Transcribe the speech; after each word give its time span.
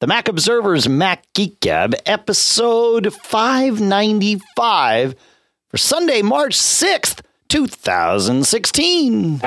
The 0.00 0.06
Mac 0.06 0.28
Observer's 0.28 0.88
Mac 0.88 1.24
Geek 1.34 1.58
Gab, 1.58 1.92
episode 2.06 3.12
595 3.12 5.16
for 5.66 5.76
Sunday, 5.76 6.22
March 6.22 6.56
6th, 6.56 7.22
2016. 7.48 9.40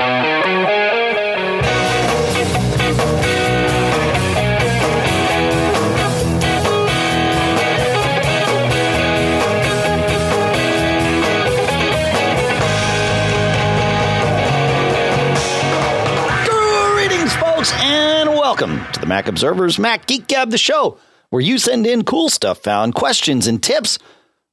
Welcome 18.51 18.85
to 18.91 18.99
the 18.99 19.05
Mac 19.05 19.29
Observer's 19.29 19.79
Mac 19.79 20.07
Geek 20.07 20.27
Gab, 20.27 20.49
the 20.51 20.57
show 20.57 20.97
where 21.29 21.41
you 21.41 21.57
send 21.57 21.87
in 21.87 22.03
cool 22.03 22.27
stuff 22.27 22.57
found, 22.57 22.93
questions, 22.93 23.47
and 23.47 23.63
tips. 23.63 23.97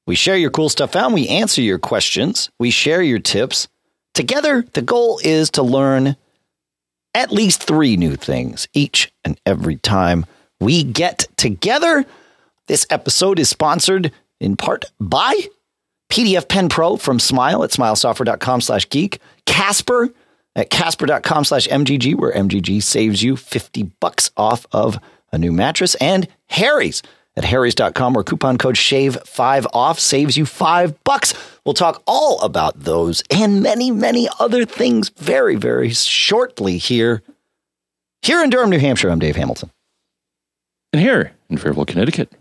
We 0.06 0.14
share 0.14 0.36
your 0.36 0.52
cool 0.52 0.68
stuff 0.68 0.92
found, 0.92 1.14
we 1.14 1.26
answer 1.26 1.62
your 1.62 1.80
questions, 1.80 2.48
we 2.60 2.70
share 2.70 3.02
your 3.02 3.18
tips. 3.18 3.66
Together, 4.14 4.64
the 4.74 4.82
goal 4.82 5.18
is 5.24 5.50
to 5.50 5.64
learn 5.64 6.14
at 7.12 7.32
least 7.32 7.64
three 7.64 7.96
new 7.96 8.14
things 8.14 8.68
each 8.72 9.10
and 9.24 9.36
every 9.44 9.74
time 9.74 10.26
we 10.60 10.84
get 10.84 11.26
together. 11.36 12.06
This 12.68 12.86
episode 12.90 13.40
is 13.40 13.48
sponsored 13.48 14.12
in 14.38 14.54
part 14.54 14.84
by 15.00 15.34
PDF 16.08 16.48
Pen 16.48 16.68
Pro 16.68 16.98
from 16.98 17.18
Smile 17.18 17.64
at 17.64 17.70
smilesoftware.com 17.70 18.60
slash 18.60 18.88
geek, 18.90 19.18
Casper 19.44 20.10
at 20.58 20.70
casper.com 20.70 21.44
slash 21.44 21.68
MGG, 21.68 22.16
where 22.16 22.32
MGG 22.32 22.82
saves 22.82 23.22
you 23.22 23.36
50 23.36 23.84
bucks 24.00 24.30
off 24.36 24.66
of 24.72 24.98
a 25.30 25.38
new 25.38 25.52
mattress, 25.52 25.94
and 25.96 26.26
Harry's 26.48 27.02
at 27.36 27.44
harrys.com, 27.44 28.14
where 28.14 28.24
coupon 28.24 28.58
code 28.58 28.74
SHAVE5 28.74 29.66
off 29.72 30.00
saves 30.00 30.36
you 30.36 30.44
five 30.44 31.02
bucks. 31.04 31.32
We'll 31.64 31.74
talk 31.74 32.02
all 32.06 32.40
about 32.40 32.80
those 32.80 33.22
and 33.30 33.62
many, 33.62 33.92
many 33.92 34.28
other 34.40 34.64
things 34.64 35.10
very, 35.10 35.54
very 35.54 35.90
shortly 35.90 36.78
here. 36.78 37.22
Here 38.22 38.42
in 38.42 38.50
Durham, 38.50 38.70
New 38.70 38.80
Hampshire, 38.80 39.10
I'm 39.10 39.20
Dave 39.20 39.36
Hamilton. 39.36 39.70
And 40.92 41.00
here 41.00 41.32
in 41.48 41.58
Fairfield, 41.58 41.86
Connecticut, 41.86 42.32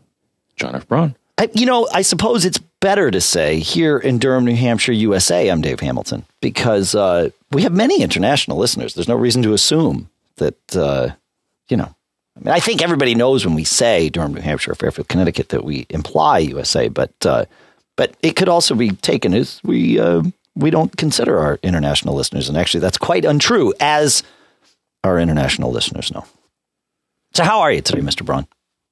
John 0.56 0.76
F. 0.76 0.88
Braun. 0.88 1.16
I, 1.38 1.50
you 1.54 1.68
know, 1.68 1.88
I 1.94 2.02
suppose 2.02 2.46
it's 2.46 2.58
better 2.80 3.12
to 3.12 3.22
say 3.22 3.60
here 3.60 4.00
in 4.00 4.18
Durham, 4.18 4.46
New 4.46 4.56
Hampshire, 4.56 4.94
USA, 4.94 5.50
I'm 5.50 5.62
Dave 5.62 5.80
Hamilton, 5.80 6.26
because 6.42 6.96
uh, 6.96 7.30
we 7.52 7.64
have 7.64 7.74
many 7.74 8.02
international 8.02 8.58
listeners. 8.58 8.94
There's 8.94 9.08
no 9.08 9.16
reason 9.16 9.42
to 9.44 9.54
assume 9.54 10.10
that, 10.38 10.76
uh, 10.76 11.10
you 11.70 11.78
know, 11.78 11.94
I 12.36 12.40
mean, 12.40 12.54
I 12.54 12.60
think 12.60 12.82
everybody 12.82 13.16
knows 13.16 13.46
when 13.46 13.56
we 13.56 13.64
say 13.64 14.10
Durham, 14.10 14.34
New 14.34 14.42
Hampshire, 14.42 14.76
Fairfield, 14.76 15.08
Connecticut, 15.08 15.50
that 15.50 15.64
we 15.64 15.86
imply 15.90 16.40
USA, 16.40 16.88
but 16.88 17.14
uh, 17.26 17.46
but 17.96 18.16
it 18.22 18.36
could 18.36 18.50
also 18.50 18.76
be 18.76 18.92
taken 18.92 19.34
as 19.34 19.60
we 19.64 20.00
uh, 20.00 20.22
we 20.56 20.70
don't 20.70 20.96
consider 20.98 21.40
our 21.40 21.58
international 21.64 22.16
listeners, 22.16 22.48
and 22.50 22.58
actually, 22.58 22.82
that's 22.82 22.98
quite 22.98 23.26
untrue, 23.26 23.74
as 23.80 24.22
our 25.04 25.20
international 25.20 25.72
listeners 25.72 26.12
know. 26.12 26.26
So, 27.34 27.44
how 27.44 27.62
are 27.62 27.72
you 27.72 27.82
today, 27.82 28.02
Mister 28.02 28.24
Braun? 28.24 28.46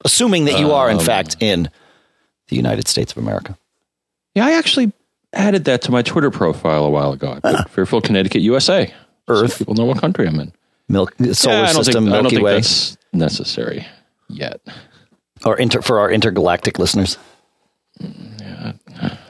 Assuming 0.04 0.46
that 0.46 0.60
you 0.60 0.72
are, 0.72 0.90
in 0.90 0.98
Um, 0.98 1.06
fact, 1.06 1.38
in 1.40 1.70
the 2.48 2.56
United 2.56 2.88
States 2.88 3.12
of 3.12 3.20
America. 3.20 3.58
Yeah, 4.34 4.46
I 4.48 4.54
actually 4.54 4.92
added 5.36 5.66
that 5.66 5.82
to 5.84 5.92
my 5.92 6.02
Twitter 6.02 6.32
profile 6.32 6.86
a 6.86 6.90
while 6.90 7.12
ago. 7.12 7.40
I 7.44 7.56
put 7.56 7.70
Fairfield, 7.70 8.04
Connecticut, 8.04 8.42
USA. 8.42 8.94
Earth. 9.28 9.54
So 9.54 9.58
people 9.60 9.74
know 9.76 9.86
what 9.86 10.00
country 10.00 10.28
I'm 10.28 10.40
in. 10.40 10.52
Milk, 10.88 11.16
solar 11.34 11.56
yeah, 11.56 11.62
I 11.64 11.74
don't 11.74 11.84
system, 11.84 12.06
think, 12.06 12.14
I 12.14 12.16
don't 12.18 12.24
Milky 12.24 12.36
think 12.36 12.46
Way, 12.46 12.54
that's 12.56 12.98
necessary 13.12 13.88
yet. 14.30 14.62
or 15.44 15.58
inter, 15.58 15.82
for 15.82 16.00
our 16.00 16.12
intergalactic 16.12 16.78
listeners. 16.78 17.18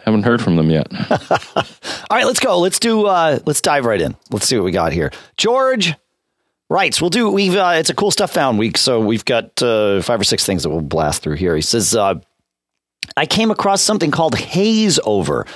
Haven't 0.05 0.23
heard 0.23 0.41
from 0.41 0.55
them 0.57 0.69
yet. 0.69 0.87
All 1.11 1.17
right, 2.11 2.25
let's 2.25 2.39
go. 2.39 2.59
Let's 2.59 2.77
do. 2.77 3.05
Uh, 3.05 3.39
let's 3.45 3.61
dive 3.61 3.85
right 3.85 4.01
in. 4.01 4.15
Let's 4.29 4.47
see 4.47 4.57
what 4.57 4.65
we 4.65 4.71
got 4.71 4.91
here. 4.91 5.11
George 5.37 5.93
writes. 6.69 7.01
We'll 7.01 7.09
do. 7.09 7.29
We've. 7.31 7.55
Uh, 7.55 7.75
it's 7.77 7.89
a 7.89 7.95
cool 7.95 8.11
stuff 8.11 8.31
found 8.31 8.59
week, 8.59 8.77
so 8.77 8.99
we've 8.99 9.25
got 9.25 9.61
uh, 9.63 10.01
five 10.01 10.19
or 10.19 10.23
six 10.23 10.45
things 10.45 10.63
that 10.63 10.69
we'll 10.69 10.81
blast 10.81 11.23
through 11.23 11.35
here. 11.37 11.55
He 11.55 11.61
says, 11.61 11.95
uh, 11.95 12.15
"I 13.17 13.25
came 13.25 13.49
across 13.49 13.81
something 13.81 14.11
called 14.11 14.35
HazeOver." 14.35 15.47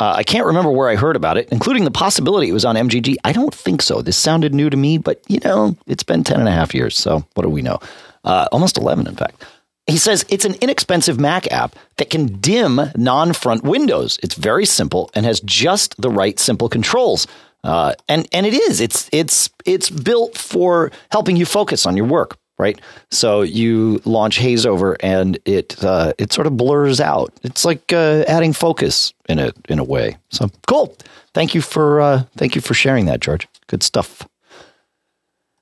Uh, 0.00 0.14
I 0.16 0.22
can't 0.22 0.46
remember 0.46 0.70
where 0.70 0.88
I 0.88 0.94
heard 0.94 1.16
about 1.16 1.36
it, 1.36 1.48
including 1.50 1.84
the 1.84 1.90
possibility 1.90 2.48
it 2.48 2.52
was 2.52 2.64
on 2.64 2.76
MGG. 2.76 3.16
I 3.24 3.32
don't 3.32 3.54
think 3.54 3.82
so. 3.82 4.00
This 4.00 4.16
sounded 4.16 4.54
new 4.54 4.70
to 4.70 4.76
me, 4.76 4.98
but 4.98 5.22
you 5.28 5.40
know, 5.40 5.76
it's 5.86 6.04
been 6.04 6.22
10 6.22 6.38
and 6.38 6.48
a 6.48 6.52
half 6.52 6.74
years. 6.74 6.96
So 6.96 7.24
what 7.34 7.42
do 7.42 7.48
we 7.48 7.62
know? 7.62 7.80
Uh, 8.24 8.46
almost 8.52 8.78
11, 8.78 9.06
in 9.06 9.16
fact. 9.16 9.44
He 9.88 9.96
says 9.96 10.24
it's 10.28 10.44
an 10.44 10.54
inexpensive 10.60 11.18
Mac 11.18 11.50
app 11.50 11.74
that 11.96 12.10
can 12.10 12.26
dim 12.40 12.78
non 12.94 13.32
front 13.32 13.64
windows. 13.64 14.18
It's 14.22 14.34
very 14.34 14.66
simple 14.66 15.10
and 15.14 15.24
has 15.24 15.40
just 15.40 16.00
the 16.00 16.10
right 16.10 16.38
simple 16.38 16.68
controls. 16.68 17.26
Uh, 17.64 17.94
and 18.06 18.28
and 18.32 18.46
it 18.46 18.54
is 18.54 18.80
it's 18.80 19.08
it's 19.12 19.50
it's 19.64 19.90
built 19.90 20.36
for 20.36 20.92
helping 21.10 21.36
you 21.36 21.44
focus 21.44 21.86
on 21.86 21.96
your 21.96 22.06
work, 22.06 22.38
right? 22.58 22.80
So 23.10 23.42
you 23.42 24.00
launch 24.04 24.38
HazeOver 24.38 24.96
and 25.00 25.38
it 25.44 25.82
uh, 25.82 26.12
it 26.18 26.32
sort 26.32 26.46
of 26.46 26.56
blurs 26.56 27.00
out. 27.00 27.32
It's 27.42 27.64
like 27.64 27.92
uh, 27.92 28.24
adding 28.26 28.52
focus 28.52 29.14
in 29.28 29.38
a 29.38 29.52
in 29.68 29.78
a 29.78 29.84
way. 29.84 30.16
So 30.30 30.50
cool. 30.66 30.96
Thank 31.34 31.54
you 31.54 31.60
for 31.62 32.00
uh, 32.00 32.24
thank 32.36 32.54
you 32.54 32.60
for 32.60 32.74
sharing 32.74 33.06
that, 33.06 33.20
George. 33.20 33.48
Good 33.68 33.82
stuff. 33.82 34.26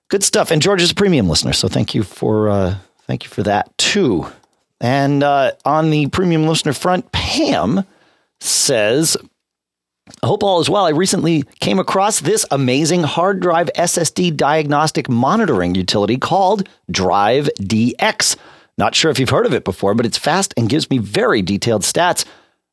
Good 0.08 0.22
stuff. 0.24 0.50
And 0.50 0.62
George 0.62 0.82
is 0.82 0.92
a 0.92 0.94
premium 0.94 1.28
listener, 1.28 1.52
so 1.52 1.68
thank 1.68 1.94
you 1.94 2.02
for 2.02 2.48
uh, 2.48 2.76
thank 3.06 3.24
you 3.24 3.30
for 3.30 3.42
that 3.42 3.76
too. 3.76 4.26
And 4.80 5.22
uh, 5.22 5.52
on 5.64 5.90
the 5.90 6.08
premium 6.08 6.46
listener 6.46 6.72
front, 6.72 7.10
Pam 7.12 7.84
says, 8.40 9.16
I 10.22 10.26
hope 10.26 10.44
all 10.44 10.60
is 10.60 10.70
well. 10.70 10.86
I 10.86 10.90
recently 10.90 11.42
came 11.58 11.80
across 11.80 12.20
this 12.20 12.46
amazing 12.52 13.02
hard 13.02 13.40
drive 13.40 13.70
SSD 13.76 14.36
diagnostic 14.36 15.08
monitoring 15.08 15.74
utility 15.74 16.16
called 16.16 16.68
Drive 16.90 17.50
DX. 17.60 18.36
Not 18.78 18.94
sure 18.94 19.10
if 19.10 19.18
you've 19.18 19.30
heard 19.30 19.46
of 19.46 19.54
it 19.54 19.64
before, 19.64 19.94
but 19.94 20.06
it's 20.06 20.18
fast 20.18 20.54
and 20.56 20.68
gives 20.68 20.90
me 20.90 20.98
very 20.98 21.42
detailed 21.42 21.82
stats, 21.82 22.24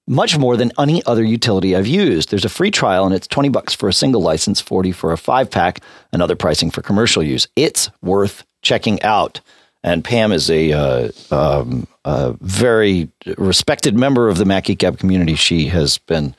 much 0.07 0.37
more 0.37 0.57
than 0.57 0.71
any 0.77 1.03
other 1.05 1.23
utility 1.23 1.75
I've 1.75 1.87
used. 1.87 2.29
There's 2.29 2.45
a 2.45 2.49
free 2.49 2.71
trial 2.71 3.05
and 3.05 3.15
it's 3.15 3.27
20 3.27 3.49
bucks 3.49 3.73
for 3.73 3.89
a 3.89 3.93
single 3.93 4.21
license, 4.21 4.61
40 4.61 4.91
for 4.91 5.11
a 5.11 5.17
5 5.17 5.49
pack, 5.49 5.79
and 6.11 6.21
other 6.21 6.35
pricing 6.35 6.69
for 6.69 6.81
commercial 6.83 7.23
use. 7.23 7.47
It's 7.55 7.89
worth 8.03 8.45
checking 8.61 9.01
out. 9.01 9.39
And 9.83 10.03
Pam 10.03 10.31
is 10.31 10.51
a, 10.51 10.71
uh, 10.71 11.11
um, 11.31 11.87
a 12.05 12.33
very 12.41 13.09
respected 13.37 13.97
member 13.97 14.29
of 14.29 14.37
the 14.37 14.45
Mac 14.45 14.65
Gab 14.65 14.99
community. 14.99 15.35
She 15.35 15.67
has 15.67 15.97
been 15.97 16.35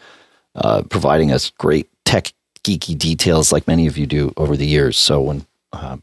uh, 0.55 0.83
providing 0.91 1.33
us 1.33 1.51
great 1.59 1.89
tech 2.05 2.33
geeky 2.63 2.97
details, 2.97 3.53
like 3.53 3.67
many 3.67 3.87
of 3.87 3.99
you 3.99 4.07
do 4.07 4.33
over 4.37 4.57
the 4.57 4.67
years. 4.67 4.97
So 4.97 5.21
when 5.21 5.47
uh, 5.73 5.97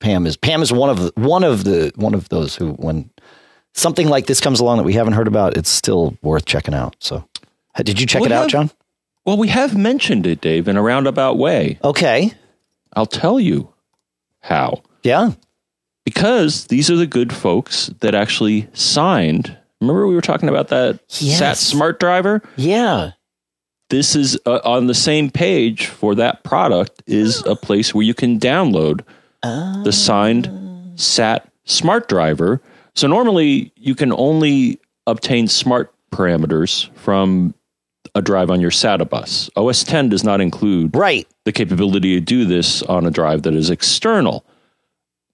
Pam 0.00 0.26
is 0.26 0.36
Pam 0.36 0.62
is 0.62 0.72
one 0.72 0.90
of 0.90 0.98
the, 0.98 1.12
one 1.20 1.44
of 1.44 1.64
the 1.64 1.92
one 1.96 2.14
of 2.14 2.28
those 2.28 2.56
who 2.56 2.72
when 2.72 3.10
something 3.74 4.08
like 4.08 4.26
this 4.26 4.40
comes 4.40 4.60
along 4.60 4.78
that 4.78 4.84
we 4.84 4.94
haven't 4.94 5.12
heard 5.14 5.28
about, 5.28 5.56
it's 5.56 5.70
still 5.70 6.16
worth 6.22 6.44
checking 6.44 6.74
out. 6.74 6.96
So 7.00 7.24
did 7.82 8.00
you 8.00 8.06
check 8.06 8.20
We 8.22 8.26
it 8.26 8.32
out, 8.32 8.50
John? 8.50 8.70
Well, 9.24 9.36
we 9.36 9.48
have 9.48 9.76
mentioned 9.76 10.26
it, 10.26 10.40
Dave, 10.40 10.66
in 10.68 10.76
a 10.76 10.82
roundabout 10.82 11.36
way. 11.38 11.78
Okay, 11.84 12.32
I'll 12.94 13.06
tell 13.06 13.38
you 13.38 13.72
how. 14.40 14.82
yeah, 15.02 15.32
Because 16.04 16.66
these 16.66 16.90
are 16.90 16.96
the 16.96 17.06
good 17.06 17.32
folks 17.32 17.88
that 18.00 18.14
actually 18.14 18.68
signed. 18.72 19.56
Remember, 19.80 20.06
we 20.06 20.14
were 20.14 20.20
talking 20.22 20.48
about 20.48 20.68
that 20.68 20.98
Yes. 21.18 21.38
SAT 21.38 21.56
smart 21.58 22.00
driver? 22.00 22.42
yeah. 22.56 23.12
This 23.90 24.16
is 24.16 24.38
uh, 24.46 24.60
on 24.64 24.86
the 24.86 24.94
same 24.94 25.30
page 25.30 25.86
for 25.86 26.14
that 26.14 26.42
product 26.44 27.02
is 27.06 27.44
a 27.46 27.54
place 27.54 27.94
where 27.94 28.04
you 28.04 28.14
can 28.14 28.38
download 28.38 29.02
the 29.84 29.92
signed 29.92 30.48
sat 30.96 31.48
smart 31.64 32.08
driver. 32.08 32.60
So 32.94 33.06
normally 33.06 33.72
you 33.76 33.94
can 33.94 34.12
only 34.12 34.80
obtain 35.06 35.48
smart 35.48 35.92
parameters 36.12 36.90
from 36.96 37.54
a 38.14 38.22
drive 38.22 38.50
on 38.50 38.60
your 38.60 38.70
SATA 38.70 39.08
bus. 39.08 39.48
Os 39.56 39.84
10 39.84 40.08
does 40.08 40.24
not 40.24 40.40
include 40.40 40.94
Right. 40.96 41.26
the 41.44 41.52
capability 41.52 42.14
to 42.14 42.20
do 42.20 42.44
this 42.44 42.82
on 42.82 43.06
a 43.06 43.10
drive 43.10 43.42
that 43.42 43.54
is 43.54 43.70
external. 43.70 44.44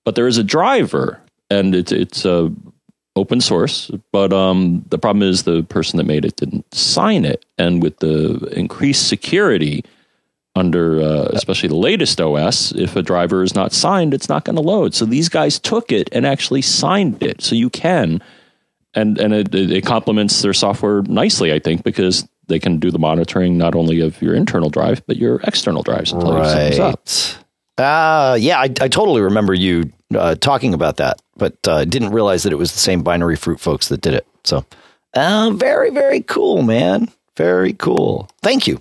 But 0.05 0.15
there 0.15 0.27
is 0.27 0.39
a 0.39 0.45
driver 0.45 1.21
and 1.51 1.75
it's 1.75 1.93
it's 1.93 2.25
a 2.25 2.53
open 3.17 3.41
source 3.41 3.91
but 4.13 4.33
um, 4.33 4.85
the 4.91 4.99
problem 4.99 5.29
is 5.29 5.43
the 5.43 5.63
person 5.65 5.97
that 5.97 6.05
made 6.05 6.25
it 6.25 6.37
didn't 6.37 6.73
sign 6.75 7.25
it 7.25 7.45
and 7.59 7.83
with 7.83 7.99
the 7.99 8.37
increased 8.57 9.09
security 9.09 9.85
under 10.55 11.01
uh, 11.01 11.29
especially 11.33 11.69
the 11.69 11.77
latest 11.77 12.21
os 12.21 12.73
if 12.73 12.95
a 12.95 13.03
driver 13.03 13.43
is 13.43 13.55
not 13.55 13.73
signed 13.73 14.15
it's 14.15 14.29
not 14.29 14.45
going 14.45 14.57
to 14.57 14.63
load 14.63 14.95
so 14.95 15.05
these 15.05 15.29
guys 15.29 15.59
took 15.59 15.91
it 15.91 16.09
and 16.13 16.27
actually 16.27 16.63
signed 16.63 17.23
it 17.23 17.43
so 17.43 17.55
you 17.55 17.71
can 17.71 18.23
and 18.95 19.19
and 19.19 19.35
it, 19.35 19.55
it 19.55 19.85
complements 19.85 20.43
their 20.43 20.55
software 20.55 21.03
nicely 21.03 21.53
i 21.53 21.59
think 21.59 21.83
because 21.83 22.29
they 22.49 22.59
can 22.59 22.79
do 22.79 22.91
the 22.91 22.99
monitoring 22.99 23.59
not 23.59 23.75
only 23.75 24.01
of 24.01 24.21
your 24.23 24.35
internal 24.35 24.71
drive 24.71 25.05
but 25.07 25.17
your 25.17 25.41
external 25.45 25.83
drives. 25.83 26.13
Right. 26.13 27.39
Uh, 27.79 28.37
yeah, 28.41 28.59
I, 28.59 28.65
I 28.65 28.89
totally 28.89 29.21
remember 29.21 29.53
you 29.53 29.93
uh, 30.15 30.35
talking 30.37 30.75
about 30.75 30.97
that, 30.97 31.21
but 31.37 31.57
uh, 31.67 31.85
didn't 31.85 32.13
realize 32.13 32.43
that 32.43 32.53
it 32.53 32.57
was 32.57 32.73
the 32.73 32.79
same 32.79 33.03
Binary 33.03 33.37
Fruit 33.37 33.61
folks 33.61 33.89
that 33.89 34.01
did 34.01 34.15
it. 34.15 34.27
So, 34.45 34.65
uh, 35.15 35.51
very, 35.55 35.91
very 35.91 36.21
cool, 36.21 36.63
man. 36.63 37.09
Very 37.37 37.73
cool. 37.75 38.29
Thank 38.43 38.67
you 38.67 38.81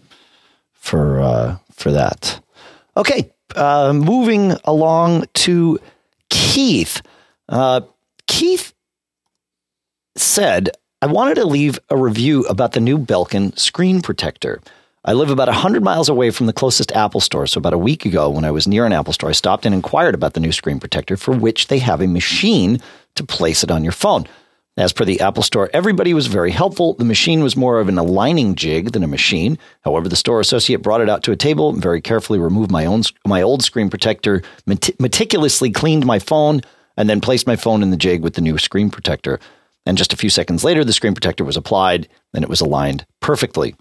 for 0.74 1.20
uh, 1.20 1.58
for 1.72 1.92
that. 1.92 2.40
Okay, 2.96 3.32
uh, 3.56 3.94
moving 3.94 4.54
along 4.64 5.26
to 5.34 5.80
Keith. 6.30 7.02
Uh, 7.50 7.82
Keith 8.28 8.74
said, 10.16 10.70
I 11.02 11.08
wanted 11.08 11.36
to 11.36 11.46
leave 11.46 11.80
a 11.90 11.98
review 11.98 12.44
about 12.44 12.72
the 12.72 12.80
new 12.80 12.98
Belkin 12.98 13.58
screen 13.58 14.02
protector. 14.02 14.62
I 15.08 15.14
live 15.14 15.30
about 15.30 15.48
100 15.48 15.84
miles 15.84 16.10
away 16.10 16.32
from 16.32 16.48
the 16.48 16.54
closest 16.54 16.92
Apple 16.94 17.22
store, 17.22 17.46
so 17.46 17.60
about 17.60 17.74
a 17.74 17.78
week 17.78 18.08
ago, 18.08 18.28
when 18.28 18.44
I 18.44 18.50
was 18.50 18.68
near 18.68 18.88
an 18.88 18.92
Apple 18.92 19.14
store, 19.14 19.30
I 19.30 19.34
stopped 19.34 19.64
and 19.64 19.76
inquired 19.76 20.16
about 20.16 20.34
the 20.34 20.40
new 20.40 20.52
screen 20.52 20.80
protector 20.80 21.16
for 21.16 21.32
which 21.32 21.68
they 21.68 21.78
have 21.78 22.02
a 22.02 22.08
machine 22.08 22.82
to 23.14 23.24
place 23.24 23.64
it 23.64 23.70
on 23.70 23.84
your 23.84 23.92
phone. 23.92 24.26
As 24.78 24.94
per 24.94 25.06
the 25.06 25.22
Apple 25.22 25.44
Store, 25.44 25.70
everybody 25.74 26.16
was 26.16 26.26
very 26.26 26.50
helpful. 26.50 26.96
The 26.96 27.06
machine 27.06 27.44
was 27.44 27.56
more 27.56 27.80
of 27.80 27.88
an 27.88 28.00
aligning 28.00 28.56
jig 28.56 28.94
than 28.94 29.04
a 29.04 29.08
machine. 29.08 29.60
However, 29.82 30.10
the 30.10 30.16
store 30.16 30.40
associate 30.40 30.82
brought 30.82 31.02
it 31.02 31.10
out 31.10 31.22
to 31.26 31.32
a 31.32 31.38
table 31.38 31.70
and 31.70 31.80
very 31.80 32.02
carefully 32.02 32.40
removed 32.40 32.72
my 32.72 32.88
own 32.88 33.04
my 33.28 33.44
old 33.44 33.64
screen 33.64 33.92
protector, 33.92 34.42
meticulously 34.66 35.70
cleaned 35.70 36.08
my 36.08 36.18
phone, 36.18 36.62
and 36.98 37.08
then 37.08 37.22
placed 37.22 37.46
my 37.46 37.56
phone 37.56 37.84
in 37.84 37.92
the 37.92 37.96
jig 37.96 38.24
with 38.24 38.34
the 38.34 38.42
new 38.42 38.58
screen 38.58 38.90
protector. 38.90 39.40
And 39.86 40.00
just 40.00 40.14
a 40.14 40.18
few 40.18 40.32
seconds 40.32 40.64
later, 40.64 40.84
the 40.84 40.94
screen 40.94 41.14
protector 41.14 41.44
was 41.44 41.58
applied 41.58 42.08
and 42.34 42.44
it 42.44 42.50
was 42.50 42.60
aligned 42.60 43.06
perfectly. 43.20 43.76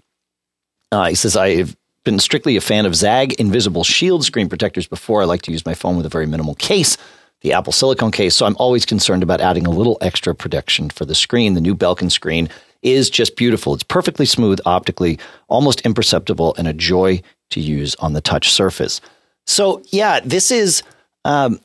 Uh, 0.91 1.09
he 1.09 1.15
says, 1.15 1.35
I've 1.35 1.75
been 2.03 2.19
strictly 2.19 2.55
a 2.55 2.61
fan 2.61 2.85
of 2.85 2.95
Zagg 2.95 3.31
InvisibleShield 3.37 4.23
screen 4.23 4.47
protectors 4.47 4.87
before. 4.87 5.21
I 5.21 5.25
like 5.25 5.41
to 5.43 5.51
use 5.51 5.65
my 5.65 5.73
phone 5.73 5.97
with 5.97 6.05
a 6.05 6.09
very 6.09 6.25
minimal 6.25 6.55
case, 6.55 6.97
the 7.41 7.53
Apple 7.53 7.73
silicone 7.73 8.11
case. 8.11 8.35
So 8.35 8.45
I'm 8.45 8.55
always 8.59 8.85
concerned 8.85 9.23
about 9.23 9.41
adding 9.41 9.65
a 9.65 9.71
little 9.71 9.97
extra 10.01 10.33
protection 10.35 10.89
for 10.89 11.05
the 11.05 11.15
screen. 11.15 11.53
The 11.53 11.61
new 11.61 11.75
Belkin 11.75 12.11
screen 12.11 12.49
is 12.83 13.09
just 13.09 13.35
beautiful. 13.35 13.73
It's 13.73 13.83
perfectly 13.83 14.25
smooth 14.25 14.59
optically, 14.65 15.19
almost 15.47 15.81
imperceptible, 15.81 16.53
and 16.57 16.67
a 16.67 16.73
joy 16.73 17.21
to 17.49 17.59
use 17.59 17.95
on 17.95 18.13
the 18.13 18.21
touch 18.21 18.51
surface. 18.51 19.01
So, 19.47 19.81
yeah, 19.91 20.19
this 20.23 20.51
is 20.51 20.83
um, 21.25 21.59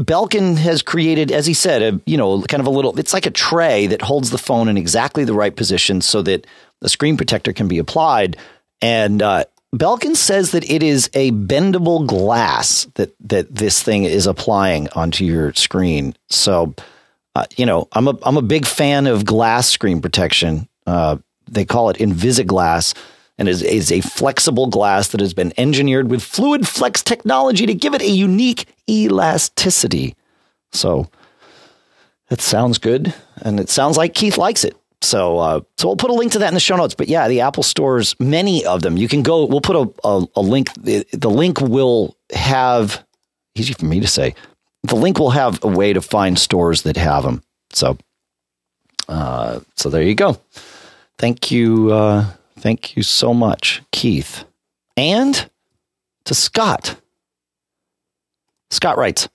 Belkin 0.00 0.56
has 0.58 0.82
created, 0.82 1.32
as 1.32 1.46
he 1.46 1.54
said, 1.54 1.82
a 1.82 2.00
you 2.06 2.18
know 2.18 2.42
kind 2.42 2.60
of 2.60 2.66
a 2.66 2.70
little. 2.70 2.98
It's 2.98 3.14
like 3.14 3.26
a 3.26 3.30
tray 3.30 3.86
that 3.86 4.02
holds 4.02 4.30
the 4.30 4.38
phone 4.38 4.68
in 4.68 4.76
exactly 4.76 5.24
the 5.24 5.34
right 5.34 5.54
position 5.56 6.02
so 6.02 6.20
that 6.22 6.46
the 6.82 6.88
screen 6.90 7.16
protector 7.16 7.52
can 7.52 7.68
be 7.68 7.78
applied. 7.78 8.36
And 8.82 9.22
uh, 9.22 9.44
Belkin 9.74 10.16
says 10.16 10.52
that 10.52 10.68
it 10.70 10.82
is 10.82 11.10
a 11.14 11.32
bendable 11.32 12.06
glass 12.06 12.86
that 12.94 13.14
that 13.20 13.54
this 13.54 13.82
thing 13.82 14.04
is 14.04 14.26
applying 14.26 14.88
onto 14.90 15.24
your 15.24 15.52
screen. 15.54 16.14
So, 16.28 16.74
uh, 17.34 17.44
you 17.56 17.66
know, 17.66 17.88
I'm 17.92 18.08
a 18.08 18.18
I'm 18.22 18.36
a 18.36 18.42
big 18.42 18.66
fan 18.66 19.06
of 19.06 19.24
glass 19.24 19.68
screen 19.68 20.00
protection. 20.00 20.68
Uh, 20.86 21.16
they 21.48 21.64
call 21.64 21.90
it 21.90 21.98
Invisiglass 21.98 22.94
and 23.38 23.48
is, 23.48 23.62
is 23.62 23.92
a 23.92 24.00
flexible 24.00 24.66
glass 24.66 25.08
that 25.08 25.20
has 25.20 25.34
been 25.34 25.52
engineered 25.58 26.10
with 26.10 26.22
fluid 26.22 26.66
flex 26.66 27.02
technology 27.02 27.66
to 27.66 27.74
give 27.74 27.94
it 27.94 28.02
a 28.02 28.08
unique 28.08 28.66
elasticity. 28.88 30.14
So 30.72 31.10
it 32.30 32.40
sounds 32.40 32.78
good, 32.78 33.14
and 33.42 33.60
it 33.60 33.68
sounds 33.68 33.96
like 33.96 34.14
Keith 34.14 34.38
likes 34.38 34.64
it. 34.64 34.76
So, 35.06 35.38
uh, 35.38 35.60
so 35.78 35.88
we'll 35.88 35.96
put 35.96 36.10
a 36.10 36.14
link 36.14 36.32
to 36.32 36.40
that 36.40 36.48
in 36.48 36.54
the 36.54 36.60
show 36.60 36.76
notes. 36.76 36.94
But 36.94 37.08
yeah, 37.08 37.28
the 37.28 37.40
Apple 37.40 37.62
stores, 37.62 38.14
many 38.18 38.66
of 38.66 38.82
them, 38.82 38.96
you 38.96 39.08
can 39.08 39.22
go. 39.22 39.44
We'll 39.44 39.60
put 39.60 39.76
a, 39.76 40.08
a, 40.08 40.26
a 40.36 40.40
link. 40.40 40.72
The, 40.74 41.06
the 41.12 41.30
link 41.30 41.60
will 41.60 42.16
have 42.32 43.04
easy 43.54 43.72
for 43.72 43.86
me 43.86 44.00
to 44.00 44.08
say. 44.08 44.34
The 44.82 44.96
link 44.96 45.18
will 45.18 45.30
have 45.30 45.62
a 45.64 45.68
way 45.68 45.92
to 45.92 46.00
find 46.00 46.38
stores 46.38 46.82
that 46.82 46.96
have 46.96 47.22
them. 47.22 47.42
So, 47.72 47.98
uh, 49.08 49.60
so 49.76 49.88
there 49.88 50.02
you 50.02 50.14
go. 50.14 50.40
Thank 51.18 51.50
you. 51.50 51.92
Uh, 51.92 52.26
Thank 52.58 52.96
you 52.96 53.02
so 53.02 53.34
much, 53.34 53.82
Keith. 53.92 54.44
And 54.96 55.48
to 56.24 56.34
Scott. 56.34 57.00
Scott 58.70 58.98
writes 58.98 59.28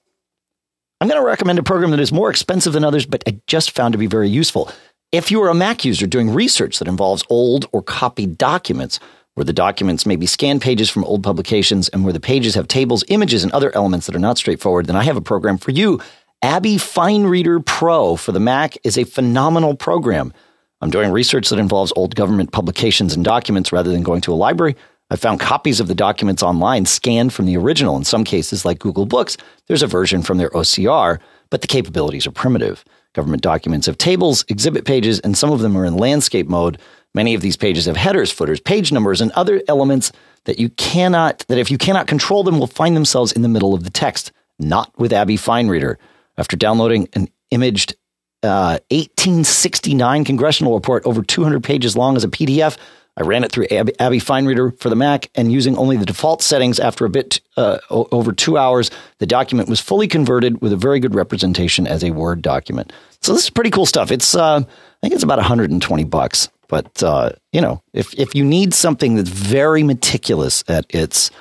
I'm 1.00 1.08
going 1.08 1.20
to 1.20 1.26
recommend 1.26 1.60
a 1.60 1.64
program 1.64 1.92
that 1.92 2.00
is 2.00 2.12
more 2.12 2.30
expensive 2.30 2.74
than 2.74 2.84
others, 2.84 3.06
but 3.06 3.24
I 3.28 3.40
just 3.48 3.72
found 3.72 3.94
to 3.94 3.98
be 3.98 4.08
very 4.08 4.30
useful. 4.30 4.72
If 5.12 5.30
you 5.30 5.44
are 5.44 5.50
a 5.50 5.54
Mac 5.54 5.84
user 5.84 6.08
doing 6.08 6.34
research 6.34 6.80
that 6.80 6.88
involves 6.88 7.26
old 7.28 7.66
or 7.74 7.84
copied 7.84 8.38
documents, 8.38 8.98
where 9.34 9.44
the 9.44 9.52
documents 9.52 10.06
may 10.06 10.16
be 10.16 10.26
scanned 10.26 10.62
pages 10.62 10.90
from 10.90 11.04
old 11.04 11.22
publications 11.22 11.90
and 11.90 12.06
where 12.06 12.14
the 12.14 12.22
pages 12.22 12.56
have 12.56 12.70
tables, 12.70 13.04
images, 13.10 13.44
and 13.44 13.52
other 13.52 13.76
elements 13.76 14.06
that 14.06 14.16
are 14.16 14.20
not 14.20 14.38
straightforward, 14.38 14.86
then 14.86 14.96
I 14.96 15.04
have 15.04 15.18
a 15.18 15.22
program 15.22 15.58
for 15.58 15.72
you. 15.72 16.00
ABBYY 16.46 16.76
FineReader 16.76 17.66
Pro 17.66 18.16
for 18.16 18.32
the 18.32 18.40
Mac 18.40 18.78
is 18.86 18.98
a 18.98 19.04
phenomenal 19.04 19.76
program. 19.76 20.32
I'm 20.80 20.90
doing 20.90 21.12
research 21.12 21.50
that 21.50 21.60
involves 21.60 21.92
old 21.98 22.16
government 22.16 22.54
publications 22.54 23.14
and 23.14 23.26
documents 23.26 23.74
rather 23.74 23.92
than 23.92 24.04
going 24.04 24.22
to 24.22 24.32
a 24.32 24.36
library. 24.36 24.78
I 25.10 25.18
found 25.18 25.42
copies 25.42 25.82
of 25.82 25.90
the 25.90 25.94
documents 25.94 26.42
online 26.42 26.86
scanned 26.86 27.34
from 27.34 27.48
the 27.48 27.58
original. 27.58 27.98
In 27.98 28.06
some 28.06 28.24
cases, 28.24 28.64
like 28.64 28.80
Google 28.80 29.06
Books, 29.06 29.36
there's 29.68 29.84
a 29.84 29.88
version 29.88 30.22
from 30.22 30.38
their 30.38 30.52
OCR, 30.52 31.20
but 31.50 31.60
the 31.60 31.68
capabilities 31.68 32.26
are 32.26 32.32
primitive. 32.32 32.86
Government 33.14 33.42
documents 33.42 33.88
have 33.88 33.98
tables, 33.98 34.46
exhibit 34.48 34.86
pages, 34.86 35.20
and 35.20 35.38
some 35.38 35.52
of 35.52 35.60
them 35.60 35.78
are 35.78 35.86
in 35.86 35.98
landscape 35.98 36.48
mode. 36.48 36.78
Many 37.14 37.34
of 37.34 37.42
these 37.42 37.58
pages 37.58 37.86
have 37.86 37.98
headers, 37.98 38.32
footers, 38.32 38.62
page 38.62 38.92
numbers, 38.92 39.20
and 39.20 39.32
other 39.32 39.62
elements 39.68 40.12
that 40.46 40.60
you 40.60 40.70
cannot, 40.70 41.40
that 41.50 41.58
if 41.58 41.70
you 41.70 41.78
cannot 41.78 42.08
control 42.08 42.44
them, 42.44 42.58
will 42.58 42.68
find 42.68 42.96
themselves 42.96 43.32
in 43.32 43.42
the 43.42 43.50
middle 43.50 43.74
of 43.74 43.84
the 43.84 43.90
text. 43.90 44.32
Not 44.60 44.98
with 44.98 45.12
ABBYY 45.12 45.38
FineReader. 45.38 45.98
After 46.38 46.56
downloading 46.56 47.10
an 47.14 47.28
imaged 47.52 47.96
1869 48.44 50.22
uh, 50.22 50.24
congressional 50.24 50.74
report, 50.74 51.06
over 51.06 51.22
200 51.22 51.64
pages 51.64 51.96
long 51.96 52.16
as 52.16 52.24
a 52.24 52.28
PDF. 52.28 52.78
I 53.18 53.24
ran 53.24 53.44
it 53.44 53.52
through 53.52 53.68
ABBYY, 53.68 53.98
ABBYY 53.98 54.24
FineReader 54.24 54.80
for 54.80 54.90
the 54.90 54.96
Mac, 54.96 55.30
and 55.36 55.52
using 55.52 55.78
only 55.78 55.98
the 55.98 56.06
default 56.06 56.42
settings, 56.42 56.80
after 56.80 57.06
a 57.06 57.10
bit 57.10 57.42
uh, 57.58 57.80
over 57.90 58.32
two 58.32 58.58
hours, 58.58 58.90
the 59.18 59.26
document 59.26 59.68
was 59.68 59.82
fully 59.82 60.08
converted 60.08 60.62
with 60.62 60.72
a 60.72 60.78
very 60.78 61.00
good 61.00 61.14
representation 61.14 61.86
as 61.86 62.04
a 62.04 62.12
Word 62.12 62.42
document. 62.42 62.94
So 63.22 63.34
this 63.34 63.44
is 63.44 63.50
pretty 63.50 63.70
cool 63.70 63.86
stuff. 63.86 64.12
It's 64.12 64.34
uh, 64.34 64.58
I 64.58 64.98
think 65.02 65.14
it's 65.14 65.24
about 65.24 65.40
120 65.40 66.04
bucks, 66.06 66.50
but 66.70 67.04
uh, 67.04 67.32
you 67.52 67.60
know, 67.60 67.84
if 67.94 68.14
if 68.18 68.34
you 68.34 68.46
need 68.46 68.74
something 68.74 69.16
that's 69.16 69.30
very 69.30 69.84
meticulous 69.84 70.64
at 70.70 70.86
its 70.90 71.32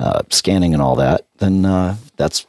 uh, 0.00 0.22
scanning 0.30 0.74
and 0.74 0.82
all 0.82 0.96
that, 0.96 1.26
then 1.38 1.64
uh, 1.64 1.96
that's 2.16 2.46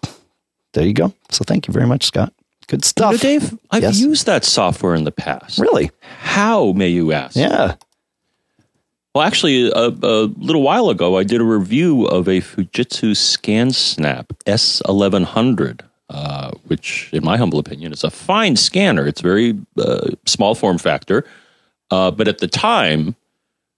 there 0.74 0.86
you 0.86 0.94
go. 0.94 1.13
So 1.30 1.44
thank 1.44 1.68
you 1.68 1.74
very 1.74 1.88
much, 1.88 2.06
Scott. 2.06 2.33
Good 2.68 2.83
stuff. 2.83 3.12
You 3.12 3.18
know, 3.18 3.39
Dave, 3.39 3.60
I've 3.69 3.83
yes? 3.83 4.00
used 4.00 4.25
that 4.25 4.44
software 4.45 4.95
in 4.95 5.04
the 5.04 5.12
past. 5.12 5.59
Really? 5.59 5.92
How, 6.19 6.71
may 6.71 6.88
you 6.88 7.11
ask? 7.11 7.35
Yeah. 7.35 7.76
Well, 9.13 9.25
actually, 9.25 9.69
a, 9.69 9.87
a, 9.87 10.31
little 10.37 10.61
while 10.61 10.89
ago, 10.89 11.18
I 11.18 11.23
did 11.23 11.41
a 11.41 11.45
review 11.45 12.06
of 12.06 12.27
a 12.27 12.39
Fujitsu 12.39 13.11
ScanSnap 13.11 14.27
S1100, 14.45 15.81
uh, 16.09 16.51
which, 16.68 17.09
in 17.11 17.23
my 17.23 17.35
humble 17.35 17.59
opinion, 17.59 17.91
is 17.91 18.06
a 18.06 18.09
fine 18.09 18.56
scanner. 18.56 19.06
It's 19.06 19.21
very 19.21 19.57
uh, 19.77 20.11
small 20.25 20.56
form 20.56 20.77
factor. 20.77 21.25
Uh, 21.89 22.09
but 22.09 22.30
at 22.30 22.37
the 22.37 22.47
time, 22.47 23.15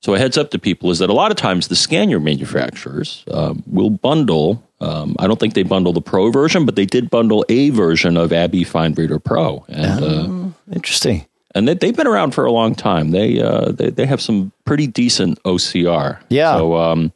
so 0.04 0.14
a 0.14 0.20
heads 0.20 0.38
up 0.38 0.52
to 0.52 0.60
people 0.60 0.92
is 0.92 1.00
that 1.00 1.10
a 1.10 1.14
lot 1.14 1.32
of 1.32 1.38
times 1.38 1.68
the 1.68 1.76
scanner 1.76 2.20
manufacturers 2.20 3.24
um, 3.32 3.64
will 3.66 3.90
bundle 3.90 4.64
um, 4.84 5.16
I 5.18 5.28
don't 5.28 5.40
think 5.40 5.54
they 5.54 5.64
bundle 5.64 5.94
the 5.94 6.02
Pro 6.02 6.30
version, 6.30 6.66
but 6.66 6.76
they 6.76 6.86
did 6.86 7.10
bundle 7.10 7.46
a 7.48 7.70
version 7.70 8.18
of 8.18 8.32
ABBYY 8.32 8.68
FineReader 8.68 9.24
Pro. 9.24 9.66
And, 9.70 10.04
oh, 10.04 10.54
uh, 10.70 10.74
interesting. 10.76 11.26
And 11.56 11.68
they, 11.68 11.88
have 11.88 11.96
been 11.96 12.08
around 12.08 12.32
for 12.32 12.46
a 12.46 12.52
long 12.52 12.74
time. 12.74 13.12
They, 13.12 13.40
uh, 13.40 13.72
they 13.72 13.92
they 13.92 14.06
have 14.08 14.22
some 14.22 14.52
pretty 14.66 14.88
decent 14.88 15.42
OCR. 15.44 16.20
Yeah. 16.30 16.58
So 16.58 16.78
um, 16.78 17.12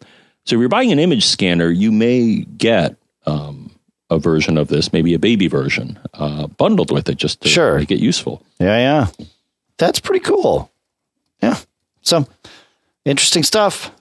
so 0.46 0.56
if 0.56 0.60
you're 0.60 0.70
buying 0.70 0.91
an 0.91 1.00
image 1.00 1.25
scanner, 1.25 1.70
you 1.70 1.91
may 1.91 2.46
get 2.58 2.96
um, 3.25 3.72
a 4.10 4.20
version 4.20 4.58
of 4.58 4.70
this, 4.70 4.94
maybe 4.94 5.13
a 5.13 5.20
baby 5.20 5.48
version, 5.48 6.00
uh, 6.13 6.48
bundled 6.48 6.91
with 6.91 7.10
it, 7.10 7.17
just 7.17 7.41
to 7.41 7.50
sure. 7.50 7.77
make 7.77 7.91
it 7.91 8.00
useful. 8.00 8.41
Yeah, 8.60 8.77
yeah. 8.77 9.25
That's 9.77 10.00
pretty 10.00 10.22
cool. 10.22 10.72
Yeah. 11.41 11.58
So 12.01 12.25
interesting 13.06 13.44
stuff. 13.44 13.91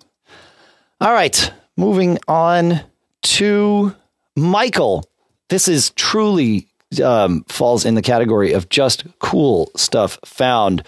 All 1.01 1.13
right, 1.13 1.53
moving 1.77 2.19
on 2.29 2.81
to 3.23 3.95
Michael. 4.37 5.05
This 5.49 5.67
is 5.67 5.91
truly 5.91 6.69
um, 7.03 7.45
falls 7.49 7.85
in 7.85 7.95
the 7.95 8.03
category 8.03 8.53
of 8.53 8.69
just 8.69 9.05
cool 9.19 9.71
stuff 9.77 10.19
found. 10.25 10.83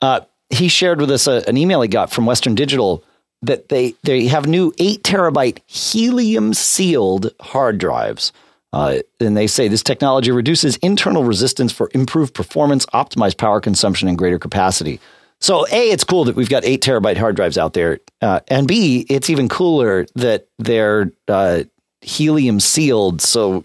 Uh, 0.00 0.20
he 0.50 0.68
shared 0.68 1.00
with 1.00 1.10
us 1.10 1.26
a, 1.26 1.42
an 1.48 1.56
email 1.56 1.82
he 1.82 1.88
got 1.88 2.10
from 2.10 2.26
Western 2.26 2.54
Digital 2.54 3.04
that 3.42 3.68
they 3.68 3.94
they 4.02 4.26
have 4.26 4.46
new 4.46 4.72
eight 4.78 5.02
terabyte 5.02 5.60
helium 5.66 6.54
sealed 6.54 7.32
hard 7.40 7.78
drives. 7.78 8.32
Uh, 8.72 8.98
and 9.18 9.34
they 9.34 9.46
say 9.46 9.66
this 9.66 9.82
technology 9.82 10.30
reduces 10.30 10.76
internal 10.78 11.24
resistance 11.24 11.72
for 11.72 11.90
improved 11.94 12.34
performance, 12.34 12.84
optimized 12.86 13.38
power 13.38 13.60
consumption, 13.60 14.08
and 14.08 14.18
greater 14.18 14.38
capacity. 14.38 15.00
So, 15.40 15.66
A, 15.70 15.90
it's 15.90 16.04
cool 16.04 16.24
that 16.24 16.36
we've 16.36 16.50
got 16.50 16.64
eight 16.64 16.82
terabyte 16.82 17.16
hard 17.16 17.36
drives 17.36 17.56
out 17.56 17.72
there. 17.72 18.00
Uh, 18.20 18.40
and 18.48 18.66
B, 18.66 19.06
it's 19.08 19.30
even 19.30 19.48
cooler 19.48 20.06
that 20.16 20.48
they're 20.58 21.12
uh, 21.28 21.62
helium 22.00 22.60
sealed. 22.60 23.22
So 23.22 23.64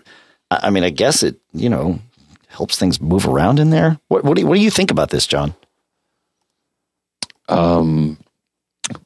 I 0.61 0.69
mean, 0.69 0.83
I 0.83 0.89
guess 0.89 1.23
it 1.23 1.39
you 1.53 1.69
know 1.69 1.99
helps 2.47 2.77
things 2.77 3.01
move 3.01 3.27
around 3.27 3.59
in 3.59 3.69
there. 3.69 3.99
What 4.09 4.23
what 4.23 4.35
do 4.35 4.41
you, 4.41 4.47
what 4.47 4.55
do 4.55 4.61
you 4.61 4.71
think 4.71 4.91
about 4.91 5.09
this, 5.09 5.25
John? 5.25 5.55
Um, 7.49 8.17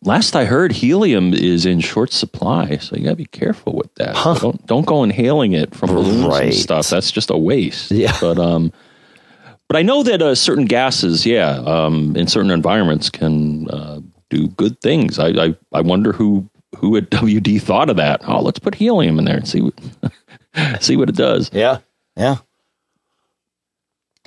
last 0.04 0.36
I 0.36 0.46
heard, 0.46 0.72
helium 0.72 1.34
is 1.34 1.66
in 1.66 1.80
short 1.80 2.12
supply, 2.12 2.78
so 2.78 2.96
you 2.96 3.04
got 3.04 3.12
to 3.12 3.16
be 3.16 3.26
careful 3.26 3.74
with 3.74 3.94
that. 3.96 4.16
Huh. 4.16 4.36
So 4.36 4.42
don't 4.52 4.66
don't 4.68 4.86
go 4.86 5.04
inhaling 5.04 5.54
it 5.54 5.74
from 5.76 5.90
balloons 5.90 6.26
Right. 6.26 6.44
and 6.46 6.54
stuff. 6.54 6.90
That's 6.90 7.12
just 7.12 7.30
a 7.30 7.38
waste. 7.38 7.92
Yeah. 7.92 8.16
But 8.22 8.38
um, 8.38 8.72
but 9.68 9.76
I 9.78 9.82
know 9.82 10.04
that 10.04 10.22
uh, 10.22 10.36
certain 10.36 10.66
gases, 10.66 11.26
yeah, 11.26 11.50
um, 11.66 12.16
in 12.16 12.28
certain 12.28 12.52
environments 12.52 13.10
can 13.10 13.70
uh, 13.70 14.02
do 14.30 14.48
good 14.50 14.80
things. 14.82 15.20
I, 15.20 15.30
I 15.30 15.56
I 15.74 15.82
wonder 15.82 16.14
who 16.14 16.48
who 16.78 16.96
at 16.98 17.10
WD 17.10 17.62
thought 17.62 17.90
of 17.90 17.98
that. 17.98 18.22
Oh, 18.28 18.42
let's 18.42 18.60
put 18.60 18.76
helium 18.76 19.18
in 19.20 19.26
there 19.26 19.38
and 19.38 19.48
see 19.48 19.62
what 19.62 19.74
see 20.80 20.98
what 20.98 21.10
it 21.10 21.16
does. 21.16 21.52
Yeah, 21.54 21.80
yeah. 22.16 22.38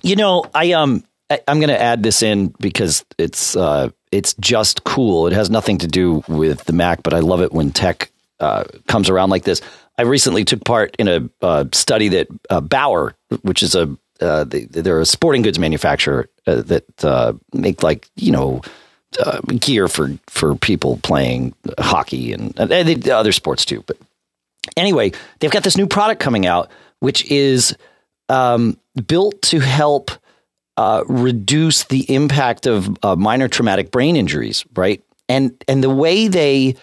You 0.02 0.16
know, 0.16 0.44
I 0.54 0.72
um, 0.72 1.04
I, 1.28 1.40
I'm 1.46 1.58
going 1.58 1.68
to 1.68 1.80
add 1.80 2.02
this 2.02 2.22
in 2.22 2.48
because 2.60 3.04
it's 3.18 3.56
uh, 3.56 3.90
it's 4.12 4.34
just 4.34 4.84
cool. 4.84 5.26
It 5.26 5.32
has 5.32 5.50
nothing 5.50 5.78
to 5.78 5.86
do 5.86 6.22
with 6.28 6.64
the 6.64 6.72
Mac, 6.72 7.02
but 7.02 7.14
I 7.14 7.20
love 7.20 7.42
it 7.42 7.52
when 7.52 7.70
tech 7.70 8.10
uh, 8.40 8.64
comes 8.88 9.08
around 9.08 9.30
like 9.30 9.44
this. 9.44 9.60
I 9.98 10.02
recently 10.02 10.44
took 10.44 10.64
part 10.64 10.96
in 10.98 11.08
a 11.08 11.28
uh, 11.44 11.66
study 11.72 12.08
that 12.08 12.28
uh, 12.48 12.60
Bauer, 12.60 13.14
which 13.42 13.62
is 13.62 13.74
a 13.74 13.96
uh, 14.20 14.44
they, 14.44 14.64
they're 14.64 15.00
a 15.00 15.06
sporting 15.06 15.42
goods 15.42 15.58
manufacturer 15.58 16.28
uh, 16.46 16.62
that 16.62 17.04
uh, 17.04 17.32
make 17.52 17.82
like 17.82 18.08
you 18.16 18.32
know 18.32 18.60
uh, 19.24 19.40
gear 19.40 19.88
for 19.88 20.16
for 20.26 20.54
people 20.54 20.98
playing 21.02 21.54
hockey 21.78 22.32
and, 22.32 22.58
and 22.58 23.08
other 23.08 23.32
sports 23.32 23.64
too. 23.64 23.82
But 23.86 23.98
anyway, 24.76 25.12
they've 25.38 25.50
got 25.50 25.64
this 25.64 25.76
new 25.76 25.86
product 25.86 26.20
coming 26.20 26.46
out, 26.46 26.70
which 27.00 27.24
is 27.30 27.76
um, 28.28 28.78
built 29.06 29.40
to 29.42 29.60
help 29.60 30.10
uh, 30.76 31.04
reduce 31.08 31.84
the 31.84 32.12
impact 32.12 32.66
of 32.66 32.96
uh, 33.02 33.16
minor 33.16 33.48
traumatic 33.48 33.90
brain 33.90 34.16
injuries, 34.16 34.64
right? 34.74 35.02
And 35.28 35.62
and 35.68 35.84
the 35.84 35.90
way 35.90 36.28
they 36.28 36.76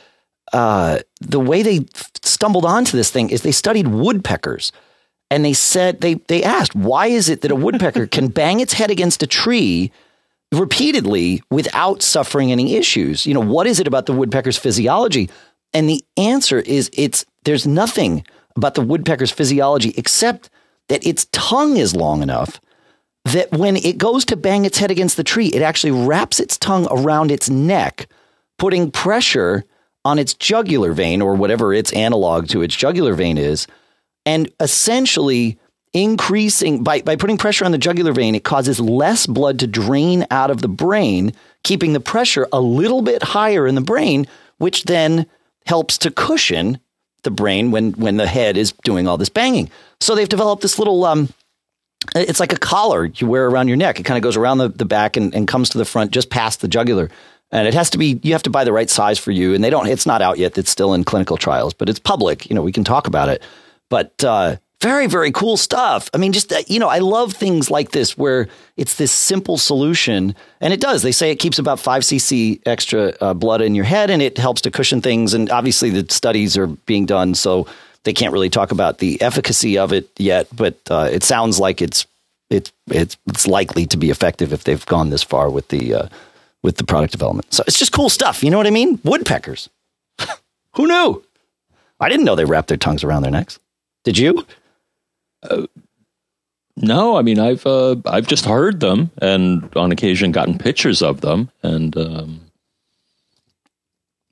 uh, 0.54 1.00
the 1.22 1.40
way 1.40 1.64
they 1.64 1.86
stumbled 2.24 2.66
onto 2.66 2.96
this 2.96 3.12
thing 3.12 3.30
is 3.30 3.42
they 3.42 3.52
studied 3.52 3.88
woodpeckers, 3.88 4.72
and 5.32 5.44
they 5.44 5.54
said 5.54 6.02
they 6.02 6.16
they 6.16 6.44
asked 6.44 6.76
why 6.76 7.08
is 7.08 7.30
it 7.30 7.42
that 7.42 7.52
a 7.52 7.56
woodpecker 7.56 8.08
can 8.18 8.28
bang 8.28 8.60
its 8.60 8.74
head 8.74 8.92
against 8.92 9.24
a 9.24 9.28
tree 9.28 9.92
repeatedly 10.52 11.42
without 11.50 12.02
suffering 12.02 12.52
any 12.52 12.76
issues. 12.76 13.26
You 13.26 13.34
know, 13.34 13.42
what 13.42 13.68
is 13.68 13.80
it 13.80 13.88
about 13.88 14.06
the 14.06 14.14
woodpecker's 14.14 14.58
physiology? 14.58 15.30
And 15.74 15.90
the 15.90 16.04
answer 16.16 16.60
is 16.60 16.90
it's 16.94 17.26
there's 17.48 17.66
nothing 17.66 18.26
about 18.58 18.76
the 18.76 18.82
woodpecker's 18.82 19.32
physiology 19.32 19.94
except 19.96 20.50
that 20.90 21.06
its 21.08 21.26
tongue 21.32 21.78
is 21.78 21.96
long 21.96 22.22
enough 22.22 22.60
that 23.24 23.52
when 23.52 23.78
it 23.78 23.98
goes 23.98 24.26
to 24.26 24.36
bang 24.36 24.66
its 24.66 24.78
head 24.78 24.92
against 24.92 25.16
the 25.16 25.24
tree, 25.24 25.48
it 25.48 25.62
actually 25.62 25.92
wraps 25.92 26.40
its 26.42 26.58
tongue 26.58 26.88
around 26.92 27.32
its 27.32 27.50
neck, 27.50 28.08
putting 28.58 28.92
pressure 28.92 29.64
on 30.04 30.20
its 30.20 30.34
jugular 30.34 30.92
vein 30.92 31.22
or 31.22 31.36
whatever 31.36 31.74
its 31.74 31.94
analog 31.94 32.48
to 32.50 32.62
its 32.62 32.76
jugular 32.76 33.14
vein 33.14 33.38
is, 33.38 33.66
and 34.26 34.52
essentially 34.60 35.58
increasing 35.94 36.84
by, 36.84 37.02
by 37.02 37.16
putting 37.16 37.38
pressure 37.38 37.64
on 37.64 37.72
the 37.72 37.78
jugular 37.78 38.12
vein, 38.12 38.36
it 38.36 38.44
causes 38.44 38.80
less 38.80 39.26
blood 39.26 39.60
to 39.60 39.68
drain 39.68 40.28
out 40.32 40.52
of 40.52 40.62
the 40.62 40.68
brain, 40.68 41.32
keeping 41.64 41.94
the 41.94 42.00
pressure 42.02 42.46
a 42.52 42.60
little 42.60 43.02
bit 43.02 43.24
higher 43.24 43.66
in 43.66 43.76
the 43.76 43.82
brain, 43.82 44.28
which 44.58 44.84
then 44.84 45.26
helps 45.66 45.98
to 45.98 46.12
cushion 46.12 46.80
the 47.24 47.32
brain 47.32 47.72
when 47.72 47.94
when 47.94 48.18
the 48.18 48.28
head 48.28 48.58
is 48.58 48.74
doing 48.84 49.08
all 49.08 49.18
this 49.18 49.30
banging. 49.30 49.70
So 50.00 50.16
they've 50.16 50.30
developed 50.30 50.62
this 50.62 50.80
little 50.80 51.04
um 51.06 51.30
it's 52.16 52.40
like 52.40 52.54
a 52.54 52.60
collar 52.60 53.06
you 53.06 53.28
wear 53.28 53.48
around 53.48 53.68
your 53.68 53.78
neck. 53.78 54.00
It 54.00 54.04
kind 54.04 54.18
of 54.18 54.22
goes 54.22 54.38
around 54.38 54.60
the, 54.60 54.70
the 54.70 54.86
back 54.86 55.18
and, 55.18 55.34
and 55.34 55.48
comes 55.48 55.70
to 55.70 55.78
the 55.78 55.86
front 55.86 56.12
just 56.12 56.30
past 56.30 56.62
the 56.62 56.68
jugular. 56.68 57.10
And 57.52 57.68
it 57.68 57.74
has 57.74 57.90
to 57.92 57.98
be 57.98 58.20
you 58.24 58.34
have 58.34 58.44
to 58.44 58.50
buy 58.50 58.64
the 58.64 58.74
right 58.74 58.90
size 58.90 59.18
for 59.18 59.32
you. 59.32 59.54
And 59.54 59.64
they 59.64 59.70
don't 59.70 59.88
it's 59.88 60.06
not 60.06 60.22
out 60.22 60.38
yet. 60.38 60.58
It's 60.58 60.70
still 60.70 60.94
in 60.94 61.04
clinical 61.04 61.38
trials, 61.38 61.74
but 61.74 61.90
it's 61.90 62.00
public. 62.00 62.50
You 62.50 62.56
know, 62.56 62.62
we 62.62 62.72
can 62.72 62.84
talk 62.84 63.08
about 63.08 63.30
it. 63.30 63.42
But 63.90 64.24
uh 64.24 64.58
very, 64.82 65.08
very 65.08 65.32
cool 65.32 65.58
stuff. 65.58 66.10
I 66.14 66.18
mean, 66.18 66.34
just, 66.34 66.52
uh, 66.52 66.62
you 66.68 66.80
know, 66.80 66.88
I 66.88 67.00
love 67.00 67.34
things 67.34 67.72
like 67.72 67.92
this 67.92 68.18
where 68.18 68.48
it's 68.76 68.96
this 68.96 69.12
simple 69.12 69.58
solution. 69.58 70.36
And 70.62 70.72
it 70.72 70.80
does. 70.80 71.02
They 71.02 71.12
say 71.12 71.32
it 71.32 71.38
keeps 71.38 71.58
about 71.58 71.80
5 71.80 72.04
cc 72.04 72.62
extra 72.66 73.14
uh, 73.20 73.34
blood 73.34 73.62
in 73.62 73.74
your 73.74 73.86
head 73.86 74.12
and 74.12 74.22
it 74.22 74.38
helps 74.38 74.62
to 74.62 74.72
cushion 74.72 75.02
things. 75.02 75.34
And 75.34 75.50
obviously, 75.50 75.90
the 75.90 76.06
studies 76.14 76.58
are 76.58 76.68
being 76.68 77.08
done. 77.08 77.34
So 77.34 77.66
they 78.04 78.14
can't 78.14 78.32
really 78.32 78.52
talk 78.52 78.72
about 78.72 79.00
the 79.00 79.20
efficacy 79.22 79.80
of 79.80 79.92
it 79.92 80.10
yet. 80.18 80.48
But 80.56 80.78
uh, 80.92 81.10
it 81.12 81.24
sounds 81.24 81.60
like 81.60 81.82
it's, 81.82 82.06
it's, 82.52 82.72
it's, 82.88 83.18
it's 83.28 83.48
likely 83.48 83.88
to 83.88 83.98
be 83.98 84.12
effective 84.12 84.54
if 84.54 84.64
they've 84.64 84.86
gone 84.86 85.10
this 85.10 85.24
far 85.24 85.50
with 85.50 85.70
the, 85.70 85.96
uh, 85.96 86.08
with 86.62 86.78
the 86.78 86.84
product 86.84 87.14
development. 87.14 87.52
So 87.52 87.64
it's 87.66 87.80
just 87.80 87.92
cool 87.92 88.10
stuff. 88.10 88.44
You 88.44 88.52
know 88.52 88.58
what 88.58 88.68
I 88.68 88.72
mean? 88.72 89.00
Woodpeckers. 89.04 89.70
Who 90.76 90.88
knew? 90.88 91.24
I 92.00 92.10
didn't 92.10 92.26
know 92.26 92.36
they 92.36 92.46
wrapped 92.46 92.68
their 92.68 92.78
tongues 92.78 93.04
around 93.04 93.24
their 93.24 93.32
necks. 93.32 93.58
Did 94.04 94.20
you? 94.20 94.46
No, 96.76 97.18
I 97.18 97.22
mean 97.24 97.40
I've 97.40 97.66
uh, 97.66 97.96
I've 98.06 98.28
just 98.28 98.46
heard 98.46 98.80
them 98.80 99.10
and 99.22 99.70
on 99.76 99.92
occasion 99.92 100.32
gotten 100.32 100.58
pictures 100.58 101.02
of 101.02 101.22
them 101.22 101.50
and 101.64 101.98
um, 101.98 102.42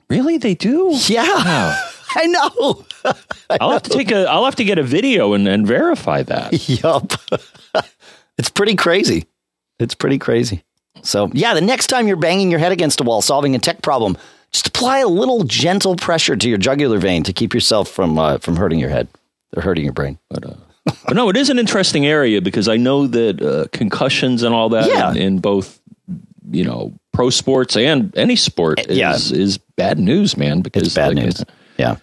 really 0.10 0.38
they 0.38 0.54
do. 0.56 0.92
Yeah, 1.08 1.24
Wow. 1.26 1.82
I 2.18 2.28
know. 2.28 2.86
I'll 3.60 3.72
have 3.72 3.84
to 3.84 3.90
take 3.90 4.12
a 4.12 4.26
I'll 4.30 4.46
have 4.46 4.56
to 4.56 4.64
get 4.64 4.78
a 4.78 4.84
video 4.84 5.34
and, 5.34 5.48
and 5.48 5.68
verify 5.68 6.24
that. 6.24 6.70
yup. 6.70 7.14
it's 8.38 8.50
pretty 8.50 8.76
crazy. 8.76 9.26
It's 9.80 9.96
pretty 9.96 10.18
crazy. 10.18 10.64
So, 11.02 11.30
yeah, 11.34 11.54
the 11.54 11.62
next 11.62 11.88
time 11.88 12.08
you're 12.08 12.16
banging 12.16 12.50
your 12.50 12.60
head 12.60 12.72
against 12.72 13.02
a 13.02 13.04
wall 13.04 13.22
solving 13.22 13.54
a 13.54 13.60
tech 13.60 13.82
problem, 13.82 14.18
just 14.52 14.68
apply 14.68 15.00
a 15.00 15.08
little 15.08 15.44
gentle 15.44 15.96
pressure 15.96 16.36
to 16.36 16.50
your 16.50 16.58
jugular 16.58 16.98
vein 16.98 17.24
to 17.24 17.34
keep 17.34 17.54
yourself 17.54 17.90
from 17.90 18.18
uh, 18.18 18.38
from 18.38 18.56
hurting 18.56 18.80
your 18.80 18.90
head 18.90 19.08
or 19.56 19.62
hurting 19.62 19.84
your 19.84 19.94
brain. 19.94 20.18
But, 20.30 20.46
uh, 20.46 20.54
but 20.86 21.13
no, 21.15 21.30
it 21.30 21.38
is 21.38 21.50
an 21.50 21.60
interesting 21.60 22.06
area 22.06 22.42
because 22.42 22.68
I 22.68 22.77
know 22.77 23.08
that 23.08 23.42
uh, 23.42 23.65
concussions 23.72 24.44
and 24.44 24.54
all 24.54 24.70
that 24.70 24.88
Yeah. 24.88 25.12
in, 25.12 25.18
in 25.18 25.39
both 25.39 25.80
you 26.51 26.63
know 26.63 26.94
pro 27.12 27.30
sports 27.30 27.75
and 27.75 28.15
any 28.18 28.36
sport 28.36 28.80
is, 28.89 28.98
Yeah. 28.98 29.15
is 29.15 29.58
bad 29.58 30.00
news, 30.00 30.38
man. 30.38 30.62
Because 30.62 30.84
It's 30.84 30.96
bad 30.96 31.15
like, 31.15 31.25
news. 31.25 31.44
Yeah. 31.77 31.98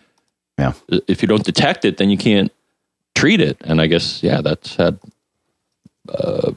Yeah. 0.59 0.73
if 1.09 1.23
you 1.23 1.29
don't 1.29 1.45
detect 1.45 1.85
it, 1.85 1.97
then 1.97 2.11
you 2.11 2.17
can't 2.19 2.53
treat 3.15 3.41
it. 3.41 3.57
And 3.63 3.81
I 3.81 3.87
guess, 3.87 4.23
yeah, 4.23 4.41
that's 4.41 4.77
had 4.77 4.99
uh, 6.09 6.53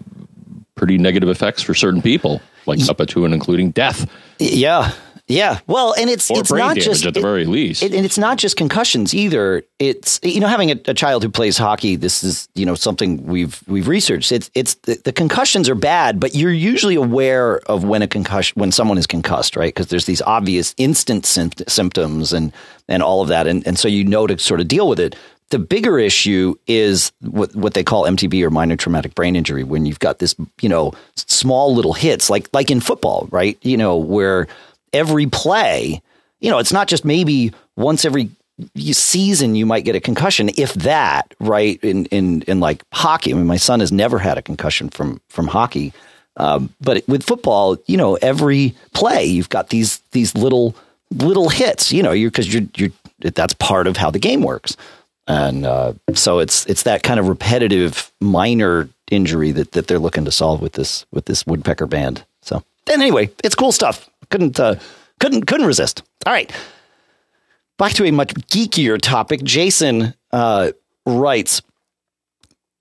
pretty 0.75 0.98
negative 0.98 1.29
effects 1.29 1.62
for 1.62 1.74
certain 1.74 2.01
people, 2.01 2.41
like 2.65 2.79
up 2.89 2.98
to 3.05 3.25
and 3.25 3.34
including 3.34 3.72
death 3.72 4.10
Yeah. 4.39 4.91
Yeah. 5.27 5.60
Well, 5.65 5.96
and 5.98 6.08
it's 6.08 6.29
or 6.29 6.39
it's 6.39 6.51
not 6.51 6.75
just 6.77 7.03
at 7.05 7.15
the 7.15 7.20
it- 7.20 7.24
very 7.24 7.46
least. 7.46 7.82
It, 7.82 7.94
and 7.96 8.05
it's 8.05 8.17
not 8.17 8.38
just 8.38 8.58
concussions 8.58 9.13
either. 9.13 9.63
It's 9.79 10.20
you 10.22 10.39
know 10.39 10.48
having 10.48 10.70
a, 10.72 10.79
a 10.86 10.94
child 10.94 11.24
who 11.24 11.29
plays 11.29 11.58
hockey. 11.58 11.96
This 11.96 12.24
is 12.24 12.48
you 12.53 12.65
know 12.65 12.75
something 12.75 13.25
we've 13.25 13.60
we've 13.67 13.88
researched. 13.88 14.32
It's 14.32 14.51
it's 14.53 14.75
the, 14.75 15.01
the 15.03 15.12
concussions 15.12 15.67
are 15.67 15.75
bad, 15.75 16.20
but 16.20 16.36
you're 16.36 16.51
usually 16.51 16.96
aware 16.96 17.58
of 17.70 17.84
when 17.84 18.03
a 18.03 18.08
concussion 18.08 18.60
when 18.60 18.72
someone 18.72 19.00
is 19.00 19.08
concussed, 19.08 19.55
right? 19.55 19.74
Because 19.74 19.88
there's 19.88 20.05
these 20.05 20.22
obvious 20.22 20.75
instant 20.77 21.24
sympt- 21.24 21.67
symptoms 21.70 22.32
and 22.32 22.53
and 22.88 23.01
all 23.01 23.24
of 23.24 23.27
that, 23.29 23.48
and 23.48 23.65
and 23.65 23.79
so 23.79 23.88
you 23.88 24.03
know 24.03 24.27
to 24.27 24.38
sort 24.38 24.60
of 24.62 24.67
deal 24.67 24.88
with 24.88 25.00
it. 25.00 25.15
The 25.50 25.60
bigger 25.60 25.98
issue 25.98 26.55
is 26.67 27.12
what 27.22 27.55
what 27.55 27.74
they 27.74 27.84
call 27.84 28.03
MTB 28.03 28.44
or 28.44 28.51
minor 28.51 28.75
traumatic 28.75 29.15
brain 29.15 29.36
injury 29.36 29.63
when 29.63 29.86
you've 29.88 30.00
got 30.00 30.20
this 30.20 30.36
you 30.62 30.70
know 30.70 30.94
small 31.15 31.74
little 31.74 31.94
hits 31.94 32.29
like 32.29 32.48
like 32.53 32.70
in 32.70 32.79
football, 32.79 33.27
right? 33.32 33.58
You 33.63 33.77
know 33.77 33.96
where 33.96 34.48
every 34.94 35.27
play, 35.27 36.01
you 36.39 36.50
know, 36.50 36.60
it's 36.60 36.74
not 36.74 36.88
just 36.88 37.06
maybe 37.06 37.54
once 37.75 38.06
every 38.06 38.30
season 38.75 39.56
you 39.56 39.65
might 39.65 39.84
get 39.84 39.96
a 39.96 40.00
concussion, 40.00 40.50
if 40.58 40.74
that, 40.75 41.34
right? 41.39 41.82
In 41.84 42.06
in 42.06 42.42
in 42.44 42.60
like 42.60 42.84
hockey, 42.94 43.32
I 43.32 43.36
mean, 43.36 43.48
my 43.48 43.58
son 43.58 43.80
has 43.80 43.92
never 43.92 44.20
had 44.20 44.38
a 44.38 44.42
concussion 44.42 44.89
from 44.89 45.22
from 45.30 45.48
hockey, 45.48 45.94
um, 46.38 46.74
but 46.82 47.08
with 47.08 47.24
football, 47.24 47.77
you 47.88 47.98
know, 47.98 48.15
every 48.15 48.75
play 48.94 49.25
you've 49.25 49.50
got 49.50 49.70
these 49.70 50.00
these 50.12 50.36
little 50.36 50.75
little 51.12 51.50
hits, 51.50 51.92
you 51.92 52.04
know, 52.04 52.12
you're 52.12 52.30
because 52.30 52.54
you're 52.54 52.63
you're 52.75 52.92
that's 53.20 53.54
part 53.54 53.88
of 53.88 53.98
how 53.98 54.10
the 54.10 54.20
game 54.20 54.42
works, 54.42 54.77
and 55.27 55.65
uh, 55.65 55.94
so 56.13 56.39
it's 56.39 56.65
it's 56.68 56.84
that 56.84 57.04
kind 57.04 57.20
of 57.20 57.27
repetitive 57.27 58.12
minor 58.22 58.89
injury 59.12 59.51
that 59.51 59.74
that 59.74 59.88
they're 59.88 60.00
looking 60.00 60.25
to 60.25 60.32
solve 60.32 60.62
with 60.62 60.74
this 60.74 61.06
with 61.12 61.25
this 61.25 61.46
woodpecker 61.46 61.88
band. 61.88 62.25
Then 62.86 63.01
anyway, 63.01 63.30
it's 63.44 63.56
cool 63.56 63.72
stuff. 63.72 64.10
Couldn't 64.30 64.60
uh, 64.60 64.75
couldn't 65.20 65.46
couldn't 65.46 65.68
resist. 65.68 66.04
All 66.25 66.34
right, 66.34 66.51
back 67.77 67.94
to 67.94 68.06
a 68.06 68.12
much 68.12 68.34
geekier 68.34 69.00
topic. 69.00 69.44
Jason 69.44 70.13
uh, 70.32 70.72
writes. 71.06 71.62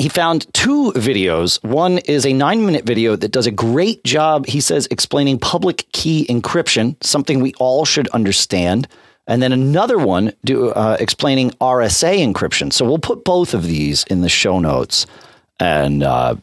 He 0.00 0.08
found 0.08 0.52
two 0.52 0.92
videos. 0.96 1.62
One 1.62 1.99
is 1.99 2.26
a 2.26 2.32
nine 2.32 2.66
minute 2.66 2.84
video 2.84 3.14
that 3.14 3.30
does 3.30 3.46
a 3.46 3.52
great 3.52 4.02
job, 4.02 4.44
he 4.44 4.61
says, 4.61 4.88
explaining 4.90 5.38
public 5.38 5.87
key 5.92 6.26
encryption, 6.28 7.02
something 7.02 7.40
we 7.40 7.54
all 7.54 7.84
should 7.84 8.08
understand. 8.08 8.88
and 9.26 9.40
then 9.40 9.52
another 9.52 9.96
one 9.96 10.32
do, 10.44 10.70
uh, 10.70 10.96
explaining 11.00 11.50
RSA 11.52 12.18
encryption. 12.18 12.73
So 12.73 12.84
we'll 12.84 12.99
put 12.99 13.25
both 13.25 13.54
of 13.54 13.62
these 13.64 14.04
in 14.04 14.20
the 14.20 14.28
show 14.28 14.58
notes, 14.58 15.06
and 15.61 16.02
uh, 16.02 16.34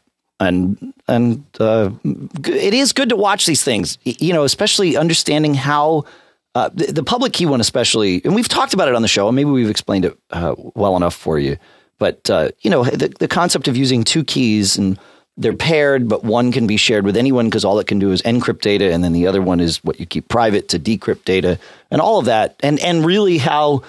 and 0.42 0.94
and 1.08 1.46
uh, 1.60 1.92
it 2.04 2.74
is 2.74 2.92
good 2.92 3.10
to 3.10 3.16
watch 3.16 3.46
these 3.46 3.64
things. 3.64 3.98
You 4.04 4.34
know, 4.34 4.44
especially 4.44 4.98
understanding 4.98 5.54
how. 5.54 6.06
Uh, 6.54 6.70
the, 6.74 6.92
the, 6.92 7.04
public 7.04 7.32
key 7.32 7.46
one, 7.46 7.62
especially, 7.62 8.22
and 8.26 8.36
we've 8.36 8.50
talked 8.50 8.74
about 8.74 8.90
it 8.90 8.94
on 8.94 9.02
the 9.02 9.08
show, 9.08 9.30
and 9.30 9.38
maybe 9.38 9.50
we've 9.50 9.70
explained 9.70 10.04
it 10.04 10.20
uh, 10.32 10.54
well 10.76 10.98
enough 10.98 11.16
for 11.16 11.40
you. 11.40 11.56
But 11.98 12.30
uh, 12.30 12.50
you 12.60 12.70
know, 12.70 12.84
the, 12.84 13.08
the 13.08 13.28
concept 13.30 13.70
of 13.70 13.78
using 13.78 14.04
two 14.04 14.26
keys 14.26 14.78
and 14.78 15.00
they're 15.38 15.56
paired, 15.56 16.10
but 16.10 16.26
one 16.26 16.52
can 16.52 16.68
be 16.68 16.76
shared 16.76 17.06
with 17.06 17.16
anyone 17.16 17.46
because 17.46 17.64
all 17.64 17.80
it 17.80 17.88
can 17.88 18.00
do 18.00 18.12
is 18.12 18.22
encrypt 18.24 18.60
data, 18.60 18.92
and 18.92 19.02
then 19.02 19.14
the 19.14 19.28
other 19.28 19.42
one 19.42 19.62
is 19.62 19.82
what 19.86 19.98
you 19.98 20.06
keep 20.06 20.28
private 20.28 20.68
to 20.70 20.80
decrypt 20.80 21.24
data, 21.24 21.58
and 21.90 22.02
all 22.02 22.20
of 22.20 22.26
that, 22.26 22.58
and 22.62 22.82
and 22.82 23.06
really 23.06 23.38
how 23.38 23.82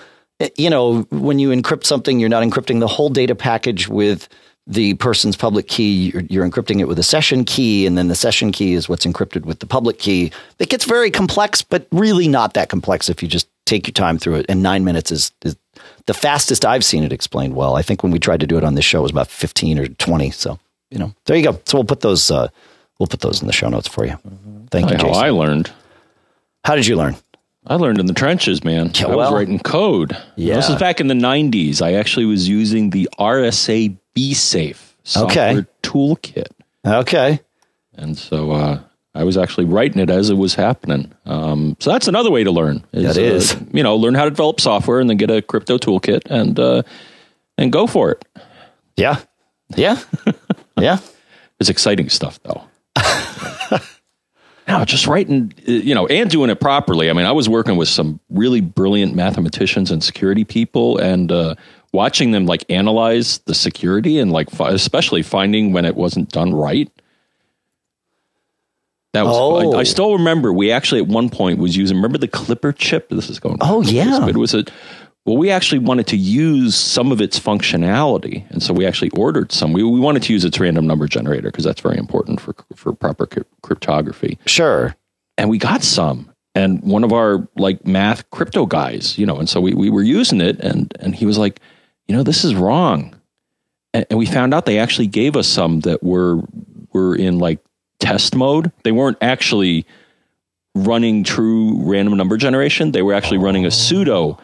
you 0.56 0.70
know 0.70 1.02
when 1.10 1.40
you 1.40 1.48
encrypt 1.48 1.84
something, 1.84 2.20
you're 2.20 2.28
not 2.28 2.44
encrypting 2.44 2.78
the 2.78 2.86
whole 2.86 3.08
data 3.08 3.34
package 3.34 3.88
with 3.88 4.28
the 4.66 4.94
person's 4.94 5.36
public 5.36 5.68
key. 5.68 6.10
You're, 6.10 6.22
you're 6.22 6.48
encrypting 6.48 6.80
it 6.80 6.88
with 6.88 6.98
a 6.98 7.02
session 7.02 7.44
key, 7.44 7.86
and 7.86 7.98
then 7.98 8.08
the 8.08 8.14
session 8.14 8.52
key 8.52 8.74
is 8.74 8.88
what's 8.88 9.04
encrypted 9.04 9.44
with 9.44 9.58
the 9.58 9.66
public 9.66 9.98
key. 9.98 10.30
It 10.58 10.68
gets 10.68 10.84
very 10.84 11.10
complex, 11.10 11.62
but 11.62 11.86
really 11.90 12.28
not 12.28 12.54
that 12.54 12.68
complex 12.68 13.08
if 13.08 13.22
you 13.22 13.28
just 13.28 13.48
take 13.66 13.86
your 13.86 13.92
time 13.92 14.18
through 14.18 14.36
it. 14.36 14.46
And 14.48 14.62
nine 14.62 14.84
minutes 14.84 15.10
is, 15.10 15.32
is 15.42 15.56
the 16.06 16.14
fastest 16.14 16.64
I've 16.64 16.84
seen 16.84 17.04
it 17.04 17.12
explained 17.12 17.56
well. 17.56 17.76
I 17.76 17.82
think 17.82 18.02
when 18.02 18.12
we 18.12 18.18
tried 18.18 18.40
to 18.40 18.46
do 18.46 18.56
it 18.56 18.64
on 18.64 18.74
this 18.74 18.84
show, 18.84 19.00
it 19.00 19.02
was 19.02 19.10
about 19.10 19.28
15 19.28 19.78
or 19.78 19.86
20. 19.86 20.30
So 20.30 20.58
you 20.92 20.98
know, 20.98 21.12
there 21.24 21.36
you 21.36 21.42
go. 21.42 21.58
So 21.64 21.78
we'll 21.78 21.84
put 21.84 22.00
those 22.00 22.30
uh, 22.30 22.48
we'll 22.98 23.06
put 23.06 23.20
those 23.20 23.40
in 23.40 23.46
the 23.46 23.52
show 23.52 23.68
notes 23.68 23.88
for 23.88 24.04
you. 24.04 24.16
Thank 24.70 24.90
you. 24.90 24.96
How 24.96 25.04
Jason. 25.04 25.24
I 25.24 25.30
learned. 25.30 25.72
How 26.64 26.76
did 26.76 26.86
you 26.86 26.96
learn? 26.96 27.16
I 27.66 27.76
learned 27.76 27.98
in 27.98 28.06
the 28.06 28.12
trenches, 28.12 28.62
man. 28.62 28.90
Yeah, 28.94 29.06
I 29.06 29.16
was 29.16 29.32
writing 29.32 29.58
code. 29.58 30.16
Yeah. 30.36 30.56
This 30.56 30.68
is 30.68 30.76
back 30.76 31.00
in 31.00 31.06
the 31.06 31.14
90s. 31.14 31.80
I 31.80 31.94
actually 31.94 32.26
was 32.26 32.48
using 32.48 32.90
the 32.90 33.08
RSA 33.18 33.96
BSAFE 34.16 34.94
software 35.04 35.50
Okay. 35.50 35.66
toolkit. 35.82 36.48
Okay. 36.86 37.40
And 37.94 38.16
so 38.16 38.50
uh, 38.52 38.80
I 39.14 39.24
was 39.24 39.36
actually 39.36 39.66
writing 39.66 40.00
it 40.00 40.10
as 40.10 40.30
it 40.30 40.34
was 40.36 40.54
happening. 40.54 41.12
Um, 41.26 41.76
so 41.80 41.90
that's 41.92 42.08
another 42.08 42.30
way 42.30 42.44
to 42.44 42.50
learn. 42.50 42.84
That 42.92 43.16
is. 43.16 43.54
Uh, 43.54 43.58
you 43.72 43.82
know, 43.82 43.96
learn 43.96 44.14
how 44.14 44.24
to 44.24 44.30
develop 44.30 44.60
software 44.60 45.00
and 45.00 45.08
then 45.10 45.16
get 45.18 45.30
a 45.30 45.42
crypto 45.42 45.78
toolkit 45.78 46.22
and 46.30 46.58
uh, 46.58 46.82
and 47.58 47.70
go 47.72 47.86
for 47.86 48.10
it. 48.12 48.24
Yeah. 48.96 49.20
Yeah. 49.76 49.98
yeah. 50.78 50.98
It's 51.60 51.68
exciting 51.70 52.08
stuff, 52.08 52.40
though. 52.42 52.64
now, 54.68 54.84
just 54.84 55.06
writing, 55.06 55.52
uh, 55.68 55.72
you 55.72 55.94
know, 55.94 56.06
and 56.06 56.30
doing 56.30 56.50
it 56.50 56.60
properly. 56.60 57.10
I 57.10 57.12
mean, 57.12 57.26
I 57.26 57.32
was 57.32 57.48
working 57.48 57.76
with 57.76 57.88
some 57.88 58.20
really 58.30 58.60
brilliant 58.60 59.14
mathematicians 59.14 59.90
and 59.90 60.02
security 60.02 60.44
people, 60.44 60.98
and 60.98 61.30
uh, 61.30 61.54
watching 61.92 62.30
them 62.30 62.46
like 62.46 62.64
analyze 62.70 63.38
the 63.40 63.54
security 63.54 64.18
and 64.18 64.32
like, 64.32 64.50
fi- 64.50 64.70
especially 64.70 65.22
finding 65.22 65.72
when 65.72 65.84
it 65.84 65.94
wasn't 65.94 66.30
done 66.30 66.54
right. 66.54 66.90
That 69.12 69.26
was. 69.26 69.36
Oh. 69.36 69.74
I, 69.74 69.80
I 69.80 69.82
still 69.82 70.14
remember. 70.14 70.52
We 70.52 70.72
actually 70.72 71.02
at 71.02 71.06
one 71.06 71.28
point 71.28 71.58
was 71.58 71.76
using. 71.76 71.96
Remember 71.98 72.18
the 72.18 72.28
Clipper 72.28 72.72
chip? 72.72 73.10
This 73.10 73.28
is 73.28 73.38
going. 73.38 73.58
Oh, 73.60 73.82
yeah. 73.82 74.26
It 74.26 74.36
was 74.36 74.54
a. 74.54 74.64
Well, 75.24 75.36
we 75.36 75.50
actually 75.50 75.78
wanted 75.78 76.08
to 76.08 76.16
use 76.16 76.74
some 76.74 77.12
of 77.12 77.20
its 77.20 77.38
functionality, 77.38 78.50
and 78.50 78.60
so 78.62 78.74
we 78.74 78.86
actually 78.86 79.10
ordered 79.10 79.52
some. 79.52 79.72
We, 79.72 79.84
we 79.84 80.00
wanted 80.00 80.22
to 80.24 80.32
use 80.32 80.44
its 80.44 80.58
random 80.58 80.86
number 80.86 81.06
generator 81.06 81.48
because 81.50 81.64
that's 81.64 81.80
very 81.80 81.98
important 81.98 82.40
for 82.40 82.54
for 82.74 82.92
proper 82.92 83.26
cryp- 83.26 83.44
cryptography. 83.62 84.38
Sure. 84.46 84.96
And 85.38 85.48
we 85.48 85.58
got 85.58 85.82
some, 85.82 86.32
and 86.54 86.82
one 86.82 87.04
of 87.04 87.12
our 87.12 87.46
like 87.56 87.86
math 87.86 88.28
crypto 88.30 88.66
guys, 88.66 89.16
you 89.18 89.26
know, 89.26 89.36
and 89.36 89.48
so 89.48 89.60
we 89.60 89.74
we 89.74 89.90
were 89.90 90.02
using 90.02 90.40
it, 90.40 90.58
and 90.58 90.92
and 91.00 91.14
he 91.14 91.26
was 91.26 91.38
like, 91.38 91.60
you 92.06 92.16
know, 92.16 92.22
this 92.22 92.44
is 92.44 92.54
wrong, 92.54 93.14
and, 93.94 94.06
and 94.10 94.18
we 94.18 94.26
found 94.26 94.54
out 94.54 94.66
they 94.66 94.78
actually 94.78 95.06
gave 95.06 95.36
us 95.36 95.48
some 95.48 95.80
that 95.80 96.02
were 96.02 96.40
were 96.92 97.14
in 97.14 97.38
like 97.38 97.58
test 98.00 98.34
mode. 98.34 98.72
They 98.82 98.92
weren't 98.92 99.18
actually 99.20 99.86
running 100.74 101.24
true 101.24 101.80
random 101.82 102.16
number 102.16 102.36
generation. 102.36 102.92
They 102.92 103.02
were 103.02 103.14
actually 103.14 103.38
running 103.38 103.66
a 103.66 103.70
pseudo 103.70 104.38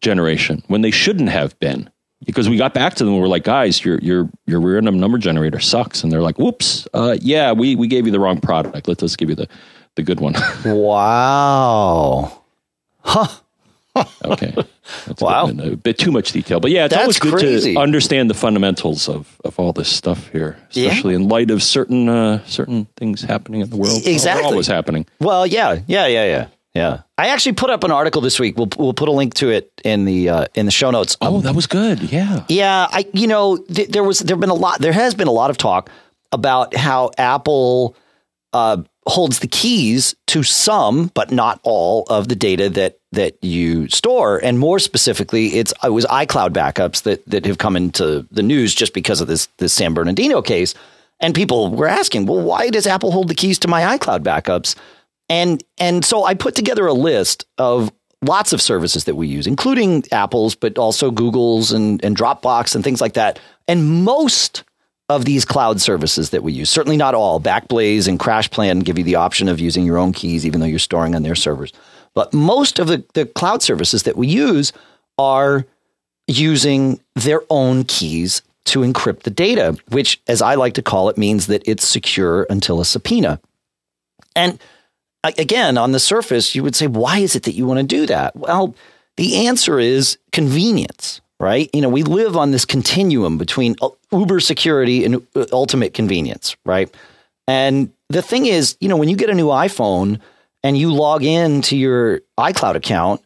generation 0.00 0.62
when 0.68 0.82
they 0.82 0.90
shouldn't 0.90 1.28
have 1.28 1.58
been. 1.58 1.90
Because 2.26 2.50
we 2.50 2.58
got 2.58 2.74
back 2.74 2.94
to 2.94 3.04
them 3.04 3.14
and 3.14 3.22
we're 3.22 3.28
like, 3.28 3.44
guys, 3.44 3.82
your 3.82 3.98
your 4.00 4.28
your 4.46 4.60
random 4.60 5.00
number 5.00 5.16
generator 5.16 5.58
sucks. 5.58 6.02
And 6.02 6.12
they're 6.12 6.20
like, 6.20 6.38
whoops, 6.38 6.86
uh, 6.92 7.16
yeah, 7.20 7.52
we, 7.52 7.76
we 7.76 7.88
gave 7.88 8.04
you 8.04 8.12
the 8.12 8.20
wrong 8.20 8.40
product. 8.40 8.86
Let 8.88 9.02
us 9.02 9.16
give 9.16 9.30
you 9.30 9.34
the, 9.34 9.48
the 9.94 10.02
good 10.02 10.20
one. 10.20 10.34
Wow. 10.66 12.42
Huh. 13.02 13.26
okay. 14.24 14.54
That's 15.06 15.22
Wow. 15.22 15.48
A 15.48 15.52
bit, 15.52 15.72
a 15.72 15.76
bit 15.76 15.98
too 15.98 16.10
much 16.10 16.32
detail. 16.32 16.60
But 16.60 16.70
yeah, 16.70 16.84
it's 16.86 16.92
That's 16.94 17.02
always 17.02 17.18
good 17.18 17.32
crazy. 17.34 17.74
to 17.74 17.80
understand 17.80 18.28
the 18.30 18.34
fundamentals 18.34 19.08
of, 19.08 19.36
of 19.44 19.58
all 19.58 19.72
this 19.72 19.88
stuff 19.88 20.28
here, 20.30 20.56
Yeah. 20.72 20.88
especially 20.88 21.14
in 21.14 21.28
light 21.28 21.50
of 21.50 21.62
certain 21.62 22.08
uh, 22.08 22.44
certain 22.46 22.86
things 22.96 23.22
happening 23.22 23.60
in 23.60 23.70
the 23.70 23.76
world. 23.76 24.06
Exactly. 24.06 24.44
What 24.44 24.56
was 24.56 24.66
happening. 24.66 25.06
Well, 25.20 25.46
yeah, 25.46 25.80
yeah, 25.86 26.06
yeah, 26.06 26.24
yeah, 26.24 26.46
yeah. 26.74 27.00
I 27.18 27.28
actually 27.28 27.52
put 27.54 27.70
up 27.70 27.84
an 27.84 27.90
article 27.90 28.20
this 28.22 28.38
week. 28.40 28.56
We'll 28.56 28.68
we'll 28.78 28.94
put 28.94 29.08
a 29.08 29.12
link 29.12 29.34
to 29.34 29.50
it 29.50 29.70
in 29.84 30.04
the 30.04 30.28
uh, 30.28 30.44
in 30.54 30.66
the 30.66 30.72
show 30.72 30.90
notes. 30.90 31.16
Oh, 31.20 31.40
that 31.42 31.54
was 31.54 31.66
good. 31.66 32.00
Yeah. 32.12 32.44
Yeah, 32.48 32.86
I 32.90 33.06
you 33.12 33.26
know 33.26 33.56
th- 33.56 33.88
there 33.88 34.04
was 34.04 34.20
there've 34.20 34.40
been 34.40 34.50
a 34.50 34.54
lot 34.54 34.80
there 34.80 34.92
has 34.92 35.14
been 35.14 35.28
a 35.28 35.32
lot 35.32 35.50
of 35.50 35.56
talk 35.58 35.90
about 36.32 36.76
how 36.76 37.10
Apple 37.18 37.96
uh, 38.52 38.78
holds 39.06 39.40
the 39.40 39.48
keys 39.48 40.14
to 40.28 40.42
some 40.44 41.10
but 41.14 41.32
not 41.32 41.58
all 41.64 42.04
of 42.08 42.28
the 42.28 42.36
data 42.36 42.68
that 42.70 42.98
that 43.12 43.42
you 43.42 43.88
store, 43.88 44.38
and 44.42 44.58
more 44.58 44.78
specifically, 44.78 45.48
it's 45.58 45.72
it 45.82 45.92
was 45.92 46.06
iCloud 46.06 46.50
backups 46.50 47.02
that 47.02 47.24
that 47.26 47.44
have 47.44 47.58
come 47.58 47.76
into 47.76 48.26
the 48.30 48.42
news 48.42 48.74
just 48.74 48.94
because 48.94 49.20
of 49.20 49.26
this 49.26 49.46
this 49.58 49.72
San 49.72 49.94
Bernardino 49.94 50.42
case, 50.42 50.74
and 51.18 51.34
people 51.34 51.70
were 51.70 51.88
asking, 51.88 52.26
well, 52.26 52.40
why 52.40 52.70
does 52.70 52.86
Apple 52.86 53.10
hold 53.10 53.28
the 53.28 53.34
keys 53.34 53.58
to 53.60 53.68
my 53.68 53.96
iCloud 53.98 54.20
backups? 54.20 54.76
And 55.28 55.62
and 55.78 56.04
so 56.04 56.24
I 56.24 56.34
put 56.34 56.54
together 56.54 56.86
a 56.86 56.92
list 56.92 57.46
of 57.58 57.92
lots 58.22 58.52
of 58.52 58.60
services 58.60 59.04
that 59.04 59.16
we 59.16 59.26
use, 59.26 59.46
including 59.46 60.04
Apple's, 60.12 60.54
but 60.54 60.78
also 60.78 61.10
Google's 61.10 61.72
and, 61.72 62.04
and 62.04 62.16
Dropbox 62.16 62.74
and 62.74 62.84
things 62.84 63.00
like 63.00 63.14
that. 63.14 63.38
And 63.66 64.04
most 64.04 64.64
of 65.08 65.24
these 65.24 65.44
cloud 65.44 65.80
services 65.80 66.30
that 66.30 66.42
we 66.42 66.52
use, 66.52 66.70
certainly 66.70 66.96
not 66.96 67.14
all, 67.14 67.40
Backblaze 67.40 68.06
and 68.06 68.18
CrashPlan 68.18 68.84
give 68.84 68.98
you 68.98 69.04
the 69.04 69.16
option 69.16 69.48
of 69.48 69.58
using 69.58 69.84
your 69.84 69.98
own 69.98 70.12
keys, 70.12 70.46
even 70.46 70.60
though 70.60 70.66
you're 70.66 70.78
storing 70.78 71.14
on 71.14 71.22
their 71.22 71.34
servers. 71.34 71.72
But 72.14 72.34
most 72.34 72.78
of 72.78 72.88
the, 72.88 73.04
the 73.14 73.26
cloud 73.26 73.62
services 73.62 74.02
that 74.02 74.16
we 74.16 74.26
use 74.26 74.72
are 75.18 75.66
using 76.26 77.00
their 77.14 77.42
own 77.50 77.84
keys 77.84 78.42
to 78.66 78.80
encrypt 78.80 79.22
the 79.22 79.30
data, 79.30 79.76
which, 79.88 80.20
as 80.28 80.42
I 80.42 80.54
like 80.54 80.74
to 80.74 80.82
call 80.82 81.08
it, 81.08 81.18
means 81.18 81.46
that 81.46 81.62
it's 81.66 81.86
secure 81.86 82.46
until 82.50 82.80
a 82.80 82.84
subpoena. 82.84 83.40
And 84.36 84.58
again, 85.24 85.76
on 85.76 85.92
the 85.92 86.00
surface, 86.00 86.54
you 86.54 86.62
would 86.62 86.76
say, 86.76 86.86
why 86.86 87.18
is 87.18 87.34
it 87.34 87.44
that 87.44 87.54
you 87.54 87.66
want 87.66 87.78
to 87.78 87.86
do 87.86 88.06
that? 88.06 88.36
Well, 88.36 88.74
the 89.16 89.46
answer 89.46 89.78
is 89.78 90.18
convenience, 90.32 91.20
right? 91.38 91.68
You 91.74 91.80
know, 91.80 91.88
we 91.88 92.02
live 92.02 92.36
on 92.36 92.52
this 92.52 92.64
continuum 92.64 93.38
between 93.38 93.76
uber 94.12 94.40
security 94.40 95.04
and 95.04 95.26
uh, 95.34 95.46
ultimate 95.52 95.94
convenience, 95.94 96.56
right? 96.64 96.94
And 97.48 97.92
the 98.08 98.22
thing 98.22 98.46
is, 98.46 98.76
you 98.80 98.88
know, 98.88 98.96
when 98.96 99.08
you 99.08 99.16
get 99.16 99.30
a 99.30 99.34
new 99.34 99.48
iPhone 99.48 100.20
and 100.62 100.76
you 100.76 100.92
log 100.92 101.24
in 101.24 101.62
to 101.62 101.76
your 101.76 102.20
iCloud 102.38 102.74
account 102.74 103.22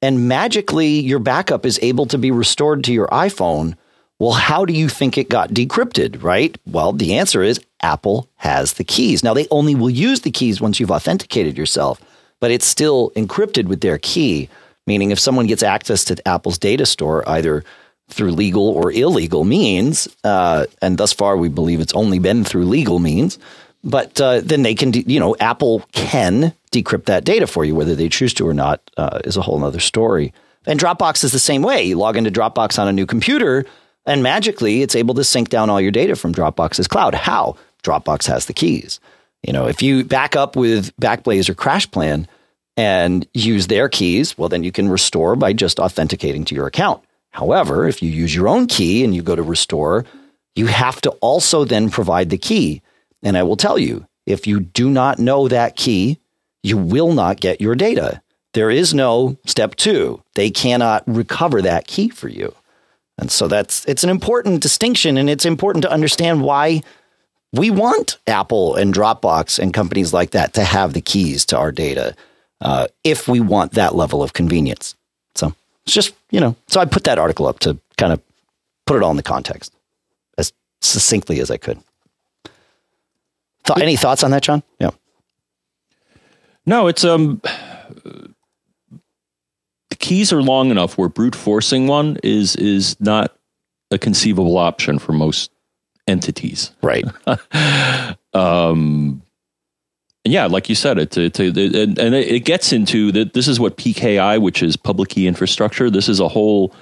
and 0.00 0.28
magically 0.28 1.00
your 1.00 1.18
backup 1.18 1.66
is 1.66 1.78
able 1.82 2.06
to 2.06 2.18
be 2.18 2.30
restored 2.30 2.84
to 2.84 2.92
your 2.92 3.08
iPhone, 3.08 3.76
well, 4.18 4.32
how 4.32 4.64
do 4.64 4.72
you 4.72 4.88
think 4.88 5.16
it 5.16 5.28
got 5.28 5.50
decrypted, 5.50 6.22
right? 6.22 6.56
Well, 6.66 6.92
the 6.92 7.14
answer 7.14 7.42
is 7.42 7.60
Apple 7.82 8.28
has 8.36 8.74
the 8.74 8.84
keys. 8.84 9.22
Now, 9.22 9.34
they 9.34 9.46
only 9.50 9.74
will 9.74 9.90
use 9.90 10.20
the 10.22 10.30
keys 10.30 10.60
once 10.60 10.80
you've 10.80 10.90
authenticated 10.90 11.56
yourself, 11.56 12.00
but 12.40 12.50
it's 12.50 12.66
still 12.66 13.10
encrypted 13.10 13.66
with 13.66 13.80
their 13.80 13.98
key, 13.98 14.48
meaning 14.86 15.10
if 15.10 15.20
someone 15.20 15.46
gets 15.46 15.62
access 15.62 16.04
to 16.04 16.28
Apple's 16.28 16.58
data 16.58 16.86
store, 16.86 17.28
either 17.28 17.64
through 18.08 18.32
legal 18.32 18.68
or 18.68 18.90
illegal 18.90 19.44
means, 19.44 20.08
uh, 20.24 20.66
and 20.80 20.98
thus 20.98 21.12
far 21.12 21.36
we 21.36 21.48
believe 21.48 21.80
it's 21.80 21.94
only 21.94 22.18
been 22.18 22.42
through 22.42 22.64
legal 22.64 22.98
means, 22.98 23.38
but 23.84 24.20
uh, 24.20 24.40
then 24.40 24.62
they 24.62 24.74
can, 24.74 24.90
de- 24.90 25.04
you 25.06 25.20
know, 25.20 25.36
Apple 25.40 25.84
can 25.92 26.54
decrypt 26.72 27.04
that 27.06 27.24
data 27.24 27.46
for 27.46 27.64
you, 27.64 27.74
whether 27.74 27.94
they 27.94 28.08
choose 28.08 28.34
to 28.34 28.46
or 28.46 28.54
not, 28.54 28.80
uh, 28.96 29.20
is 29.24 29.36
a 29.36 29.42
whole 29.42 29.62
other 29.64 29.80
story. 29.80 30.32
And 30.66 30.78
Dropbox 30.78 31.24
is 31.24 31.32
the 31.32 31.38
same 31.38 31.62
way. 31.62 31.84
You 31.84 31.96
log 31.96 32.16
into 32.16 32.30
Dropbox 32.30 32.78
on 32.78 32.88
a 32.88 32.92
new 32.92 33.06
computer, 33.06 33.64
and 34.04 34.22
magically 34.22 34.82
it's 34.82 34.96
able 34.96 35.14
to 35.14 35.24
sync 35.24 35.48
down 35.48 35.70
all 35.70 35.80
your 35.80 35.90
data 35.90 36.16
from 36.16 36.34
Dropbox's 36.34 36.88
cloud. 36.88 37.14
How? 37.14 37.56
Dropbox 37.82 38.26
has 38.26 38.46
the 38.46 38.52
keys. 38.52 39.00
You 39.42 39.52
know, 39.52 39.66
if 39.66 39.82
you 39.82 40.04
back 40.04 40.34
up 40.36 40.56
with 40.56 40.94
Backblaze 40.96 41.48
or 41.48 41.54
CrashPlan 41.54 42.26
and 42.76 43.26
use 43.34 43.68
their 43.68 43.88
keys, 43.88 44.36
well, 44.36 44.48
then 44.48 44.64
you 44.64 44.72
can 44.72 44.88
restore 44.88 45.36
by 45.36 45.52
just 45.52 45.78
authenticating 45.78 46.44
to 46.46 46.54
your 46.54 46.66
account. 46.66 47.02
However, 47.30 47.86
if 47.86 48.02
you 48.02 48.10
use 48.10 48.34
your 48.34 48.48
own 48.48 48.66
key 48.66 49.04
and 49.04 49.14
you 49.14 49.22
go 49.22 49.36
to 49.36 49.42
restore, 49.42 50.04
you 50.54 50.66
have 50.66 51.00
to 51.02 51.10
also 51.20 51.64
then 51.64 51.88
provide 51.88 52.30
the 52.30 52.38
key. 52.38 52.82
And 53.22 53.36
I 53.36 53.42
will 53.42 53.56
tell 53.56 53.78
you, 53.78 54.06
if 54.26 54.46
you 54.46 54.60
do 54.60 54.90
not 54.90 55.18
know 55.18 55.48
that 55.48 55.76
key, 55.76 56.18
you 56.62 56.76
will 56.76 57.12
not 57.12 57.40
get 57.40 57.60
your 57.60 57.74
data. 57.74 58.22
there 58.54 58.70
is 58.70 58.94
no 58.94 59.36
step 59.44 59.76
two. 59.76 60.22
They 60.34 60.50
cannot 60.50 61.04
recover 61.06 61.62
that 61.62 61.86
key 61.86 62.08
for 62.08 62.28
you. 62.28 62.54
And 63.18 63.30
so 63.30 63.48
that's 63.48 63.84
it's 63.84 64.04
an 64.04 64.10
important 64.10 64.62
distinction 64.62 65.16
and 65.16 65.28
it's 65.28 65.44
important 65.44 65.82
to 65.82 65.90
understand 65.90 66.42
why 66.42 66.82
we 67.52 67.70
want 67.70 68.18
Apple 68.26 68.76
and 68.76 68.94
Dropbox 68.94 69.58
and 69.58 69.74
companies 69.74 70.12
like 70.12 70.30
that 70.30 70.54
to 70.54 70.64
have 70.64 70.92
the 70.92 71.00
keys 71.00 71.44
to 71.46 71.58
our 71.58 71.72
data 71.72 72.14
uh, 72.60 72.86
if 73.04 73.28
we 73.28 73.40
want 73.40 73.72
that 73.72 73.94
level 73.94 74.22
of 74.22 74.32
convenience. 74.32 74.94
So 75.34 75.54
it's 75.84 75.94
just, 75.94 76.14
you 76.30 76.40
know, 76.40 76.56
so 76.68 76.80
I 76.80 76.84
put 76.84 77.04
that 77.04 77.18
article 77.18 77.46
up 77.46 77.58
to 77.60 77.78
kind 77.96 78.12
of 78.12 78.20
put 78.86 78.96
it 78.96 79.02
all 79.02 79.10
in 79.10 79.16
the 79.16 79.22
context 79.22 79.72
as 80.36 80.52
succinctly 80.80 81.40
as 81.40 81.50
I 81.50 81.56
could. 81.56 81.78
Th- 83.74 83.82
any 83.82 83.96
thoughts 83.96 84.24
on 84.24 84.30
that, 84.32 84.42
John? 84.42 84.62
Yeah. 84.80 84.90
No, 86.66 86.86
it's 86.86 87.04
um 87.04 87.40
the 89.90 89.96
keys 89.98 90.32
are 90.32 90.42
long 90.42 90.70
enough 90.70 90.98
where 90.98 91.08
brute 91.08 91.34
forcing 91.34 91.86
one 91.86 92.18
is 92.22 92.56
is 92.56 93.00
not 93.00 93.36
a 93.90 93.98
conceivable 93.98 94.58
option 94.58 94.98
for 94.98 95.12
most 95.12 95.50
entities. 96.06 96.72
Right. 96.82 97.04
um 98.34 99.22
yeah, 100.24 100.46
like 100.46 100.68
you 100.68 100.74
said, 100.74 100.98
it, 100.98 101.16
it, 101.16 101.40
it 101.40 101.56
and, 101.74 101.98
and 101.98 102.14
it 102.14 102.44
gets 102.44 102.72
into 102.72 103.12
that. 103.12 103.32
This 103.32 103.48
is 103.48 103.58
what 103.58 103.76
PKI, 103.76 104.40
which 104.40 104.62
is 104.62 104.76
public 104.76 105.10
key 105.10 105.26
infrastructure. 105.26 105.90
This 105.90 106.08
is 106.08 106.20
a 106.20 106.28
whole. 106.28 106.74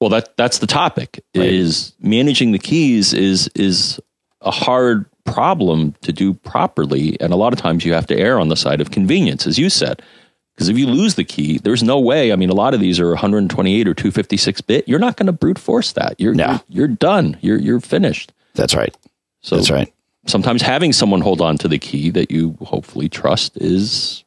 Well, 0.00 0.10
that 0.10 0.36
that's 0.36 0.58
the 0.58 0.66
topic. 0.68 1.24
Right. 1.34 1.48
Is 1.48 1.94
managing 2.00 2.52
the 2.52 2.58
keys 2.58 3.12
is 3.12 3.48
is 3.56 3.98
a 4.42 4.52
hard 4.52 5.06
problem 5.32 5.94
to 6.02 6.12
do 6.12 6.34
properly, 6.34 7.16
and 7.20 7.32
a 7.32 7.36
lot 7.36 7.52
of 7.52 7.58
times 7.58 7.84
you 7.84 7.92
have 7.92 8.06
to 8.06 8.16
err 8.16 8.38
on 8.38 8.48
the 8.48 8.56
side 8.56 8.80
of 8.80 8.90
convenience, 8.90 9.46
as 9.46 9.58
you 9.58 9.70
said. 9.70 10.02
Because 10.54 10.68
if 10.68 10.76
you 10.76 10.88
lose 10.88 11.14
the 11.14 11.24
key, 11.24 11.58
there's 11.58 11.84
no 11.84 12.00
way. 12.00 12.32
I 12.32 12.36
mean, 12.36 12.50
a 12.50 12.54
lot 12.54 12.74
of 12.74 12.80
these 12.80 12.98
are 12.98 13.10
128 13.10 13.86
or 13.86 13.94
256 13.94 14.60
bit. 14.62 14.88
You're 14.88 14.98
not 14.98 15.16
going 15.16 15.26
to 15.26 15.32
brute 15.32 15.58
force 15.58 15.92
that. 15.92 16.16
You're, 16.18 16.34
no. 16.34 16.46
you're 16.46 16.60
you're 16.68 16.88
done. 16.88 17.36
You're 17.40 17.58
you're 17.58 17.80
finished. 17.80 18.32
That's 18.54 18.74
right. 18.74 18.94
So 19.40 19.54
that's 19.54 19.70
right. 19.70 19.92
Sometimes 20.26 20.60
having 20.60 20.92
someone 20.92 21.20
hold 21.20 21.40
on 21.40 21.58
to 21.58 21.68
the 21.68 21.78
key 21.78 22.10
that 22.10 22.32
you 22.32 22.56
hopefully 22.60 23.08
trust 23.08 23.56
is 23.56 24.24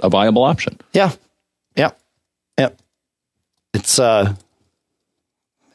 a 0.00 0.08
viable 0.08 0.44
option. 0.44 0.78
Yeah. 0.92 1.10
Yeah. 1.76 1.90
Yeah. 2.56 2.70
It's 3.74 3.98
uh 3.98 4.34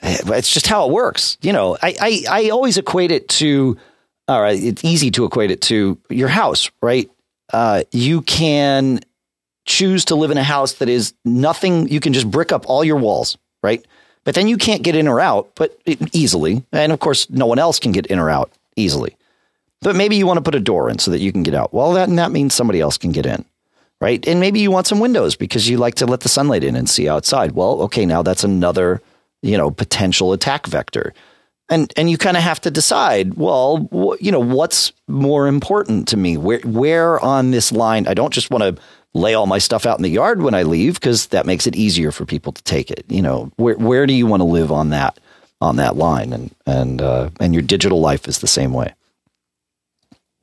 it's 0.02 0.52
just 0.52 0.68
how 0.68 0.88
it 0.88 0.92
works. 0.92 1.38
You 1.42 1.54
know, 1.54 1.78
I, 1.82 1.96
I, 2.00 2.24
I 2.30 2.50
always 2.50 2.78
equate 2.78 3.12
it 3.12 3.30
to 3.30 3.78
all 4.28 4.42
right, 4.42 4.62
it's 4.62 4.84
easy 4.84 5.12
to 5.12 5.26
equate 5.26 5.52
it 5.52 5.62
to 5.64 5.98
your 6.10 6.30
house, 6.30 6.72
right? 6.82 7.10
Uh, 7.52 7.84
you 7.92 8.22
can 8.22 9.02
choose 9.66 10.06
to 10.06 10.16
live 10.16 10.32
in 10.32 10.38
a 10.38 10.44
house 10.44 10.74
that 10.74 10.90
is 10.90 11.14
nothing, 11.26 11.88
you 11.90 12.00
can 12.00 12.14
just 12.14 12.30
brick 12.30 12.52
up 12.52 12.66
all 12.68 12.84
your 12.84 12.98
walls, 12.98 13.38
right? 13.62 13.86
But 14.24 14.36
then 14.36 14.48
you 14.48 14.58
can't 14.58 14.84
get 14.84 14.96
in 14.96 15.08
or 15.08 15.20
out, 15.20 15.52
but 15.56 15.78
easily. 16.14 16.64
And 16.72 16.92
of 16.92 17.00
course, 17.00 17.30
no 17.30 17.46
one 17.46 17.60
else 17.60 17.80
can 17.80 17.92
get 17.92 18.06
in 18.08 18.20
or 18.20 18.30
out 18.30 18.52
easily. 18.76 19.18
But 19.82 19.98
maybe 19.98 20.16
you 20.16 20.26
want 20.26 20.38
to 20.38 20.42
put 20.42 20.56
a 20.56 20.62
door 20.62 20.90
in 20.90 21.00
so 21.00 21.12
that 21.12 21.20
you 21.20 21.32
can 21.34 21.44
get 21.44 21.54
out. 21.54 21.74
Well, 21.74 21.92
that, 21.94 22.10
that 22.10 22.32
means 22.32 22.54
somebody 22.54 22.80
else 22.80 22.98
can 22.98 23.12
get 23.12 23.26
in, 23.26 23.44
right? 24.00 24.26
And 24.26 24.40
maybe 24.40 24.62
you 24.62 24.72
want 24.72 24.88
some 24.88 25.02
windows 25.02 25.36
because 25.36 25.68
you 25.68 25.78
like 25.78 25.96
to 25.96 26.06
let 26.06 26.22
the 26.22 26.30
sunlight 26.30 26.64
in 26.64 26.78
and 26.78 26.90
see 26.90 27.10
outside. 27.10 27.52
Well, 27.52 27.82
okay, 27.82 28.06
now 28.06 28.24
that's 28.24 28.46
another, 28.46 29.02
you 29.42 29.58
know, 29.58 29.72
potential 29.72 30.32
attack 30.32 30.68
vector. 30.68 31.14
And 31.70 31.92
and 31.96 32.10
you 32.10 32.18
kind 32.18 32.36
of 32.38 32.44
have 32.44 32.60
to 32.62 32.72
decide, 32.72 33.36
well, 33.36 33.88
wh- 33.92 34.22
you 34.22 34.32
know, 34.32 34.40
what's 34.40 34.92
more 35.08 35.48
important 35.48 36.08
to 36.10 36.18
me? 36.18 36.38
Where 36.38 36.60
where 36.60 37.20
on 37.20 37.52
this 37.52 37.72
line? 37.72 38.06
I 38.08 38.14
don't 38.14 38.34
just 38.34 38.52
want 38.52 38.64
to 38.64 38.84
lay 39.14 39.34
all 39.34 39.46
my 39.46 39.60
stuff 39.60 39.86
out 39.86 39.98
in 39.98 40.04
the 40.04 40.10
yard 40.10 40.42
when 40.42 40.54
I 40.54 40.64
leave 40.64 40.96
because 40.96 41.28
that 41.28 41.46
makes 41.46 41.66
it 41.66 41.76
easier 41.76 42.12
for 42.12 42.26
people 42.26 42.52
to 42.52 42.62
take 42.64 42.92
it. 42.92 43.06
You 43.08 43.22
know, 43.22 43.52
where 43.56 43.76
where 43.76 44.06
do 44.06 44.14
you 44.14 44.28
want 44.28 44.42
to 44.42 44.46
live 44.46 44.72
on 44.72 44.90
that 44.90 45.20
on 45.62 45.78
that 45.78 45.96
line? 45.96 46.34
And 46.34 46.54
and 46.66 47.02
uh, 47.02 47.30
and 47.40 47.54
your 47.54 47.64
digital 47.64 48.02
life 48.02 48.28
is 48.28 48.40
the 48.40 48.48
same 48.48 48.74
way. 48.74 48.94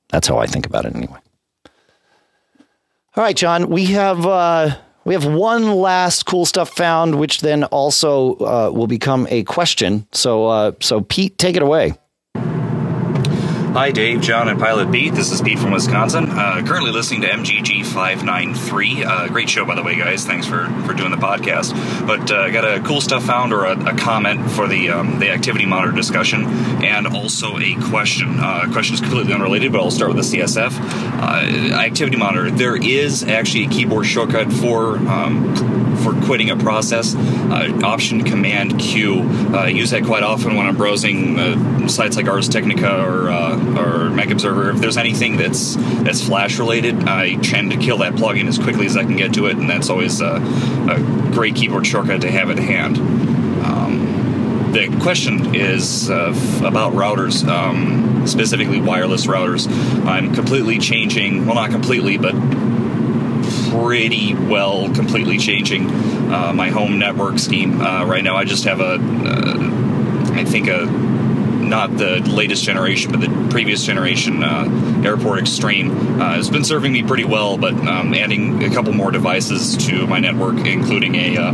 That's 0.09 0.27
how 0.27 0.39
I 0.39 0.47
think 0.47 0.67
about 0.67 0.87
it 0.87 0.97
anyway. 0.97 1.19
All 3.17 3.25
right, 3.25 3.37
John, 3.37 3.69
we 3.69 3.87
have 3.87 4.25
uh, 4.25 4.77
we 5.05 5.15
have 5.15 5.27
one 5.27 5.75
last 5.75 6.27
cool 6.27 6.45
stuff 6.45 6.71
found, 6.71 7.19
which 7.19 7.41
then 7.41 7.65
also 7.65 8.35
uh, 8.37 8.71
will 8.73 8.87
become 8.87 9.27
a 9.31 9.43
question. 9.45 10.07
So 10.13 10.47
uh, 10.47 10.73
so 10.81 11.01
Pete, 11.01 11.39
take 11.39 11.57
it 11.57 11.63
away. 11.63 11.95
Hi, 13.73 13.93
Dave, 13.93 14.21
John, 14.21 14.49
and 14.49 14.59
Pilot 14.59 14.91
Pete. 14.91 15.15
This 15.15 15.31
is 15.31 15.41
Pete 15.41 15.57
from 15.57 15.71
Wisconsin. 15.71 16.29
Uh, 16.29 16.61
currently 16.67 16.91
listening 16.91 17.21
to 17.21 17.29
MGG 17.29 17.87
593. 17.87 19.05
Uh, 19.05 19.29
great 19.29 19.49
show, 19.49 19.65
by 19.65 19.77
the 19.77 19.83
way, 19.85 19.95
guys. 19.95 20.27
Thanks 20.27 20.45
for, 20.45 20.67
for 20.85 20.93
doing 20.93 21.13
the 21.13 21.17
podcast. 21.17 21.71
But 22.05 22.33
I 22.33 22.49
uh, 22.49 22.51
got 22.51 22.65
a 22.65 22.81
cool 22.81 23.01
stuff 23.01 23.25
found 23.25 23.53
or 23.53 23.67
a, 23.67 23.95
a 23.95 23.97
comment 23.97 24.51
for 24.51 24.67
the 24.67 24.91
um, 24.91 25.21
the 25.21 25.31
activity 25.31 25.67
monitor 25.67 25.93
discussion, 25.93 26.47
and 26.83 27.07
also 27.07 27.59
a 27.59 27.77
question. 27.77 28.41
Uh, 28.41 28.67
question 28.73 28.95
is 28.95 29.01
completely 29.01 29.33
unrelated, 29.33 29.71
but 29.71 29.81
I'll 29.81 29.93
start 29.93 30.13
with 30.13 30.29
the 30.29 30.39
CSF. 30.39 30.73
Uh, 31.23 31.77
activity 31.77 32.17
monitor. 32.17 32.51
There 32.51 32.75
is 32.75 33.23
actually 33.23 33.67
a 33.67 33.69
keyboard 33.69 34.05
shortcut 34.05 34.53
for 34.53 34.97
um, 34.97 35.55
for 36.03 36.13
quitting 36.27 36.51
a 36.51 36.57
process. 36.57 37.15
Uh, 37.15 37.81
option 37.85 38.25
Command 38.25 38.79
Q. 38.79 39.23
I 39.55 39.69
use 39.69 39.91
that 39.91 40.05
quite 40.05 40.23
often 40.23 40.57
when 40.57 40.67
I'm 40.67 40.77
browsing 40.77 41.89
sites 41.89 42.17
like 42.17 42.29
Ars 42.29 42.49
Technica 42.49 43.05
or 43.05 43.31
or 43.31 44.11
Mac 44.11 44.31
Observer. 44.31 44.71
If 44.71 44.81
there's 44.81 44.97
anything 44.97 45.37
that's 45.37 45.77
that's 46.03 46.25
Flash 46.25 46.59
related, 46.59 47.09
I 47.09 47.35
tend 47.37 47.73
to 47.73 47.77
kill 47.77 47.99
that 47.99 48.15
plugin 48.15 48.47
as 48.47 48.59
quickly 48.59 48.87
as 48.87 48.97
I 48.97 49.05
can 49.05 49.17
get 49.17 49.35
to 49.35 49.47
it, 49.47 49.57
and 49.57 49.69
that's 49.69 49.91
always 49.91 50.21
a, 50.21 50.37
a 50.89 51.31
great 51.33 51.55
keyboard 51.55 51.87
shortcut 51.87 52.21
to 52.23 52.31
have 52.31 52.51
at 52.51 52.59
hand. 52.59 52.99
Um, 53.65 54.73
the 54.73 54.89
question 55.01 55.55
is 55.55 56.11
uh, 56.11 56.35
about 56.65 56.93
routers, 56.93 57.47
um, 57.47 58.27
specifically 58.27 58.81
wireless 58.81 59.27
routers. 59.27 59.69
I'm 60.07 60.35
completely 60.35 60.79
changing, 60.79 61.47
well, 61.47 61.57
not 61.57 61.71
completely, 61.71 62.19
but 62.19 62.35
pretty 63.71 64.35
well 64.35 64.93
completely 64.95 65.39
changing 65.39 65.89
uh, 66.33 66.53
my 66.53 66.71
home 66.71 66.99
network 66.99 67.39
scheme. 67.39 67.81
Uh, 67.81 68.05
right 68.05 68.23
now, 68.23 68.37
I 68.37 68.45
just 68.45 68.65
have 68.65 68.81
a, 68.81 68.95
uh, 68.95 70.33
I 70.35 70.45
think 70.45 70.69
a 70.69 70.87
not 71.71 71.97
the 71.97 72.21
latest 72.21 72.65
generation, 72.65 73.13
but 73.13 73.21
the 73.21 73.49
previous 73.49 73.85
generation 73.87 74.43
uh, 74.43 75.03
Airport 75.05 75.39
Extreme 75.39 76.21
uh, 76.21 76.35
has 76.35 76.51
been 76.51 76.65
serving 76.65 76.93
me 76.93 77.03
pretty 77.03 77.25
well. 77.25 77.57
But 77.57 77.75
um, 77.75 78.13
adding 78.13 78.63
a 78.65 78.71
couple 78.71 78.93
more 78.93 79.11
devices 79.11 79.77
to 79.87 80.07
my 80.07 80.19
network, 80.19 80.67
including 80.67 81.15
a 81.15 81.39
uh, 81.39 81.53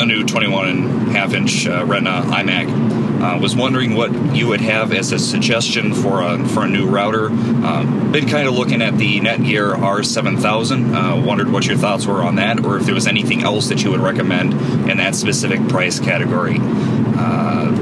a 0.00 0.06
new 0.06 0.24
21 0.24 0.68
and 0.68 1.08
half 1.12 1.34
inch 1.34 1.66
uh, 1.66 1.84
Retina 1.84 2.22
iMac. 2.22 2.89
Uh, 3.20 3.38
was 3.38 3.54
wondering 3.54 3.94
what 3.94 4.10
you 4.34 4.46
would 4.48 4.60
have 4.60 4.92
as 4.92 5.12
a 5.12 5.18
suggestion 5.18 5.92
for 5.92 6.22
a 6.22 6.38
for 6.48 6.64
a 6.64 6.68
new 6.68 6.86
router. 6.88 7.28
Uh, 7.30 8.10
been 8.10 8.28
kind 8.28 8.48
of 8.48 8.54
looking 8.54 8.80
at 8.82 8.96
the 8.96 9.20
Netgear 9.20 9.74
R7000. 9.74 10.94
Uh, 10.94 11.26
wondered 11.26 11.50
what 11.50 11.66
your 11.66 11.76
thoughts 11.76 12.06
were 12.06 12.22
on 12.22 12.36
that, 12.36 12.64
or 12.64 12.78
if 12.78 12.84
there 12.84 12.94
was 12.94 13.06
anything 13.06 13.42
else 13.42 13.68
that 13.68 13.82
you 13.84 13.90
would 13.90 14.00
recommend 14.00 14.52
in 14.90 14.96
that 14.98 15.14
specific 15.14 15.60
price 15.68 16.00
category. 16.00 16.56
Uh, 16.60 17.74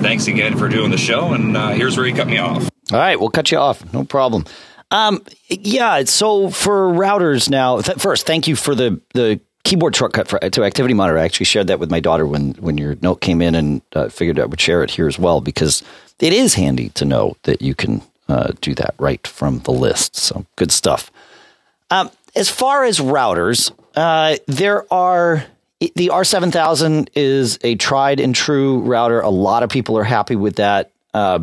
thanks 0.00 0.26
again 0.28 0.56
for 0.56 0.68
doing 0.68 0.90
the 0.90 0.98
show. 0.98 1.32
And 1.32 1.56
uh, 1.56 1.70
here's 1.70 1.96
where 1.96 2.06
you 2.06 2.14
cut 2.14 2.26
me 2.26 2.38
off. 2.38 2.68
All 2.92 2.98
right, 2.98 3.18
we'll 3.18 3.30
cut 3.30 3.50
you 3.50 3.58
off. 3.58 3.92
No 3.92 4.04
problem. 4.04 4.44
Um, 4.90 5.24
yeah. 5.48 6.04
So 6.04 6.48
for 6.50 6.88
routers 6.88 7.50
now, 7.50 7.80
th- 7.80 7.98
first, 7.98 8.26
thank 8.26 8.46
you 8.46 8.56
for 8.56 8.74
the 8.74 9.00
the 9.14 9.40
keyboard 9.66 9.96
shortcut 9.96 10.28
for, 10.28 10.38
to 10.38 10.64
Activity 10.64 10.94
Monitor. 10.94 11.18
I 11.18 11.24
actually 11.24 11.46
shared 11.46 11.66
that 11.66 11.80
with 11.80 11.90
my 11.90 12.00
daughter 12.00 12.26
when 12.26 12.52
when 12.52 12.78
your 12.78 12.96
note 13.02 13.20
came 13.20 13.42
in, 13.42 13.54
and 13.54 13.82
uh, 13.94 14.08
figured 14.08 14.38
I 14.38 14.46
would 14.46 14.60
share 14.60 14.82
it 14.82 14.90
here 14.90 15.08
as 15.08 15.18
well 15.18 15.40
because 15.40 15.82
it 16.20 16.32
is 16.32 16.54
handy 16.54 16.90
to 16.90 17.04
know 17.04 17.36
that 17.42 17.60
you 17.60 17.74
can 17.74 18.00
uh, 18.28 18.52
do 18.60 18.74
that 18.76 18.94
right 18.98 19.26
from 19.26 19.58
the 19.60 19.72
list. 19.72 20.16
So 20.16 20.46
good 20.54 20.72
stuff. 20.72 21.10
Um, 21.90 22.10
as 22.34 22.48
far 22.48 22.84
as 22.84 23.00
routers, 23.00 23.72
uh, 23.96 24.36
there 24.46 24.92
are 24.92 25.44
the 25.80 26.08
R7000 26.08 27.08
is 27.14 27.58
a 27.62 27.74
tried 27.74 28.20
and 28.20 28.34
true 28.34 28.78
router. 28.80 29.20
A 29.20 29.28
lot 29.28 29.62
of 29.62 29.70
people 29.70 29.98
are 29.98 30.04
happy 30.04 30.36
with 30.36 30.56
that. 30.56 30.90
Uh, 31.12 31.40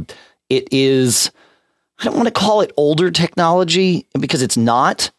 it 0.50 0.70
is, 0.72 1.32
I 2.00 2.06
don't 2.06 2.16
want 2.16 2.28
to 2.28 2.34
call 2.34 2.62
it 2.62 2.72
older 2.78 3.12
technology 3.12 4.08
because 4.20 4.42
it's 4.42 4.58
not, 4.58 5.12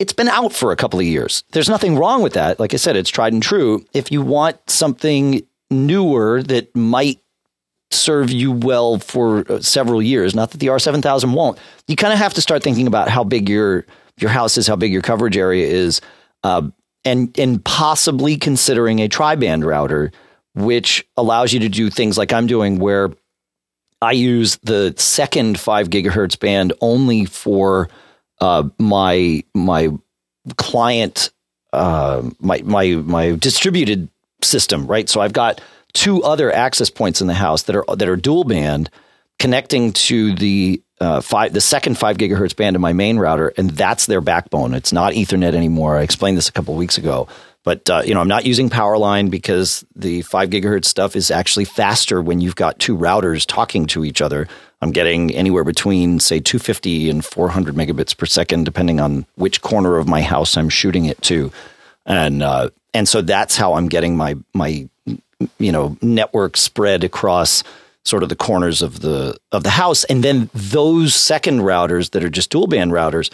it's 0.00 0.14
been 0.14 0.28
out 0.28 0.54
for 0.54 0.72
a 0.72 0.76
couple 0.76 0.98
of 0.98 1.04
years. 1.04 1.44
There's 1.52 1.68
nothing 1.68 1.96
wrong 1.96 2.22
with 2.22 2.32
that. 2.32 2.58
Like 2.58 2.72
I 2.72 2.78
said, 2.78 2.96
it's 2.96 3.10
tried 3.10 3.34
and 3.34 3.42
true. 3.42 3.84
If 3.92 4.10
you 4.10 4.22
want 4.22 4.58
something 4.68 5.46
newer 5.70 6.42
that 6.44 6.74
might 6.74 7.20
serve 7.90 8.30
you 8.30 8.50
well 8.50 8.98
for 8.98 9.44
uh, 9.52 9.60
several 9.60 10.00
years, 10.00 10.34
not 10.34 10.52
that 10.52 10.58
the 10.58 10.68
R7000 10.68 11.34
won't, 11.34 11.58
you 11.86 11.96
kind 11.96 12.14
of 12.14 12.18
have 12.18 12.32
to 12.34 12.40
start 12.40 12.62
thinking 12.62 12.86
about 12.86 13.08
how 13.08 13.22
big 13.22 13.48
your 13.48 13.84
your 14.18 14.30
house 14.30 14.56
is, 14.56 14.66
how 14.66 14.76
big 14.76 14.92
your 14.92 15.02
coverage 15.02 15.36
area 15.36 15.66
is. 15.66 16.00
Uh, 16.42 16.62
and 17.04 17.38
and 17.38 17.62
possibly 17.64 18.38
considering 18.38 19.00
a 19.00 19.08
tri-band 19.08 19.66
router, 19.66 20.12
which 20.54 21.06
allows 21.18 21.52
you 21.52 21.60
to 21.60 21.68
do 21.68 21.90
things 21.90 22.16
like 22.16 22.32
I'm 22.32 22.46
doing, 22.46 22.78
where 22.78 23.10
I 24.00 24.12
use 24.12 24.58
the 24.62 24.94
second 24.96 25.60
five 25.60 25.90
gigahertz 25.90 26.38
band 26.38 26.72
only 26.80 27.26
for 27.26 27.90
uh, 28.40 28.68
my 28.78 29.44
my 29.54 29.90
client 30.56 31.30
uh, 31.72 32.28
my 32.40 32.60
my 32.64 32.88
my 32.96 33.36
distributed 33.36 34.08
system, 34.42 34.86
right? 34.86 35.08
So 35.08 35.20
I've 35.20 35.32
got 35.32 35.60
two 35.92 36.22
other 36.22 36.52
access 36.52 36.90
points 36.90 37.20
in 37.20 37.26
the 37.26 37.34
house 37.34 37.64
that 37.64 37.76
are 37.76 37.84
that 37.96 38.08
are 38.08 38.16
dual 38.16 38.44
band 38.44 38.90
connecting 39.38 39.92
to 39.92 40.34
the 40.34 40.82
uh, 41.00 41.20
five 41.20 41.52
the 41.52 41.60
second 41.60 41.96
five 41.98 42.16
gigahertz 42.16 42.54
band 42.54 42.76
of 42.76 42.82
my 42.82 42.92
main 42.92 43.18
router, 43.18 43.52
and 43.56 43.70
that's 43.70 44.06
their 44.06 44.20
backbone. 44.20 44.74
It's 44.74 44.92
not 44.92 45.12
Ethernet 45.12 45.54
anymore. 45.54 45.96
I 45.96 46.02
explained 46.02 46.36
this 46.36 46.48
a 46.48 46.52
couple 46.52 46.74
weeks 46.74 46.98
ago. 46.98 47.28
But 47.62 47.90
uh, 47.90 48.02
you 48.04 48.14
know, 48.14 48.20
I'm 48.20 48.28
not 48.28 48.46
using 48.46 48.70
Powerline 48.70 49.30
because 49.30 49.84
the 49.94 50.22
five 50.22 50.50
gigahertz 50.50 50.86
stuff 50.86 51.14
is 51.14 51.30
actually 51.30 51.66
faster 51.66 52.22
when 52.22 52.40
you've 52.40 52.56
got 52.56 52.78
two 52.78 52.96
routers 52.96 53.46
talking 53.46 53.86
to 53.88 54.04
each 54.04 54.22
other. 54.22 54.48
I'm 54.82 54.92
getting 54.92 55.30
anywhere 55.34 55.64
between 55.64 56.20
say 56.20 56.40
250 56.40 57.10
and 57.10 57.24
400 57.24 57.74
megabits 57.74 58.16
per 58.16 58.26
second, 58.26 58.64
depending 58.64 58.98
on 59.00 59.26
which 59.36 59.60
corner 59.60 59.98
of 59.98 60.08
my 60.08 60.22
house 60.22 60.56
I'm 60.56 60.68
shooting 60.68 61.04
it 61.04 61.20
to, 61.22 61.52
and 62.06 62.42
uh, 62.42 62.70
and 62.94 63.08
so 63.08 63.20
that's 63.20 63.56
how 63.56 63.74
I'm 63.74 63.88
getting 63.88 64.16
my 64.16 64.36
my 64.54 64.88
you 65.58 65.72
know 65.72 65.96
network 66.00 66.56
spread 66.56 67.04
across 67.04 67.62
sort 68.04 68.22
of 68.22 68.30
the 68.30 68.36
corners 68.36 68.80
of 68.80 69.00
the 69.00 69.36
of 69.52 69.64
the 69.64 69.70
house, 69.70 70.04
and 70.04 70.24
then 70.24 70.48
those 70.54 71.14
second 71.14 71.60
routers 71.60 72.10
that 72.12 72.24
are 72.24 72.30
just 72.30 72.50
dual 72.50 72.66
band 72.66 72.92
routers 72.92 73.30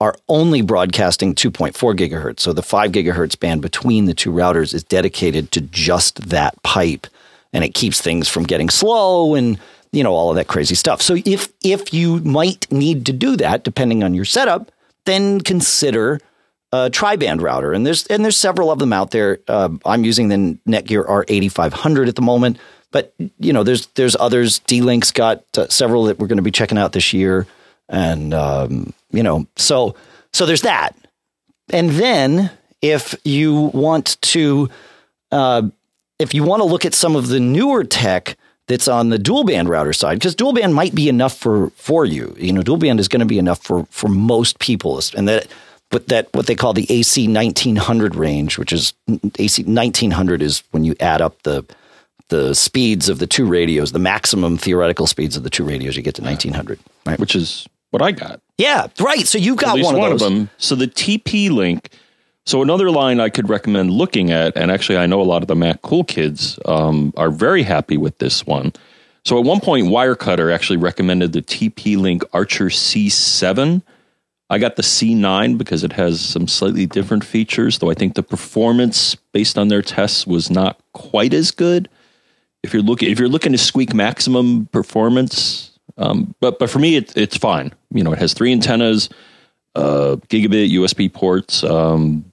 are 0.00 0.16
only 0.28 0.62
broadcasting 0.62 1.34
2.4 1.34 1.94
gigahertz. 1.94 2.40
So 2.40 2.54
the 2.54 2.62
5 2.62 2.90
gigahertz 2.90 3.38
band 3.38 3.60
between 3.60 4.06
the 4.06 4.14
two 4.14 4.32
routers 4.32 4.72
is 4.72 4.82
dedicated 4.82 5.52
to 5.52 5.60
just 5.60 6.30
that 6.30 6.60
pipe. 6.62 7.06
And 7.52 7.64
it 7.64 7.74
keeps 7.74 8.00
things 8.00 8.26
from 8.26 8.44
getting 8.44 8.70
slow 8.70 9.34
and 9.34 9.58
you 9.92 10.02
know 10.04 10.12
all 10.12 10.30
of 10.30 10.36
that 10.36 10.48
crazy 10.48 10.74
stuff. 10.74 11.02
So 11.02 11.16
if 11.24 11.52
if 11.62 11.92
you 11.92 12.18
might 12.20 12.70
need 12.70 13.06
to 13.06 13.12
do 13.12 13.36
that 13.36 13.64
depending 13.64 14.02
on 14.02 14.14
your 14.14 14.24
setup, 14.24 14.70
then 15.04 15.40
consider 15.40 16.20
a 16.72 16.88
tri-band 16.88 17.42
router. 17.42 17.72
And 17.72 17.86
there's 17.86 18.06
and 18.06 18.24
there's 18.24 18.36
several 18.36 18.70
of 18.70 18.78
them 18.78 18.92
out 18.92 19.10
there. 19.10 19.38
Uh, 19.48 19.70
I'm 19.84 20.04
using 20.04 20.28
the 20.28 20.58
Netgear 20.68 21.06
R8500 21.06 22.08
at 22.08 22.16
the 22.16 22.22
moment, 22.22 22.58
but 22.92 23.14
you 23.38 23.52
know 23.52 23.62
there's 23.64 23.86
there's 23.88 24.16
others. 24.16 24.60
D-Link's 24.60 25.12
got 25.12 25.44
uh, 25.56 25.68
several 25.68 26.04
that 26.04 26.18
we're 26.18 26.28
going 26.28 26.36
to 26.36 26.42
be 26.42 26.50
checking 26.50 26.78
out 26.78 26.92
this 26.92 27.12
year 27.12 27.46
and 27.90 28.32
um, 28.32 28.94
you 29.10 29.22
know, 29.22 29.46
so 29.56 29.94
so 30.32 30.46
there's 30.46 30.62
that. 30.62 30.96
And 31.72 31.90
then 31.90 32.50
if 32.80 33.14
you 33.24 33.70
want 33.74 34.20
to, 34.22 34.70
uh, 35.30 35.62
if 36.18 36.32
you 36.32 36.44
want 36.44 36.60
to 36.60 36.64
look 36.64 36.84
at 36.84 36.94
some 36.94 37.16
of 37.16 37.28
the 37.28 37.40
newer 37.40 37.84
tech 37.84 38.36
that's 38.70 38.86
on 38.86 39.08
the 39.08 39.18
dual 39.18 39.42
band 39.42 39.68
router 39.68 39.92
side, 39.92 40.14
because 40.14 40.36
dual 40.36 40.52
band 40.52 40.74
might 40.74 40.94
be 40.94 41.08
enough 41.08 41.36
for 41.36 41.70
for 41.70 42.04
you. 42.04 42.34
You 42.38 42.52
know, 42.52 42.62
dual 42.62 42.78
band 42.78 43.00
is 43.00 43.08
going 43.08 43.20
to 43.20 43.26
be 43.26 43.38
enough 43.38 43.62
for 43.62 43.84
for 43.90 44.08
most 44.08 44.58
people, 44.58 45.00
and 45.16 45.28
that. 45.28 45.46
But 45.92 46.06
that 46.06 46.28
what 46.34 46.46
they 46.46 46.54
call 46.54 46.72
the 46.72 46.86
AC 46.88 47.26
1900 47.26 48.14
range, 48.14 48.58
which 48.58 48.72
is 48.72 48.94
AC 49.40 49.64
1900 49.64 50.40
is 50.40 50.62
when 50.70 50.84
you 50.84 50.94
add 51.00 51.20
up 51.20 51.42
the 51.42 51.66
the 52.28 52.54
speeds 52.54 53.08
of 53.08 53.18
the 53.18 53.26
two 53.26 53.44
radios, 53.44 53.90
the 53.90 53.98
maximum 53.98 54.56
theoretical 54.56 55.08
speeds 55.08 55.36
of 55.36 55.42
the 55.42 55.50
two 55.50 55.64
radios, 55.64 55.96
you 55.96 56.02
get 56.04 56.14
to 56.14 56.22
1900, 56.22 56.78
right? 57.06 57.18
Which 57.18 57.34
is 57.34 57.66
what 57.90 58.02
I 58.02 58.12
got. 58.12 58.40
Yeah, 58.56 58.86
right. 59.00 59.26
So 59.26 59.36
you 59.36 59.56
got 59.56 59.80
one, 59.80 59.96
of, 59.96 60.00
one 60.00 60.12
of 60.12 60.20
them. 60.20 60.48
So 60.58 60.76
the 60.76 60.86
TP 60.86 61.50
link. 61.50 61.90
So 62.50 62.62
another 62.62 62.90
line 62.90 63.20
I 63.20 63.28
could 63.28 63.48
recommend 63.48 63.92
looking 63.92 64.32
at, 64.32 64.56
and 64.56 64.72
actually 64.72 64.98
I 64.98 65.06
know 65.06 65.20
a 65.20 65.22
lot 65.22 65.42
of 65.42 65.46
the 65.46 65.54
Mac 65.54 65.82
Cool 65.82 66.02
kids 66.02 66.58
um, 66.64 67.14
are 67.16 67.30
very 67.30 67.62
happy 67.62 67.96
with 67.96 68.18
this 68.18 68.44
one. 68.44 68.72
So 69.24 69.38
at 69.38 69.44
one 69.44 69.60
point, 69.60 69.86
Wirecutter 69.86 70.52
actually 70.52 70.78
recommended 70.78 71.32
the 71.32 71.42
TP 71.42 71.96
Link 71.96 72.24
Archer 72.32 72.64
C7. 72.64 73.82
I 74.50 74.58
got 74.58 74.74
the 74.74 74.82
C9 74.82 75.58
because 75.58 75.84
it 75.84 75.92
has 75.92 76.20
some 76.20 76.48
slightly 76.48 76.86
different 76.86 77.24
features, 77.24 77.78
though 77.78 77.88
I 77.88 77.94
think 77.94 78.16
the 78.16 78.22
performance 78.24 79.14
based 79.32 79.56
on 79.56 79.68
their 79.68 79.80
tests 79.80 80.26
was 80.26 80.50
not 80.50 80.80
quite 80.92 81.32
as 81.32 81.52
good. 81.52 81.88
If 82.64 82.72
you're 82.72 82.82
looking 82.82 83.12
if 83.12 83.20
you're 83.20 83.28
looking 83.28 83.52
to 83.52 83.58
squeak 83.58 83.94
maximum 83.94 84.66
performance, 84.72 85.78
um, 85.98 86.34
but 86.40 86.58
but 86.58 86.68
for 86.68 86.80
me, 86.80 86.96
it, 86.96 87.16
it's 87.16 87.36
fine. 87.36 87.72
You 87.92 88.02
know, 88.02 88.12
it 88.12 88.18
has 88.18 88.34
three 88.34 88.50
antennas, 88.50 89.08
uh, 89.76 90.16
gigabit 90.28 90.72
USB 90.72 91.12
ports. 91.12 91.62
Um, 91.62 92.24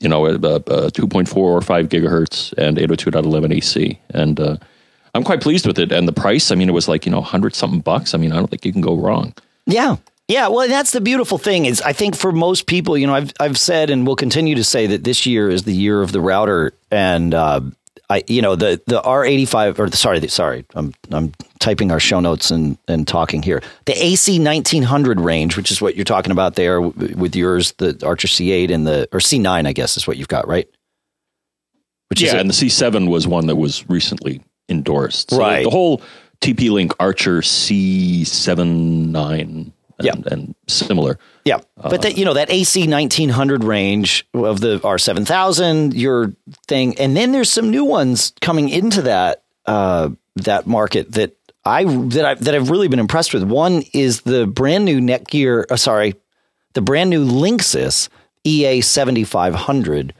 you 0.00 0.08
know, 0.08 0.26
uh, 0.26 0.30
uh, 0.30 0.90
2.4 0.90 1.36
or 1.36 1.60
5 1.60 1.88
gigahertz 1.88 2.52
and 2.56 2.76
802.11 2.76 3.56
AC. 3.56 3.98
And 4.10 4.38
uh, 4.38 4.56
I'm 5.14 5.24
quite 5.24 5.40
pleased 5.40 5.66
with 5.66 5.78
it. 5.78 5.92
And 5.92 6.06
the 6.06 6.12
price, 6.12 6.50
I 6.50 6.54
mean, 6.54 6.68
it 6.68 6.72
was 6.72 6.88
like, 6.88 7.04
you 7.04 7.12
know, 7.12 7.18
100 7.18 7.54
something 7.54 7.80
bucks. 7.80 8.14
I 8.14 8.18
mean, 8.18 8.32
I 8.32 8.36
don't 8.36 8.48
think 8.48 8.64
you 8.64 8.72
can 8.72 8.80
go 8.80 8.96
wrong. 8.96 9.34
Yeah. 9.66 9.96
Yeah, 10.28 10.48
well, 10.48 10.68
that's 10.68 10.90
the 10.90 11.00
beautiful 11.00 11.38
thing 11.38 11.64
is 11.64 11.80
I 11.80 11.94
think 11.94 12.14
for 12.14 12.32
most 12.32 12.66
people, 12.66 12.98
you 12.98 13.06
know, 13.06 13.14
I've 13.14 13.32
I've 13.40 13.56
said 13.56 13.88
and 13.88 14.06
will 14.06 14.14
continue 14.14 14.56
to 14.56 14.64
say 14.64 14.86
that 14.88 15.02
this 15.02 15.24
year 15.24 15.48
is 15.48 15.62
the 15.62 15.72
year 15.72 16.02
of 16.02 16.12
the 16.12 16.20
router, 16.20 16.74
and 16.90 17.32
uh, 17.32 17.62
I, 18.10 18.24
you 18.26 18.40
know, 18.40 18.56
the 18.56 18.80
the 18.86 19.02
R 19.02 19.24
eighty 19.24 19.44
five 19.44 19.78
or 19.78 19.90
the, 19.90 19.96
sorry, 19.96 20.18
the, 20.18 20.28
sorry, 20.28 20.64
I'm 20.74 20.94
I'm 21.10 21.32
typing 21.58 21.90
our 21.90 22.00
show 22.00 22.20
notes 22.20 22.50
and 22.50 22.78
and 22.88 23.06
talking 23.06 23.42
here. 23.42 23.62
The 23.84 23.92
AC 24.02 24.38
nineteen 24.38 24.82
hundred 24.82 25.20
range, 25.20 25.56
which 25.56 25.70
is 25.70 25.82
what 25.82 25.94
you're 25.94 26.04
talking 26.04 26.32
about 26.32 26.54
there 26.54 26.80
with 26.80 27.36
yours, 27.36 27.72
the 27.72 28.00
Archer 28.04 28.28
C 28.28 28.50
eight 28.50 28.70
and 28.70 28.86
the 28.86 29.08
or 29.12 29.20
C 29.20 29.38
nine, 29.38 29.66
I 29.66 29.72
guess 29.72 29.96
is 29.96 30.06
what 30.06 30.16
you've 30.16 30.28
got, 30.28 30.48
right? 30.48 30.68
Which 32.08 32.22
yeah, 32.22 32.36
and 32.36 32.48
the 32.48 32.54
C 32.54 32.70
seven 32.70 33.10
was 33.10 33.26
one 33.26 33.46
that 33.48 33.56
was 33.56 33.88
recently 33.90 34.40
endorsed. 34.70 35.30
So 35.30 35.38
right, 35.38 35.64
the 35.64 35.70
whole 35.70 36.00
TP 36.40 36.70
Link 36.70 36.94
Archer 36.98 37.42
C 37.42 38.24
seven 38.24 39.12
nine 39.12 39.72
and, 39.98 40.06
yeah. 40.06 40.32
and 40.32 40.54
similar. 40.66 41.18
Yeah, 41.48 41.60
but 41.76 42.02
that 42.02 42.18
you 42.18 42.26
know 42.26 42.34
that 42.34 42.50
AC 42.50 42.86
nineteen 42.86 43.30
hundred 43.30 43.64
range 43.64 44.28
of 44.34 44.60
the 44.60 44.82
R 44.84 44.98
seven 44.98 45.24
thousand, 45.24 45.94
your 45.94 46.34
thing, 46.66 46.98
and 46.98 47.16
then 47.16 47.32
there's 47.32 47.50
some 47.50 47.70
new 47.70 47.86
ones 47.86 48.34
coming 48.42 48.68
into 48.68 49.00
that 49.02 49.44
uh, 49.64 50.10
that 50.36 50.66
market 50.66 51.12
that 51.12 51.38
I 51.64 51.84
that 51.84 52.24
I 52.26 52.34
that 52.34 52.54
I've 52.54 52.68
really 52.68 52.88
been 52.88 52.98
impressed 52.98 53.32
with. 53.32 53.44
One 53.44 53.82
is 53.94 54.20
the 54.20 54.46
brand 54.46 54.84
new 54.84 55.00
Netgear. 55.00 55.64
Uh, 55.70 55.76
sorry, 55.76 56.16
the 56.74 56.82
brand 56.82 57.08
new 57.08 57.26
Linksys 57.26 58.10
EA 58.44 58.82
seventy 58.82 59.24
five 59.24 59.54
hundred, 59.54 60.12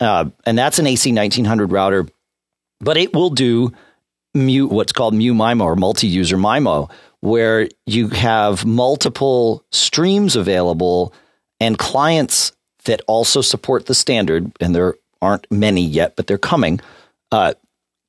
uh, 0.00 0.30
and 0.44 0.58
that's 0.58 0.80
an 0.80 0.88
AC 0.88 1.12
nineteen 1.12 1.44
hundred 1.44 1.70
router, 1.70 2.08
but 2.80 2.96
it 2.96 3.14
will 3.14 3.30
do 3.30 3.72
mute 4.34 4.72
what's 4.72 4.92
called 4.92 5.14
Mu-MIMO 5.14 5.62
or 5.62 5.76
multi 5.76 6.08
user 6.08 6.36
MIMO 6.36 6.90
where 7.22 7.68
you 7.86 8.08
have 8.08 8.66
multiple 8.66 9.64
streams 9.70 10.34
available 10.34 11.14
and 11.60 11.78
clients 11.78 12.52
that 12.84 13.00
also 13.06 13.40
support 13.40 13.86
the 13.86 13.94
standard, 13.94 14.50
and 14.60 14.74
there 14.74 14.96
aren't 15.22 15.50
many 15.50 15.84
yet, 15.84 16.16
but 16.16 16.26
they're 16.26 16.36
coming, 16.36 16.80
uh, 17.30 17.54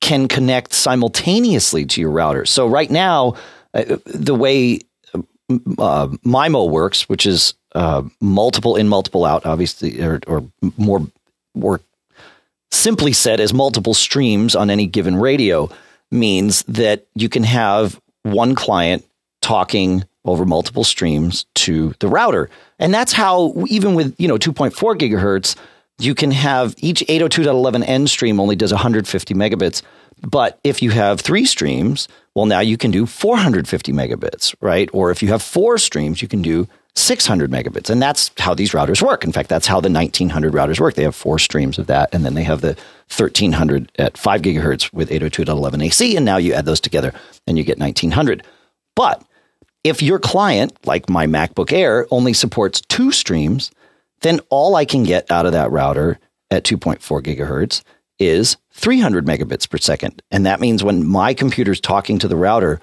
can 0.00 0.26
connect 0.26 0.72
simultaneously 0.72 1.86
to 1.86 2.00
your 2.00 2.10
router. 2.10 2.44
So 2.44 2.66
right 2.66 2.90
now, 2.90 3.36
uh, 3.72 3.98
the 4.04 4.34
way 4.34 4.80
uh, 5.78 6.08
MIMO 6.26 6.68
works, 6.68 7.08
which 7.08 7.24
is 7.24 7.54
uh, 7.76 8.02
multiple 8.20 8.74
in, 8.74 8.88
multiple 8.88 9.24
out, 9.24 9.46
obviously, 9.46 10.02
or, 10.02 10.20
or 10.26 10.42
more, 10.76 11.06
more 11.54 11.80
simply 12.72 13.12
said, 13.12 13.38
as 13.38 13.54
multiple 13.54 13.94
streams 13.94 14.56
on 14.56 14.70
any 14.70 14.86
given 14.86 15.14
radio, 15.14 15.70
means 16.10 16.64
that 16.64 17.06
you 17.14 17.28
can 17.28 17.44
have 17.44 18.00
one 18.24 18.54
client 18.54 19.04
talking 19.40 20.04
over 20.24 20.44
multiple 20.44 20.84
streams 20.84 21.46
to 21.54 21.94
the 22.00 22.08
router. 22.08 22.50
And 22.78 22.92
that's 22.92 23.12
how 23.12 23.54
even 23.68 23.94
with, 23.94 24.14
you 24.18 24.26
know, 24.26 24.38
2.4 24.38 24.72
gigahertz, 24.98 25.56
you 25.98 26.14
can 26.14 26.30
have 26.30 26.74
each 26.78 27.00
802.11n 27.02 28.08
stream 28.08 28.40
only 28.40 28.56
does 28.56 28.72
150 28.72 29.34
megabits. 29.34 29.82
But 30.22 30.58
if 30.64 30.82
you 30.82 30.90
have 30.90 31.20
three 31.20 31.44
streams, 31.44 32.08
well, 32.34 32.46
now 32.46 32.60
you 32.60 32.76
can 32.76 32.90
do 32.90 33.06
450 33.06 33.92
megabits, 33.92 34.54
right? 34.60 34.88
Or 34.92 35.10
if 35.10 35.22
you 35.22 35.28
have 35.28 35.42
four 35.42 35.78
streams, 35.78 36.22
you 36.22 36.28
can 36.28 36.42
do 36.42 36.66
600 36.96 37.50
megabits. 37.50 37.90
And 37.90 38.00
that's 38.00 38.30
how 38.38 38.54
these 38.54 38.72
routers 38.72 39.02
work. 39.02 39.24
In 39.24 39.32
fact, 39.32 39.48
that's 39.48 39.66
how 39.66 39.80
the 39.80 39.90
1900 39.90 40.52
routers 40.52 40.78
work. 40.78 40.94
They 40.94 41.02
have 41.02 41.16
four 41.16 41.38
streams 41.38 41.78
of 41.78 41.86
that. 41.88 42.14
And 42.14 42.24
then 42.24 42.34
they 42.34 42.44
have 42.44 42.60
the 42.60 42.76
1300 43.16 43.90
at 43.98 44.16
5 44.16 44.42
gigahertz 44.42 44.92
with 44.92 45.10
802.11 45.10 45.84
AC. 45.84 46.16
And 46.16 46.24
now 46.24 46.36
you 46.36 46.52
add 46.52 46.66
those 46.66 46.80
together 46.80 47.12
and 47.46 47.58
you 47.58 47.64
get 47.64 47.78
1900. 47.78 48.44
But 48.94 49.24
if 49.82 50.02
your 50.02 50.18
client, 50.18 50.72
like 50.86 51.08
my 51.08 51.26
MacBook 51.26 51.72
Air, 51.72 52.06
only 52.10 52.32
supports 52.32 52.80
two 52.80 53.10
streams, 53.10 53.70
then 54.20 54.40
all 54.48 54.76
I 54.76 54.84
can 54.84 55.02
get 55.02 55.30
out 55.30 55.46
of 55.46 55.52
that 55.52 55.70
router 55.70 56.18
at 56.50 56.64
2.4 56.64 57.00
gigahertz 57.22 57.82
is 58.18 58.56
300 58.72 59.26
megabits 59.26 59.68
per 59.68 59.78
second. 59.78 60.22
And 60.30 60.46
that 60.46 60.60
means 60.60 60.84
when 60.84 61.06
my 61.06 61.34
computer's 61.34 61.80
talking 61.80 62.18
to 62.20 62.28
the 62.28 62.36
router, 62.36 62.80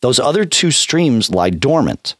those 0.00 0.18
other 0.18 0.44
two 0.44 0.70
streams 0.70 1.30
lie 1.30 1.50
dormant. 1.50 2.16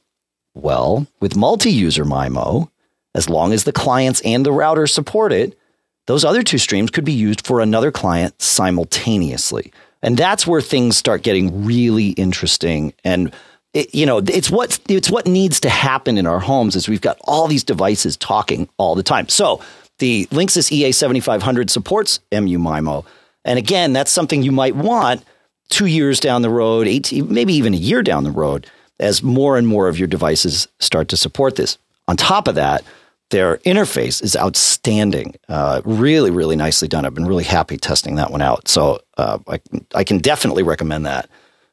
Well, 0.55 1.07
with 1.21 1.37
multi 1.37 1.71
user 1.71 2.05
MIMO, 2.05 2.69
as 3.15 3.29
long 3.29 3.53
as 3.53 3.65
the 3.65 3.73
clients 3.73 4.21
and 4.23 4.45
the 4.45 4.53
router 4.53 4.87
support 4.87 5.33
it, 5.33 5.59
those 6.07 6.25
other 6.25 6.43
two 6.43 6.59
streams 6.59 6.91
could 6.91 7.05
be 7.05 7.13
used 7.13 7.47
for 7.47 7.61
another 7.61 7.91
client 7.91 8.41
simultaneously. 8.41 9.73
And 10.03 10.17
that's 10.17 10.47
where 10.47 10.61
things 10.61 10.97
start 10.97 11.23
getting 11.23 11.65
really 11.65 12.09
interesting. 12.11 12.93
And 13.05 13.33
it, 13.73 13.95
you 13.95 14.05
know, 14.05 14.19
it's 14.19 14.51
what 14.51 14.79
it's 14.89 15.11
what 15.11 15.27
needs 15.27 15.61
to 15.61 15.69
happen 15.69 16.19
in 16.19 16.27
our 16.27 16.41
homes 16.41 16.77
is 16.77 16.89
we've 16.89 17.01
got 17.01 17.19
all 17.25 17.47
these 17.47 17.65
devices 17.65 18.17
talking 18.17 18.69
all 18.77 18.95
the 18.95 19.03
time. 19.03 19.29
So 19.29 19.61
The 19.99 20.27
Linksys 20.27 20.71
EA7500 20.71 21.71
supports 21.71 22.21
MU-MIMO. 22.33 23.05
And 23.45 23.59
again, 23.59 23.93
that's 23.93 24.13
something 24.13 24.43
you 24.43 24.53
might 24.53 24.77
want 24.77 25.25
two 25.69 25.87
years 25.87 26.21
down 26.21 26.43
the 26.43 26.51
road, 26.51 26.87
18, 26.87 27.33
maybe 27.33 27.55
even 27.55 27.73
a 27.75 27.79
year 27.79 28.03
down 28.03 28.25
the 28.25 28.31
road, 28.31 28.69
as 28.99 29.23
more 29.23 29.57
and 29.57 29.67
more 29.67 29.89
of 29.89 29.99
your 29.99 30.09
devices 30.09 30.69
start 30.79 31.09
to 31.09 31.17
support 31.17 31.57
this. 31.57 31.79
On 32.09 32.17
top 32.17 32.49
of 32.49 32.55
that, 32.57 32.85
their 33.31 33.57
interface 33.59 34.23
is 34.23 34.37
outstanding. 34.37 35.35
Uh, 35.49 35.81
really, 35.85 36.31
really 36.31 36.55
nicely 36.55 36.87
done. 36.87 37.07
I've 37.07 37.15
been 37.15 37.27
really 37.27 37.45
happy 37.45 37.79
testing 37.79 38.17
that 38.17 38.31
one 38.31 38.43
out. 38.43 38.69
So 38.69 39.01
uh, 39.17 39.39
I, 39.49 39.61
I 39.95 40.05
can 40.05 40.19
definitely 40.19 40.63
recommend 40.63 41.07
that. 41.07 41.29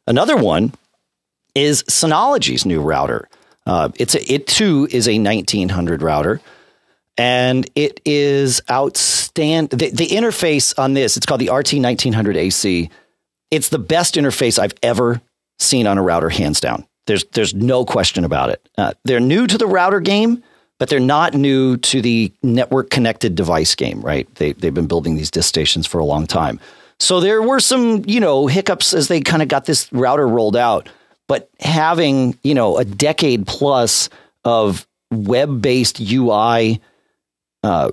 Another 0.07 0.37
one 0.37 0.73
is 1.53 1.83
Synology's 1.83 2.65
new 2.65 2.81
router. 2.81 3.27
Uh, 3.65 3.89
it's 3.95 4.15
a, 4.15 4.33
it 4.33 4.47
too 4.47 4.87
is 4.89 5.07
a 5.07 5.19
1900 5.19 6.01
router, 6.01 6.41
and 7.17 7.69
it 7.75 7.99
is 8.05 8.61
outstanding. 8.71 9.77
The, 9.77 9.91
the 9.91 10.07
interface 10.07 10.73
on 10.79 10.93
this, 10.93 11.17
it's 11.17 11.25
called 11.25 11.41
the 11.41 11.51
RT 11.51 11.73
1900 11.73 12.37
AC. 12.37 12.89
It's 13.51 13.69
the 13.69 13.79
best 13.79 14.15
interface 14.15 14.57
I've 14.57 14.73
ever 14.81 15.21
seen 15.59 15.87
on 15.87 15.97
a 15.97 16.01
router, 16.01 16.29
hands 16.29 16.59
down. 16.59 16.85
There's 17.09 17.25
there's 17.31 17.55
no 17.55 17.85
question 17.85 18.23
about 18.23 18.51
it. 18.51 18.69
Uh, 18.77 18.93
they're 19.03 19.19
new 19.19 19.47
to 19.47 19.57
the 19.57 19.65
router 19.65 19.99
game, 19.99 20.43
but 20.77 20.89
they're 20.89 20.99
not 20.99 21.33
new 21.33 21.75
to 21.77 22.03
the 22.03 22.31
network 22.43 22.91
connected 22.91 23.33
device 23.33 23.73
game. 23.73 23.99
Right? 23.99 24.33
They 24.35 24.53
they've 24.53 24.73
been 24.73 24.85
building 24.85 25.15
these 25.15 25.31
disk 25.31 25.49
stations 25.49 25.87
for 25.87 25.97
a 25.97 26.05
long 26.05 26.27
time. 26.27 26.59
So 26.99 27.19
there 27.19 27.41
were 27.41 27.59
some 27.59 28.03
you 28.05 28.19
know 28.19 28.45
hiccups 28.45 28.93
as 28.93 29.07
they 29.07 29.21
kind 29.21 29.41
of 29.41 29.47
got 29.47 29.65
this 29.65 29.91
router 29.91 30.27
rolled 30.27 30.55
out. 30.55 30.87
But 31.27 31.49
having 31.59 32.37
you 32.43 32.53
know 32.53 32.77
a 32.77 32.85
decade 32.85 33.47
plus 33.47 34.09
of 34.45 34.87
web 35.09 35.63
based 35.63 35.99
UI 35.99 36.79
uh, 37.63 37.89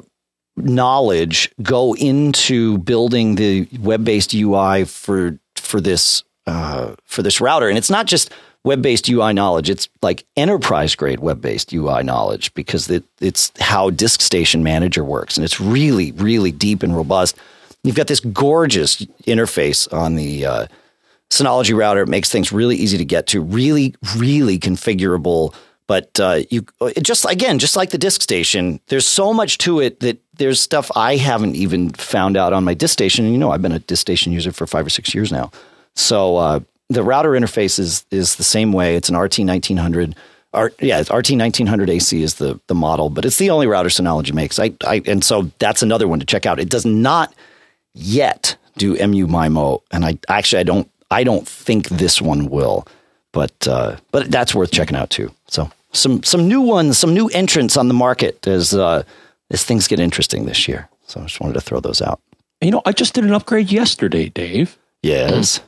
knowledge 0.58 1.50
go 1.62 1.94
into 1.94 2.76
building 2.78 3.36
the 3.36 3.66
web 3.80 4.04
based 4.04 4.34
UI 4.34 4.84
for 4.84 5.38
for 5.54 5.80
this 5.80 6.22
uh, 6.46 6.96
for 7.04 7.22
this 7.22 7.40
router, 7.40 7.70
and 7.70 7.78
it's 7.78 7.88
not 7.88 8.04
just 8.04 8.30
web 8.66 8.82
based 8.82 9.08
UI 9.08 9.32
knowledge; 9.32 9.70
it's 9.70 9.88
like 10.02 10.26
enterprise 10.36 10.94
grade 10.94 11.20
web 11.20 11.40
based 11.40 11.72
UI 11.72 12.02
knowledge 12.02 12.52
because 12.52 12.90
it, 12.90 13.04
it's 13.20 13.52
how 13.60 13.88
DiskStation 13.90 14.60
Manager 14.62 15.04
works, 15.04 15.38
and 15.38 15.44
it's 15.44 15.58
really 15.58 16.12
really 16.12 16.52
deep 16.52 16.82
and 16.82 16.94
robust. 16.94 17.38
You've 17.82 17.96
got 17.96 18.08
this 18.08 18.20
gorgeous 18.20 18.96
interface 19.26 19.90
on 19.94 20.16
the 20.16 20.44
uh, 20.44 20.66
Synology 21.30 21.76
router. 21.76 22.02
It 22.02 22.08
makes 22.08 22.30
things 22.30 22.52
really 22.52 22.76
easy 22.76 22.98
to 22.98 23.04
get 23.04 23.28
to, 23.28 23.40
really 23.40 23.94
really 24.16 24.58
configurable. 24.58 25.54
But 25.86 26.18
uh, 26.18 26.40
you 26.50 26.66
just 27.00 27.24
again, 27.24 27.60
just 27.60 27.76
like 27.76 27.90
the 27.90 27.98
disk 27.98 28.20
station, 28.20 28.80
there's 28.88 29.06
so 29.06 29.32
much 29.32 29.58
to 29.58 29.78
it 29.78 30.00
that 30.00 30.18
there's 30.34 30.60
stuff 30.60 30.90
I 30.96 31.16
haven't 31.16 31.54
even 31.54 31.90
found 31.90 32.36
out 32.36 32.52
on 32.52 32.64
my 32.64 32.74
disk 32.74 32.92
station. 32.92 33.24
And 33.24 33.32
you 33.32 33.38
know, 33.38 33.52
I've 33.52 33.62
been 33.62 33.72
a 33.72 33.78
disk 33.78 34.00
station 34.00 34.32
user 34.32 34.50
for 34.50 34.66
five 34.66 34.84
or 34.84 34.90
six 34.90 35.14
years 35.14 35.30
now. 35.30 35.52
So 35.94 36.36
uh, 36.36 36.60
the 36.88 37.02
router 37.02 37.30
interface 37.30 37.78
is 37.78 38.04
is 38.10 38.36
the 38.36 38.44
same 38.44 38.72
way. 38.72 38.96
It's 38.96 39.08
an 39.08 39.16
RT 39.16 39.40
nineteen 39.40 39.76
hundred. 39.76 40.14
R, 40.52 40.72
yeah, 40.80 41.02
RT 41.10 41.30
nineteen 41.32 41.66
hundred 41.66 41.90
AC 41.90 42.22
is 42.22 42.34
the 42.34 42.60
the 42.66 42.74
model, 42.74 43.10
but 43.10 43.24
it's 43.24 43.36
the 43.36 43.50
only 43.50 43.66
router 43.66 43.88
Synology 43.88 44.32
makes. 44.32 44.58
I, 44.58 44.72
I 44.86 45.02
and 45.06 45.24
so 45.24 45.50
that's 45.58 45.82
another 45.82 46.08
one 46.08 46.20
to 46.20 46.26
check 46.26 46.46
out. 46.46 46.60
It 46.60 46.70
does 46.70 46.86
not 46.86 47.34
yet 47.94 48.56
do 48.76 48.94
MU-MIMO, 48.94 49.82
and 49.90 50.04
I 50.04 50.18
actually 50.28 50.60
I 50.60 50.64
don't 50.64 50.90
I 51.10 51.24
don't 51.24 51.46
think 51.46 51.88
this 51.88 52.20
one 52.20 52.48
will, 52.48 52.86
but 53.32 53.66
uh, 53.66 53.96
but 54.12 54.30
that's 54.30 54.54
worth 54.54 54.70
checking 54.70 54.96
out 54.96 55.10
too. 55.10 55.32
So 55.48 55.70
some 55.92 56.22
some 56.22 56.48
new 56.48 56.60
ones, 56.60 56.98
some 56.98 57.14
new 57.14 57.28
entrants 57.28 57.76
on 57.76 57.88
the 57.88 57.94
market 57.94 58.46
as 58.46 58.74
uh, 58.74 59.02
as 59.50 59.64
things 59.64 59.88
get 59.88 60.00
interesting 60.00 60.46
this 60.46 60.68
year. 60.68 60.88
So 61.06 61.20
I 61.20 61.24
just 61.24 61.40
wanted 61.40 61.54
to 61.54 61.60
throw 61.60 61.80
those 61.80 62.02
out. 62.02 62.20
You 62.60 62.70
know, 62.70 62.82
I 62.86 62.92
just 62.92 63.14
did 63.14 63.24
an 63.24 63.32
upgrade 63.32 63.70
yesterday, 63.70 64.28
Dave. 64.28 64.78
Yes. 65.02 65.60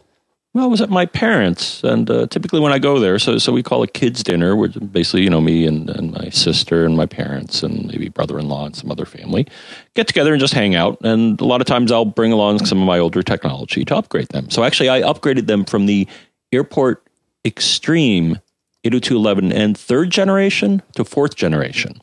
Well, 0.55 0.65
it 0.67 0.71
was 0.71 0.81
at 0.81 0.89
my 0.91 1.05
parents, 1.07 1.85
and 1.85 2.09
uh, 2.11 2.27
typically 2.27 2.59
when 2.59 2.73
I 2.73 2.79
go 2.79 2.99
there, 2.99 3.19
so 3.19 3.37
so 3.39 3.53
we 3.53 3.63
call 3.63 3.83
it 3.83 3.93
kids' 3.93 4.23
dinner, 4.23 4.57
where 4.57 4.69
basically 4.69 5.23
you 5.23 5.31
know 5.31 5.43
me 5.43 5.67
and, 5.67 5.89
and 5.91 6.11
my 6.11 6.31
sister 6.31 6.85
and 6.87 6.97
my 6.97 7.05
parents 7.07 7.63
and 7.63 7.87
maybe 7.87 8.09
brother-in-law 8.09 8.67
and 8.67 8.75
some 8.75 8.91
other 8.91 9.05
family 9.05 9.47
get 9.95 10.07
together 10.09 10.33
and 10.33 10.41
just 10.41 10.55
hang 10.55 10.75
out. 10.75 10.99
And 11.03 11.39
a 11.41 11.45
lot 11.45 11.61
of 11.61 11.67
times 11.67 11.93
I'll 11.93 12.07
bring 12.07 12.33
along 12.33 12.65
some 12.65 12.81
of 12.81 12.87
my 12.87 12.99
older 12.99 13.23
technology 13.23 13.85
to 13.85 13.97
upgrade 13.97 14.29
them. 14.29 14.49
So 14.51 14.65
actually, 14.65 14.89
I 14.89 15.03
upgraded 15.03 15.47
them 15.47 15.65
from 15.67 15.85
the 15.87 16.09
Airport 16.51 17.07
Extreme 17.45 18.39
802.11n 18.85 19.77
third 19.77 20.11
generation 20.11 20.83
to 20.95 21.05
fourth 21.05 21.37
generation. 21.37 22.01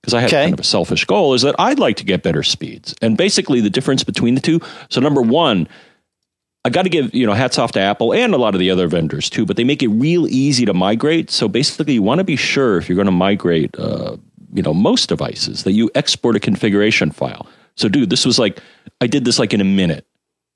Because 0.00 0.12
I 0.14 0.20
had 0.20 0.28
Okay. 0.30 0.42
kind 0.44 0.54
of 0.54 0.60
a 0.60 0.64
selfish 0.64 1.04
goal 1.04 1.34
is 1.34 1.42
that 1.42 1.54
I'd 1.58 1.78
like 1.78 1.96
to 1.96 2.04
get 2.04 2.22
better 2.22 2.42
speeds. 2.42 2.94
And 3.00 3.16
basically 3.16 3.60
the 3.60 3.70
difference 3.70 4.04
between 4.04 4.34
the 4.34 4.40
two. 4.40 4.60
So 4.88 5.00
number 5.00 5.22
one, 5.22 5.68
I 6.66 6.68
got 6.68 6.82
to 6.82 6.88
give, 6.88 7.14
you 7.14 7.24
know, 7.24 7.32
hats 7.32 7.60
off 7.60 7.70
to 7.72 7.80
Apple 7.80 8.12
and 8.12 8.34
a 8.34 8.38
lot 8.38 8.54
of 8.54 8.58
the 8.58 8.72
other 8.72 8.88
vendors 8.88 9.30
too, 9.30 9.46
but 9.46 9.56
they 9.56 9.62
make 9.62 9.84
it 9.84 9.88
real 9.88 10.26
easy 10.26 10.64
to 10.64 10.74
migrate. 10.74 11.30
So 11.30 11.46
basically 11.46 11.94
you 11.94 12.02
want 12.02 12.18
to 12.18 12.24
be 12.24 12.34
sure 12.34 12.76
if 12.76 12.88
you're 12.88 12.96
going 12.96 13.06
to 13.06 13.12
migrate, 13.12 13.78
uh, 13.78 14.16
you 14.52 14.62
know, 14.64 14.74
most 14.74 15.08
devices 15.08 15.62
that 15.62 15.72
you 15.72 15.92
export 15.94 16.34
a 16.34 16.40
configuration 16.40 17.12
file. 17.12 17.46
So 17.76 17.88
dude, 17.88 18.10
this 18.10 18.26
was 18.26 18.40
like, 18.40 18.60
I 19.00 19.06
did 19.06 19.24
this 19.24 19.38
like 19.38 19.54
in 19.54 19.60
a 19.60 19.64
minute. 19.64 20.08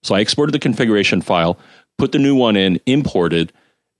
So 0.03 0.17
I 0.17 0.19
exported 0.21 0.51
the 0.51 0.59
configuration 0.59 1.23
file, 1.23 1.57
put 1.97 2.11
the 2.11 2.19
new 2.19 2.35
one 2.35 2.57
in, 2.57 2.81
imported, 2.87 3.53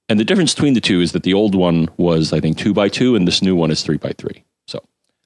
and 0.09 0.19
the 0.19 0.25
difference 0.25 0.53
between 0.53 0.75
the 0.75 0.81
two 0.81 1.01
is 1.01 1.13
that 1.13 1.23
the 1.23 1.35
old 1.35 1.55
one 1.55 1.89
was, 1.97 2.33
I 2.33 2.41
think, 2.41 2.59
two 2.59 2.75
by 2.75 2.89
two, 2.89 3.15
and 3.15 3.29
this 3.29 3.41
new 3.41 3.55
one 3.55 3.71
is 3.71 3.85
three 3.85 3.99
by 3.99 4.11
three. 4.19 4.43
So, 4.67 4.81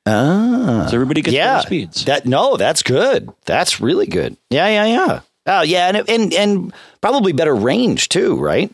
Ah. 0.04 0.86
so 0.90 0.96
everybody 0.96 1.22
gets 1.22 1.34
yeah. 1.34 1.60
speeds. 1.60 2.04
That 2.04 2.26
no, 2.26 2.58
that's 2.58 2.82
good. 2.82 3.30
That's 3.46 3.80
really 3.80 4.06
good. 4.06 4.36
Yeah, 4.50 4.68
yeah, 4.68 4.84
yeah. 4.84 5.20
Oh, 5.46 5.62
yeah, 5.62 5.88
and 5.88 6.08
and 6.08 6.32
and 6.32 6.74
probably 7.00 7.32
better 7.32 7.54
range 7.54 8.08
too, 8.08 8.36
right? 8.36 8.72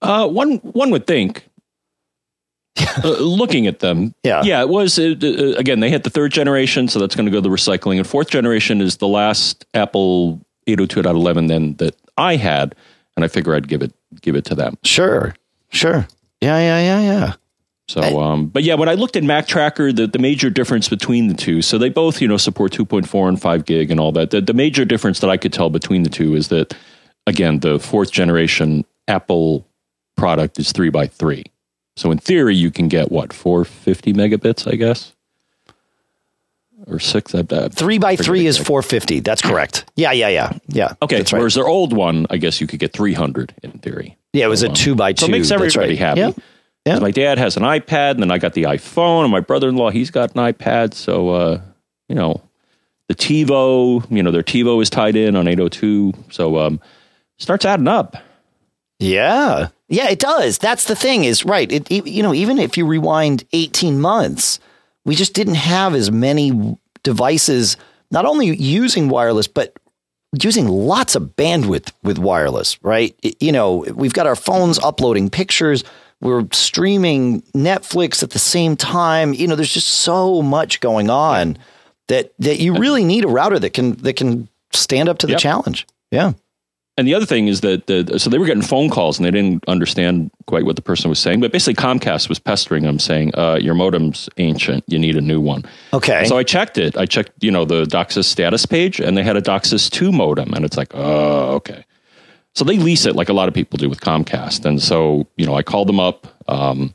Uh, 0.00 0.26
one 0.28 0.56
one 0.58 0.90
would 0.90 1.06
think. 1.06 1.48
uh, 3.04 3.08
looking 3.20 3.66
at 3.66 3.80
them, 3.80 4.14
Yeah. 4.24 4.42
yeah, 4.44 4.62
it 4.62 4.68
was 4.68 4.98
uh, 4.98 5.14
uh, 5.22 5.58
again. 5.58 5.80
They 5.80 5.90
hit 5.90 6.04
the 6.04 6.10
third 6.10 6.32
generation, 6.32 6.88
so 6.88 6.98
that's 6.98 7.14
going 7.14 7.26
to 7.26 7.30
go 7.30 7.36
to 7.36 7.42
the 7.42 7.54
recycling. 7.54 7.98
And 7.98 8.06
fourth 8.06 8.30
generation 8.30 8.80
is 8.80 8.96
the 8.96 9.06
last 9.06 9.66
Apple 9.74 10.40
802.11n 10.66 11.76
that 11.78 11.94
I 12.16 12.36
had, 12.36 12.74
and 13.14 13.26
I 13.26 13.28
figure 13.28 13.54
I'd 13.54 13.68
give 13.68 13.82
it 13.82 13.92
give 14.22 14.36
it 14.36 14.46
to 14.46 14.54
them. 14.54 14.78
Sure, 14.84 15.34
sure. 15.68 16.08
Yeah, 16.40 16.58
yeah, 16.58 16.80
yeah, 16.80 17.00
yeah. 17.00 17.32
So, 17.92 18.20
um, 18.22 18.46
but 18.46 18.62
yeah, 18.62 18.74
when 18.74 18.88
I 18.88 18.94
looked 18.94 19.16
at 19.16 19.22
Mactracker, 19.22 19.94
the, 19.94 20.06
the 20.06 20.18
major 20.18 20.48
difference 20.48 20.88
between 20.88 21.28
the 21.28 21.34
two, 21.34 21.60
so 21.60 21.76
they 21.76 21.90
both, 21.90 22.22
you 22.22 22.28
know, 22.28 22.38
support 22.38 22.72
2.4 22.72 23.28
and 23.28 23.40
5 23.40 23.64
gig 23.66 23.90
and 23.90 24.00
all 24.00 24.12
that. 24.12 24.30
The, 24.30 24.40
the 24.40 24.54
major 24.54 24.86
difference 24.86 25.20
that 25.20 25.28
I 25.28 25.36
could 25.36 25.52
tell 25.52 25.68
between 25.68 26.02
the 26.02 26.08
two 26.08 26.34
is 26.34 26.48
that, 26.48 26.74
again, 27.26 27.60
the 27.60 27.78
fourth 27.78 28.10
generation 28.10 28.86
Apple 29.08 29.66
product 30.16 30.58
is 30.58 30.72
three 30.72 30.88
by 30.88 31.06
three. 31.06 31.44
So 31.94 32.10
in 32.10 32.16
theory, 32.16 32.56
you 32.56 32.70
can 32.70 32.88
get 32.88 33.12
what, 33.12 33.34
450 33.34 34.14
megabits, 34.14 34.70
I 34.70 34.76
guess? 34.76 35.12
Or 36.86 36.98
six? 36.98 37.34
I, 37.34 37.44
I 37.50 37.68
three 37.68 37.98
by 37.98 38.16
three 38.16 38.46
is 38.46 38.58
four 38.58 38.82
fifty. 38.82 39.20
That's 39.20 39.40
correct. 39.40 39.84
Yeah, 39.94 40.10
yeah, 40.10 40.28
yeah, 40.28 40.58
yeah. 40.66 40.94
Okay, 41.00 41.18
that's 41.18 41.32
right. 41.32 41.38
whereas 41.38 41.54
their 41.54 41.68
old 41.68 41.92
one, 41.92 42.26
I 42.28 42.38
guess 42.38 42.60
you 42.60 42.66
could 42.66 42.80
get 42.80 42.92
300 42.92 43.54
in 43.62 43.70
theory. 43.78 44.16
Yeah, 44.32 44.46
it 44.46 44.48
was 44.48 44.64
a 44.64 44.68
um, 44.68 44.74
two 44.74 44.96
by 44.96 45.12
two. 45.12 45.26
So 45.26 45.28
it 45.28 45.30
makes 45.30 45.52
everybody 45.52 45.90
right. 45.90 45.98
happy. 45.98 46.20
Yeah. 46.20 46.30
Yeah. 46.86 46.94
'Cause 46.94 47.00
My 47.02 47.10
dad 47.10 47.38
has 47.38 47.56
an 47.56 47.62
iPad, 47.62 48.12
and 48.12 48.20
then 48.22 48.30
I 48.30 48.38
got 48.38 48.54
the 48.54 48.64
iPhone, 48.64 49.22
and 49.22 49.30
my 49.30 49.40
brother-in-law 49.40 49.90
he's 49.90 50.10
got 50.10 50.34
an 50.34 50.42
iPad. 50.52 50.94
So 50.94 51.28
uh, 51.30 51.60
you 52.08 52.14
know, 52.14 52.40
the 53.08 53.14
TiVo, 53.14 54.04
you 54.10 54.22
know, 54.22 54.30
their 54.30 54.42
TiVo 54.42 54.82
is 54.82 54.90
tied 54.90 55.16
in 55.16 55.36
on 55.36 55.46
802, 55.48 56.12
so 56.30 56.58
um, 56.58 56.80
starts 57.38 57.64
adding 57.64 57.88
up. 57.88 58.16
Yeah. 58.98 59.68
Yeah, 59.88 60.08
it 60.08 60.18
does. 60.20 60.58
That's 60.58 60.84
the 60.86 60.94
thing 60.96 61.24
is 61.24 61.44
right. 61.44 61.70
It, 61.70 61.90
you 61.90 62.22
know, 62.22 62.32
even 62.34 62.58
if 62.58 62.76
you 62.78 62.86
rewind 62.86 63.44
18 63.52 64.00
months, 64.00 64.58
we 65.04 65.14
just 65.14 65.34
didn't 65.34 65.56
have 65.56 65.94
as 65.94 66.10
many 66.10 66.76
devices 67.02 67.76
not 68.10 68.24
only 68.24 68.46
using 68.56 69.08
wireless 69.08 69.48
but 69.48 69.74
using 70.40 70.68
lots 70.68 71.14
of 71.14 71.34
bandwidth 71.36 71.92
with 72.02 72.18
wireless, 72.18 72.82
right? 72.82 73.14
It- 73.22 73.36
you 73.42 73.52
know, 73.52 73.84
we've 73.94 74.14
got 74.14 74.26
our 74.26 74.36
phones 74.36 74.78
uploading 74.78 75.28
pictures, 75.30 75.84
we're 76.22 76.46
streaming 76.52 77.42
Netflix 77.54 78.22
at 78.22 78.30
the 78.30 78.38
same 78.38 78.76
time. 78.76 79.34
You 79.34 79.46
know, 79.48 79.56
there's 79.56 79.72
just 79.74 79.88
so 79.88 80.40
much 80.40 80.80
going 80.80 81.10
on 81.10 81.58
that 82.08 82.32
that 82.38 82.58
you 82.60 82.74
really 82.76 83.04
need 83.04 83.24
a 83.24 83.28
router 83.28 83.58
that 83.58 83.70
can 83.74 83.92
that 83.96 84.14
can 84.14 84.48
stand 84.72 85.08
up 85.08 85.18
to 85.18 85.26
the 85.26 85.32
Yep. 85.32 85.40
challenge. 85.40 85.86
Yeah. 86.10 86.32
And 86.98 87.08
the 87.08 87.14
other 87.14 87.24
thing 87.24 87.48
is 87.48 87.62
that 87.62 87.86
the, 87.86 88.18
so 88.18 88.28
they 88.28 88.36
were 88.36 88.44
getting 88.44 88.62
phone 88.62 88.90
calls 88.90 89.18
and 89.18 89.24
they 89.24 89.30
didn't 89.30 89.64
understand 89.66 90.30
quite 90.46 90.66
what 90.66 90.76
the 90.76 90.82
person 90.82 91.08
was 91.08 91.18
saying, 91.18 91.40
but 91.40 91.50
basically 91.50 91.82
Comcast 91.82 92.28
was 92.28 92.38
pestering 92.38 92.82
them, 92.82 92.98
saying, 92.98 93.32
uh, 93.34 93.58
"Your 93.58 93.72
modem's 93.74 94.28
ancient. 94.36 94.84
You 94.86 94.98
need 94.98 95.16
a 95.16 95.22
new 95.22 95.40
one." 95.40 95.64
Okay. 95.94 96.26
So 96.26 96.36
I 96.36 96.42
checked 96.42 96.76
it. 96.76 96.96
I 96.98 97.06
checked, 97.06 97.32
you 97.40 97.50
know, 97.50 97.64
the 97.64 97.84
DOCSIS 97.86 98.26
status 98.26 98.66
page, 98.66 99.00
and 99.00 99.16
they 99.16 99.22
had 99.22 99.36
a 99.36 99.40
DOCSIS 99.40 99.88
two 99.90 100.12
modem, 100.12 100.52
and 100.52 100.66
it's 100.66 100.76
like, 100.76 100.94
oh, 100.94 101.54
okay. 101.54 101.82
So 102.54 102.64
they 102.64 102.76
lease 102.76 103.06
it 103.06 103.16
like 103.16 103.28
a 103.28 103.32
lot 103.32 103.48
of 103.48 103.54
people 103.54 103.78
do 103.78 103.88
with 103.88 104.00
Comcast, 104.00 104.64
and 104.64 104.80
so 104.82 105.26
you 105.36 105.46
know, 105.46 105.54
I 105.54 105.62
called 105.62 105.88
them 105.88 105.98
up, 106.00 106.26
um, 106.48 106.94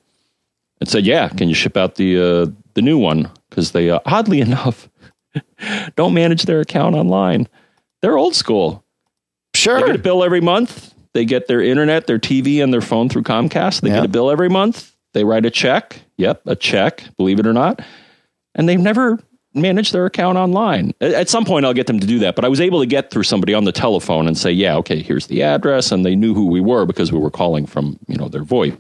and 0.80 0.88
said, 0.88 1.06
"Yeah, 1.06 1.30
can 1.30 1.50
you 1.50 1.56
ship 1.56 1.76
out 1.78 1.96
the 1.96 2.18
uh, 2.20 2.52
the 2.76 2.82
new 2.82 2.98
one?" 2.98 3.30
Because 3.50 3.72
they 3.72 3.90
uh, 3.90 4.00
oddly 4.06 4.40
enough 4.50 4.90
don't 5.96 6.14
manage 6.14 6.44
their 6.44 6.62
account 6.62 6.96
online. 6.96 7.48
They're 8.02 8.18
old 8.18 8.36
school. 8.36 8.84
Sure. 9.56 9.80
They 9.80 9.88
get 9.88 9.96
a 9.96 10.00
bill 10.00 10.24
every 10.24 10.42
month. 10.42 10.94
They 11.14 11.26
get 11.26 11.48
their 11.48 11.62
internet, 11.62 12.06
their 12.08 12.20
TV, 12.20 12.62
and 12.64 12.72
their 12.72 12.82
phone 12.82 13.10
through 13.10 13.24
Comcast. 13.24 13.82
They 13.82 13.90
Yeah. 13.90 13.96
get 13.98 14.06
a 14.06 14.10
bill 14.10 14.30
every 14.30 14.50
month. 14.50 14.96
They 15.14 15.24
write 15.24 15.46
a 15.46 15.50
check. 15.50 16.02
Yep, 16.18 16.42
a 16.46 16.56
check, 16.56 17.04
believe 17.18 17.40
it 17.40 17.48
or 17.48 17.54
not. 17.54 17.82
And 18.56 18.70
they've 18.70 18.80
never 18.80 19.20
managed 19.58 19.94
their 19.94 20.06
account 20.06 20.38
online. 20.38 20.94
At- 21.02 21.14
At 21.14 21.30
some 21.30 21.46
point, 21.46 21.66
I'll 21.66 21.74
get 21.74 21.88
them 21.88 22.00
to 22.00 22.08
do 22.08 22.20
that. 22.20 22.36
But 22.36 22.46
I 22.46 22.48
was 22.50 22.62
able 22.62 22.80
to 22.80 22.86
get 22.86 23.12
through 23.12 23.24
somebody 23.24 23.54
on 23.54 23.64
the 23.66 23.72
telephone 23.72 24.28
and 24.28 24.38
say, 24.38 24.52
yeah, 24.52 24.76
okay, 24.78 25.02
here's 25.02 25.28
the 25.28 25.44
address. 25.44 25.92
And 25.92 26.06
they 26.06 26.16
knew 26.16 26.34
who 26.34 26.48
we 26.48 26.62
were 26.62 26.86
because 26.86 27.12
we 27.12 27.20
were 27.20 27.32
calling 27.32 27.66
from, 27.66 27.98
you 28.08 28.16
know, 28.18 28.28
their 28.28 28.44
VoIP. 28.44 28.78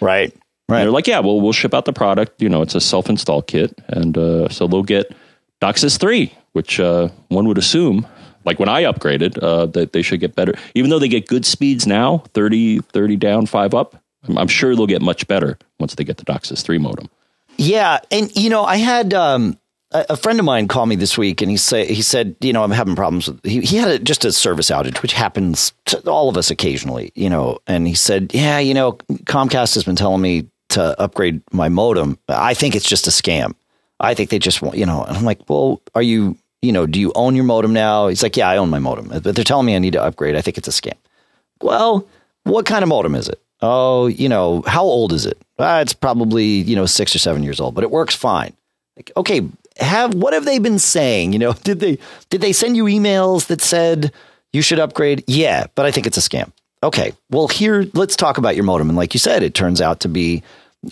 Right. 0.00 0.32
And 0.32 0.40
Right. 0.68 0.82
they're 0.82 0.90
like, 0.92 1.06
yeah, 1.08 1.18
well, 1.18 1.40
we'll 1.40 1.52
ship 1.52 1.74
out 1.74 1.84
the 1.84 1.92
product. 1.92 2.40
You 2.40 2.48
know, 2.48 2.62
it's 2.62 2.74
a 2.76 2.80
self 2.80 3.08
install 3.10 3.42
kit. 3.42 3.74
And 3.88 4.16
uh, 4.16 4.48
so 4.48 4.66
they'll 4.68 4.82
get 4.84 5.12
DOCSIS 5.60 5.98
3, 5.98 6.32
which 6.52 6.78
uh, 6.80 7.08
one 7.28 7.48
would 7.48 7.58
assume, 7.58 8.06
like 8.44 8.58
when 8.60 8.68
I 8.68 8.84
upgraded, 8.84 9.36
uh, 9.42 9.66
that 9.66 9.92
they 9.92 10.00
should 10.02 10.20
get 10.20 10.34
better. 10.36 10.54
Even 10.74 10.88
though 10.90 10.98
they 11.00 11.08
get 11.08 11.26
good 11.26 11.44
speeds 11.44 11.86
now 11.88 12.18
30, 12.34 12.78
30 12.80 13.16
down, 13.16 13.46
5 13.46 13.74
up, 13.74 13.96
I'm, 14.28 14.38
I'm 14.38 14.48
sure 14.48 14.74
they'll 14.76 14.86
get 14.86 15.02
much 15.02 15.26
better 15.26 15.58
once 15.80 15.96
they 15.96 16.04
get 16.04 16.18
the 16.18 16.24
DOCSIS 16.24 16.62
3 16.62 16.78
modem. 16.78 17.10
Yeah, 17.58 17.98
and 18.10 18.34
you 18.36 18.48
know, 18.48 18.64
I 18.64 18.76
had 18.76 19.12
um, 19.12 19.58
a, 19.92 20.16
friend 20.16 20.38
of 20.38 20.44
mine 20.44 20.68
called 20.68 20.88
me 20.88 20.96
this 20.96 21.18
week, 21.18 21.42
and 21.42 21.50
he 21.50 21.56
say 21.56 21.86
he 21.86 22.02
said, 22.02 22.36
you 22.40 22.52
know, 22.52 22.62
I'm 22.62 22.70
having 22.70 22.96
problems 22.96 23.28
with. 23.28 23.44
He, 23.44 23.60
he 23.60 23.76
had 23.76 23.88
a, 23.88 23.98
just 23.98 24.24
a 24.24 24.32
service 24.32 24.70
outage, 24.70 25.02
which 25.02 25.12
happens 25.12 25.72
to 25.86 25.98
all 26.08 26.28
of 26.28 26.36
us 26.36 26.50
occasionally, 26.50 27.12
you 27.14 27.28
know. 27.28 27.58
And 27.66 27.86
he 27.86 27.94
said, 27.94 28.32
yeah, 28.32 28.58
you 28.58 28.74
know, 28.74 28.92
Comcast 29.24 29.74
has 29.74 29.84
been 29.84 29.96
telling 29.96 30.22
me 30.22 30.46
to 30.70 31.00
upgrade 31.00 31.42
my 31.52 31.68
modem. 31.68 32.18
I 32.28 32.54
think 32.54 32.76
it's 32.76 32.88
just 32.88 33.08
a 33.08 33.10
scam. 33.10 33.54
I 33.98 34.14
think 34.14 34.30
they 34.30 34.38
just 34.38 34.62
want, 34.62 34.76
you 34.76 34.86
know. 34.86 35.02
And 35.02 35.16
I'm 35.16 35.24
like, 35.24 35.40
well, 35.48 35.80
are 35.94 36.02
you, 36.02 36.36
you 36.62 36.72
know, 36.72 36.86
do 36.86 37.00
you 37.00 37.12
own 37.14 37.34
your 37.34 37.44
modem 37.44 37.72
now? 37.72 38.08
He's 38.08 38.22
like, 38.22 38.36
yeah, 38.36 38.48
I 38.48 38.56
own 38.56 38.70
my 38.70 38.78
modem, 38.78 39.08
but 39.08 39.34
they're 39.34 39.44
telling 39.44 39.66
me 39.66 39.74
I 39.74 39.80
need 39.80 39.94
to 39.94 40.02
upgrade. 40.02 40.36
I 40.36 40.40
think 40.40 40.56
it's 40.56 40.68
a 40.68 40.70
scam. 40.70 40.96
Well, 41.60 42.06
what 42.44 42.64
kind 42.64 42.82
of 42.82 42.88
modem 42.88 43.14
is 43.14 43.28
it? 43.28 43.40
Oh, 43.60 44.06
you 44.06 44.28
know, 44.28 44.62
how 44.66 44.82
old 44.82 45.12
is 45.12 45.26
it? 45.26 45.36
Uh, 45.58 45.80
it's 45.82 45.92
probably, 45.92 46.46
you 46.46 46.74
know, 46.74 46.86
six 46.86 47.14
or 47.14 47.18
seven 47.18 47.42
years 47.42 47.60
old, 47.60 47.74
but 47.74 47.84
it 47.84 47.90
works 47.90 48.14
fine. 48.14 48.54
Okay, 49.16 49.42
have 49.80 50.14
what 50.14 50.32
have 50.32 50.44
they 50.44 50.58
been 50.58 50.78
saying? 50.78 51.32
You 51.32 51.38
know, 51.38 51.52
did 51.64 51.80
they 51.80 51.98
did 52.28 52.40
they 52.40 52.52
send 52.52 52.76
you 52.76 52.84
emails 52.84 53.46
that 53.46 53.60
said 53.60 54.12
you 54.52 54.62
should 54.62 54.78
upgrade? 54.78 55.24
Yeah, 55.26 55.66
but 55.74 55.86
I 55.86 55.90
think 55.90 56.06
it's 56.06 56.18
a 56.18 56.20
scam. 56.20 56.52
Okay, 56.82 57.12
well 57.30 57.48
here 57.48 57.86
let's 57.94 58.16
talk 58.16 58.38
about 58.38 58.56
your 58.56 58.64
modem. 58.64 58.88
And 58.88 58.96
like 58.96 59.14
you 59.14 59.20
said, 59.20 59.42
it 59.42 59.54
turns 59.54 59.80
out 59.80 60.00
to 60.00 60.08
be 60.08 60.42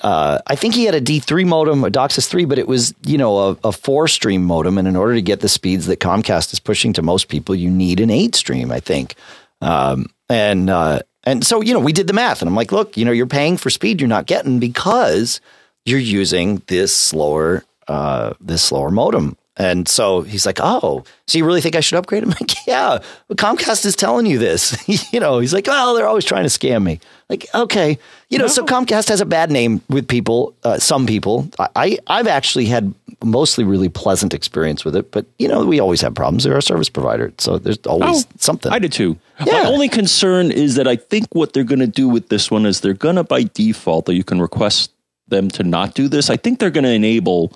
uh, 0.03 0.39
I 0.47 0.55
think 0.55 0.75
he 0.75 0.85
had 0.85 0.95
a 0.95 1.01
D3 1.01 1.47
modem, 1.47 1.83
a 1.85 1.91
DOCSIS 1.91 2.29
3, 2.29 2.45
but 2.45 2.59
it 2.59 2.69
was, 2.69 2.95
you 3.07 3.17
know, 3.17 3.39
a, 3.39 3.59
a 3.65 3.73
four 3.73 4.07
stream 4.07 4.45
modem. 4.45 4.77
And 4.77 4.87
in 4.87 4.97
order 4.97 5.15
to 5.15 5.23
get 5.23 5.41
the 5.41 5.49
speeds 5.49 5.87
that 5.87 6.01
Comcast 6.01 6.53
is 6.53 6.61
pushing 6.61 6.93
to 6.95 7.03
most 7.03 7.29
people, 7.29 7.55
you 7.55 7.71
need 7.71 8.01
an 8.01 8.11
eight 8.11 8.35
stream, 8.35 8.71
I 8.71 8.81
think. 8.81 9.15
Um, 9.61 10.07
and, 10.29 10.69
uh, 10.69 11.01
and 11.25 11.45
so, 11.45 11.63
you 11.63 11.73
know, 11.73 11.81
we 11.81 11.93
did 11.93 12.07
the 12.07 12.13
math 12.13 12.43
and 12.43 12.49
I'm 12.49 12.55
like, 12.55 12.71
look, 12.71 12.97
you 12.97 13.05
know, 13.05 13.13
you're 13.13 13.27
paying 13.27 13.57
for 13.57 13.71
speed 13.71 14.01
you're 14.01 14.09
not 14.09 14.27
getting 14.27 14.61
because 14.61 15.41
you're 15.85 15.99
using 15.99 16.63
this 16.67 16.95
slower, 16.95 17.65
uh, 17.89 18.35
this 18.41 18.63
slower 18.63 18.91
modem. 18.91 19.37
And 19.59 19.89
so 19.89 20.23
he's 20.23 20.47
like, 20.47 20.61
oh, 20.63 21.03
so 21.27 21.37
you 21.37 21.45
really 21.45 21.61
think 21.61 21.75
I 21.75 21.81
should 21.81 21.99
upgrade? 21.99 22.23
I'm 22.23 22.31
like, 22.41 22.67
yeah, 22.67 23.01
but 23.27 23.37
Comcast 23.37 23.85
is 23.85 23.97
telling 23.97 24.25
you 24.25 24.39
this. 24.39 24.77
you 25.13 25.19
know, 25.19 25.41
he's 25.41 25.53
like, 25.53 25.67
well, 25.67 25.95
they're 25.95 26.07
always 26.07 26.25
trying 26.25 26.45
to 26.45 26.49
scam 26.49 26.85
me. 26.85 27.01
Like, 27.29 27.47
okay, 27.55 27.99
you 28.31 28.39
know, 28.39 28.47
so 28.47 28.65
Comcast 28.65 29.09
has 29.09 29.21
a 29.21 29.27
bad 29.27 29.51
name 29.51 29.83
with 29.91 30.07
people, 30.07 30.55
uh, 30.63 30.79
some 30.79 31.07
people. 31.07 31.51
I, 31.59 31.99
I've 32.07 32.29
actually 32.29 32.67
had 32.67 32.95
mostly 33.23 33.65
really 33.65 33.89
pleasant 33.89 34.33
experience 34.33 34.85
with 34.85 34.95
it, 34.95 35.11
but 35.11 35.27
you 35.39 35.49
know, 35.49 35.67
we 35.67 35.81
always 35.81 36.01
have 36.03 36.15
problems. 36.15 36.45
They're 36.45 36.57
a 36.57 36.63
service 36.63 36.89
provider, 36.89 37.33
so 37.39 37.59
there's 37.59 37.79
always 37.79 38.27
something. 38.39 38.73
Oh, 38.73 38.75
I 38.75 38.79
did 38.79 38.93
too. 38.93 39.19
Yeah. 39.45 39.65
My 39.65 39.69
only 39.69 39.89
concern 39.89 40.51
is 40.53 40.77
that 40.77 40.87
I 40.89 40.97
think 40.97 41.27
what 41.33 41.53
they're 41.53 41.65
going 41.65 41.81
to 41.81 41.87
do 41.87 42.09
with 42.09 42.29
this 42.29 42.51
one 42.51 42.65
is 42.65 42.81
they're 42.81 42.95
going 42.95 43.17
to, 43.17 43.25
by 43.25 43.43
default, 43.43 44.07
that 44.07 44.15
you 44.15 44.25
can 44.25 44.41
request 44.41 44.93
them 45.27 45.51
to 45.51 45.63
not 45.63 45.95
do 45.95 46.09
this. 46.09 46.31
I 46.31 46.37
think 46.37 46.61
they're 46.61 46.71
going 46.71 46.85
to 46.85 46.93
enable 46.93 47.53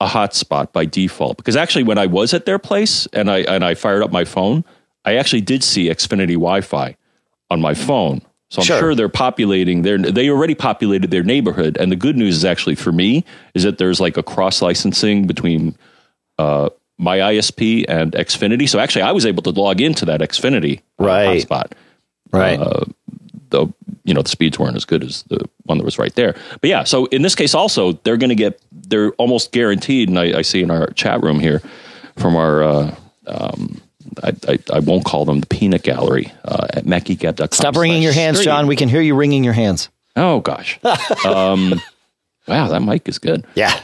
a 0.00 0.06
hotspot 0.06 0.72
by 0.72 0.84
default 0.84 1.36
because 1.38 1.56
actually, 1.56 1.82
when 1.84 1.98
I 1.98 2.06
was 2.06 2.32
at 2.34 2.46
their 2.46 2.58
place 2.58 3.06
and 3.12 3.30
I 3.30 3.38
and 3.38 3.64
I 3.64 3.74
fired 3.74 4.02
up 4.02 4.12
my 4.12 4.24
phone, 4.24 4.64
I 5.04 5.16
actually 5.16 5.40
did 5.40 5.64
see 5.64 5.88
Xfinity 5.88 6.34
Wi-Fi 6.34 6.96
on 7.50 7.60
my 7.60 7.74
phone. 7.74 8.20
So 8.50 8.60
I'm 8.62 8.66
Sure. 8.66 8.78
sure, 8.78 8.94
they're 8.94 9.08
populating 9.10 9.82
their. 9.82 9.98
They 9.98 10.30
already 10.30 10.54
populated 10.54 11.10
their 11.10 11.22
neighborhood, 11.24 11.76
and 11.78 11.90
the 11.92 11.96
good 11.96 12.16
news 12.16 12.36
is 12.36 12.44
actually 12.44 12.76
for 12.76 12.92
me 12.92 13.24
is 13.54 13.62
that 13.64 13.78
there's 13.78 14.00
like 14.00 14.16
a 14.16 14.22
cross 14.22 14.62
licensing 14.62 15.26
between 15.26 15.74
uh, 16.38 16.70
my 16.96 17.18
ISP 17.18 17.84
and 17.88 18.12
Xfinity. 18.12 18.68
So 18.68 18.78
actually, 18.78 19.02
I 19.02 19.12
was 19.12 19.26
able 19.26 19.42
to 19.42 19.50
log 19.50 19.80
into 19.80 20.04
that 20.06 20.20
Xfinity 20.20 20.78
uh, 20.98 21.04
Right. 21.04 21.44
hotspot. 21.44 21.72
right. 22.32 22.58
Though 23.50 23.72
you 24.08 24.14
know 24.14 24.22
the 24.22 24.28
speeds 24.28 24.58
weren't 24.58 24.76
as 24.76 24.84
good 24.84 25.04
as 25.04 25.22
the 25.24 25.44
one 25.64 25.78
that 25.78 25.84
was 25.84 25.98
right 25.98 26.14
there. 26.14 26.34
But 26.60 26.70
yeah, 26.70 26.84
so 26.84 27.06
in 27.06 27.22
this 27.22 27.34
case, 27.34 27.54
also 27.54 27.92
they're 27.92 28.16
going 28.16 28.30
to 28.30 28.34
get. 28.34 28.60
They're 28.72 29.12
almost 29.12 29.52
guaranteed, 29.52 30.08
and 30.08 30.18
I, 30.18 30.38
I 30.38 30.42
see 30.42 30.62
in 30.62 30.70
our 30.70 30.88
chat 30.92 31.22
room 31.22 31.38
here 31.38 31.60
from 32.16 32.36
our. 32.36 32.62
Uh, 32.62 32.94
um, 33.26 33.80
I, 34.22 34.32
I, 34.48 34.58
I 34.72 34.78
won't 34.78 35.04
call 35.04 35.26
them 35.26 35.40
the 35.40 35.46
peanut 35.46 35.82
gallery 35.82 36.32
uh, 36.44 36.66
at 36.72 36.84
macgeekgab.com. 36.84 37.48
Stop 37.52 37.76
wringing 37.76 38.02
your 38.02 38.14
hands. 38.14 38.42
John. 38.42 38.66
We 38.66 38.74
can 38.74 38.88
hear 38.88 39.02
you 39.02 39.14
wringing 39.14 39.44
your 39.44 39.52
hands. 39.52 39.90
Oh 40.16 40.40
gosh. 40.40 40.80
um, 41.26 41.74
wow, 42.48 42.68
that 42.68 42.80
mic 42.80 43.06
is 43.08 43.18
good. 43.18 43.46
Yeah. 43.54 43.78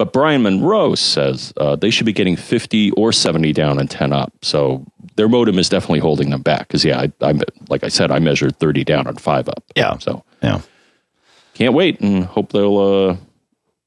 But 0.00 0.14
Brian 0.14 0.42
Monroe 0.42 0.94
says 0.94 1.52
uh, 1.58 1.76
they 1.76 1.90
should 1.90 2.06
be 2.06 2.14
getting 2.14 2.34
50 2.34 2.92
or 2.92 3.12
70 3.12 3.52
down 3.52 3.78
and 3.78 3.90
10 3.90 4.14
up. 4.14 4.32
So 4.40 4.86
their 5.20 5.28
modem 5.28 5.58
is 5.58 5.68
definitely 5.68 5.98
holding 5.98 6.30
them 6.30 6.40
back. 6.40 6.60
Because, 6.66 6.82
yeah, 6.82 6.98
I, 6.98 7.12
I, 7.20 7.38
like 7.68 7.84
I 7.84 7.88
said, 7.88 8.10
I 8.10 8.20
measured 8.20 8.56
30 8.56 8.84
down 8.84 9.06
and 9.06 9.20
5 9.20 9.48
up. 9.50 9.62
Yeah. 9.76 9.98
So 9.98 10.24
yeah. 10.42 10.62
can't 11.52 11.74
wait 11.74 12.00
and 12.00 12.24
hope 12.24 12.52
they'll. 12.52 12.78
Uh, 12.78 13.16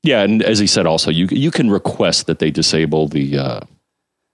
yeah, 0.03 0.21
and 0.21 0.43
as 0.43 0.59
he 0.59 0.67
said, 0.67 0.85
also 0.85 1.09
you 1.09 1.27
you 1.31 1.49
can 1.49 1.71
request 1.71 2.27
that 2.27 2.39
they 2.39 2.51
disable 2.51 3.07
the 3.07 3.37
uh, 3.37 3.61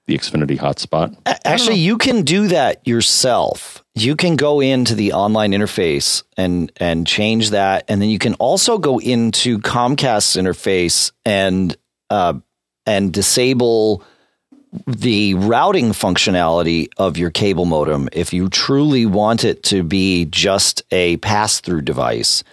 the 0.08 0.18
Xfinity 0.18 0.58
hotspot. 0.58 1.16
Actually, 1.46 1.78
you 1.78 2.00
can 2.00 2.24
do 2.24 2.48
that 2.48 2.86
yourself. 2.88 3.84
You 3.94 4.16
can 4.16 4.36
go 4.36 4.60
into 4.60 4.96
the 4.96 5.14
online 5.14 5.52
interface 5.52 6.24
and 6.36 6.72
and 6.78 7.06
change 7.06 7.52
that, 7.52 7.86
and 7.88 8.02
then 8.02 8.10
you 8.10 8.18
can 8.18 8.34
also 8.36 8.80
go 8.80 9.00
into 9.00 9.60
Comcast's 9.60 10.36
interface 10.36 11.12
and 11.24 11.78
uh, 12.10 12.34
and 12.88 13.14
disable 13.14 14.04
the 14.86 15.34
routing 15.36 15.92
functionality 15.92 16.90
of 16.98 17.18
your 17.18 17.32
cable 17.32 17.66
modem 17.66 18.08
if 18.12 18.34
you 18.34 18.50
truly 18.50 19.06
want 19.06 19.44
it 19.44 19.64
to 19.64 19.84
be 19.84 20.26
just 20.26 20.84
a 20.92 21.18
pass 21.18 21.60
through 21.60 21.82
device 21.82 22.44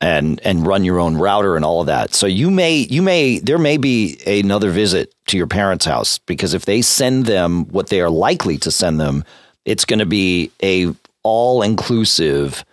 and 0.00 0.40
and 0.44 0.66
run 0.66 0.84
your 0.84 0.98
own 0.98 1.16
router 1.16 1.56
and 1.56 1.64
all 1.64 1.80
of 1.80 1.86
that. 1.86 2.14
So 2.14 2.26
you 2.26 2.50
may 2.50 2.78
you 2.78 3.02
may 3.02 3.38
there 3.38 3.58
may 3.58 3.76
be 3.76 4.18
another 4.26 4.70
visit 4.70 5.14
to 5.26 5.36
your 5.36 5.46
parents' 5.46 5.84
house 5.84 6.18
because 6.18 6.54
if 6.54 6.64
they 6.64 6.82
send 6.82 7.26
them 7.26 7.66
what 7.66 7.88
they 7.88 8.00
are 8.00 8.10
likely 8.10 8.56
to 8.58 8.70
send 8.70 8.98
them, 8.98 9.24
it's 9.64 9.84
going 9.84 9.98
to 9.98 10.06
be 10.06 10.50
a 10.62 10.94
all 11.22 11.62
inclusive 11.62 12.64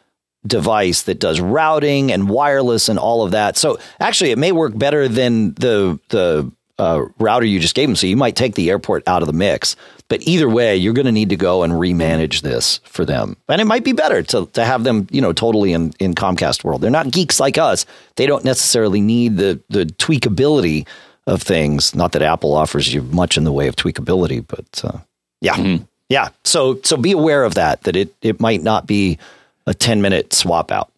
device 0.45 1.03
that 1.03 1.19
does 1.19 1.41
routing 1.41 2.11
and 2.11 2.29
wireless 2.29 2.87
and 2.87 2.97
all 2.97 3.23
of 3.23 3.31
that. 3.31 3.57
So 3.57 3.77
actually, 3.99 4.31
it 4.31 4.37
may 4.37 4.53
work 4.53 4.77
better 4.77 5.07
than 5.07 5.53
the 5.55 5.99
the 6.09 6.51
uh, 6.79 7.05
router 7.19 7.45
you 7.45 7.59
just 7.59 7.75
gave 7.75 7.87
them. 7.87 7.95
So 7.95 8.07
you 8.07 8.17
might 8.17 8.35
take 8.35 8.55
the 8.55 8.69
airport 8.69 9.07
out 9.07 9.21
of 9.21 9.27
the 9.27 9.33
mix. 9.33 9.75
But 10.09 10.21
either 10.25 10.47
way, 10.47 10.77
you're 10.77 10.93
going 10.93 11.05
to 11.05 11.11
need 11.11 11.29
to 11.29 11.35
go 11.35 11.63
and 11.63 11.73
remanage 11.73 12.41
this 12.41 12.79
for 12.85 13.03
them, 13.03 13.35
and 13.49 13.59
it 13.59 13.65
might 13.65 13.83
be 13.83 13.91
better 13.91 14.23
to 14.23 14.45
to 14.53 14.63
have 14.63 14.85
them, 14.85 15.05
you 15.11 15.19
know, 15.19 15.33
totally 15.33 15.73
in 15.73 15.93
in 15.99 16.15
Comcast 16.15 16.63
world. 16.63 16.81
They're 16.81 16.89
not 16.89 17.11
geeks 17.11 17.41
like 17.41 17.57
us. 17.57 17.85
They 18.15 18.25
don't 18.25 18.45
necessarily 18.45 19.01
need 19.01 19.35
the 19.35 19.59
the 19.69 19.83
tweakability 19.83 20.87
of 21.25 21.41
things. 21.41 21.93
Not 21.93 22.13
that 22.13 22.21
Apple 22.21 22.53
offers 22.53 22.93
you 22.93 23.01
much 23.01 23.37
in 23.37 23.43
the 23.43 23.51
way 23.51 23.67
of 23.67 23.75
tweakability, 23.75 24.45
but 24.47 24.81
uh, 24.85 24.99
yeah, 25.41 25.79
yeah. 26.07 26.29
So 26.45 26.79
so 26.85 26.95
be 26.95 27.11
aware 27.11 27.43
of 27.43 27.55
that. 27.55 27.83
That 27.83 27.97
it 27.97 28.15
it 28.21 28.39
might 28.39 28.63
not 28.63 28.87
be 28.87 29.17
a 29.65 29.73
ten 29.73 30.01
minute 30.01 30.31
swap 30.31 30.71
out. 30.71 30.89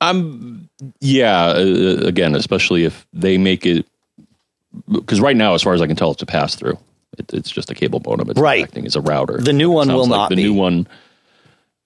I'm 0.00 0.68
yeah. 1.00 1.46
Uh, 1.46 2.02
again, 2.04 2.36
especially 2.36 2.84
if 2.84 3.04
they 3.12 3.36
make 3.36 3.66
it 3.66 3.84
because 4.90 5.20
right 5.20 5.36
now, 5.36 5.54
as 5.54 5.62
far 5.62 5.74
as 5.74 5.82
I 5.82 5.86
can 5.86 5.96
tell, 5.96 6.10
it's 6.12 6.22
a 6.22 6.26
pass 6.26 6.54
through. 6.54 6.78
It, 7.18 7.32
it's 7.34 7.50
just 7.50 7.70
a 7.70 7.74
cable 7.74 8.00
modem. 8.04 8.30
It's 8.30 8.40
Right. 8.40 8.64
acting 8.64 8.86
as 8.86 8.96
a 8.96 9.00
router. 9.00 9.38
The 9.38 9.52
new 9.52 9.70
one 9.70 9.88
will 9.88 10.00
like 10.06 10.08
not 10.10 10.30
the 10.30 10.36
be. 10.36 10.42
new 10.44 10.54
one. 10.54 10.86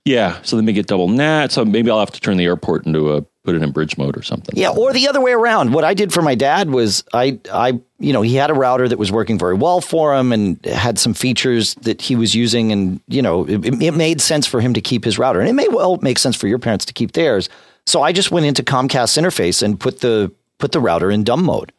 Yeah, 0.05 0.39
so 0.43 0.55
they 0.55 0.63
make 0.63 0.77
it 0.77 0.87
double 0.87 1.09
NAT. 1.09 1.51
So 1.51 1.65
maybe 1.65 1.91
I'll 1.91 1.99
have 1.99 2.13
to 2.13 2.21
turn 2.21 2.37
the 2.37 2.45
airport 2.45 2.87
into 2.87 3.13
a 3.13 3.23
put 3.43 3.57
it 3.57 3.63
in 3.63 3.71
bridge 3.73 3.97
mode 3.99 4.17
or 4.17 4.23
something. 4.23 4.57
Yeah, 4.57 4.71
or 4.71 4.93
the 4.93 5.09
other 5.09 5.21
way 5.21 5.33
around. 5.33 5.73
What 5.73 5.83
I 5.85 5.95
did 5.95 6.13
for 6.13 6.23
my 6.23 6.37
dad 6.37 6.71
was 6.71 7.03
I 7.13 7.41
I 7.53 7.81
you 7.99 8.13
know, 8.13 8.23
he 8.23 8.37
had 8.37 8.51
a 8.51 8.55
router 8.55 8.87
that 8.89 8.99
was 8.99 9.11
working 9.11 9.37
very 9.39 9.55
well 9.55 9.81
for 9.81 10.15
him 10.15 10.33
and 10.33 10.65
had 10.65 10.99
some 11.01 11.13
features 11.15 11.75
that 11.83 12.01
he 12.03 12.15
was 12.15 12.35
using 12.37 12.71
and 12.71 13.01
you 13.09 13.21
know, 13.23 13.45
it, 13.49 13.83
it 13.83 13.95
made 13.95 14.21
sense 14.21 14.47
for 14.47 14.61
him 14.61 14.75
to 14.75 14.81
keep 14.81 15.05
his 15.05 15.19
router. 15.19 15.41
And 15.41 15.49
it 15.49 15.55
may 15.55 15.67
well 15.69 15.97
make 16.03 16.19
sense 16.19 16.37
for 16.37 16.47
your 16.47 16.59
parents 16.61 16.85
to 16.85 16.93
keep 16.93 17.13
theirs. 17.13 17.49
So 17.85 18.03
I 18.03 18.13
just 18.13 18.31
went 18.31 18.47
into 18.47 18.63
Comcast 18.63 19.19
interface 19.21 19.61
and 19.63 19.79
put 19.79 20.01
the 20.03 20.31
put 20.59 20.71
the 20.71 20.81
router 20.81 21.11
in 21.11 21.25
dumb 21.25 21.45
mode. 21.45 21.73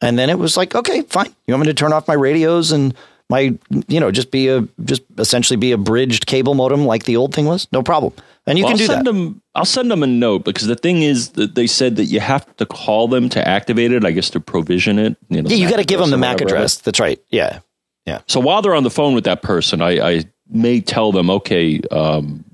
And 0.00 0.18
then 0.18 0.28
it 0.30 0.38
was 0.38 0.56
like, 0.56 0.74
okay, 0.74 1.02
fine. 1.02 1.34
You 1.46 1.54
want 1.54 1.62
me 1.66 1.66
to 1.68 1.74
turn 1.74 1.92
off 1.92 2.08
my 2.08 2.14
radios 2.14 2.72
and 2.72 2.94
my, 3.30 3.56
you 3.88 4.00
know, 4.00 4.10
just 4.10 4.30
be 4.30 4.48
a, 4.48 4.66
just 4.84 5.02
essentially 5.18 5.56
be 5.56 5.72
a 5.72 5.78
bridged 5.78 6.26
cable 6.26 6.54
modem 6.54 6.84
like 6.84 7.04
the 7.04 7.16
old 7.16 7.34
thing 7.34 7.46
was? 7.46 7.66
No 7.72 7.82
problem. 7.82 8.12
And 8.46 8.58
you 8.58 8.64
Well, 8.64 8.72
can 8.76 8.78
do 8.78 8.84
I'll 8.84 8.88
send 8.88 9.06
that. 9.06 9.12
Them, 9.12 9.42
I'll 9.54 9.64
send 9.64 9.90
them 9.90 10.02
a 10.02 10.06
note 10.06 10.44
because 10.44 10.66
the 10.66 10.76
thing 10.76 11.02
is 11.02 11.30
that 11.30 11.54
they 11.54 11.66
said 11.66 11.96
that 11.96 12.04
you 12.06 12.20
have 12.20 12.54
to 12.56 12.66
call 12.66 13.08
them 13.08 13.30
to 13.30 13.48
activate 13.48 13.92
it. 13.92 14.04
I 14.04 14.10
guess 14.10 14.28
to 14.30 14.40
provision 14.40 14.98
it. 14.98 15.16
You 15.30 15.40
know, 15.42 15.48
yeah, 15.48 15.56
you 15.56 15.70
got 15.70 15.78
to 15.78 15.84
give 15.84 16.00
them 16.00 16.10
the 16.10 16.18
MAC 16.18 16.42
address. 16.42 16.76
That's 16.76 17.00
right. 17.00 17.18
Yeah. 17.30 17.60
Yeah. 18.04 18.20
So 18.26 18.40
while 18.40 18.60
they're 18.60 18.74
on 18.74 18.82
the 18.84 18.90
phone 18.90 19.14
with 19.14 19.24
that 19.24 19.40
person, 19.40 19.80
I, 19.80 20.16
I 20.16 20.24
may 20.50 20.82
tell 20.82 21.10
them, 21.10 21.30
okay, 21.30 21.80
um, 21.90 22.44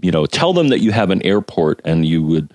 you 0.00 0.12
know, 0.12 0.24
tell 0.26 0.52
them 0.52 0.68
that 0.68 0.78
you 0.78 0.92
have 0.92 1.10
an 1.10 1.20
airport 1.26 1.80
and 1.84 2.06
you 2.06 2.22
would 2.22 2.54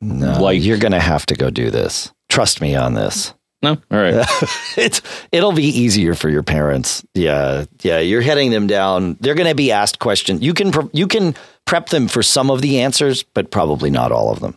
No, 0.00 0.42
Like- 0.42 0.60
you're 0.64 0.78
going 0.78 0.92
to 0.92 0.98
have 1.00 1.24
to 1.26 1.36
go 1.36 1.50
do 1.50 1.70
this. 1.70 2.12
Trust 2.28 2.60
me 2.60 2.74
on 2.74 2.94
this. 2.94 3.32
No, 3.62 3.70
all 3.90 3.98
right. 3.98 4.26
it's 4.76 5.02
it'll 5.32 5.52
be 5.52 5.64
easier 5.64 6.14
for 6.14 6.28
your 6.28 6.42
parents. 6.42 7.04
Yeah, 7.14 7.64
yeah. 7.82 7.98
You're 7.98 8.20
heading 8.20 8.50
them 8.50 8.66
down. 8.66 9.16
They're 9.20 9.34
going 9.34 9.48
to 9.48 9.54
be 9.54 9.72
asked 9.72 9.98
questions. 9.98 10.42
You 10.42 10.54
can 10.54 10.70
pre- 10.70 10.90
you 10.92 11.08
can 11.08 11.34
prep 11.64 11.88
them 11.88 12.06
for 12.08 12.22
some 12.22 12.50
of 12.50 12.62
the 12.62 12.80
answers, 12.80 13.22
but 13.22 13.50
probably 13.50 13.90
not 13.90 14.12
all 14.12 14.30
of 14.30 14.40
them. 14.40 14.56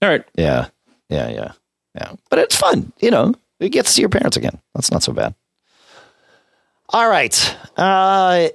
all 0.00 0.08
right. 0.08 0.24
Yeah, 0.36 0.68
yeah, 1.08 1.28
yeah, 1.28 1.52
yeah. 1.96 2.12
But 2.30 2.38
it's 2.38 2.56
fun. 2.56 2.92
You 3.00 3.10
know, 3.10 3.34
you 3.58 3.68
get 3.68 3.86
to 3.86 3.92
see 3.92 4.02
your 4.02 4.10
parents 4.10 4.36
again. 4.36 4.60
That's 4.74 4.92
not 4.92 5.02
so 5.02 5.12
bad. 5.12 5.34
All 6.90 7.08
right. 7.08 7.56
Uh, 7.76 8.48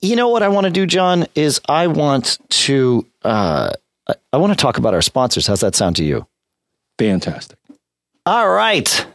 you 0.00 0.16
know 0.16 0.28
what 0.28 0.42
I 0.42 0.48
want 0.48 0.64
to 0.64 0.70
do, 0.72 0.84
John? 0.84 1.26
Is 1.36 1.60
I 1.68 1.86
want 1.86 2.38
to 2.50 3.06
uh, 3.22 3.70
I, 4.08 4.14
I 4.32 4.36
want 4.38 4.52
to 4.52 4.56
talk 4.56 4.78
about 4.78 4.94
our 4.94 5.02
sponsors. 5.02 5.46
How's 5.46 5.60
that 5.60 5.76
sound 5.76 5.96
to 5.96 6.04
you? 6.04 6.26
Fantastic. 6.98 7.58
All 8.26 8.48
right. 8.48 9.06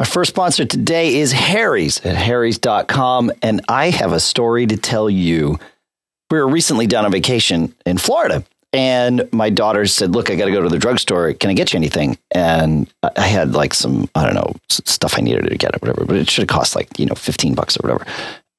Our 0.00 0.06
first 0.06 0.30
sponsor 0.30 0.64
today 0.64 1.16
is 1.16 1.32
Harry's 1.32 2.04
at 2.04 2.16
harrys.com. 2.16 3.30
And 3.42 3.60
I 3.68 3.90
have 3.90 4.12
a 4.12 4.20
story 4.20 4.66
to 4.66 4.76
tell 4.76 5.08
you. 5.10 5.58
We 6.30 6.38
were 6.38 6.48
recently 6.48 6.86
down 6.86 7.04
on 7.04 7.12
vacation 7.12 7.74
in 7.84 7.98
Florida. 7.98 8.42
And 8.72 9.28
my 9.32 9.50
daughter 9.50 9.86
said, 9.86 10.12
Look, 10.12 10.30
I 10.30 10.34
got 10.34 10.46
to 10.46 10.50
go 10.50 10.62
to 10.62 10.68
the 10.68 10.78
drugstore. 10.78 11.32
Can 11.34 11.50
I 11.50 11.54
get 11.54 11.72
you 11.72 11.76
anything? 11.76 12.18
And 12.32 12.92
I- 13.02 13.20
had 13.20 13.52
like 13.52 13.74
some, 13.74 14.08
I 14.14 14.24
don't 14.24 14.34
know, 14.34 14.54
stuff 14.68 15.16
I 15.16 15.20
needed 15.20 15.48
to 15.48 15.56
get 15.56 15.74
or 15.76 15.78
whatever, 15.78 16.04
but 16.06 16.16
it 16.16 16.30
should 16.30 16.42
have 16.42 16.48
cost 16.56 16.74
like, 16.74 16.98
you 16.98 17.06
know, 17.06 17.14
15 17.14 17.54
bucks 17.54 17.76
or 17.76 17.86
whatever. 17.86 18.06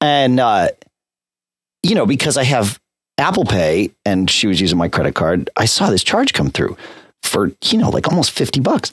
And, 0.00 0.38
uh, 0.40 0.68
you 1.82 1.94
know, 1.94 2.06
because 2.06 2.36
I 2.36 2.44
have 2.44 2.80
Apple 3.18 3.44
Pay 3.44 3.90
and 4.04 4.30
she 4.30 4.46
was 4.46 4.60
using 4.60 4.78
my 4.78 4.88
credit 4.88 5.14
card, 5.14 5.50
I 5.56 5.64
saw 5.66 5.90
this 5.90 6.04
charge 6.04 6.32
come 6.32 6.50
through 6.50 6.76
for, 7.22 7.50
you 7.64 7.78
know, 7.78 7.90
like 7.90 8.08
almost 8.08 8.30
50 8.30 8.60
bucks. 8.60 8.92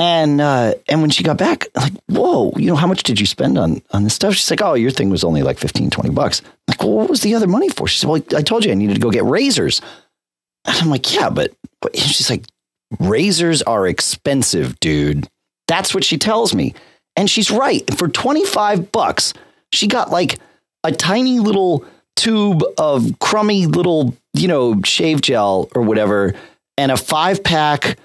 And 0.00 0.40
uh, 0.40 0.76
and 0.88 1.02
when 1.02 1.10
she 1.10 1.22
got 1.22 1.36
back, 1.36 1.68
I'm 1.76 1.82
like, 1.82 2.02
whoa, 2.08 2.52
you 2.56 2.68
know, 2.68 2.74
how 2.74 2.86
much 2.86 3.02
did 3.02 3.20
you 3.20 3.26
spend 3.26 3.58
on 3.58 3.82
on 3.90 4.02
this 4.02 4.14
stuff? 4.14 4.32
She's 4.32 4.50
like, 4.50 4.62
oh, 4.62 4.72
your 4.72 4.90
thing 4.90 5.10
was 5.10 5.22
only 5.22 5.42
like 5.42 5.58
15, 5.58 5.90
20 5.90 6.08
bucks. 6.08 6.40
I'm 6.40 6.52
like, 6.68 6.82
well, 6.82 6.92
what 6.92 7.10
was 7.10 7.20
the 7.20 7.34
other 7.34 7.46
money 7.46 7.68
for? 7.68 7.86
She 7.86 7.98
said, 7.98 8.08
well, 8.08 8.22
I 8.34 8.40
told 8.40 8.64
you 8.64 8.72
I 8.72 8.76
needed 8.76 8.94
to 8.94 9.00
go 9.00 9.10
get 9.10 9.24
razors. 9.24 9.82
And 10.64 10.74
I'm 10.78 10.88
like, 10.88 11.14
yeah, 11.14 11.28
but, 11.28 11.52
but 11.82 11.94
she's 11.98 12.30
like, 12.30 12.46
razors 12.98 13.60
are 13.62 13.86
expensive, 13.86 14.80
dude. 14.80 15.28
That's 15.68 15.94
what 15.94 16.02
she 16.02 16.16
tells 16.16 16.54
me. 16.54 16.74
And 17.14 17.28
she's 17.28 17.50
right. 17.50 17.82
For 17.98 18.08
25 18.08 18.92
bucks, 18.92 19.34
she 19.70 19.86
got 19.86 20.10
like 20.10 20.38
a 20.82 20.92
tiny 20.92 21.40
little 21.40 21.84
tube 22.16 22.62
of 22.78 23.18
crummy 23.18 23.66
little, 23.66 24.16
you 24.32 24.48
know, 24.48 24.80
shave 24.82 25.20
gel 25.20 25.68
or 25.74 25.82
whatever, 25.82 26.34
and 26.78 26.90
a 26.90 26.96
five 26.96 27.44
pack 27.44 27.98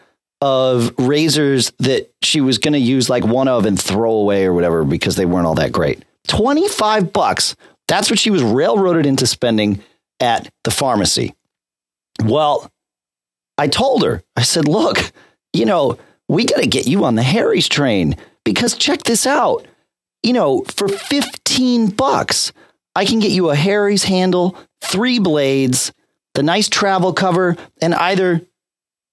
of 0.46 0.94
razors 1.00 1.74
that 1.80 2.14
she 2.22 2.40
was 2.40 2.60
going 2.60 2.74
to 2.74 2.80
use 2.80 3.10
like 3.10 3.26
one 3.26 3.48
of 3.48 3.66
and 3.66 3.82
throw 3.82 4.12
away 4.12 4.46
or 4.46 4.54
whatever 4.54 4.84
because 4.84 5.16
they 5.16 5.26
weren't 5.26 5.48
all 5.48 5.56
that 5.56 5.72
great. 5.72 6.06
25 6.28 7.12
bucks. 7.12 7.56
That's 7.88 8.12
what 8.12 8.20
she 8.20 8.30
was 8.30 8.44
railroaded 8.44 9.08
into 9.08 9.26
spending 9.26 9.84
at 10.20 10.52
the 10.64 10.70
pharmacy. 10.70 11.34
Well, 12.24 12.72
I 13.58 13.68
told 13.68 14.04
her, 14.04 14.24
I 14.36 14.44
said, 14.44 14.68
look, 14.68 15.12
you 15.52 15.66
know, 15.66 15.98
we 16.30 16.46
got 16.46 16.62
to 16.62 16.68
get 16.68 16.86
you 16.86 17.06
on 17.06 17.16
the 17.16 17.24
Harry's 17.24 17.68
train 17.68 18.16
because 18.44 18.78
check 18.78 19.02
this 19.02 19.26
out. 19.26 19.66
You 20.22 20.34
know, 20.34 20.64
for 20.76 20.88
15 20.88 21.90
bucks, 21.90 22.54
I 22.96 23.06
can 23.06 23.18
get 23.18 23.32
you 23.32 23.50
a 23.50 23.56
Harry's 23.56 24.04
handle, 24.04 24.56
three 24.80 25.18
blades, 25.18 25.92
the 26.36 26.44
nice 26.44 26.70
travel 26.70 27.14
cover, 27.14 27.58
and 27.82 27.96
either, 27.96 28.46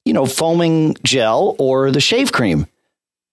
you 0.05 0.13
know, 0.13 0.27
foaming 0.27 0.97
gel 1.05 1.57
or 1.59 1.91
the 1.91 2.01
shave 2.01 2.33
cream. 2.33 2.67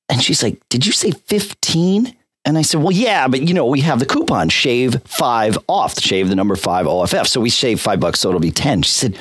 And 0.07 0.21
she's 0.21 0.43
like, 0.43 0.61
Did 0.69 0.85
you 0.85 0.91
say 0.91 1.11
15? 1.11 2.15
And 2.45 2.57
I 2.57 2.61
said, 2.61 2.81
Well, 2.81 2.91
yeah, 2.91 3.27
but 3.27 3.47
you 3.47 3.53
know, 3.53 3.65
we 3.65 3.81
have 3.81 3.99
the 3.99 4.05
coupon 4.05 4.49
shave 4.49 5.01
five 5.03 5.57
off, 5.67 5.99
shave 5.99 6.29
the 6.29 6.35
number 6.35 6.55
five 6.55 6.87
OFF. 6.87 7.27
So 7.27 7.41
we 7.41 7.49
shave 7.49 7.79
five 7.79 7.99
bucks, 7.99 8.19
so 8.19 8.29
it'll 8.29 8.39
be 8.39 8.51
10. 8.51 8.83
She 8.83 8.91
said, 8.91 9.17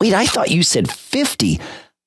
Wait, 0.00 0.14
I 0.14 0.26
thought 0.26 0.50
you 0.50 0.62
said 0.62 0.90
50. 0.90 1.60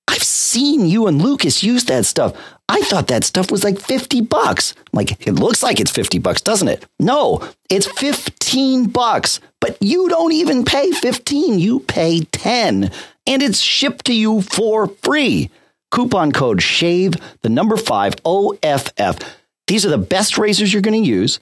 I've 0.08 0.24
seen 0.24 0.86
you 0.86 1.08
and 1.08 1.22
Lucas 1.22 1.64
use 1.64 1.86
that 1.86 2.06
stuff. 2.06 2.36
I 2.68 2.82
thought 2.82 3.08
that 3.08 3.24
stuff 3.24 3.52
was 3.52 3.64
like 3.64 3.80
50 3.80 4.22
bucks. 4.22 4.74
I'm 4.78 4.98
like, 4.98 5.28
it 5.28 5.34
looks 5.34 5.62
like 5.62 5.80
it's 5.80 5.92
50 5.92 6.20
bucks, 6.20 6.42
doesn't 6.42 6.68
it? 6.68 6.86
No, 7.00 7.48
it's 7.70 7.88
15 7.88 8.88
bucks, 8.88 9.40
but 9.60 9.78
you 9.82 10.10
don't 10.10 10.32
even 10.32 10.64
pay 10.64 10.92
15. 10.92 11.60
You 11.60 11.82
pay 11.82 12.22
10 12.32 12.92
and 13.28 13.42
it's 13.42 13.60
shipped 13.60 14.06
to 14.06 14.14
you 14.14 14.42
for 14.42 14.88
free. 14.88 15.50
Coupon 15.92 16.32
code 16.32 16.62
SHAVE, 16.62 17.16
the 17.42 17.50
number 17.50 17.78
five 17.78 18.16
OFF. 18.24 19.20
These 19.68 19.86
are 19.86 19.90
the 19.90 19.98
best 19.98 20.38
razors 20.38 20.72
you're 20.72 20.82
going 20.82 21.02
to 21.02 21.10
use, 21.10 21.40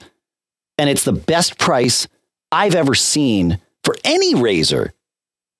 and 0.78 0.90
it's 0.90 1.04
the 1.04 1.12
best 1.12 1.58
price 1.58 2.08
I've 2.50 2.74
ever 2.74 2.94
seen 2.94 3.60
for 3.84 3.94
any 4.04 4.34
razor 4.34 4.92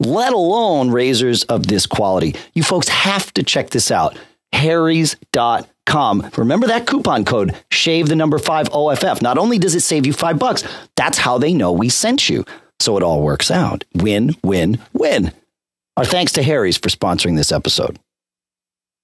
let 0.01 0.33
alone 0.33 0.91
razors 0.91 1.45
of 1.45 1.67
this 1.67 1.87
quality. 1.87 2.35
You 2.55 2.63
folks 2.63 2.89
have 2.89 3.33
to 3.35 3.43
check 3.43 3.71
this 3.71 3.91
out. 3.91 4.19
Harry's.com. 4.53 6.31
Remember 6.37 6.67
that 6.67 6.87
coupon 6.87 7.25
code, 7.25 7.55
shave 7.71 8.09
the 8.09 8.17
number 8.17 8.39
five 8.39 8.69
OFF. 8.73 9.23
Not 9.23 9.39
only 9.39 9.59
does 9.59 9.75
it 9.75 9.81
save 9.81 10.07
you 10.07 10.13
five 10.13 10.39
bucks, 10.39 10.65
that's 10.97 11.19
how 11.19 11.39
they 11.39 11.53
know 11.53 11.71
we 11.71 11.89
sent 11.89 12.29
you. 12.29 12.45
So 12.81 12.97
it 12.97 13.03
all 13.03 13.23
works 13.23 13.51
out. 13.51 13.85
Win, 13.95 14.35
win, 14.43 14.81
win. 14.93 15.33
Our 15.97 16.05
thanks 16.05 16.33
to 16.33 16.43
Harry's 16.43 16.79
for 16.79 16.89
sponsoring 16.89 17.37
this 17.37 17.53
episode. 17.53 17.99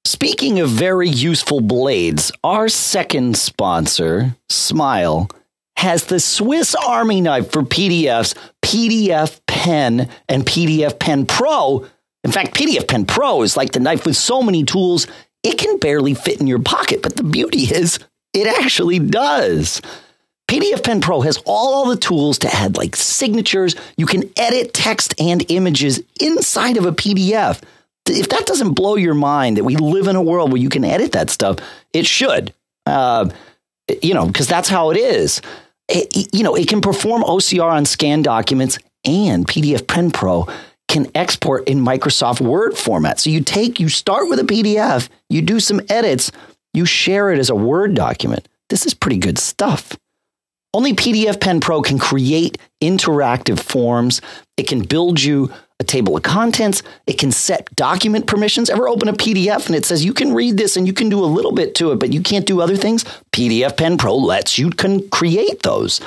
Speaking 0.04 0.60
of 0.60 0.70
very 0.70 1.08
useful 1.08 1.60
blades, 1.60 2.30
our 2.44 2.68
second 2.68 3.36
sponsor, 3.36 4.36
Smile, 4.48 5.28
has 5.76 6.04
the 6.04 6.20
Swiss 6.20 6.74
Army 6.74 7.20
knife 7.20 7.50
for 7.50 7.62
PDFs, 7.62 8.34
PDFpen, 8.64 10.08
and 10.28 10.46
PDFpen 10.46 11.28
Pro. 11.28 11.86
In 12.24 12.32
fact, 12.32 12.54
PDFpen 12.54 13.06
Pro 13.06 13.42
is 13.42 13.56
like 13.56 13.72
the 13.72 13.80
knife 13.80 14.06
with 14.06 14.16
so 14.16 14.42
many 14.42 14.64
tools, 14.64 15.06
it 15.42 15.58
can 15.58 15.78
barely 15.78 16.14
fit 16.14 16.40
in 16.40 16.46
your 16.46 16.60
pocket. 16.60 17.02
But 17.02 17.16
the 17.16 17.22
beauty 17.22 17.64
is, 17.64 17.98
it 18.32 18.46
actually 18.46 18.98
does. 18.98 19.82
PDFpen 20.48 21.02
Pro 21.02 21.22
has 21.22 21.42
all 21.44 21.86
the 21.86 21.96
tools 21.96 22.38
to 22.38 22.54
add 22.54 22.76
like 22.76 22.94
signatures. 22.94 23.74
You 23.96 24.06
can 24.06 24.30
edit 24.36 24.72
text 24.72 25.14
and 25.20 25.44
images 25.50 26.02
inside 26.20 26.76
of 26.76 26.86
a 26.86 26.92
PDF. 26.92 27.60
If 28.08 28.28
that 28.28 28.46
doesn't 28.46 28.74
blow 28.74 28.94
your 28.94 29.14
mind 29.14 29.56
that 29.56 29.64
we 29.64 29.74
live 29.74 30.06
in 30.06 30.14
a 30.14 30.22
world 30.22 30.52
where 30.52 30.60
you 30.60 30.68
can 30.68 30.84
edit 30.84 31.12
that 31.12 31.30
stuff, 31.30 31.58
it 31.92 32.06
should. 32.06 32.54
Uh, 32.86 33.28
you 34.02 34.14
know, 34.14 34.26
because 34.26 34.46
that's 34.46 34.68
how 34.68 34.90
it 34.90 34.96
is. 34.96 35.40
It, 35.88 36.32
you 36.32 36.44
know, 36.44 36.54
it 36.54 36.68
can 36.68 36.80
perform 36.80 37.22
OCR 37.22 37.70
on 37.70 37.84
scanned 37.84 38.24
documents, 38.24 38.78
and 39.04 39.46
PDFpen 39.46 40.12
Pro 40.12 40.46
can 40.88 41.10
export 41.16 41.68
in 41.68 41.80
Microsoft 41.80 42.40
Word 42.40 42.76
format. 42.76 43.18
So 43.18 43.30
you 43.30 43.40
take, 43.40 43.80
you 43.80 43.88
start 43.88 44.28
with 44.28 44.38
a 44.38 44.44
PDF, 44.44 45.08
you 45.28 45.42
do 45.42 45.58
some 45.58 45.80
edits, 45.88 46.30
you 46.72 46.84
share 46.84 47.32
it 47.32 47.38
as 47.38 47.50
a 47.50 47.54
Word 47.56 47.94
document. 47.94 48.48
This 48.68 48.86
is 48.86 48.94
pretty 48.94 49.18
good 49.18 49.38
stuff. 49.38 49.96
Only 50.76 50.92
PDFpen 50.92 51.62
Pro 51.62 51.80
can 51.80 51.98
create 51.98 52.58
interactive 52.82 53.58
forms. 53.58 54.20
It 54.58 54.68
can 54.68 54.82
build 54.82 55.22
you 55.22 55.50
a 55.80 55.84
table 55.84 56.14
of 56.18 56.22
contents. 56.22 56.82
It 57.06 57.14
can 57.18 57.32
set 57.32 57.74
document 57.74 58.26
permissions. 58.26 58.68
Ever 58.68 58.86
open 58.86 59.08
a 59.08 59.14
PDF 59.14 59.68
and 59.68 59.74
it 59.74 59.86
says 59.86 60.04
you 60.04 60.12
can 60.12 60.34
read 60.34 60.58
this 60.58 60.76
and 60.76 60.86
you 60.86 60.92
can 60.92 61.08
do 61.08 61.24
a 61.24 61.24
little 61.24 61.52
bit 61.52 61.74
to 61.76 61.92
it, 61.92 61.96
but 61.96 62.12
you 62.12 62.20
can't 62.20 62.44
do 62.44 62.60
other 62.60 62.76
things? 62.76 63.04
PDFpen 63.32 63.98
Pro 63.98 64.16
lets 64.16 64.58
you 64.58 64.68
can 64.68 65.08
create 65.08 65.62
those. 65.62 66.02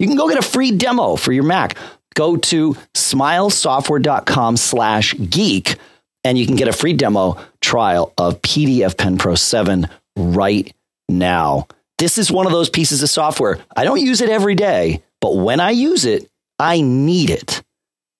You 0.00 0.08
can 0.08 0.16
go 0.16 0.28
get 0.28 0.36
a 0.36 0.42
free 0.42 0.72
demo 0.72 1.14
for 1.14 1.30
your 1.30 1.44
Mac. 1.44 1.78
Go 2.16 2.36
to 2.36 2.76
smilesoftware.com 2.96 4.56
slash 4.56 5.14
geek 5.30 5.76
and 6.24 6.36
you 6.36 6.44
can 6.44 6.56
get 6.56 6.66
a 6.66 6.72
free 6.72 6.92
demo 6.92 7.38
trial 7.60 8.12
of 8.18 8.42
PDFpen 8.42 9.16
Pro 9.16 9.36
7 9.36 9.86
right 10.16 10.74
now. 11.08 11.68
This 11.98 12.16
is 12.18 12.30
one 12.30 12.46
of 12.46 12.52
those 12.52 12.70
pieces 12.70 13.02
of 13.02 13.10
software. 13.10 13.58
I 13.76 13.84
don't 13.84 14.00
use 14.00 14.20
it 14.20 14.30
every 14.30 14.54
day, 14.54 15.02
but 15.20 15.36
when 15.36 15.60
I 15.60 15.70
use 15.70 16.04
it, 16.04 16.28
I 16.58 16.80
need 16.80 17.30
it. 17.30 17.62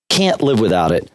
Can't 0.09 0.41
live 0.41 0.59
without 0.59 0.91
it. 0.91 1.09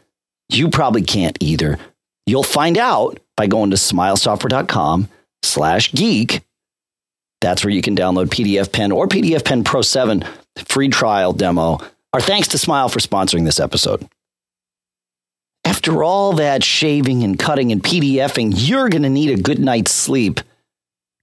You 0.48 0.70
probably 0.70 1.02
can't 1.02 1.36
either. 1.40 1.78
You'll 2.26 2.42
find 2.42 2.78
out 2.78 3.20
by 3.36 3.46
going 3.46 3.70
to 3.70 3.76
smilesoftware.com 3.76 5.08
slash 5.42 5.92
geek. 5.92 6.42
That's 7.40 7.64
where 7.64 7.72
you 7.72 7.82
can 7.82 7.96
download 7.96 8.26
PDFpen 8.26 8.94
or 8.94 9.06
PDFpen 9.06 9.64
Pro 9.64 9.82
7 9.82 10.24
free 10.66 10.88
trial 10.88 11.32
demo. 11.32 11.78
Our 12.12 12.20
thanks 12.20 12.48
to 12.48 12.58
Smile 12.58 12.88
for 12.88 13.00
sponsoring 13.00 13.44
this 13.44 13.60
episode. 13.60 14.08
After 15.64 16.04
all 16.04 16.34
that 16.34 16.62
shaving 16.62 17.24
and 17.24 17.38
cutting 17.38 17.72
and 17.72 17.82
PDFing, 17.82 18.52
you're 18.54 18.88
going 18.88 19.02
to 19.02 19.10
need 19.10 19.30
a 19.30 19.42
good 19.42 19.58
night's 19.58 19.92
sleep. 19.92 20.40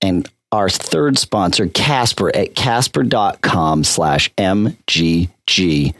And 0.01 0.29
our 0.51 0.69
third 0.69 1.17
sponsor, 1.17 1.67
Casper, 1.67 2.35
at 2.35 2.55
casper.com 2.55 3.83
slash 3.83 4.33
MGG 4.35 5.93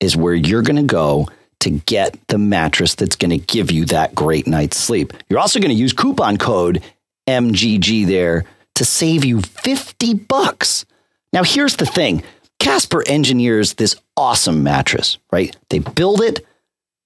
is 0.00 0.16
where 0.16 0.34
you're 0.34 0.62
going 0.62 0.76
to 0.76 0.82
go 0.82 1.28
to 1.60 1.70
get 1.70 2.18
the 2.28 2.36
mattress 2.36 2.94
that's 2.94 3.16
going 3.16 3.30
to 3.30 3.38
give 3.38 3.70
you 3.70 3.86
that 3.86 4.14
great 4.14 4.46
night's 4.46 4.76
sleep. 4.76 5.14
You're 5.28 5.38
also 5.38 5.60
going 5.60 5.70
to 5.70 5.80
use 5.80 5.94
coupon 5.94 6.36
code 6.36 6.82
MGG 7.26 8.06
there 8.06 8.44
to 8.74 8.84
save 8.84 9.24
you 9.24 9.40
50 9.40 10.14
bucks. 10.14 10.84
Now, 11.32 11.42
here's 11.42 11.76
the 11.76 11.86
thing 11.86 12.22
Casper 12.58 13.02
engineers 13.06 13.74
this 13.74 13.96
awesome 14.16 14.62
mattress, 14.62 15.18
right? 15.32 15.56
They 15.70 15.78
build 15.78 16.20
it, 16.20 16.44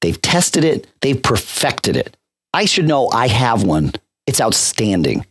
they've 0.01 0.21
tested 0.21 0.65
it, 0.65 0.89
they've 1.01 1.23
perfected 1.23 1.97
it. 1.97 2.17
I 2.53 2.65
should 2.65 2.89
know 2.89 3.09
I 3.09 3.29
have 3.29 3.63
one. 3.63 3.93
It's 4.27 4.41
outstanding. 4.41 5.25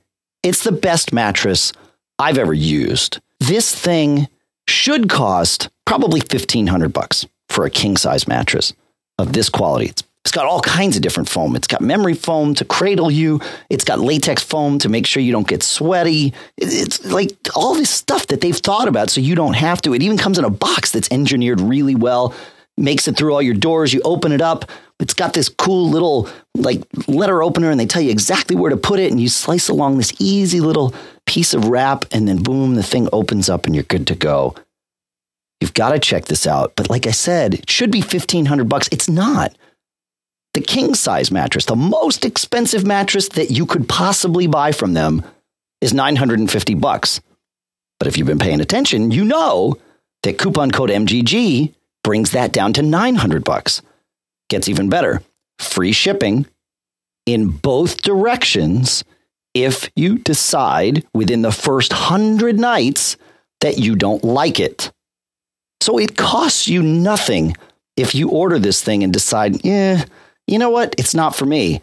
It's 0.48 0.64
the 0.64 0.72
best 0.72 1.12
mattress 1.12 1.74
I've 2.18 2.38
ever 2.38 2.54
used. 2.54 3.20
This 3.42 3.76
thing 3.76 4.30
should 4.66 5.10
cost 5.10 5.68
probably 5.86 6.22
1500 6.22 6.94
bucks 6.94 7.26
for 7.50 7.66
a 7.66 7.70
king 7.70 7.98
size 7.98 8.30
mattress 8.30 8.72
of 9.18 9.34
this 9.34 9.50
quality. 9.50 9.88
It's, 9.88 10.04
it's 10.24 10.32
got 10.32 10.46
all 10.46 10.62
kinds 10.62 10.96
of 10.96 11.02
different 11.02 11.28
foam. 11.28 11.58
It's 11.58 11.68
got 11.68 11.82
memory 11.82 12.14
foam 12.14 12.56
to 12.56 12.64
cradle 12.64 13.12
you. 13.12 13.42
It's 13.70 13.84
got 13.84 14.00
latex 14.00 14.42
foam 14.42 14.80
to 14.80 14.88
make 14.88 15.06
sure 15.06 15.22
you 15.22 15.34
don't 15.34 15.48
get 15.48 15.64
sweaty. 15.64 16.34
It's 16.58 17.04
like 17.04 17.36
all 17.54 17.76
this 17.76 17.90
stuff 17.90 18.28
that 18.28 18.40
they've 18.40 18.56
thought 18.56 18.88
about 18.88 19.10
so 19.10 19.20
you 19.20 19.36
don't 19.36 19.56
have 19.56 19.82
to. 19.82 19.94
It 19.94 20.02
even 20.02 20.18
comes 20.18 20.40
in 20.40 20.46
a 20.46 20.50
box 20.50 20.92
that's 20.94 21.12
engineered 21.12 21.60
really 21.60 21.96
well, 21.96 22.34
makes 22.78 23.08
it 23.08 23.18
through 23.18 23.34
all 23.34 23.42
your 23.42 23.56
doors. 23.56 23.94
You 23.94 24.02
open 24.06 24.32
it 24.32 24.42
up. 24.42 24.70
It's 25.00 25.14
got 25.14 25.34
this 25.34 25.50
cool 25.50 25.90
little 25.90 26.30
like 26.56 26.84
letter 27.08 27.44
opener 27.44 27.70
and 27.72 27.80
they 27.80 27.86
tell 27.86 28.02
you 28.02 28.12
exactly 28.12 28.56
where 28.56 28.70
to 28.70 28.78
put 28.78 29.00
it 29.00 29.12
and 29.12 29.20
you 29.20 29.30
slice 29.30 29.70
along 29.70 29.98
this 29.98 30.14
easy 30.20 30.60
little 30.60 30.94
piece 31.26 31.54
of 31.54 31.66
wrap 31.66 32.06
and 32.12 32.28
then 32.28 32.42
boom, 32.42 32.76
the 32.76 32.84
thing 32.84 33.08
opens 33.12 33.50
up 33.50 33.66
and 33.66 33.76
you're 33.76 33.84
good 33.84 34.08
to 34.08 34.16
go. 34.16 34.56
You've 35.60 35.74
got 35.74 35.92
to 35.92 36.00
check 36.00 36.26
this 36.26 36.46
out. 36.46 36.76
But 36.76 36.90
like 36.90 37.08
I 37.08 37.12
said, 37.12 37.56
it 37.56 37.70
should 37.70 37.92
be 37.92 38.02
1500 38.02 38.70
bucks. 38.70 38.90
It's 38.92 39.10
not. 39.10 39.56
The 40.54 40.62
king 40.62 40.96
size 40.96 41.32
mattress, 41.32 41.66
the 41.66 41.76
most 41.76 42.26
expensive 42.26 42.86
mattress 42.86 43.30
that 43.30 43.52
you 43.52 43.66
could 43.66 43.90
possibly 43.90 44.48
buy 44.48 44.72
from 44.72 44.94
them 44.94 45.24
is 45.82 45.94
950 45.94 46.74
bucks. 46.76 47.22
But 48.00 48.08
if 48.08 48.18
you've 48.18 48.28
been 48.28 48.40
paying 48.40 48.62
attention, 48.62 49.12
you 49.12 49.26
know 49.26 49.78
that 50.24 50.38
coupon 50.38 50.72
code 50.72 50.90
MGG 50.90 51.74
brings 52.04 52.32
that 52.32 52.54
down 52.54 52.74
to 52.74 52.82
900 52.82 53.44
bucks. 53.44 53.82
Gets 54.50 54.70
even 54.70 54.90
better. 54.90 55.22
Free 55.60 55.92
shipping 55.92 56.46
in 57.26 57.50
both 57.50 58.02
directions 58.02 59.04
if 59.54 59.90
you 59.96 60.18
decide 60.18 61.06
within 61.14 61.42
the 61.42 61.52
first 61.52 61.92
100 61.92 62.60
nights 62.60 63.18
that 63.62 63.78
you 63.78 63.96
don't 63.96 64.24
like 64.24 64.60
it. 64.60 64.92
So 65.82 65.98
it 65.98 66.18
costs 66.18 66.68
you 66.68 66.82
nothing 66.82 67.56
if 67.96 68.14
you 68.14 68.30
order 68.30 68.60
this 68.60 68.82
thing 68.82 69.04
and 69.04 69.12
decide, 69.12 69.66
yeah, 69.66 70.06
you 70.46 70.60
know 70.60 70.70
what? 70.70 70.96
It's 70.98 71.16
not 71.16 71.36
for 71.36 71.46
me. 71.46 71.82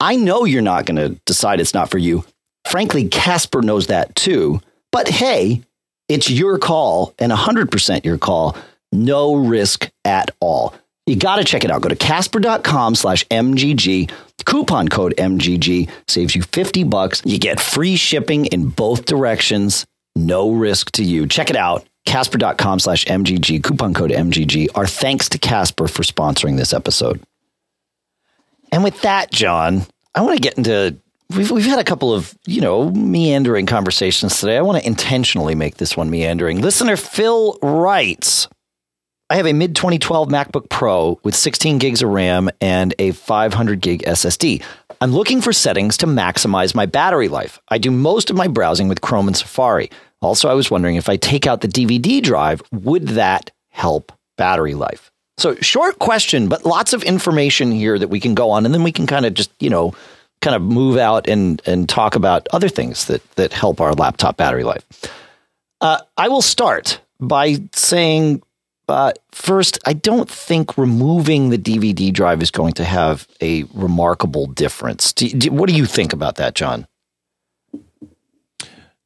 I 0.00 0.16
know 0.16 0.44
you're 0.44 0.62
not 0.62 0.86
going 0.86 0.96
to 0.96 1.20
decide 1.26 1.60
it's 1.60 1.74
not 1.74 1.90
for 1.90 1.98
you. 1.98 2.24
Frankly, 2.68 3.08
Casper 3.08 3.62
knows 3.62 3.88
that 3.88 4.14
too. 4.14 4.60
But 4.90 5.08
hey, 5.08 5.62
it's 6.08 6.30
your 6.30 6.58
call 6.58 7.14
and 7.18 7.32
100% 7.32 8.04
your 8.04 8.18
call. 8.18 8.56
No 8.92 9.34
risk 9.34 9.90
at 10.04 10.30
all. 10.40 10.74
You 11.06 11.16
got 11.16 11.36
to 11.36 11.44
check 11.44 11.64
it 11.64 11.70
out. 11.70 11.82
Go 11.82 11.88
to 11.88 11.96
casper.com 11.96 12.94
slash 12.94 13.26
MGG. 13.26 14.10
Coupon 14.44 14.88
code 14.88 15.14
MGG 15.18 15.90
saves 16.06 16.36
you 16.36 16.42
50 16.42 16.84
bucks. 16.84 17.22
You 17.24 17.38
get 17.38 17.60
free 17.60 17.96
shipping 17.96 18.46
in 18.46 18.68
both 18.68 19.06
directions. 19.06 19.86
No 20.14 20.52
risk 20.52 20.92
to 20.92 21.04
you. 21.04 21.26
Check 21.26 21.50
it 21.50 21.56
out 21.56 21.86
casper.com 22.04 22.78
slash 22.80 23.04
MGG, 23.04 23.62
coupon 23.62 23.94
code 23.94 24.10
MGG. 24.10 24.68
Our 24.74 24.86
thanks 24.86 25.28
to 25.30 25.38
Casper 25.38 25.88
for 25.88 26.02
sponsoring 26.02 26.56
this 26.56 26.72
episode. 26.72 27.20
And 28.70 28.82
with 28.82 29.00
that, 29.02 29.30
John, 29.30 29.86
I 30.14 30.22
want 30.22 30.36
to 30.36 30.42
get 30.42 30.56
into 30.56 30.96
we've 31.36 31.50
we've 31.50 31.64
had 31.64 31.78
a 31.78 31.84
couple 31.84 32.12
of, 32.12 32.34
you 32.46 32.60
know, 32.60 32.90
meandering 32.90 33.66
conversations 33.66 34.38
today. 34.40 34.56
I 34.56 34.62
want 34.62 34.80
to 34.80 34.86
intentionally 34.86 35.54
make 35.54 35.76
this 35.76 35.96
one 35.96 36.10
meandering. 36.10 36.60
Listener 36.60 36.96
Phil 36.96 37.58
writes, 37.62 38.48
I 39.32 39.36
have 39.36 39.46
a 39.46 39.54
mid 39.54 39.74
2012 39.74 40.28
MacBook 40.28 40.68
Pro 40.68 41.18
with 41.22 41.34
16 41.34 41.78
gigs 41.78 42.02
of 42.02 42.10
RAM 42.10 42.50
and 42.60 42.94
a 42.98 43.12
500 43.12 43.80
gig 43.80 44.02
SSD. 44.02 44.62
I'm 45.00 45.12
looking 45.12 45.40
for 45.40 45.54
settings 45.54 45.96
to 45.96 46.06
maximize 46.06 46.74
my 46.74 46.84
battery 46.84 47.28
life. 47.28 47.58
I 47.68 47.78
do 47.78 47.90
most 47.90 48.28
of 48.28 48.36
my 48.36 48.46
browsing 48.46 48.88
with 48.88 49.00
Chrome 49.00 49.28
and 49.28 49.34
Safari. 49.34 49.88
Also, 50.20 50.50
I 50.50 50.52
was 50.52 50.70
wondering 50.70 50.96
if 50.96 51.08
I 51.08 51.16
take 51.16 51.46
out 51.46 51.62
the 51.62 51.68
DVD 51.68 52.22
drive, 52.22 52.60
would 52.72 53.08
that 53.08 53.50
help 53.70 54.12
battery 54.36 54.74
life? 54.74 55.10
So, 55.38 55.54
short 55.62 55.98
question, 55.98 56.50
but 56.50 56.66
lots 56.66 56.92
of 56.92 57.02
information 57.02 57.72
here 57.72 57.98
that 57.98 58.08
we 58.08 58.20
can 58.20 58.34
go 58.34 58.50
on, 58.50 58.66
and 58.66 58.74
then 58.74 58.82
we 58.82 58.92
can 58.92 59.06
kind 59.06 59.24
of 59.24 59.32
just, 59.32 59.50
you 59.60 59.70
know, 59.70 59.94
kind 60.42 60.54
of 60.54 60.60
move 60.60 60.98
out 60.98 61.26
and 61.26 61.62
and 61.64 61.88
talk 61.88 62.16
about 62.16 62.48
other 62.52 62.68
things 62.68 63.06
that 63.06 63.22
that 63.36 63.54
help 63.54 63.80
our 63.80 63.94
laptop 63.94 64.36
battery 64.36 64.62
life. 64.62 64.84
Uh, 65.80 66.00
I 66.18 66.28
will 66.28 66.42
start 66.42 67.00
by 67.18 67.62
saying 67.72 68.42
uh, 68.92 69.12
first, 69.32 69.78
I 69.86 69.92
don't 69.92 70.28
think 70.28 70.76
removing 70.76 71.50
the 71.50 71.58
DVD 71.58 72.12
drive 72.12 72.42
is 72.42 72.50
going 72.50 72.74
to 72.74 72.84
have 72.84 73.26
a 73.40 73.64
remarkable 73.74 74.46
difference. 74.46 75.12
Do, 75.12 75.28
do, 75.28 75.50
what 75.50 75.68
do 75.68 75.74
you 75.74 75.86
think 75.86 76.12
about 76.12 76.36
that, 76.36 76.54
John? 76.54 76.86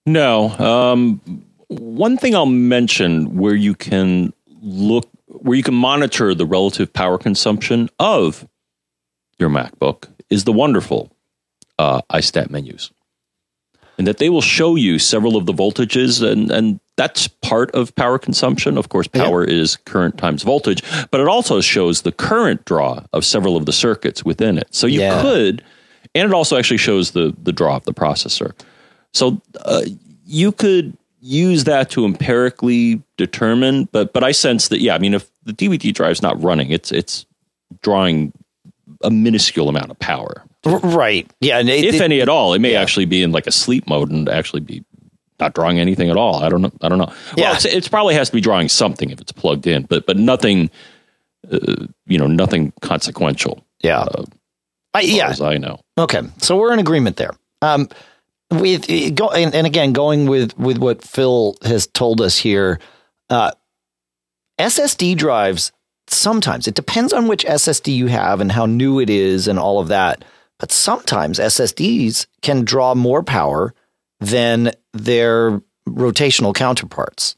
No. 0.05 0.51
Um, 0.51 1.45
one 1.69 2.17
thing 2.17 2.35
I'll 2.35 2.47
mention 2.47 3.37
where 3.37 3.55
you 3.55 3.75
can 3.75 4.33
look, 4.61 5.09
where 5.27 5.57
you 5.57 5.63
can 5.63 5.75
monitor 5.75 6.35
the 6.35 6.47
relative 6.47 6.93
power 6.93 7.19
consumption 7.19 7.89
of 7.99 8.47
your 9.39 9.51
MacBook 9.51 10.09
is 10.31 10.45
the 10.45 10.53
wonderful 10.53 11.11
uh, 11.79 12.03
iStat 12.11 12.51
menus. 12.51 12.91
And 13.99 14.07
that 14.07 14.19
they 14.19 14.29
will 14.29 14.43
show 14.43 14.77
you 14.77 14.99
several 14.99 15.37
of 15.37 15.47
the 15.47 15.55
voltages, 15.55 16.23
and, 16.23 16.51
and 16.51 16.81
that's 16.97 17.29
part 17.29 17.71
of 17.71 17.95
power 17.95 18.19
consumption. 18.19 18.77
Of 18.77 18.91
course, 18.91 19.07
power 19.07 19.47
yeah. 19.47 19.55
is 19.55 19.77
current 19.77 20.19
times 20.19 20.43
voltage, 20.43 20.83
but 21.11 21.21
it 21.21 21.29
also 21.29 21.63
shows 21.63 22.03
the 22.03 22.13
current 22.13 22.65
draw 22.67 23.05
of 23.15 23.25
several 23.25 23.57
of 23.57 23.65
the 23.65 23.73
circuits 23.73 24.23
within 24.23 24.59
it. 24.59 24.69
So 24.71 24.87
you 24.87 25.01
yeah. 25.01 25.23
could, 25.23 25.65
and 26.15 26.29
it 26.29 26.35
also 26.35 26.59
actually 26.59 26.77
shows 26.77 27.13
the, 27.13 27.35
the 27.43 27.53
draw 27.53 27.77
of 27.77 27.85
the 27.85 27.95
processor. 27.95 28.53
So 29.15 29.41
uh, 29.65 29.83
you 30.27 30.53
could 30.53 30.97
use 31.21 31.65
that 31.65 31.91
to 31.91 32.05
empirically 32.05 33.03
determine, 33.17 33.89
but 33.93 34.13
but 34.13 34.23
I 34.23 34.33
sense 34.33 34.69
that 34.69 34.81
yeah, 34.81 34.95
I 34.95 34.99
mean 34.99 35.15
if 35.15 35.29
the 35.45 35.53
DVD 35.53 35.93
drive 35.93 36.13
is 36.13 36.23
not 36.23 36.41
running, 36.43 36.71
it's 36.71 36.93
it's 36.93 37.27
drawing 37.83 38.33
a 39.03 39.11
minuscule 39.11 39.69
amount 39.69 39.91
of 39.91 39.99
power. 39.99 40.45
Right. 40.67 41.31
Yeah. 41.41 41.61
It, 41.61 41.69
if 41.69 41.95
it, 41.97 42.01
any 42.01 42.21
at 42.21 42.29
all, 42.29 42.55
it 42.55 42.59
may 42.61 42.73
yeah. 42.73 42.83
actually 42.83 43.07
be 43.07 43.23
in 43.23 43.33
like 43.33 43.47
a 43.47 43.53
sleep 43.53 43.87
mode 43.87 44.11
and 44.11 44.29
actually 44.29 44.61
be 44.61 44.85
not 45.39 45.55
drawing 45.55 45.79
anything 45.79 46.11
at 46.11 46.17
all. 46.17 46.43
I 46.43 46.49
don't 46.49 46.63
know. 46.63 46.73
I 46.83 46.89
don't 46.89 46.99
know. 46.99 47.13
Yeah. 47.37 47.53
Well, 47.53 47.61
it's, 47.65 47.89
probably 47.89 48.15
has 48.15 48.31
to 48.31 48.35
be 48.35 48.41
drawing 48.41 48.69
something 48.69 49.11
if 49.11 49.21
it's 49.21 49.33
plugged 49.33 49.67
in, 49.67 49.85
but 49.85 50.07
but 50.07 50.17
nothing. 50.17 50.71
Uh, 51.51 51.87
you 52.07 52.19
know, 52.19 52.27
nothing 52.27 52.73
consequential. 52.81 53.65
Yeah. 53.81 54.01
Uh, 54.01 54.25
I, 54.95 55.01
yeah. 55.03 55.29
As 55.29 55.41
I 55.41 55.59
know. 55.59 55.79
Okay, 55.97 56.23
so 56.39 56.57
we're 56.57 56.73
in 56.73 56.81
agreement 56.81 57.17
there. 57.19 57.31
Um, 57.63 57.89
with 58.51 58.87
go 59.15 59.29
and, 59.31 59.55
and, 59.55 59.67
again 59.67 59.93
going 59.93 60.27
with 60.27 60.59
with 60.59 60.79
what 60.79 61.03
Phil 61.03 61.57
has 61.63 61.87
told 61.87 62.21
us 62.21 62.37
here, 62.37 62.81
uh, 63.31 63.53
SSD 64.59 65.17
drives 65.17 65.71
sometimes 66.09 66.69
it 66.69 66.75
depends 66.75 67.13
on 67.13 67.27
which 67.27 67.45
SSD 67.45 67.95
you 67.95 68.07
have 68.07 68.41
and 68.41 68.53
how 68.53 68.67
new 68.67 69.01
it 69.01 69.11
is 69.11 69.49
and 69.49 69.59
all 69.59 69.81
of 69.81 69.89
that. 69.89 70.25
But 70.59 70.73
sometimes 70.73 71.39
SSDs 71.39 72.27
can 72.43 72.65
draw 72.65 72.95
more 72.95 73.23
power 73.23 73.75
than 74.21 74.73
their 74.93 75.61
rotational 75.89 76.55
counterparts. 76.55 77.37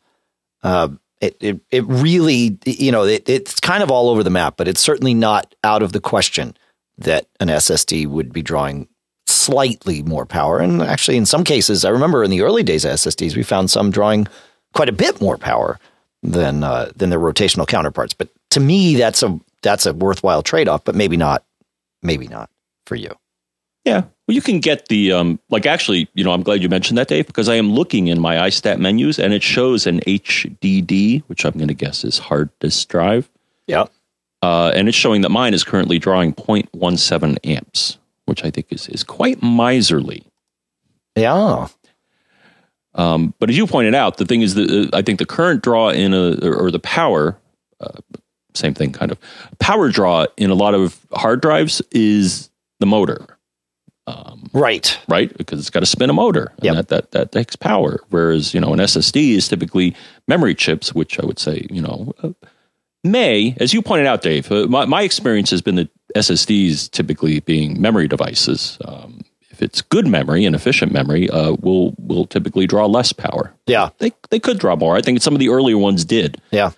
Uh, 0.62 0.90
it, 1.20 1.36
it 1.40 1.60
it 1.70 1.84
really 1.86 2.58
you 2.64 2.92
know 2.92 3.04
it, 3.04 3.28
it's 3.28 3.58
kind 3.58 3.82
of 3.82 3.90
all 3.90 4.08
over 4.08 4.22
the 4.22 4.30
map, 4.30 4.56
but 4.56 4.68
it's 4.68 4.80
certainly 4.80 5.14
not 5.14 5.54
out 5.64 5.82
of 5.82 5.92
the 5.92 6.00
question 6.00 6.56
that 6.98 7.26
an 7.40 7.48
SSD 7.48 8.06
would 8.06 8.32
be 8.32 8.42
drawing 8.42 8.88
slightly 9.26 10.02
more 10.02 10.26
power. 10.26 10.58
And 10.58 10.80
actually, 10.82 11.16
in 11.16 11.26
some 11.26 11.44
cases, 11.44 11.84
I 11.84 11.90
remember 11.90 12.22
in 12.22 12.30
the 12.30 12.42
early 12.42 12.62
days 12.62 12.84
of 12.84 12.92
SSDs, 12.92 13.36
we 13.36 13.42
found 13.42 13.70
some 13.70 13.90
drawing 13.90 14.26
quite 14.74 14.88
a 14.88 14.92
bit 14.92 15.20
more 15.20 15.38
power 15.38 15.78
than 16.22 16.62
uh, 16.62 16.92
than 16.94 17.10
their 17.10 17.20
rotational 17.20 17.66
counterparts. 17.66 18.14
But 18.14 18.28
to 18.50 18.60
me, 18.60 18.94
that's 18.94 19.24
a 19.24 19.40
that's 19.62 19.86
a 19.86 19.94
worthwhile 19.94 20.42
trade 20.42 20.68
off. 20.68 20.84
But 20.84 20.94
maybe 20.94 21.16
not. 21.16 21.44
Maybe 22.00 22.28
not 22.28 22.48
for 22.88 22.96
you. 22.96 23.14
Yeah. 23.84 24.00
Well, 24.26 24.34
you 24.34 24.42
can 24.42 24.60
get 24.60 24.88
the, 24.88 25.12
um, 25.12 25.38
like, 25.48 25.64
actually, 25.64 26.08
you 26.14 26.24
know, 26.24 26.32
I'm 26.32 26.42
glad 26.42 26.62
you 26.62 26.68
mentioned 26.68 26.98
that, 26.98 27.08
Dave, 27.08 27.26
because 27.26 27.48
I 27.48 27.54
am 27.54 27.72
looking 27.72 28.08
in 28.08 28.20
my 28.20 28.34
iStat 28.36 28.78
menus 28.78 29.18
and 29.18 29.32
it 29.32 29.42
shows 29.42 29.86
an 29.86 30.00
HDD, 30.00 31.22
which 31.28 31.46
I'm 31.46 31.52
going 31.52 31.68
to 31.68 31.74
guess 31.74 32.04
is 32.04 32.18
hard 32.18 32.50
disk 32.58 32.88
drive. 32.88 33.30
Yeah. 33.66 33.86
Uh, 34.42 34.72
and 34.74 34.88
it's 34.88 34.96
showing 34.96 35.22
that 35.22 35.30
mine 35.30 35.54
is 35.54 35.64
currently 35.64 35.98
drawing 35.98 36.34
0.17 36.34 37.38
amps, 37.44 37.98
which 38.26 38.44
I 38.44 38.50
think 38.50 38.66
is, 38.70 38.88
is 38.88 39.02
quite 39.02 39.42
miserly. 39.42 40.24
Yeah. 41.16 41.68
Um, 42.94 43.32
but 43.38 43.48
as 43.48 43.56
you 43.56 43.66
pointed 43.66 43.94
out, 43.94 44.18
the 44.18 44.26
thing 44.26 44.42
is 44.42 44.54
that 44.54 44.70
uh, 44.70 44.96
I 44.96 45.02
think 45.02 45.18
the 45.18 45.26
current 45.26 45.62
draw 45.62 45.88
in 45.90 46.12
a, 46.12 46.36
or 46.46 46.70
the 46.70 46.78
power, 46.78 47.38
uh, 47.80 48.00
same 48.54 48.74
thing 48.74 48.92
kind 48.92 49.12
of, 49.12 49.18
power 49.58 49.88
draw 49.88 50.26
in 50.36 50.50
a 50.50 50.54
lot 50.54 50.74
of 50.74 50.98
hard 51.12 51.40
drives 51.40 51.80
is 51.92 52.47
the 52.80 52.86
motor. 52.86 53.38
Um, 54.06 54.48
right. 54.54 54.98
Right. 55.06 55.36
Because 55.36 55.60
it's 55.60 55.70
got 55.70 55.80
to 55.80 55.86
spin 55.86 56.08
a 56.08 56.14
motor 56.14 56.52
and 56.56 56.64
yep. 56.64 56.74
that, 56.76 56.88
that, 56.88 57.10
that 57.10 57.32
takes 57.32 57.56
power. 57.56 58.00
Whereas, 58.08 58.54
you 58.54 58.60
know, 58.60 58.72
an 58.72 58.78
SSD 58.78 59.34
is 59.34 59.48
typically 59.48 59.94
memory 60.26 60.54
chips, 60.54 60.94
which 60.94 61.20
I 61.20 61.26
would 61.26 61.38
say, 61.38 61.66
you 61.68 61.82
know, 61.82 62.14
uh, 62.22 62.30
may, 63.04 63.54
as 63.60 63.74
you 63.74 63.82
pointed 63.82 64.06
out, 64.06 64.22
Dave, 64.22 64.50
uh, 64.50 64.66
my, 64.66 64.86
my 64.86 65.02
experience 65.02 65.50
has 65.50 65.60
been 65.60 65.74
that 65.74 65.90
SSDs 66.16 66.90
typically 66.90 67.40
being 67.40 67.80
memory 67.80 68.08
devices. 68.08 68.78
Um, 68.82 69.24
if 69.50 69.62
it's 69.62 69.82
good 69.82 70.06
memory 70.06 70.44
and 70.44 70.54
efficient 70.54 70.92
memory, 70.92 71.28
uh, 71.30 71.52
will 71.60 71.92
will 71.98 72.26
typically 72.26 72.66
draw 72.66 72.86
less 72.86 73.12
power. 73.12 73.52
Yeah, 73.66 73.90
they 73.98 74.12
they 74.30 74.38
could 74.38 74.58
draw 74.58 74.76
more. 74.76 74.96
I 74.96 75.00
think 75.00 75.20
some 75.20 75.34
of 75.34 75.40
the 75.40 75.48
earlier 75.48 75.76
ones 75.76 76.04
did. 76.04 76.40
Yeah, 76.52 76.70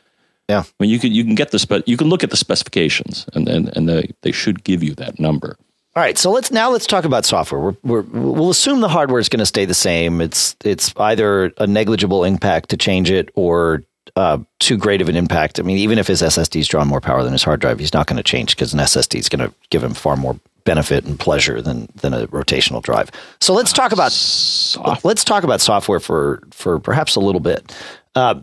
yeah. 0.48 0.60
I 0.60 0.72
mean, 0.82 0.90
you 0.90 0.98
can 0.98 1.12
you 1.12 1.22
can 1.22 1.34
get 1.34 1.50
the 1.50 1.58
spe- 1.58 1.86
you 1.86 1.98
can 1.98 2.08
look 2.08 2.24
at 2.24 2.30
the 2.30 2.38
specifications, 2.38 3.26
and 3.34 3.46
and, 3.48 3.76
and 3.76 3.86
they 3.86 4.10
they 4.22 4.32
should 4.32 4.64
give 4.64 4.82
you 4.82 4.94
that 4.94 5.20
number. 5.20 5.56
All 6.00 6.06
right, 6.06 6.16
so 6.16 6.30
let's 6.30 6.50
now 6.50 6.70
let's 6.70 6.86
talk 6.86 7.04
about 7.04 7.26
software. 7.26 7.60
We're, 7.60 7.76
we're, 7.82 8.00
we'll 8.00 8.48
assume 8.48 8.80
the 8.80 8.88
hardware 8.88 9.20
is 9.20 9.28
going 9.28 9.40
to 9.40 9.44
stay 9.44 9.66
the 9.66 9.74
same. 9.74 10.22
It's 10.22 10.56
it's 10.64 10.94
either 10.96 11.52
a 11.58 11.66
negligible 11.66 12.24
impact 12.24 12.70
to 12.70 12.78
change 12.78 13.10
it 13.10 13.28
or 13.34 13.82
uh, 14.16 14.38
too 14.60 14.78
great 14.78 15.02
of 15.02 15.10
an 15.10 15.16
impact. 15.16 15.60
I 15.60 15.62
mean, 15.62 15.76
even 15.76 15.98
if 15.98 16.06
his 16.06 16.22
SSD's 16.22 16.68
drawing 16.68 16.88
more 16.88 17.02
power 17.02 17.22
than 17.22 17.32
his 17.32 17.42
hard 17.42 17.60
drive, 17.60 17.78
he's 17.78 17.92
not 17.92 18.06
going 18.06 18.16
to 18.16 18.22
change 18.22 18.56
because 18.56 18.72
an 18.72 18.80
SSD 18.80 19.18
is 19.18 19.28
going 19.28 19.46
to 19.46 19.54
give 19.68 19.84
him 19.84 19.92
far 19.92 20.16
more 20.16 20.40
benefit 20.64 21.04
and 21.04 21.20
pleasure 21.20 21.60
than 21.60 21.86
than 21.96 22.14
a 22.14 22.26
rotational 22.28 22.82
drive. 22.82 23.10
So 23.42 23.52
let's 23.52 23.74
talk 23.74 23.92
about 23.92 24.10
Soft. 24.10 25.04
let's 25.04 25.22
talk 25.22 25.44
about 25.44 25.60
software 25.60 26.00
for 26.00 26.42
for 26.50 26.78
perhaps 26.78 27.14
a 27.14 27.20
little 27.20 27.42
bit. 27.42 27.76
Uh, 28.14 28.40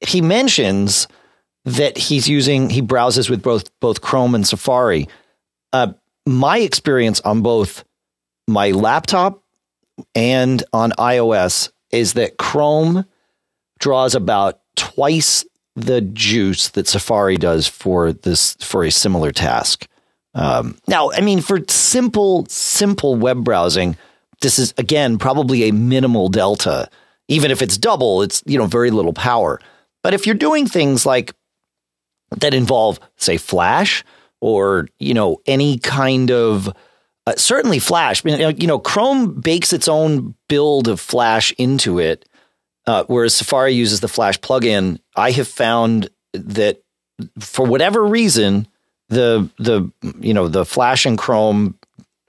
he 0.00 0.20
mentions 0.20 1.06
that 1.64 1.96
he's 1.96 2.28
using 2.28 2.70
he 2.70 2.80
browses 2.80 3.30
with 3.30 3.40
both 3.40 3.70
both 3.78 4.00
Chrome 4.00 4.34
and 4.34 4.44
Safari. 4.44 5.06
Uh, 5.72 5.92
my 6.28 6.58
experience 6.58 7.20
on 7.22 7.42
both 7.42 7.84
my 8.46 8.70
laptop 8.70 9.42
and 10.14 10.62
on 10.72 10.92
iOS 10.92 11.70
is 11.90 12.14
that 12.14 12.36
Chrome 12.36 13.04
draws 13.78 14.14
about 14.14 14.60
twice 14.76 15.44
the 15.74 16.00
juice 16.00 16.68
that 16.70 16.86
Safari 16.86 17.36
does 17.36 17.66
for 17.66 18.12
this 18.12 18.54
for 18.56 18.84
a 18.84 18.90
similar 18.90 19.32
task. 19.32 19.86
Um, 20.34 20.76
now, 20.86 21.10
I 21.12 21.20
mean, 21.20 21.40
for 21.40 21.60
simple, 21.68 22.46
simple 22.48 23.16
web 23.16 23.44
browsing, 23.44 23.96
this 24.40 24.58
is 24.58 24.74
again 24.76 25.18
probably 25.18 25.68
a 25.68 25.72
minimal 25.72 26.28
delta. 26.28 26.88
Even 27.28 27.50
if 27.50 27.62
it's 27.62 27.76
double, 27.76 28.22
it's 28.22 28.42
you 28.46 28.58
know 28.58 28.66
very 28.66 28.90
little 28.90 29.12
power. 29.12 29.60
But 30.02 30.14
if 30.14 30.26
you're 30.26 30.34
doing 30.34 30.66
things 30.66 31.04
like 31.06 31.34
that 32.36 32.54
involve, 32.54 33.00
say, 33.16 33.36
Flash 33.36 34.04
or 34.40 34.88
you 34.98 35.14
know 35.14 35.40
any 35.46 35.78
kind 35.78 36.30
of 36.30 36.74
uh, 37.26 37.34
certainly 37.36 37.78
Flash. 37.78 38.24
You 38.24 38.66
know, 38.66 38.78
Chrome 38.78 39.40
bakes 39.40 39.72
its 39.72 39.88
own 39.88 40.34
build 40.48 40.88
of 40.88 40.98
Flash 40.98 41.52
into 41.58 41.98
it, 41.98 42.26
uh, 42.86 43.04
whereas 43.06 43.34
Safari 43.34 43.72
uses 43.72 44.00
the 44.00 44.08
Flash 44.08 44.38
plugin. 44.40 44.98
I 45.14 45.32
have 45.32 45.48
found 45.48 46.08
that 46.32 46.82
for 47.38 47.66
whatever 47.66 48.04
reason, 48.04 48.66
the 49.08 49.50
the 49.58 49.90
you 50.20 50.32
know 50.32 50.48
the 50.48 50.64
Flash 50.64 51.04
and 51.04 51.18
Chrome 51.18 51.78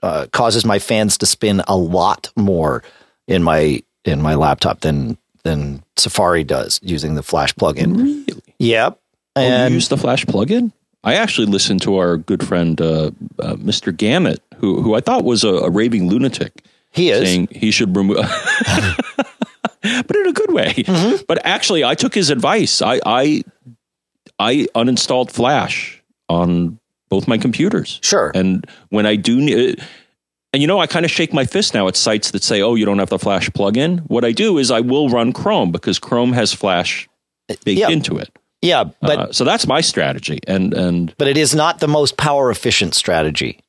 uh, 0.02 0.26
causes 0.32 0.64
my 0.64 0.78
fans 0.78 1.18
to 1.18 1.26
spin 1.26 1.62
a 1.66 1.76
lot 1.76 2.30
more 2.36 2.82
in 3.26 3.42
my 3.42 3.82
in 4.04 4.20
my 4.20 4.34
laptop 4.34 4.80
than 4.80 5.16
than 5.44 5.82
Safari 5.96 6.44
does 6.44 6.80
using 6.82 7.14
the 7.14 7.22
Flash 7.22 7.54
plugin. 7.54 7.96
Really? 7.96 8.42
Yep. 8.58 9.00
And 9.36 9.62
oh, 9.62 9.66
you 9.68 9.74
use 9.74 9.88
the 9.88 9.96
Flash 9.96 10.26
plugin? 10.26 10.72
I 11.02 11.14
actually 11.14 11.46
listened 11.46 11.82
to 11.82 11.96
our 11.96 12.16
good 12.16 12.46
friend 12.46 12.80
uh, 12.80 13.10
uh, 13.38 13.54
Mr. 13.54 13.92
Gamet, 13.92 14.38
who 14.56 14.82
who 14.82 14.94
I 14.94 15.00
thought 15.00 15.24
was 15.24 15.44
a, 15.44 15.48
a 15.48 15.70
raving 15.70 16.08
lunatic. 16.08 16.64
He 16.90 17.10
is 17.10 17.26
saying 17.26 17.48
he 17.52 17.70
should 17.70 17.96
remove, 17.96 18.16
but 19.82 20.16
in 20.16 20.26
a 20.26 20.32
good 20.32 20.52
way. 20.52 20.72
Mm-hmm. 20.74 21.22
But 21.26 21.44
actually, 21.44 21.84
I 21.84 21.94
took 21.94 22.14
his 22.14 22.30
advice. 22.30 22.82
I 22.82 23.00
I 23.06 23.44
I 24.38 24.66
uninstalled 24.74 25.30
Flash 25.30 26.02
on 26.28 26.78
both 27.08 27.28
my 27.28 27.38
computers. 27.38 27.98
Sure. 28.02 28.30
And 28.34 28.66
when 28.90 29.06
I 29.06 29.16
do, 29.16 29.38
uh, 29.38 29.74
and 30.52 30.60
you 30.62 30.66
know, 30.66 30.80
I 30.80 30.86
kind 30.86 31.04
of 31.04 31.10
shake 31.10 31.32
my 31.32 31.44
fist 31.44 31.74
now 31.74 31.88
at 31.88 31.96
sites 31.96 32.30
that 32.32 32.42
say, 32.42 32.60
"Oh, 32.60 32.74
you 32.74 32.84
don't 32.84 32.98
have 32.98 33.10
the 33.10 33.18
Flash 33.18 33.48
plugin." 33.50 34.00
What 34.08 34.24
I 34.24 34.32
do 34.32 34.58
is 34.58 34.70
I 34.70 34.80
will 34.80 35.08
run 35.08 35.32
Chrome 35.32 35.72
because 35.72 35.98
Chrome 35.98 36.32
has 36.32 36.52
Flash 36.52 37.08
baked 37.48 37.66
yeah. 37.66 37.88
into 37.88 38.18
it. 38.18 38.30
Yeah, 38.62 38.84
but 39.00 39.18
uh, 39.18 39.32
so 39.32 39.44
that's 39.44 39.66
my 39.66 39.80
strategy, 39.80 40.40
and 40.46 40.74
and 40.74 41.14
but 41.16 41.28
it 41.28 41.38
is 41.38 41.54
not 41.54 41.80
the 41.80 41.88
most 41.88 42.16
power 42.16 42.50
efficient 42.50 42.94
strategy. 42.94 43.60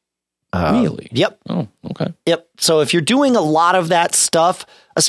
Uh, 0.54 0.80
really? 0.82 1.08
Yep. 1.12 1.40
Oh, 1.50 1.68
okay. 1.92 2.14
Yep. 2.26 2.48
So 2.58 2.82
if 2.82 2.92
you're 2.92 3.02
doing 3.02 3.38
a 3.38 3.42
lot 3.42 3.76
of 3.76 3.88
that 3.88 4.14
stuff, 4.16 4.66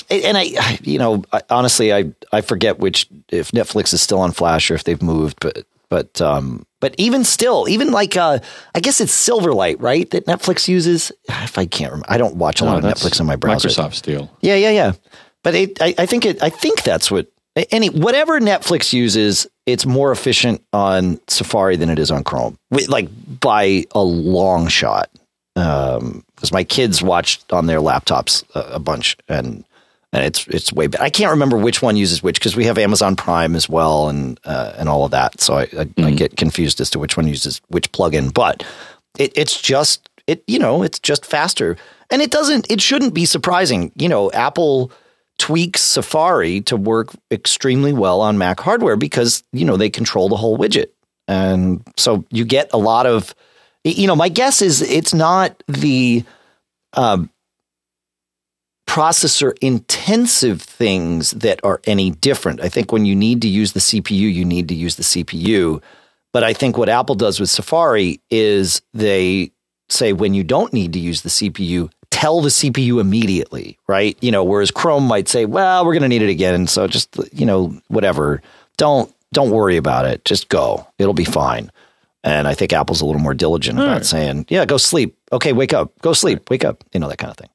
and 0.08 0.38
I, 0.38 0.78
you 0.82 0.98
know, 0.98 1.24
I, 1.32 1.42
honestly, 1.50 1.92
I 1.92 2.12
I 2.32 2.42
forget 2.42 2.78
which 2.78 3.08
if 3.30 3.50
Netflix 3.50 3.92
is 3.92 4.00
still 4.00 4.20
on 4.20 4.30
Flash 4.32 4.70
or 4.70 4.74
if 4.74 4.84
they've 4.84 5.02
moved, 5.02 5.38
but 5.40 5.66
but 5.88 6.20
um, 6.20 6.64
but 6.80 6.94
even 6.96 7.24
still, 7.24 7.68
even 7.68 7.90
like 7.90 8.16
uh, 8.16 8.38
I 8.74 8.80
guess 8.80 9.00
it's 9.00 9.12
Silverlight, 9.12 9.76
right? 9.80 10.08
That 10.10 10.26
Netflix 10.26 10.68
uses. 10.68 11.10
If 11.28 11.58
I 11.58 11.66
can't 11.66 11.90
remember, 11.90 12.06
I 12.08 12.18
don't 12.18 12.36
watch 12.36 12.60
a 12.60 12.64
no, 12.64 12.72
lot 12.72 12.84
of 12.84 12.90
Netflix 12.90 13.20
on 13.20 13.26
my 13.26 13.36
browser. 13.36 13.68
Microsoft's 13.68 14.00
deal. 14.00 14.30
Yeah, 14.40 14.54
yeah, 14.54 14.70
yeah. 14.70 14.92
But 15.42 15.54
it, 15.54 15.82
I, 15.82 15.94
I 15.98 16.06
think 16.06 16.24
it. 16.24 16.42
I 16.42 16.50
think 16.50 16.82
that's 16.82 17.10
what 17.10 17.26
any 17.70 17.88
whatever 17.88 18.40
Netflix 18.40 18.92
uses, 18.92 19.46
it's 19.66 19.86
more 19.86 20.10
efficient 20.12 20.62
on 20.72 21.20
Safari 21.28 21.76
than 21.76 21.90
it 21.90 21.98
is 21.98 22.10
on 22.10 22.24
Chrome, 22.24 22.58
like 22.88 23.08
by 23.40 23.84
a 23.92 24.02
long 24.02 24.68
shot. 24.68 25.10
Because 25.54 26.00
um, 26.00 26.24
my 26.50 26.64
kids 26.64 27.02
watched 27.02 27.52
on 27.52 27.66
their 27.66 27.80
laptops 27.80 28.42
a, 28.54 28.76
a, 28.76 28.78
bunch, 28.78 29.18
and 29.28 29.64
and 30.10 30.24
it's 30.24 30.46
it's 30.46 30.72
way 30.72 30.86
better. 30.86 31.04
I 31.04 31.10
can't 31.10 31.30
remember 31.30 31.58
which 31.58 31.82
one 31.82 31.94
uses 31.96 32.22
which 32.22 32.38
because 32.38 32.56
we 32.56 32.64
have 32.64 32.78
Amazon 32.78 33.16
Prime 33.16 33.54
as 33.54 33.68
well, 33.68 34.08
and 34.08 34.40
uh, 34.44 34.72
and 34.78 34.88
all 34.88 35.04
of 35.04 35.10
that. 35.10 35.40
So 35.42 35.54
I, 35.54 35.62
I, 35.62 35.66
mm-hmm. 35.66 36.04
I, 36.04 36.10
get 36.12 36.38
confused 36.38 36.80
as 36.80 36.88
to 36.90 36.98
which 36.98 37.18
one 37.18 37.28
uses 37.28 37.60
which 37.68 37.92
plugin. 37.92 38.32
But 38.32 38.64
it, 39.18 39.30
it's 39.36 39.60
just 39.60 40.08
it 40.26 40.42
you 40.46 40.58
know 40.58 40.82
it's 40.82 40.98
just 40.98 41.26
faster, 41.26 41.76
and 42.10 42.22
it 42.22 42.30
doesn't 42.30 42.70
it 42.70 42.80
shouldn't 42.80 43.12
be 43.12 43.26
surprising. 43.26 43.92
You 43.96 44.08
know, 44.08 44.32
Apple 44.32 44.90
tweaks 45.42 45.82
Safari 45.82 46.60
to 46.60 46.76
work 46.76 47.08
extremely 47.32 47.92
well 47.92 48.20
on 48.20 48.38
Mac 48.38 48.60
hardware 48.60 48.94
because, 48.94 49.42
you 49.52 49.64
know, 49.64 49.76
they 49.76 49.90
control 49.90 50.28
the 50.28 50.36
whole 50.36 50.56
widget. 50.56 50.90
And 51.26 51.82
so 51.96 52.24
you 52.30 52.44
get 52.44 52.70
a 52.72 52.78
lot 52.78 53.06
of, 53.06 53.34
you 53.82 54.06
know, 54.06 54.14
my 54.14 54.28
guess 54.28 54.62
is 54.62 54.82
it's 54.82 55.12
not 55.12 55.60
the 55.66 56.22
um, 56.92 57.28
processor 58.88 59.52
intensive 59.60 60.62
things 60.62 61.32
that 61.32 61.58
are 61.64 61.80
any 61.88 62.12
different. 62.12 62.60
I 62.60 62.68
think 62.68 62.92
when 62.92 63.04
you 63.04 63.16
need 63.16 63.42
to 63.42 63.48
use 63.48 63.72
the 63.72 63.80
CPU, 63.80 64.32
you 64.32 64.44
need 64.44 64.68
to 64.68 64.76
use 64.76 64.94
the 64.94 65.02
CPU. 65.02 65.82
But 66.32 66.44
I 66.44 66.52
think 66.52 66.78
what 66.78 66.88
Apple 66.88 67.16
does 67.16 67.40
with 67.40 67.50
Safari 67.50 68.20
is 68.30 68.80
they 68.94 69.50
say 69.88 70.12
when 70.12 70.34
you 70.34 70.44
don't 70.44 70.72
need 70.72 70.92
to 70.92 71.00
use 71.00 71.22
the 71.22 71.30
CPU, 71.30 71.90
tell 72.22 72.40
the 72.40 72.50
CPU 72.50 73.00
immediately, 73.00 73.78
right? 73.88 74.16
You 74.20 74.30
know, 74.30 74.44
whereas 74.44 74.70
Chrome 74.70 75.04
might 75.04 75.28
say, 75.28 75.44
"Well, 75.44 75.84
we're 75.84 75.92
going 75.92 76.02
to 76.02 76.08
need 76.08 76.22
it 76.22 76.30
again, 76.30 76.68
so 76.68 76.86
just 76.86 77.16
you 77.32 77.44
know, 77.44 77.76
whatever. 77.88 78.40
Don't 78.76 79.12
don't 79.32 79.50
worry 79.50 79.76
about 79.76 80.04
it. 80.06 80.24
Just 80.24 80.48
go. 80.48 80.86
It'll 80.98 81.14
be 81.14 81.24
fine." 81.24 81.70
And 82.24 82.46
I 82.46 82.54
think 82.54 82.72
Apple's 82.72 83.00
a 83.00 83.06
little 83.06 83.20
more 83.20 83.34
diligent 83.34 83.78
All 83.78 83.84
about 83.84 83.92
right. 83.94 84.06
saying, 84.06 84.46
"Yeah, 84.48 84.64
go 84.64 84.76
sleep. 84.76 85.18
Okay, 85.32 85.52
wake 85.52 85.72
up. 85.72 85.92
Go 86.00 86.12
sleep. 86.12 86.48
Wake 86.48 86.64
up." 86.64 86.84
You 86.92 87.00
know 87.00 87.08
that 87.08 87.18
kind 87.18 87.32
of 87.32 87.36
thing. 87.36 87.48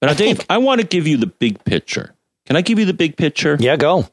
But 0.00 0.06
now, 0.06 0.14
Dave, 0.14 0.40
I 0.48 0.58
want 0.58 0.80
to 0.80 0.86
give 0.86 1.08
you 1.08 1.16
the 1.16 1.26
big 1.26 1.64
picture. 1.64 2.14
Can 2.46 2.56
I 2.56 2.60
give 2.60 2.78
you 2.78 2.84
the 2.84 2.94
big 2.94 3.16
picture? 3.16 3.56
Yeah, 3.58 3.76
go. 3.76 4.06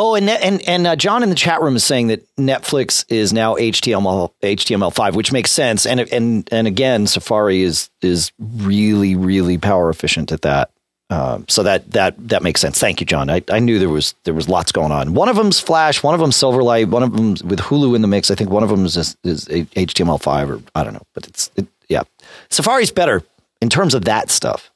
Oh, 0.00 0.14
and 0.14 0.30
and 0.30 0.62
and 0.68 0.86
uh, 0.86 0.94
John 0.94 1.24
in 1.24 1.28
the 1.28 1.34
chat 1.34 1.60
room 1.60 1.74
is 1.74 1.82
saying 1.82 2.06
that 2.06 2.24
Netflix 2.36 3.04
is 3.08 3.32
now 3.32 3.56
HTML 3.56 4.32
HTML5, 4.44 5.14
which 5.14 5.32
makes 5.32 5.50
sense. 5.50 5.86
And 5.86 5.98
and 5.98 6.48
and 6.52 6.68
again, 6.68 7.08
Safari 7.08 7.62
is 7.62 7.90
is 8.00 8.30
really 8.38 9.16
really 9.16 9.58
power 9.58 9.90
efficient 9.90 10.30
at 10.30 10.42
that. 10.42 10.70
Um, 11.10 11.46
so 11.48 11.64
that 11.64 11.90
that 11.90 12.28
that 12.28 12.44
makes 12.44 12.60
sense. 12.60 12.78
Thank 12.78 13.00
you, 13.00 13.06
John. 13.06 13.28
I, 13.28 13.42
I 13.50 13.58
knew 13.58 13.80
there 13.80 13.88
was 13.88 14.14
there 14.22 14.34
was 14.34 14.48
lots 14.48 14.70
going 14.70 14.92
on. 14.92 15.14
One 15.14 15.28
of 15.28 15.34
them's 15.34 15.58
Flash, 15.58 16.00
one 16.00 16.14
of 16.14 16.20
them's 16.20 16.36
Silverlight, 16.36 16.90
one 16.90 17.02
of 17.02 17.16
them's 17.16 17.42
with 17.42 17.58
Hulu 17.58 17.96
in 17.96 18.02
the 18.02 18.08
mix. 18.08 18.30
I 18.30 18.36
think 18.36 18.50
one 18.50 18.62
of 18.62 18.68
them 18.68 18.84
is 18.84 18.96
is, 18.96 19.16
is 19.24 19.46
HTML5 19.46 20.48
or 20.48 20.62
I 20.76 20.84
don't 20.84 20.92
know, 20.92 21.06
but 21.12 21.26
it's 21.26 21.50
it, 21.56 21.66
yeah. 21.88 22.04
Safari's 22.50 22.92
better 22.92 23.24
in 23.60 23.68
terms 23.68 23.94
of 23.94 24.04
that 24.04 24.30
stuff. 24.30 24.70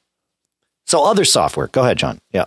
So 0.85 1.05
other 1.05 1.23
software. 1.23 1.67
Go 1.67 1.81
ahead, 1.81 1.97
John. 1.97 2.19
Yeah. 2.33 2.43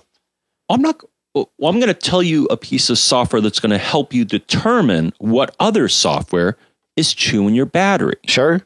I'm 0.68 0.82
not. 0.82 1.00
Well, 1.36 1.68
I'm 1.68 1.78
going 1.78 1.88
to 1.88 1.94
tell 1.94 2.22
you 2.22 2.46
a 2.46 2.56
piece 2.56 2.88
of 2.88 2.96
software 2.96 3.42
that's 3.42 3.60
going 3.60 3.70
to 3.70 3.78
help 3.78 4.14
you 4.14 4.24
determine 4.24 5.12
what 5.18 5.54
other 5.60 5.86
software 5.86 6.56
is 6.96 7.12
chewing 7.12 7.54
your 7.54 7.66
battery. 7.66 8.16
Sure. 8.26 8.62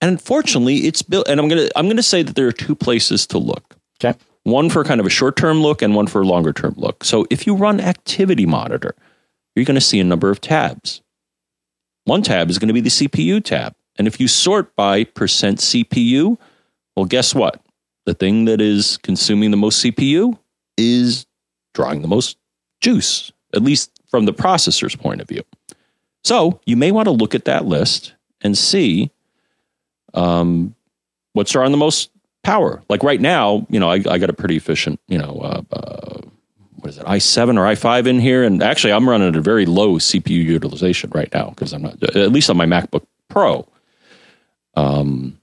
And 0.00 0.12
unfortunately, 0.12 0.86
it's 0.86 1.02
built. 1.02 1.28
And 1.28 1.40
I'm 1.40 1.48
going 1.48 1.66
to 1.66 1.78
I'm 1.78 1.86
going 1.86 1.96
to 1.96 2.04
say 2.04 2.22
that 2.22 2.36
there 2.36 2.46
are 2.46 2.52
two 2.52 2.76
places 2.76 3.26
to 3.28 3.38
look. 3.38 3.76
Okay. 4.00 4.16
One 4.44 4.70
for 4.70 4.84
kind 4.84 5.00
of 5.00 5.06
a 5.06 5.10
short 5.10 5.36
term 5.36 5.60
look, 5.60 5.82
and 5.82 5.94
one 5.94 6.06
for 6.06 6.22
a 6.22 6.26
longer 6.26 6.52
term 6.52 6.74
look. 6.76 7.02
So 7.02 7.26
if 7.30 7.46
you 7.46 7.56
run 7.56 7.80
Activity 7.80 8.46
Monitor, 8.46 8.94
you're 9.56 9.64
going 9.64 9.74
to 9.74 9.80
see 9.80 9.98
a 9.98 10.04
number 10.04 10.30
of 10.30 10.40
tabs. 10.40 11.02
One 12.04 12.22
tab 12.22 12.50
is 12.50 12.58
going 12.58 12.68
to 12.68 12.74
be 12.74 12.82
the 12.82 12.90
CPU 12.90 13.42
tab, 13.42 13.74
and 13.96 14.06
if 14.06 14.20
you 14.20 14.28
sort 14.28 14.76
by 14.76 15.04
percent 15.04 15.58
CPU, 15.58 16.38
well, 16.94 17.06
guess 17.06 17.34
what? 17.34 17.60
The 18.04 18.12
thing 18.12 18.44
that 18.44 18.60
is 18.60 18.98
consuming 18.98 19.50
the 19.50 19.56
most 19.56 19.82
CPU 19.82 20.38
is 20.76 21.24
drawing 21.74 22.02
the 22.02 22.08
most 22.08 22.38
juice, 22.80 23.30
at 23.54 23.62
least 23.62 23.90
from 24.08 24.24
the 24.24 24.32
processor's 24.32 24.96
point 24.96 25.20
of 25.20 25.28
view. 25.28 25.42
So 26.22 26.60
you 26.64 26.76
may 26.76 26.90
want 26.90 27.06
to 27.06 27.12
look 27.12 27.34
at 27.34 27.44
that 27.44 27.66
list 27.66 28.14
and 28.40 28.56
see 28.56 29.10
um, 30.14 30.74
what's 31.34 31.52
drawing 31.52 31.72
the 31.72 31.76
most 31.76 32.10
power. 32.42 32.82
Like 32.88 33.02
right 33.02 33.20
now, 33.20 33.66
you 33.68 33.78
know, 33.78 33.90
I, 33.90 34.02
I 34.08 34.18
got 34.18 34.30
a 34.30 34.34
pretty 34.34 34.56
efficient, 34.56 35.00
you 35.08 35.18
know, 35.18 35.40
uh, 35.42 35.62
uh, 35.74 36.20
what 36.76 36.90
is 36.90 36.98
it, 36.98 37.04
i7 37.06 37.58
or 37.58 37.62
i5 37.62 38.06
in 38.06 38.20
here, 38.20 38.44
and 38.44 38.62
actually 38.62 38.92
I'm 38.92 39.08
running 39.08 39.28
at 39.28 39.36
a 39.36 39.40
very 39.40 39.66
low 39.66 39.96
CPU 39.96 40.28
utilization 40.28 41.10
right 41.14 41.32
now 41.32 41.50
because 41.50 41.72
I'm 41.72 41.82
not, 41.82 42.02
at 42.16 42.32
least 42.32 42.50
on 42.50 42.56
my 42.56 42.66
MacBook 42.66 43.06
Pro. 43.28 43.66
Um, 44.76 45.38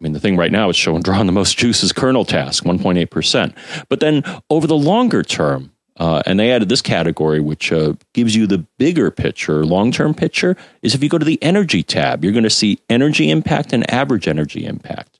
I 0.00 0.04
mean, 0.04 0.12
the 0.12 0.20
thing 0.20 0.36
right 0.36 0.52
now 0.52 0.68
is 0.68 0.76
showing 0.76 1.02
drawing 1.04 1.26
the 1.26 1.32
most 1.32 1.56
juice 1.56 1.82
is 1.82 1.92
kernel 1.92 2.24
task, 2.24 2.64
1.8%. 2.64 3.86
But 3.88 4.00
then 4.00 4.22
over 4.50 4.66
the 4.66 4.76
longer 4.76 5.22
term, 5.22 5.72
uh, 5.98 6.22
and 6.26 6.38
they 6.38 6.52
added 6.52 6.68
this 6.68 6.82
category, 6.82 7.40
which 7.40 7.72
uh, 7.72 7.94
gives 8.12 8.36
you 8.36 8.46
the 8.46 8.58
bigger 8.78 9.10
picture, 9.10 9.64
long 9.64 9.90
term 9.90 10.14
picture, 10.14 10.56
is 10.82 10.94
if 10.94 11.02
you 11.02 11.08
go 11.08 11.18
to 11.18 11.24
the 11.24 11.42
energy 11.42 11.82
tab, 11.82 12.22
you're 12.22 12.32
going 12.32 12.44
to 12.44 12.50
see 12.50 12.78
energy 12.88 13.30
impact 13.30 13.72
and 13.72 13.90
average 13.90 14.28
energy 14.28 14.66
impact. 14.66 15.18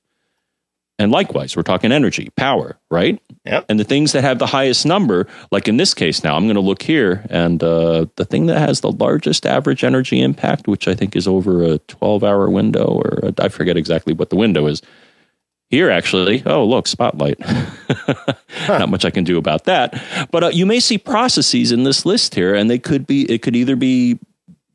And 0.99 1.11
likewise, 1.11 1.55
we're 1.55 1.63
talking 1.63 1.91
energy, 1.91 2.29
power, 2.37 2.77
right? 2.89 3.21
Yep. 3.45 3.65
And 3.69 3.79
the 3.79 3.83
things 3.83 4.13
that 4.13 4.23
have 4.23 4.39
the 4.39 4.47
highest 4.47 4.83
number, 4.83 5.27
like 5.51 5.67
in 5.67 5.77
this 5.77 5.93
case 5.93 6.23
now, 6.23 6.35
I'm 6.35 6.45
going 6.45 6.55
to 6.55 6.61
look 6.61 6.81
here, 6.81 7.23
and 7.29 7.61
uh, 7.61 8.07
the 8.15 8.25
thing 8.25 8.47
that 8.47 8.57
has 8.57 8.81
the 8.81 8.91
largest 8.91 9.45
average 9.45 9.83
energy 9.83 10.19
impact, 10.19 10.67
which 10.67 10.87
I 10.87 10.95
think 10.95 11.15
is 11.15 11.27
over 11.27 11.63
a 11.63 11.77
12 11.77 12.23
hour 12.23 12.49
window, 12.49 12.85
or 12.85 13.19
a, 13.21 13.33
I 13.39 13.49
forget 13.49 13.77
exactly 13.77 14.13
what 14.13 14.31
the 14.31 14.35
window 14.35 14.65
is. 14.65 14.81
Here, 15.69 15.89
actually, 15.89 16.43
oh, 16.45 16.63
look, 16.63 16.87
spotlight. 16.87 17.39
Not 18.69 18.89
much 18.89 19.03
I 19.03 19.09
can 19.09 19.25
do 19.25 19.37
about 19.37 19.65
that. 19.65 20.01
But 20.31 20.43
uh, 20.45 20.47
you 20.47 20.65
may 20.65 20.79
see 20.79 20.97
processes 20.97 21.73
in 21.73 21.83
this 21.83 22.05
list 22.05 22.35
here, 22.35 22.55
and 22.55 22.69
they 22.69 22.79
could 22.79 23.05
be, 23.05 23.29
it 23.29 23.41
could 23.41 23.55
either 23.55 23.75
be 23.75 24.17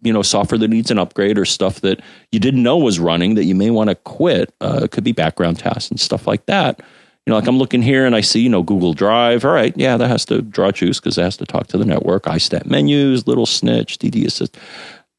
you 0.02 0.12
know 0.12 0.22
software 0.22 0.58
that 0.58 0.68
needs 0.68 0.90
an 0.90 0.98
upgrade 0.98 1.38
or 1.38 1.44
stuff 1.44 1.80
that 1.80 2.00
you 2.32 2.40
didn't 2.40 2.62
know 2.62 2.76
was 2.76 2.98
running 2.98 3.36
that 3.36 3.44
you 3.44 3.54
may 3.54 3.70
want 3.70 3.88
to 3.88 3.94
quit. 3.94 4.52
Uh, 4.60 4.80
it 4.84 4.90
could 4.90 5.04
be 5.04 5.12
background 5.12 5.58
tasks 5.58 5.90
and 5.90 5.98
stuff 5.98 6.26
like 6.26 6.44
that. 6.46 6.80
You 7.24 7.30
know 7.30 7.36
like 7.36 7.46
i'm 7.46 7.56
looking 7.56 7.82
here 7.82 8.04
and 8.04 8.16
i 8.16 8.20
see 8.20 8.40
you 8.40 8.48
know 8.48 8.64
google 8.64 8.94
drive. 8.94 9.44
All 9.44 9.52
right 9.52 9.72
yeah 9.76 9.96
that 9.96 10.08
has 10.08 10.24
to 10.26 10.42
draw 10.42 10.72
juice 10.72 10.98
because 10.98 11.16
it 11.16 11.22
has 11.22 11.36
to 11.36 11.46
talk 11.46 11.68
to 11.68 11.78
the 11.78 11.84
network. 11.84 12.24
istat 12.24 12.66
menus 12.66 13.26
little 13.26 13.46
snitch 13.46 13.98
dd 13.98 14.26
assist. 14.26 14.58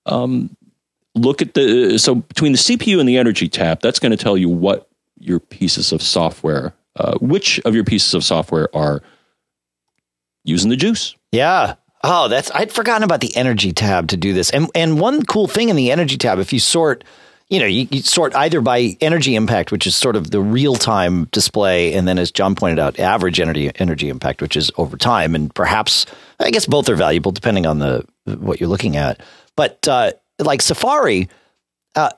Um, 0.06 0.56
look 1.16 1.42
at 1.42 1.54
the 1.54 1.98
so 1.98 2.16
between 2.16 2.52
the 2.52 2.58
cpu 2.58 3.00
and 3.00 3.08
the 3.08 3.18
energy 3.18 3.48
tab 3.48 3.80
that's 3.82 4.00
going 4.00 4.12
to 4.12 4.18
tell 4.18 4.38
you 4.38 4.50
what 4.50 4.90
your 5.20 5.40
pieces 5.40 5.92
of 5.92 6.02
software 6.02 6.74
uh, 6.96 7.18
which 7.18 7.60
of 7.66 7.74
your 7.74 7.84
pieces 7.84 8.14
of 8.14 8.24
software 8.24 8.70
are 8.76 9.02
using 10.44 10.70
the 10.70 10.76
juice 10.76 11.16
Yeah. 11.32 11.76
Oh, 12.04 12.28
that's 12.28 12.52
I'd 12.52 12.72
forgotten 12.72 13.04
about 13.04 13.22
the 13.22 13.36
energy 13.36 13.72
tab 13.72 14.10
to 14.10 14.18
do 14.18 14.34
this. 14.34 14.50
And 14.50 14.70
and 14.76 15.00
one 15.00 15.24
cool 15.24 15.48
thing 15.48 15.70
in 15.70 15.76
the 15.76 15.90
energy 15.90 16.18
tab, 16.18 16.38
if 16.38 16.52
you 16.52 16.60
sort, 16.60 17.06
you 17.48 17.60
know, 17.60 17.66
you, 17.66 17.88
you 17.92 18.02
sort 18.02 18.36
either 18.36 18.60
by 18.60 18.98
energy 19.00 19.36
impact, 19.36 19.72
which 19.72 19.88
is 19.88 19.96
sort 19.96 20.18
of 20.18 20.32
the 20.32 20.42
real 20.42 20.76
time 20.76 21.26
display, 21.32 21.94
and 21.94 22.06
then 22.06 22.20
as 22.20 22.30
John 22.30 22.56
pointed 22.56 22.78
out, 22.78 23.00
average 23.00 23.40
energy 23.40 23.72
energy 23.76 24.10
impact, 24.10 24.42
which 24.42 24.58
is 24.58 24.70
over 24.78 24.98
time, 24.98 25.34
and 25.34 25.54
perhaps 25.56 26.06
I 26.42 26.52
guess 26.52 26.66
both 26.66 26.90
are 26.90 26.96
valuable 26.96 27.32
depending 27.32 27.66
on 27.66 27.80
the 27.80 28.06
what 28.26 28.60
you're 28.60 28.70
looking 28.70 28.98
at. 28.98 29.22
But 29.56 29.88
uh, 29.88 30.12
like 30.40 30.62
Safari, 30.62 31.30
uh, 31.96 32.10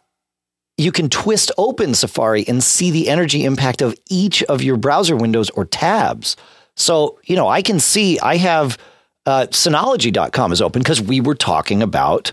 you 0.78 0.92
can 0.92 1.10
twist 1.10 1.52
open 1.58 1.94
Safari 1.94 2.46
and 2.48 2.64
see 2.64 2.92
the 2.92 3.10
energy 3.10 3.46
impact 3.46 3.82
of 3.82 3.96
each 4.10 4.44
of 4.44 4.62
your 4.62 4.78
browser 4.78 5.16
windows 5.16 5.50
or 5.52 5.66
tabs. 5.66 6.36
So 6.76 7.20
you 7.26 7.36
know, 7.36 7.48
I 7.48 7.62
can 7.62 7.80
see 7.80 8.20
I 8.20 8.38
have 8.38 8.78
uh, 9.26 9.48
Synology.com 9.48 10.52
is 10.52 10.62
open 10.62 10.82
because 10.82 11.02
we 11.02 11.20
were 11.20 11.36
talking 11.36 11.82
about, 11.82 12.32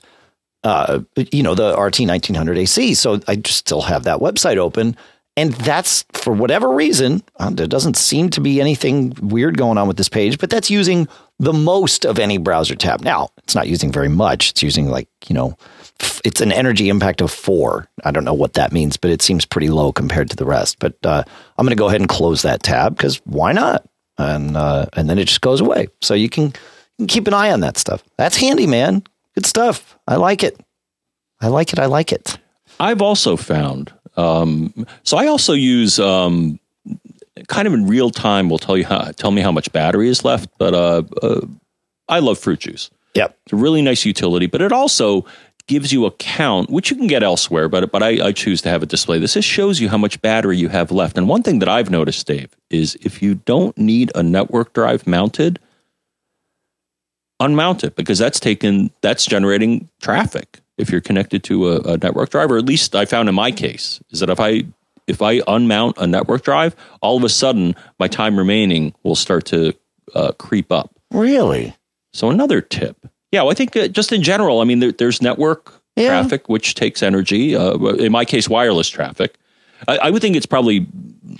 uh, 0.64 1.00
you 1.16 1.42
know, 1.42 1.54
the 1.54 1.70
RT 1.70 2.00
1900 2.00 2.58
AC. 2.58 2.94
So 2.94 3.20
I 3.26 3.36
just 3.36 3.58
still 3.58 3.82
have 3.82 4.04
that 4.04 4.18
website 4.18 4.58
open. 4.58 4.96
And 5.34 5.54
that's 5.54 6.04
for 6.12 6.34
whatever 6.34 6.68
reason, 6.68 7.22
uh, 7.38 7.48
there 7.48 7.66
doesn't 7.66 7.96
seem 7.96 8.28
to 8.30 8.40
be 8.40 8.60
anything 8.60 9.16
weird 9.22 9.56
going 9.56 9.78
on 9.78 9.88
with 9.88 9.96
this 9.96 10.10
page, 10.10 10.38
but 10.38 10.50
that's 10.50 10.70
using 10.70 11.08
the 11.38 11.54
most 11.54 12.04
of 12.04 12.18
any 12.18 12.36
browser 12.36 12.74
tab. 12.74 13.00
Now, 13.00 13.30
it's 13.38 13.54
not 13.54 13.66
using 13.66 13.90
very 13.90 14.10
much. 14.10 14.50
It's 14.50 14.62
using 14.62 14.88
like, 14.88 15.08
you 15.28 15.34
know, 15.34 15.56
it's 16.24 16.40
an 16.40 16.52
energy 16.52 16.88
impact 16.88 17.20
of 17.20 17.30
four. 17.30 17.88
I 18.04 18.10
don't 18.10 18.24
know 18.24 18.34
what 18.34 18.54
that 18.54 18.72
means, 18.72 18.96
but 18.96 19.10
it 19.10 19.22
seems 19.22 19.44
pretty 19.44 19.68
low 19.68 19.92
compared 19.92 20.30
to 20.30 20.36
the 20.36 20.44
rest. 20.44 20.78
But 20.78 20.94
uh, 21.04 21.24
I'm 21.58 21.66
going 21.66 21.76
to 21.76 21.80
go 21.80 21.88
ahead 21.88 22.00
and 22.00 22.08
close 22.08 22.42
that 22.42 22.62
tab 22.62 22.96
because 22.96 23.16
why 23.24 23.52
not? 23.52 23.88
And 24.18 24.56
uh, 24.56 24.86
and 24.92 25.08
then 25.08 25.18
it 25.18 25.26
just 25.26 25.40
goes 25.40 25.60
away. 25.60 25.88
So 26.00 26.14
you 26.14 26.28
can 26.28 26.52
keep 27.08 27.26
an 27.26 27.34
eye 27.34 27.50
on 27.50 27.60
that 27.60 27.78
stuff. 27.78 28.02
That's 28.16 28.36
handy, 28.36 28.66
man. 28.66 29.02
Good 29.34 29.46
stuff. 29.46 29.98
I 30.06 30.16
like 30.16 30.42
it. 30.44 30.60
I 31.40 31.48
like 31.48 31.72
it. 31.72 31.78
I 31.78 31.86
like 31.86 32.12
it. 32.12 32.38
I've 32.78 33.02
also 33.02 33.36
found. 33.36 33.92
Um, 34.16 34.86
so 35.02 35.16
I 35.16 35.26
also 35.26 35.54
use 35.54 35.98
um, 35.98 36.60
kind 37.48 37.66
of 37.66 37.74
in 37.74 37.86
real 37.86 38.10
time. 38.10 38.48
Will 38.48 38.58
tell 38.58 38.76
you 38.76 38.84
how, 38.84 39.10
tell 39.12 39.30
me 39.30 39.40
how 39.40 39.52
much 39.52 39.72
battery 39.72 40.08
is 40.08 40.24
left. 40.24 40.50
But 40.58 40.74
uh, 40.74 41.02
uh, 41.22 41.46
I 42.08 42.18
love 42.18 42.38
FruitJuice. 42.38 42.90
Yep. 43.14 43.38
It's 43.44 43.52
a 43.52 43.56
really 43.56 43.82
nice 43.82 44.04
utility, 44.04 44.46
but 44.46 44.62
it 44.62 44.72
also 44.72 45.26
gives 45.66 45.92
you 45.92 46.06
a 46.06 46.10
count, 46.12 46.70
which 46.70 46.90
you 46.90 46.96
can 46.96 47.06
get 47.06 47.22
elsewhere. 47.22 47.68
But 47.68 47.90
but 47.92 48.02
I, 48.02 48.28
I 48.28 48.32
choose 48.32 48.62
to 48.62 48.68
have 48.68 48.82
it 48.82 48.88
display. 48.88 49.18
This 49.18 49.34
just 49.34 49.48
shows 49.48 49.80
you 49.80 49.88
how 49.88 49.98
much 49.98 50.20
battery 50.22 50.58
you 50.58 50.68
have 50.68 50.90
left. 50.90 51.16
And 51.16 51.28
one 51.28 51.42
thing 51.42 51.58
that 51.60 51.68
I've 51.68 51.90
noticed, 51.90 52.26
Dave, 52.26 52.56
is 52.70 52.96
if 53.02 53.22
you 53.22 53.34
don't 53.34 53.76
need 53.78 54.10
a 54.14 54.22
network 54.22 54.72
drive 54.72 55.06
mounted 55.06 55.58
unmount 57.42 57.82
it 57.82 57.96
because 57.96 58.18
that's 58.18 58.38
taken 58.38 58.90
that's 59.00 59.26
generating 59.26 59.88
traffic 60.00 60.60
if 60.78 60.90
you're 60.90 61.00
connected 61.00 61.42
to 61.42 61.70
a, 61.70 61.80
a, 61.80 61.96
network 61.98 62.30
drive 62.30 62.50
or 62.52 62.56
at 62.56 62.64
least 62.64 62.94
i 62.94 63.04
found 63.04 63.28
in 63.28 63.34
my 63.34 63.50
case 63.50 64.00
is 64.10 64.20
that 64.20 64.30
if 64.30 64.38
i 64.38 64.62
if 65.08 65.20
i 65.20 65.40
unmount 65.40 65.94
a 65.96 66.06
network 66.06 66.44
drive 66.44 66.76
all 67.00 67.16
of 67.16 67.24
a 67.24 67.28
sudden 67.28 67.74
my 67.98 68.06
time 68.06 68.38
remaining 68.38 68.94
will 69.02 69.16
start 69.16 69.44
to 69.44 69.74
uh, 70.14 70.30
creep 70.32 70.70
up 70.70 70.94
really 71.10 71.74
so 72.12 72.30
another 72.30 72.60
tip 72.60 73.08
yeah 73.32 73.42
well, 73.42 73.50
i 73.50 73.54
think 73.54 73.76
uh, 73.76 73.88
just 73.88 74.12
in 74.12 74.22
general 74.22 74.60
i 74.60 74.64
mean 74.64 74.78
there, 74.78 74.92
there's 74.92 75.20
network 75.20 75.74
yeah. 75.96 76.08
traffic 76.08 76.48
which 76.48 76.74
takes 76.74 77.02
energy 77.02 77.56
uh, 77.56 77.76
in 77.94 78.12
my 78.12 78.24
case 78.24 78.48
wireless 78.48 78.88
traffic 78.88 79.36
I, 79.88 79.98
I 79.98 80.10
would 80.10 80.22
think 80.22 80.36
it's 80.36 80.46
probably 80.46 80.86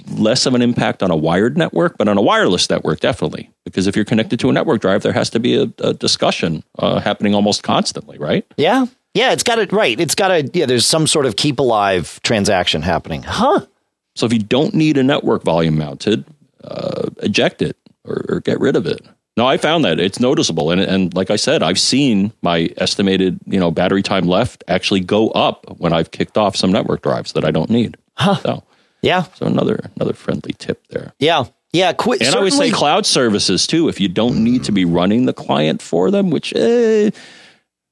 less 0.09 0.47
of 0.47 0.55
an 0.55 0.63
impact 0.63 1.03
on 1.03 1.11
a 1.11 1.17
wired 1.17 1.57
network, 1.57 1.99
but 1.99 2.09
on 2.09 2.17
a 2.17 2.23
wireless 2.23 2.69
network, 2.69 3.01
definitely. 3.01 3.51
Because 3.65 3.87
if 3.87 3.97
you're 3.97 4.05
connected 4.05 4.41
to 4.41 4.51
a 4.51 4.53
network 4.53 4.81
drive, 4.81 5.03
there 5.03 5.13
has 5.13 5.31
to 5.31 5.41
be 5.41 5.57
a, 5.57 5.73
a 5.79 5.95
discussion 5.95 6.63
uh, 6.79 7.01
happening 7.01 7.35
almost 7.35 7.63
constantly, 7.63 8.19
right? 8.19 8.47
Yeah. 8.57 8.87
Yeah, 9.15 9.33
it's 9.33 9.43
got 9.43 9.59
it 9.59 9.73
right. 9.73 9.99
It's 10.01 10.15
got 10.15 10.31
a, 10.31 10.51
yeah, 10.55 10.67
there's 10.67 10.87
some 10.87 11.07
sort 11.07 11.27
of 11.27 11.37
keep 11.37 11.59
alive 11.59 12.21
transaction 12.23 12.83
happening. 12.83 13.23
Huh. 13.23 13.67
So 14.15 14.27
if 14.27 14.33
you 14.33 14.39
don't 14.39 14.75
need 14.75 14.97
a 14.97 15.03
network 15.03 15.43
volume 15.43 15.77
mounted, 15.77 16.25
uh, 16.65 17.11
eject 17.23 17.61
it 17.61 17.77
or, 18.05 18.25
or, 18.29 18.41
get 18.41 18.61
rid 18.61 18.77
of 18.77 18.87
it. 18.87 19.05
No, 19.37 19.47
I 19.47 19.57
found 19.57 19.85
that 19.85 19.99
it's 19.99 20.21
noticeable, 20.21 20.71
and 20.71 20.81
and 20.81 21.15
like 21.15 21.31
I 21.31 21.37
said, 21.37 21.63
I've 21.63 21.81
seen 21.81 22.33
my 22.43 22.69
estimated 22.77 23.41
you 23.47 23.59
know 23.59 23.71
battery 23.71 24.03
time 24.03 24.27
left 24.27 24.63
actually 24.69 25.01
go 25.01 25.31
up 25.31 25.65
when 25.79 25.93
I've 25.93 26.11
kicked 26.11 26.37
off 26.37 26.57
some 26.57 26.71
network 26.71 27.03
drives 27.03 27.33
that 27.33 27.45
I 27.45 27.51
don't 27.51 27.71
need. 27.71 27.97
Huh. 28.17 28.37
So 28.37 28.63
yeah. 29.03 29.23
So 29.35 29.47
another 29.47 29.91
another 29.97 30.15
friendly 30.15 30.55
tip 30.59 30.87
there. 30.89 31.13
Yeah. 31.19 31.45
Yeah, 31.73 31.95
quit. 31.95 32.21
And 32.21 32.35
I 32.35 32.39
always 32.39 32.57
say 32.57 32.71
cloud 32.71 33.07
services 33.07 33.67
too. 33.67 33.89
If 33.89 33.99
you 33.99 34.09
don't 34.09 34.45
need 34.45 34.65
to 34.65 34.73
be 34.73 34.85
running 34.85 35.25
the 35.25 35.33
client 35.33 35.81
for 35.81 36.11
them, 36.11 36.31
which, 36.31 36.53
eh, 36.55 37.11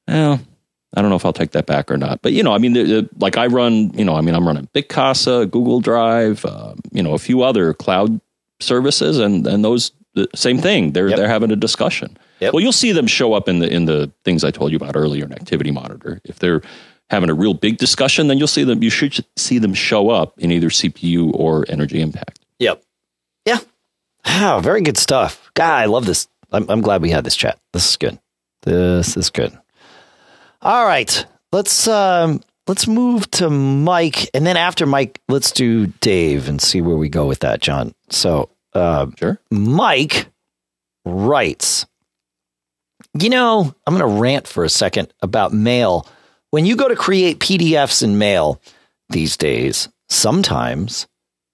well, 0.07 0.39
I 0.95 1.01
don't 1.01 1.09
know 1.09 1.17
if 1.17 1.25
I'll 1.25 1.33
take 1.33 1.53
that 1.53 1.65
back 1.65 1.91
or 1.91 1.97
not. 1.97 2.21
But 2.21 2.33
you 2.33 2.43
know, 2.43 2.53
I 2.53 2.59
mean, 2.59 2.75
the, 2.75 2.83
the, 2.83 3.09
like 3.19 3.39
I 3.39 3.47
run, 3.47 3.91
you 3.95 4.05
know, 4.05 4.17
I 4.17 4.21
mean, 4.21 4.35
I'm 4.35 4.47
running 4.47 4.69
BitCasa, 4.75 5.51
Google 5.51 5.81
Drive, 5.81 6.45
uh, 6.45 6.75
you 6.93 7.03
know, 7.03 7.15
a 7.15 7.19
few 7.19 7.43
other 7.43 7.73
cloud 7.73 8.21
services, 8.61 9.19
and 9.19 9.47
and 9.47 9.65
those 9.65 9.93
the 10.15 10.29
same 10.35 10.59
thing. 10.59 10.93
They're 10.93 11.09
yep. 11.09 11.17
they're 11.17 11.29
having 11.29 11.51
a 11.51 11.57
discussion. 11.57 12.19
Yep. 12.41 12.53
Well, 12.53 12.63
you'll 12.63 12.73
see 12.73 12.93
them 12.93 13.07
show 13.07 13.33
up 13.35 13.49
in 13.49 13.59
the 13.61 13.73
in 13.73 13.85
the 13.85 14.13
things 14.25 14.45
I 14.45 14.51
told 14.51 14.73
you 14.73 14.77
about 14.77 14.97
earlier 14.97 15.25
in 15.25 15.33
Activity 15.33 15.71
Monitor 15.71 16.21
if 16.25 16.39
they're 16.39 16.63
having 17.11 17.29
a 17.29 17.35
real 17.35 17.55
big 17.55 17.77
discussion, 17.77 18.29
then 18.29 18.39
you'll 18.39 18.47
see 18.47 18.65
them. 18.65 18.83
You 18.83 18.91
should 18.91 19.25
see 19.37 19.59
them 19.59 19.75
show 19.75 20.11
up 20.11 20.39
in 20.39 20.53
either 20.53 20.69
CPU 20.69 21.33
or 21.35 21.65
Energy 21.69 22.01
Impact. 22.01 22.39
Yep. 22.61 22.83
Yeah. 23.45 23.59
Wow, 24.27 24.61
very 24.61 24.83
good 24.83 24.97
stuff. 24.97 25.51
God, 25.55 25.83
I 25.83 25.87
love 25.87 26.07
this. 26.07 26.29
I'm, 26.53 26.69
I'm 26.71 26.81
glad 26.81 27.03
we 27.03 27.11
had 27.11 27.25
this 27.25 27.37
chat. 27.37 27.59
This 27.73 27.89
is 27.89 27.97
good. 27.97 28.19
This 28.63 29.17
is 29.17 29.31
good. 29.31 29.57
All 30.63 30.85
right, 30.85 31.25
let's 31.53 31.89
um, 31.89 32.43
let's 32.67 32.87
move 32.87 33.31
to 33.33 33.49
Mike, 33.49 34.29
and 34.35 34.47
then 34.47 34.59
after 34.59 34.85
Mike, 34.85 35.21
let's 35.29 35.53
do 35.53 35.87
Dave 35.87 36.49
and 36.49 36.61
see 36.61 36.83
where 36.83 36.97
we 36.97 37.09
go 37.09 37.27
with 37.27 37.41
that, 37.41 37.63
John. 37.63 37.95
So, 38.11 38.51
uh, 38.73 39.07
Sure. 39.19 39.41
Mike 39.51 40.27
writes, 41.05 41.87
You 43.19 43.31
know, 43.31 43.75
I'm 43.87 43.97
going 43.97 44.09
to 44.09 44.21
rant 44.21 44.47
for 44.47 44.65
a 44.65 44.69
second 44.69 45.13
about 45.21 45.53
mail. 45.53 46.07
When 46.51 46.67
you 46.67 46.77
go 46.77 46.89
to 46.89 46.97
create 46.97 47.39
PDFs 47.41 48.03
in 48.03 48.19
mail 48.19 48.61
these 49.09 49.37
days, 49.37 49.89
sometimes 50.09 51.07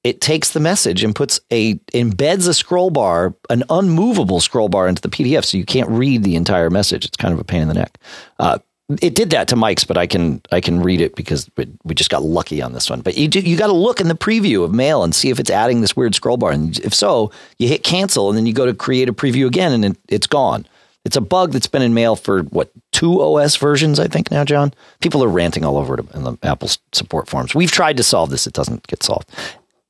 it 0.05 0.21
takes 0.21 0.53
the 0.53 0.61
message 0.61 1.03
and 1.03 1.15
puts 1.15 1.41
a 1.53 1.75
embeds 1.93 2.49
a 2.49 2.55
scroll 2.55 2.91
bar, 2.91 3.35
an 3.51 3.65
unmovable 3.69 4.41
scroll 4.41 4.69
bar 4.69 4.87
into 4.87 5.03
the 5.03 5.09
PDF, 5.09 5.45
so 5.45 5.59
you 5.59 5.65
can't 5.65 5.91
read 5.91 6.23
the 6.23 6.37
entire 6.37 6.71
message. 6.71 7.05
It's 7.05 7.17
kind 7.17 7.35
of 7.35 7.41
a 7.41 7.45
pain 7.45 7.63
in 7.63 7.69
the 7.69 7.75
neck. 7.75 7.99
Uh, 8.39 8.59
it 8.89 9.15
did 9.17 9.31
that 9.31 9.49
to 9.49 9.57
Mike's, 9.57 9.85
but 9.85 9.99
I 9.99 10.07
can 10.07 10.41
I 10.53 10.61
can 10.61 10.81
read 10.81 11.01
it 11.01 11.17
because 11.17 11.51
we, 11.57 11.67
we 11.85 11.95
just 11.95 12.11
got 12.11 12.23
lucky 12.23 12.63
on 12.63 12.73
this 12.73 12.89
one. 12.89 13.01
But 13.01 13.17
you 13.17 13.27
do, 13.27 13.41
you 13.41 13.57
got 13.57 13.67
to 13.67 13.73
look 13.73 14.01
in 14.01 14.09
the 14.09 14.15
preview 14.15 14.63
of 14.63 14.73
mail 14.73 15.03
and 15.03 15.15
see 15.15 15.31
if 15.31 15.41
it's 15.41 15.51
adding 15.51 15.81
this 15.81 15.97
weird 15.97 16.15
scroll 16.15 16.37
bar, 16.37 16.53
and 16.53 16.79
if 16.81 16.95
so, 16.95 17.33
you 17.59 17.69
hit 17.69 17.83
cancel, 17.83 18.29
and 18.29 18.39
then 18.39 18.47
you 18.47 18.53
go 18.53 18.67
to 18.67 18.75
create 18.75 19.09
a 19.09 19.13
preview 19.13 19.47
again, 19.47 19.73
and 19.73 19.85
it, 19.85 19.97
it's 20.09 20.27
gone. 20.27 20.67
It's 21.05 21.17
a 21.17 21.21
bug 21.21 21.53
that's 21.53 21.69
been 21.69 21.83
in 21.83 21.95
mail 21.95 22.17
for 22.17 22.43
what 22.45 22.71
two 22.93 23.21
OS 23.21 23.57
versions, 23.57 23.99
I 23.99 24.07
think 24.07 24.31
now, 24.31 24.45
John. 24.45 24.73
People 25.01 25.23
are 25.23 25.29
ranting 25.29 25.65
all 25.65 25.79
over 25.79 25.99
in 25.99 26.25
the 26.25 26.39
Apple 26.43 26.69
support 26.93 27.29
forums. 27.29 27.55
We've 27.55 27.71
tried 27.71 27.97
to 27.97 28.03
solve 28.05 28.31
this; 28.31 28.47
it 28.47 28.53
doesn't 28.53 28.87
get 28.87 29.03
solved. 29.03 29.29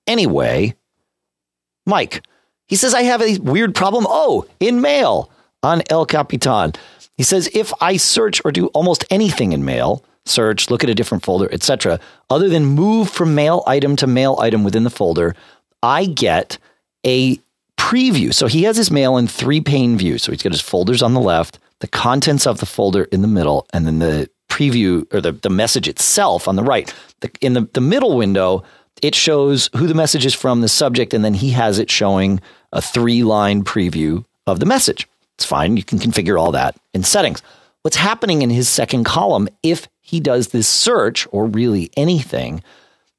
Anyway, 0.06 0.74
Mike, 1.84 2.24
he 2.66 2.76
says 2.76 2.94
I 2.94 3.02
have 3.02 3.20
a 3.20 3.38
weird 3.38 3.74
problem. 3.74 4.06
Oh, 4.08 4.46
in 4.58 4.80
mail 4.80 5.30
on 5.62 5.82
El 5.90 6.06
Capitan, 6.06 6.72
he 7.16 7.22
says 7.22 7.48
if 7.54 7.72
I 7.80 7.96
search 7.96 8.42
or 8.44 8.52
do 8.52 8.66
almost 8.68 9.04
anything 9.10 9.52
in 9.52 9.64
mail, 9.64 10.04
search, 10.24 10.70
look 10.70 10.84
at 10.84 10.90
a 10.90 10.94
different 10.94 11.24
folder, 11.24 11.48
etc., 11.52 12.00
other 12.30 12.48
than 12.48 12.64
move 12.64 13.08
from 13.08 13.34
mail 13.34 13.62
item 13.66 13.96
to 13.96 14.06
mail 14.06 14.36
item 14.40 14.64
within 14.64 14.84
the 14.84 14.90
folder, 14.90 15.34
I 15.82 16.06
get 16.06 16.58
a 17.04 17.38
preview. 17.76 18.34
So 18.34 18.46
he 18.46 18.64
has 18.64 18.76
his 18.76 18.90
mail 18.90 19.16
in 19.16 19.28
three 19.28 19.60
pane 19.60 19.96
view. 19.96 20.18
So 20.18 20.32
he's 20.32 20.42
got 20.42 20.52
his 20.52 20.60
folders 20.60 21.02
on 21.02 21.14
the 21.14 21.20
left, 21.20 21.58
the 21.80 21.86
contents 21.86 22.46
of 22.46 22.58
the 22.58 22.66
folder 22.66 23.04
in 23.04 23.22
the 23.22 23.28
middle, 23.28 23.66
and 23.72 23.86
then 23.86 23.98
the 23.98 24.28
preview 24.48 25.06
or 25.12 25.20
the, 25.20 25.32
the 25.32 25.50
message 25.50 25.88
itself 25.88 26.48
on 26.48 26.56
the 26.56 26.62
right. 26.62 26.92
The, 27.20 27.30
in 27.40 27.52
the, 27.52 27.68
the 27.72 27.80
middle 27.80 28.16
window, 28.16 28.64
it 29.02 29.14
shows 29.14 29.68
who 29.76 29.86
the 29.86 29.94
message 29.94 30.24
is 30.24 30.34
from, 30.34 30.62
the 30.62 30.68
subject, 30.68 31.12
and 31.12 31.24
then 31.24 31.34
he 31.34 31.50
has 31.50 31.78
it 31.78 31.90
showing 31.90 32.40
a 32.72 32.80
three 32.80 33.22
line 33.22 33.62
preview 33.62 34.24
of 34.46 34.60
the 34.60 34.66
message. 34.66 35.06
It's 35.36 35.44
fine. 35.44 35.76
You 35.76 35.84
can 35.84 35.98
configure 35.98 36.40
all 36.40 36.52
that 36.52 36.76
in 36.94 37.02
settings. 37.02 37.42
What's 37.82 37.96
happening 37.96 38.42
in 38.42 38.50
his 38.50 38.68
second 38.68 39.04
column, 39.04 39.48
if 39.62 39.88
he 40.00 40.18
does 40.18 40.48
this 40.48 40.66
search 40.66 41.28
or 41.30 41.46
really 41.46 41.90
anything, 41.96 42.62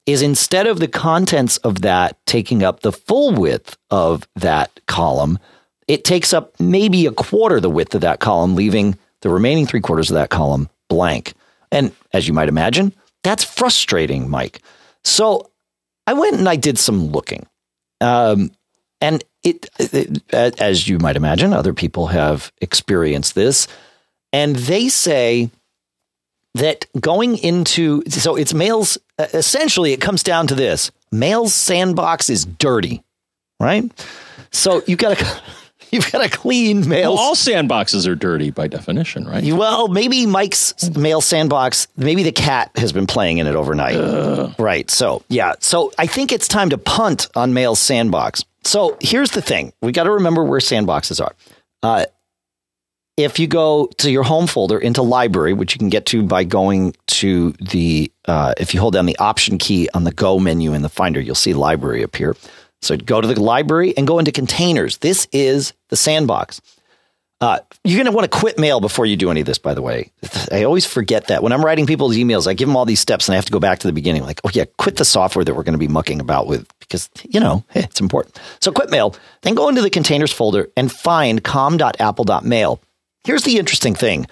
is 0.06 0.22
instead 0.22 0.68
of 0.68 0.80
the 0.80 0.88
contents 0.88 1.58
of 1.58 1.82
that 1.82 2.18
taking 2.26 2.64
up 2.64 2.80
the 2.80 2.92
full 2.92 3.34
width 3.34 3.78
of 3.92 4.28
that 4.36 4.80
column, 4.88 5.38
it 5.88 6.04
takes 6.04 6.34
up 6.34 6.60
maybe 6.60 7.06
a 7.06 7.12
quarter 7.12 7.60
the 7.60 7.70
width 7.70 7.94
of 7.94 8.02
that 8.02 8.20
column, 8.20 8.56
leaving 8.56 8.98
the 9.22 9.30
remaining 9.30 9.68
three 9.68 9.82
quarters 9.82 10.10
of 10.10 10.16
that 10.16 10.30
column 10.30 10.70
blank. 10.90 11.34
And 11.72 11.94
as 12.14 12.28
you 12.28 12.34
might 12.34 12.50
imagine, 12.50 12.94
that's 13.24 13.44
frustrating, 13.44 14.30
Mike. 14.30 14.62
So 15.04 15.52
I 16.08 16.14
went 16.14 16.38
and 16.38 16.48
I 16.48 16.56
did 16.56 16.78
some 16.80 17.08
looking. 17.08 17.46
Um, 18.00 18.52
and 19.02 19.24
it, 19.48 19.70
it, 19.80 20.62
as 20.62 20.88
you 20.88 21.00
might 21.00 21.16
imagine, 21.16 21.54
other 21.54 21.74
people 21.74 22.08
have 22.08 22.52
experienced 22.62 23.36
this. 23.36 23.68
And 24.34 24.56
they 24.56 24.90
say 24.90 25.50
that 26.56 26.86
going 27.00 27.38
into, 27.38 28.04
so 28.10 28.36
it's 28.36 28.54
males 28.54 28.98
essentially, 29.20 29.94
it 29.94 30.02
comes 30.02 30.24
down 30.24 30.48
to 30.48 30.56
this 30.56 30.92
mail's 31.12 31.54
sandbox 31.54 32.30
is 32.30 32.46
dirty, 32.46 33.04
right? 33.60 33.90
So 34.52 34.84
you've 34.88 35.00
got 35.00 35.18
to. 35.18 35.42
You've 35.90 36.12
got 36.12 36.22
to 36.22 36.30
clean 36.30 36.86
mail. 36.90 37.14
Well, 37.14 37.24
all 37.24 37.34
sandboxes 37.34 38.10
are 38.10 38.16
dirty 38.16 38.52
by 38.52 38.68
definition, 38.68 39.26
right? 39.26 39.42
Well, 39.54 39.88
maybe 39.88 40.26
Mike's 40.26 40.90
mail 40.98 41.22
sandbox, 41.22 41.88
maybe 41.96 42.24
the 42.24 42.34
cat 42.34 42.72
has 42.76 42.92
been 42.92 43.08
playing 43.08 43.38
in 43.38 43.48
it 43.48 43.56
overnight. 43.56 43.96
Uh. 43.96 44.52
Right. 44.60 44.92
So, 44.92 45.24
yeah. 45.30 45.54
So 45.62 45.94
I 45.98 46.06
think 46.06 46.34
it's 46.34 46.50
time 46.50 46.72
to 46.72 46.78
punt 46.78 47.30
on 47.38 47.54
mail's 47.54 47.80
sandbox. 47.80 48.44
So 48.68 48.98
here's 49.00 49.32
the 49.32 49.42
thing 49.42 49.72
we 49.82 49.94
got 49.94 50.04
to 50.04 50.12
remember 50.12 50.44
where 50.44 50.60
sandboxes 50.60 51.24
are. 51.24 51.34
Uh, 51.82 52.06
if 53.16 53.40
you 53.40 53.48
go 53.48 53.88
to 54.00 54.12
your 54.12 54.24
home 54.24 54.46
folder 54.46 54.78
into 54.78 55.02
library, 55.02 55.54
which 55.54 55.74
you 55.74 55.80
can 55.80 55.88
get 55.88 56.06
to 56.08 56.22
by 56.22 56.44
going 56.44 56.94
to 57.08 57.54
the, 57.54 58.12
uh, 58.26 58.54
if 58.58 58.74
you 58.74 58.82
hold 58.82 58.94
down 58.94 59.06
the 59.06 59.18
option 59.20 59.58
key 59.58 59.88
on 59.94 60.04
the 60.04 60.12
go 60.12 60.38
menu 60.38 60.74
in 60.74 60.82
the 60.82 60.90
finder, 60.90 61.22
you'll 61.22 61.34
see 61.34 61.54
library 61.54 62.04
appear. 62.04 62.36
So 62.82 62.98
go 62.98 63.22
to 63.22 63.28
the 63.28 63.42
library 63.42 63.96
and 63.96 64.06
go 64.06 64.20
into 64.20 64.34
containers. 64.34 64.98
This 64.98 65.28
is 65.32 65.74
the 65.88 65.96
sandbox. 65.96 66.62
Uh, 67.40 67.60
you're 67.84 67.98
going 67.98 68.12
to 68.12 68.12
want 68.12 68.30
to 68.30 68.36
quit 68.36 68.58
mail 68.58 68.80
before 68.80 69.06
you 69.06 69.16
do 69.16 69.30
any 69.30 69.42
of 69.42 69.46
this, 69.46 69.60
by 69.60 69.76
the 69.76 69.82
way. 69.82 70.12
I 70.52 70.64
always 70.64 70.86
forget 70.86 71.28
that. 71.28 71.44
When 71.44 71.52
I'm 71.54 71.64
writing 71.64 71.86
people's 71.86 72.16
emails, 72.16 72.48
I 72.48 72.56
give 72.56 72.68
them 72.68 72.76
all 72.76 72.86
these 72.86 73.00
steps 73.00 73.28
and 73.28 73.34
I 73.34 73.36
have 73.36 73.46
to 73.46 73.52
go 73.52 73.60
back 73.60 73.80
to 73.80 73.88
the 73.88 73.94
beginning. 73.94 74.24
Like, 74.24 74.42
oh, 74.44 74.50
yeah, 74.54 74.66
quit 74.78 74.96
the 74.96 75.06
software 75.06 75.46
that 75.46 75.54
we're 75.54 75.64
going 75.64 75.74
to 75.74 75.80
be 75.80 75.88
mucking 75.88 76.20
about 76.20 76.48
with 76.48 76.68
because, 76.80 77.10
you 77.24 77.40
know, 77.40 77.64
it's 77.76 78.02
important. 78.02 78.40
So 78.60 78.72
quit 78.72 78.90
mail, 78.90 79.16
then 79.44 79.54
go 79.54 79.70
into 79.70 79.82
the 79.82 79.92
containers 79.92 80.34
folder 80.34 80.70
and 80.76 80.92
find 80.92 81.44
com.apple.mail. 81.44 82.82
Here's 83.24 83.44
the 83.44 83.60
interesting 83.60 83.94
thing 83.94 84.26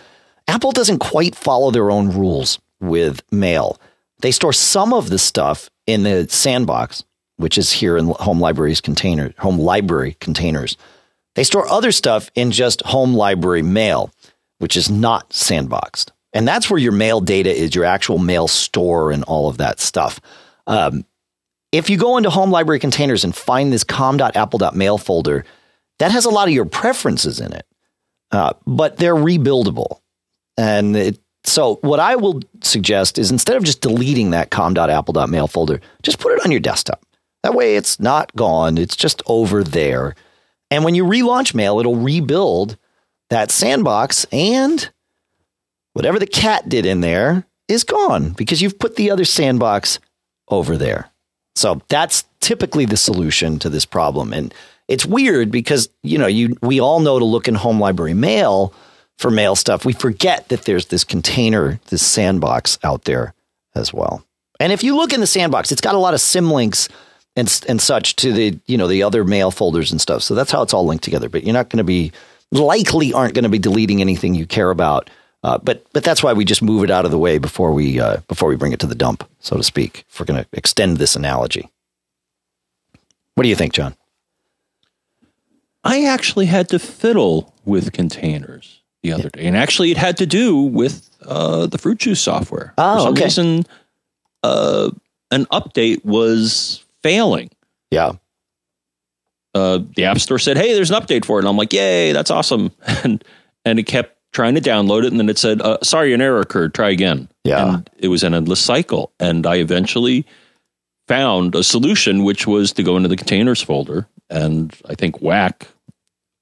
Apple 0.48 0.72
doesn't 0.72 1.00
quite 1.00 1.36
follow 1.36 1.70
their 1.70 1.92
own 1.92 2.10
rules 2.10 2.60
with 2.80 3.22
mail. 3.32 3.80
They 4.22 4.32
store 4.32 4.54
some 4.54 4.94
of 4.94 5.10
the 5.10 5.20
stuff 5.20 5.70
in 5.86 6.04
the 6.04 6.28
sandbox, 6.30 7.04
which 7.38 7.58
is 7.58 7.72
here 7.72 7.98
in 7.98 8.08
home 8.08 8.40
libraries 8.40 8.82
container, 8.82 9.34
home 9.38 9.60
library 9.60 10.18
containers. 10.20 10.78
They 11.36 11.44
store 11.44 11.68
other 11.68 11.92
stuff 11.92 12.30
in 12.36 12.52
just 12.52 12.82
home 12.82 13.14
library 13.14 13.62
mail, 13.62 14.12
which 14.60 14.76
is 14.76 14.90
not 14.90 15.30
sandboxed. 15.30 16.12
And 16.34 16.48
that's 16.48 16.70
where 16.70 16.80
your 16.80 16.92
mail 16.92 17.22
data 17.22 17.50
is, 17.50 17.76
your 17.76 17.86
actual 17.86 18.18
mail 18.18 18.48
store 18.48 19.12
and 19.12 19.24
all 19.24 19.48
of 19.48 19.58
that 19.58 19.80
stuff. 19.80 20.20
Um, 20.68 21.06
if 21.72 21.90
you 21.90 21.98
go 21.98 22.18
into 22.18 22.30
home 22.30 22.52
library 22.52 22.80
containers 22.80 23.24
and 23.24 23.36
find 23.36 23.72
this 23.72 23.84
com.apple.mail 23.84 24.98
folder, 24.98 25.46
that 26.00 26.12
has 26.12 26.26
a 26.26 26.30
lot 26.30 26.48
of 26.48 26.54
your 26.54 26.66
preferences 26.66 27.40
in 27.40 27.54
it, 27.54 27.66
uh, 28.32 28.54
but 28.66 28.98
they're 28.98 29.16
rebuildable. 29.16 30.00
And 30.58 30.96
it, 30.96 31.20
so, 31.44 31.76
what 31.82 32.00
I 32.00 32.16
will 32.16 32.42
suggest 32.62 33.18
is 33.18 33.30
instead 33.30 33.56
of 33.56 33.64
just 33.64 33.82
deleting 33.82 34.32
that 34.32 34.52
com.apple.mail 34.52 35.48
folder, 35.48 35.80
just 36.02 36.20
put 36.20 36.32
it 36.32 36.44
on 36.44 36.52
your 36.52 36.60
desktop. 36.60 37.06
That 37.44 37.54
way, 37.54 37.76
it's 37.76 38.00
not 38.00 38.36
gone, 38.36 38.78
it's 38.78 38.96
just 38.96 39.22
over 39.28 39.64
there. 39.64 40.16
And 40.72 40.84
when 40.84 40.96
you 40.96 41.06
relaunch 41.06 41.54
Mail, 41.54 41.80
it'll 41.80 41.96
rebuild 41.96 42.78
that 43.30 43.52
sandbox 43.52 44.26
and 44.32 44.90
whatever 45.94 46.20
the 46.20 46.28
cat 46.28 46.70
did 46.70 46.86
in 46.86 47.02
there 47.02 47.46
is 47.68 47.84
gone 47.84 48.32
because 48.32 48.62
you've 48.62 48.80
put 48.80 48.96
the 48.96 49.12
other 49.12 49.26
sandbox 49.26 50.00
over 50.50 50.78
there. 50.78 51.10
So 51.56 51.82
that's 51.88 52.26
typically 52.42 52.86
the 52.86 52.98
solution 52.98 53.60
to 53.60 53.70
this 53.70 53.86
problem. 53.86 54.34
And 54.34 54.54
it's 54.88 55.06
weird 55.06 55.52
because, 55.52 55.90
you 56.04 56.18
know, 56.18 56.28
you 56.28 56.56
we 56.62 56.80
all 56.80 57.00
know 57.00 57.18
to 57.18 57.26
look 57.26 57.48
in 57.48 57.56
home 57.56 57.80
library 57.80 58.14
mail 58.14 58.74
for 59.18 59.32
mail 59.32 59.56
stuff. 59.56 59.86
We 59.86 59.94
forget 59.94 60.50
that 60.50 60.66
there's 60.66 60.88
this 60.88 61.04
container, 61.04 61.80
this 61.88 62.06
sandbox 62.06 62.78
out 62.84 63.06
there 63.06 63.34
as 63.74 63.94
well. 63.94 64.26
And 64.60 64.72
if 64.72 64.84
you 64.84 64.96
look 64.96 65.14
in 65.14 65.22
the 65.22 65.28
sandbox, 65.28 65.72
it's 65.72 65.82
got 65.82 65.96
a 65.96 66.00
lot 66.00 66.14
of 66.14 66.20
symlinks 66.20 66.90
and 67.36 67.64
and 67.68 67.82
such 67.82 68.16
to 68.18 68.32
the 68.32 68.60
you 68.66 68.78
know 68.78 68.88
the 68.88 69.04
other 69.04 69.24
mail 69.24 69.52
folders 69.52 69.92
and 69.92 70.00
stuff. 70.00 70.24
So 70.24 70.36
that's 70.36 70.52
how 70.52 70.62
it's 70.62 70.74
all 70.74 70.86
linked 70.86 71.04
together. 71.04 71.30
But 71.30 71.44
you're 71.44 71.54
not 71.54 71.70
going 71.70 71.78
to 71.78 71.84
be 71.84 72.12
likely 72.52 73.14
aren't 73.14 73.34
going 73.34 73.44
to 73.44 73.50
be 73.50 73.60
deleting 73.60 74.02
anything 74.02 74.36
you 74.36 74.46
care 74.46 74.70
about. 74.70 75.10
Uh, 75.44 75.60
but 75.60 75.86
but 75.94 76.04
that's 76.04 76.24
why 76.24 76.34
we 76.34 76.44
just 76.44 76.64
move 76.64 76.84
it 76.84 76.90
out 76.90 77.06
of 77.06 77.12
the 77.12 77.20
way 77.20 77.38
before 77.38 77.72
we 77.72 78.00
uh, 78.00 78.18
before 78.28 78.50
we 78.50 78.56
bring 78.56 78.72
it 78.72 78.80
to 78.80 78.88
the 78.88 78.96
dump, 78.96 79.30
so 79.40 79.56
to 79.56 79.64
speak. 79.64 80.06
If 80.10 80.20
we're 80.20 80.26
going 80.26 80.44
to 80.44 80.50
extend 80.54 80.98
this 80.98 81.16
analogy, 81.16 81.70
what 83.36 83.44
do 83.44 83.50
you 83.50 83.56
think, 83.56 83.74
John? 83.74 83.96
I 85.84 86.06
actually 86.06 86.48
had 86.48 86.68
to 86.70 86.80
fiddle 86.80 87.54
with 87.64 87.94
containers 87.94 88.82
the 89.04 89.14
other 89.14 89.30
day, 89.30 89.46
and 89.46 89.56
actually, 89.56 89.92
it 89.92 89.98
had 89.98 90.18
to 90.18 90.26
do 90.26 90.58
with 90.58 91.08
uh, 91.22 91.68
the 91.68 91.78
FruitJuice 91.78 92.18
software. 92.18 92.74
Oh, 92.80 92.96
For 92.96 93.02
some 93.02 93.14
okay. 93.14 93.24
reason, 93.26 93.66
uh, 94.42 94.90
an 95.30 95.46
update 95.48 96.04
was 96.04 96.85
failing. 97.10 97.50
Yeah, 97.92 98.14
Uh, 99.54 99.80
the 99.96 100.06
App 100.06 100.20
Store 100.20 100.40
said, 100.40 100.58
"Hey, 100.58 100.74
there's 100.74 100.92
an 100.92 101.00
update 101.02 101.24
for 101.24 101.38
it," 101.38 101.44
and 101.44 101.48
I'm 101.50 101.56
like, 101.58 101.72
"Yay, 101.72 102.12
that's 102.12 102.32
awesome!" 102.32 102.72
and 103.04 103.24
and 103.64 103.80
it 103.80 103.84
kept 103.84 104.18
trying 104.34 104.56
to 104.56 104.62
download 104.62 105.04
it, 105.06 105.12
and 105.12 105.20
then 105.20 105.30
it 105.30 105.38
said, 105.38 105.62
uh, 105.62 105.78
"Sorry, 105.84 106.14
an 106.14 106.22
error 106.22 106.42
occurred. 106.42 106.74
Try 106.74 106.90
again." 106.90 107.30
Yeah. 107.46 107.76
and 107.76 107.90
it 107.98 108.08
was 108.10 108.24
an 108.24 108.34
endless 108.34 108.60
cycle. 108.60 109.12
And 109.20 109.46
I 109.46 109.58
eventually 109.58 110.26
found 111.08 111.54
a 111.56 111.64
solution, 111.64 112.24
which 112.24 112.48
was 112.48 112.74
to 112.74 112.84
go 112.84 112.98
into 112.98 113.08
the 113.08 113.16
containers 113.16 113.62
folder 113.62 114.08
and 114.30 114.74
I 114.90 114.96
think 114.96 115.22
whack 115.22 115.68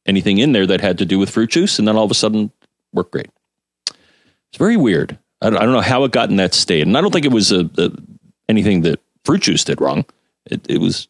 anything 0.05 0.37
in 0.37 0.53
there 0.53 0.65
that 0.65 0.79
had 0.81 0.97
to 0.99 1.05
do 1.05 1.19
with 1.19 1.29
FruitJuice, 1.29 1.77
and 1.79 1.85
then 1.87 1.97
all 1.97 2.05
of 2.05 2.11
a 2.11 2.15
sudden 2.15 2.51
worked 2.93 3.11
great. 3.11 3.29
It's 3.89 4.57
very 4.57 4.77
weird. 4.77 5.17
I 5.41 5.49
don't, 5.49 5.59
I 5.59 5.63
don't 5.65 5.73
know 5.73 5.81
how 5.81 6.03
it 6.05 6.11
got 6.11 6.29
in 6.29 6.37
that 6.37 6.53
state, 6.53 6.87
and 6.87 6.97
I 6.97 7.01
don't 7.01 7.11
think 7.11 7.25
it 7.25 7.31
was 7.33 7.51
a, 7.51 7.69
a 7.77 7.91
anything 8.47 8.81
that 8.83 8.99
FruitJuice 9.25 9.65
did 9.65 9.81
wrong. 9.81 10.05
It, 10.49 10.65
it 10.69 10.79
was 10.79 11.07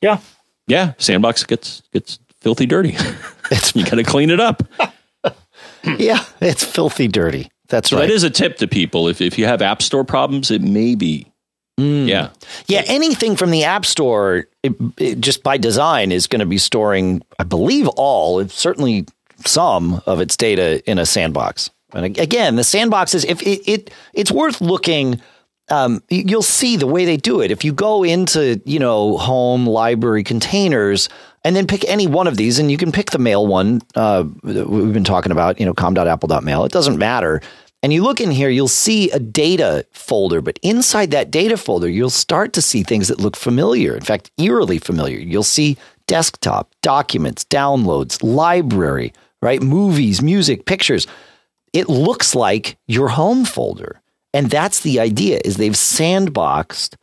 Yeah. 0.00 0.18
yeah, 0.66 0.92
sandbox 0.98 1.44
gets 1.44 1.82
gets 1.92 2.18
filthy 2.40 2.66
dirty. 2.66 2.96
It's 3.50 3.74
you 3.76 3.84
got 3.84 3.96
to 3.96 4.04
clean 4.04 4.30
it 4.30 4.40
up. 4.40 4.62
yeah, 5.98 6.24
it's 6.40 6.64
filthy 6.64 7.08
dirty. 7.08 7.50
That's 7.68 7.90
So 7.90 7.96
right. 7.98 8.06
that 8.08 8.12
is 8.12 8.22
a 8.24 8.30
tip 8.30 8.56
to 8.58 8.68
people. 8.68 9.08
If 9.08 9.20
if 9.20 9.38
you 9.38 9.46
have 9.46 9.62
app 9.62 9.82
store 9.82 10.04
problems, 10.04 10.50
it 10.50 10.62
may 10.62 10.94
be. 10.94 11.26
Mm. 11.78 12.08
Yeah, 12.08 12.28
Yeah, 12.66 12.82
anything 12.86 13.36
from 13.36 13.50
the 13.50 13.64
App 13.64 13.86
Store, 13.86 14.44
it, 14.62 14.74
it 14.98 15.18
just 15.20 15.42
by 15.42 15.56
design, 15.56 16.12
is 16.12 16.26
going 16.26 16.40
to 16.40 16.44
be 16.46 16.58
storing, 16.58 17.22
I 17.38 17.44
believe, 17.44 17.88
all, 17.88 18.46
certainly 18.48 19.06
some 19.46 20.02
of 20.04 20.20
its 20.20 20.36
data 20.36 20.82
in 20.90 20.98
a 20.98 21.06
sandbox. 21.06 21.70
And 21.94 22.04
again, 22.18 22.56
the 22.56 22.64
sandbox 22.64 23.14
is 23.14 23.24
if 23.24 23.40
it, 23.42 23.66
it 23.66 23.90
it's 24.12 24.30
worth 24.30 24.60
looking. 24.60 25.22
Um, 25.70 26.02
you'll 26.10 26.42
see 26.42 26.76
the 26.76 26.86
way 26.86 27.04
they 27.04 27.16
do 27.16 27.40
it. 27.40 27.50
If 27.50 27.64
you 27.64 27.72
go 27.72 28.02
into, 28.02 28.60
you 28.64 28.78
know, 28.78 29.16
home 29.18 29.66
library 29.66 30.24
containers 30.24 31.08
and 31.44 31.54
then 31.54 31.66
pick 31.66 31.84
any 31.88 32.06
one 32.06 32.26
of 32.26 32.36
these, 32.36 32.58
and 32.58 32.70
you 32.70 32.76
can 32.76 32.92
pick 32.92 33.12
the 33.12 33.18
mail 33.18 33.46
one 33.46 33.80
uh, 33.94 34.24
we've 34.42 34.92
been 34.92 35.04
talking 35.04 35.32
about, 35.32 35.60
you 35.60 35.66
know, 35.66 35.72
com.apple.mail. 35.72 36.64
It 36.64 36.72
doesn't 36.72 36.98
matter. 36.98 37.40
And 37.82 37.92
you 37.92 38.02
look 38.02 38.20
in 38.20 38.30
here, 38.30 38.50
you'll 38.50 38.68
see 38.68 39.10
a 39.10 39.18
data 39.18 39.86
folder, 39.92 40.42
but 40.42 40.58
inside 40.62 41.12
that 41.12 41.30
data 41.30 41.56
folder, 41.56 41.88
you'll 41.88 42.10
start 42.10 42.52
to 42.54 42.62
see 42.62 42.82
things 42.82 43.08
that 43.08 43.20
look 43.20 43.36
familiar. 43.36 43.94
In 43.94 44.02
fact, 44.02 44.30
eerily 44.36 44.78
familiar. 44.78 45.18
You'll 45.18 45.42
see 45.42 45.78
desktop, 46.06 46.74
documents, 46.82 47.44
downloads, 47.44 48.22
library, 48.22 49.14
right? 49.40 49.62
Movies, 49.62 50.20
music, 50.20 50.66
pictures. 50.66 51.06
It 51.72 51.88
looks 51.88 52.34
like 52.34 52.76
your 52.86 53.08
home 53.08 53.44
folder. 53.44 54.02
And 54.32 54.50
that's 54.50 54.80
the 54.80 55.00
idea 55.00 55.40
is 55.44 55.56
they've 55.56 55.72
sandboxed 55.72 56.94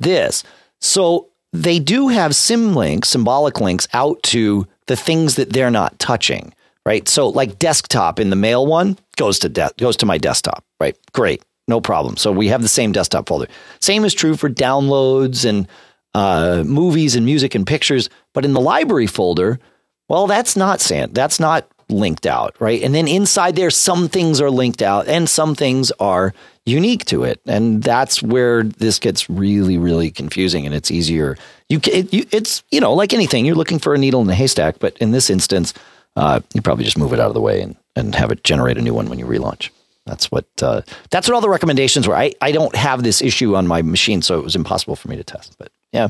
this. 0.00 0.42
So 0.80 1.28
they 1.52 1.78
do 1.78 2.08
have 2.08 2.34
sim 2.34 2.74
links, 2.74 3.10
symbolic 3.10 3.60
links 3.60 3.86
out 3.92 4.22
to 4.24 4.66
the 4.86 4.96
things 4.96 5.36
that 5.36 5.52
they're 5.52 5.70
not 5.70 5.98
touching, 5.98 6.52
right? 6.84 7.06
So 7.08 7.28
like 7.28 7.58
desktop 7.58 8.18
in 8.18 8.30
the 8.30 8.36
mail 8.36 8.66
one 8.66 8.98
goes 9.16 9.38
to 9.40 9.48
de- 9.48 9.70
goes 9.78 9.96
to 9.98 10.06
my 10.06 10.18
desktop, 10.18 10.64
right? 10.80 10.96
Great. 11.12 11.42
No 11.68 11.80
problem. 11.80 12.16
So 12.16 12.32
we 12.32 12.48
have 12.48 12.62
the 12.62 12.68
same 12.68 12.92
desktop 12.92 13.28
folder. 13.28 13.46
Same 13.80 14.04
is 14.04 14.14
true 14.14 14.36
for 14.36 14.50
downloads 14.50 15.48
and 15.48 15.68
uh, 16.14 16.64
movies 16.66 17.14
and 17.14 17.24
music 17.24 17.54
and 17.54 17.66
pictures. 17.66 18.10
But 18.34 18.44
in 18.44 18.52
the 18.52 18.60
library 18.60 19.06
folder, 19.06 19.60
well, 20.08 20.26
that's 20.26 20.56
not 20.56 20.80
sand. 20.80 21.14
That's 21.14 21.38
not 21.38 21.68
linked 21.88 22.26
out, 22.26 22.56
right? 22.60 22.82
And 22.82 22.94
then 22.94 23.06
inside 23.06 23.54
there, 23.54 23.70
some 23.70 24.08
things 24.08 24.40
are 24.40 24.50
linked 24.50 24.82
out 24.82 25.06
and 25.06 25.28
some 25.28 25.54
things 25.54 25.90
are 25.92 26.34
unique 26.64 27.04
to 27.06 27.24
it. 27.24 27.40
And 27.46 27.82
that's 27.82 28.22
where 28.22 28.62
this 28.62 28.98
gets 28.98 29.28
really, 29.28 29.78
really 29.78 30.10
confusing. 30.10 30.66
And 30.66 30.74
it's 30.74 30.90
easier. 30.90 31.36
You, 31.68 31.80
it, 31.86 32.12
you 32.12 32.26
it's, 32.30 32.62
you 32.70 32.80
know, 32.80 32.92
like 32.92 33.12
anything, 33.12 33.44
you're 33.44 33.56
looking 33.56 33.78
for 33.78 33.94
a 33.94 33.98
needle 33.98 34.20
in 34.22 34.30
a 34.30 34.34
haystack. 34.34 34.78
But 34.78 34.96
in 34.98 35.10
this 35.10 35.30
instance, 35.30 35.74
uh, 36.16 36.40
you 36.54 36.62
probably 36.62 36.84
just 36.84 36.98
move 36.98 37.12
it 37.12 37.20
out 37.20 37.28
of 37.28 37.34
the 37.34 37.40
way 37.40 37.62
and, 37.62 37.76
and 37.96 38.14
have 38.14 38.30
it 38.30 38.44
generate 38.44 38.78
a 38.78 38.82
new 38.82 38.94
one 38.94 39.08
when 39.08 39.18
you 39.18 39.26
relaunch. 39.26 39.70
That's 40.04 40.30
what 40.32 40.46
uh, 40.60 40.82
that's 41.10 41.28
what 41.28 41.34
all 41.34 41.40
the 41.40 41.48
recommendations 41.48 42.08
were. 42.08 42.16
I, 42.16 42.32
I 42.40 42.50
don't 42.50 42.74
have 42.74 43.04
this 43.04 43.22
issue 43.22 43.54
on 43.54 43.68
my 43.68 43.82
machine, 43.82 44.20
so 44.20 44.36
it 44.36 44.42
was 44.42 44.56
impossible 44.56 44.96
for 44.96 45.08
me 45.08 45.16
to 45.16 45.22
test. 45.22 45.56
But 45.58 45.70
yeah, 45.92 46.08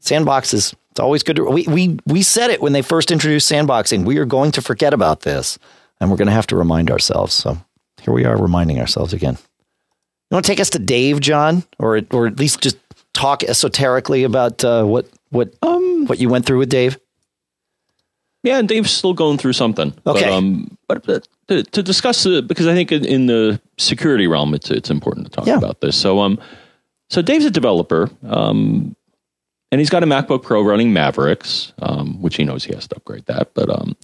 sandboxes. 0.00 0.74
It's 0.92 1.00
always 1.00 1.24
good 1.24 1.36
to 1.36 1.44
we 1.44 1.64
we 1.66 1.98
we 2.06 2.22
said 2.22 2.50
it 2.50 2.62
when 2.62 2.72
they 2.72 2.82
first 2.82 3.10
introduced 3.10 3.50
sandboxing. 3.50 4.04
We 4.04 4.18
are 4.18 4.24
going 4.24 4.52
to 4.52 4.62
forget 4.62 4.94
about 4.94 5.22
this, 5.22 5.58
and 6.00 6.08
we're 6.08 6.16
going 6.16 6.28
to 6.28 6.32
have 6.32 6.46
to 6.48 6.56
remind 6.56 6.88
ourselves. 6.88 7.34
So 7.34 7.58
here 8.00 8.14
we 8.14 8.24
are, 8.24 8.36
reminding 8.36 8.78
ourselves 8.78 9.12
again. 9.12 9.38
You 10.30 10.34
want 10.34 10.44
to 10.44 10.50
take 10.52 10.60
us 10.60 10.70
to 10.70 10.78
Dave, 10.78 11.20
John, 11.20 11.62
or 11.78 12.00
or 12.10 12.26
at 12.26 12.38
least 12.38 12.60
just 12.60 12.76
talk 13.12 13.42
esoterically 13.44 14.24
about 14.24 14.64
uh, 14.64 14.84
what 14.84 15.06
what 15.30 15.54
um 15.62 16.06
what 16.06 16.18
you 16.18 16.28
went 16.28 16.46
through 16.46 16.58
with 16.58 16.68
Dave? 16.68 16.98
yeah. 18.42 18.58
And 18.58 18.68
Dave's 18.68 18.90
still 18.92 19.12
going 19.14 19.38
through 19.38 19.54
something. 19.54 19.92
Okay. 20.06 20.22
But, 20.22 20.32
um, 20.32 20.78
but, 20.86 21.04
but 21.04 21.26
to, 21.48 21.64
to 21.64 21.82
discuss 21.82 22.24
it 22.26 22.46
because 22.46 22.68
I 22.68 22.74
think 22.74 22.92
in, 22.92 23.04
in 23.04 23.26
the 23.26 23.60
security 23.76 24.26
realm, 24.28 24.54
it's 24.54 24.70
it's 24.70 24.90
important 24.90 25.26
to 25.26 25.32
talk 25.32 25.46
Yeah. 25.46 25.56
about 25.58 25.80
this. 25.80 25.96
So 25.96 26.20
um, 26.20 26.38
so 27.10 27.22
Dave's 27.22 27.44
a 27.44 27.50
developer. 27.50 28.08
Um, 28.28 28.94
and 29.72 29.80
he's 29.80 29.90
got 29.90 30.04
a 30.04 30.06
MacBook 30.06 30.44
Pro 30.44 30.62
running 30.62 30.92
Mavericks, 30.92 31.72
um, 31.80 32.22
which 32.22 32.36
he 32.36 32.44
knows 32.44 32.62
he 32.64 32.72
has 32.72 32.86
to 32.88 32.96
upgrade 32.96 33.26
that. 33.26 33.52
But 33.54 33.68
um, 33.68 33.96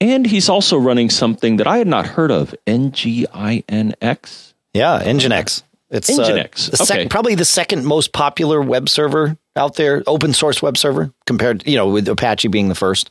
and 0.00 0.26
he's 0.26 0.48
also 0.48 0.78
running 0.78 1.10
something 1.10 1.56
that 1.58 1.66
I 1.66 1.76
had 1.78 1.86
not 1.86 2.06
heard 2.06 2.30
of, 2.30 2.54
NGINX. 2.66 4.53
Yeah, 4.74 5.02
Nginx. 5.02 5.62
It's 5.90 6.10
uh, 6.10 6.24
Nginx, 6.24 6.70
the 6.72 6.76
sec- 6.78 6.98
okay. 6.98 7.08
probably 7.08 7.34
the 7.36 7.44
second 7.44 7.86
most 7.86 8.12
popular 8.12 8.60
web 8.60 8.88
server 8.88 9.38
out 9.54 9.76
there, 9.76 10.02
open 10.06 10.32
source 10.32 10.60
web 10.60 10.76
server 10.76 11.12
compared, 11.26 11.66
you 11.66 11.76
know, 11.76 11.88
with 11.88 12.08
Apache 12.08 12.48
being 12.48 12.68
the 12.68 12.74
first. 12.74 13.10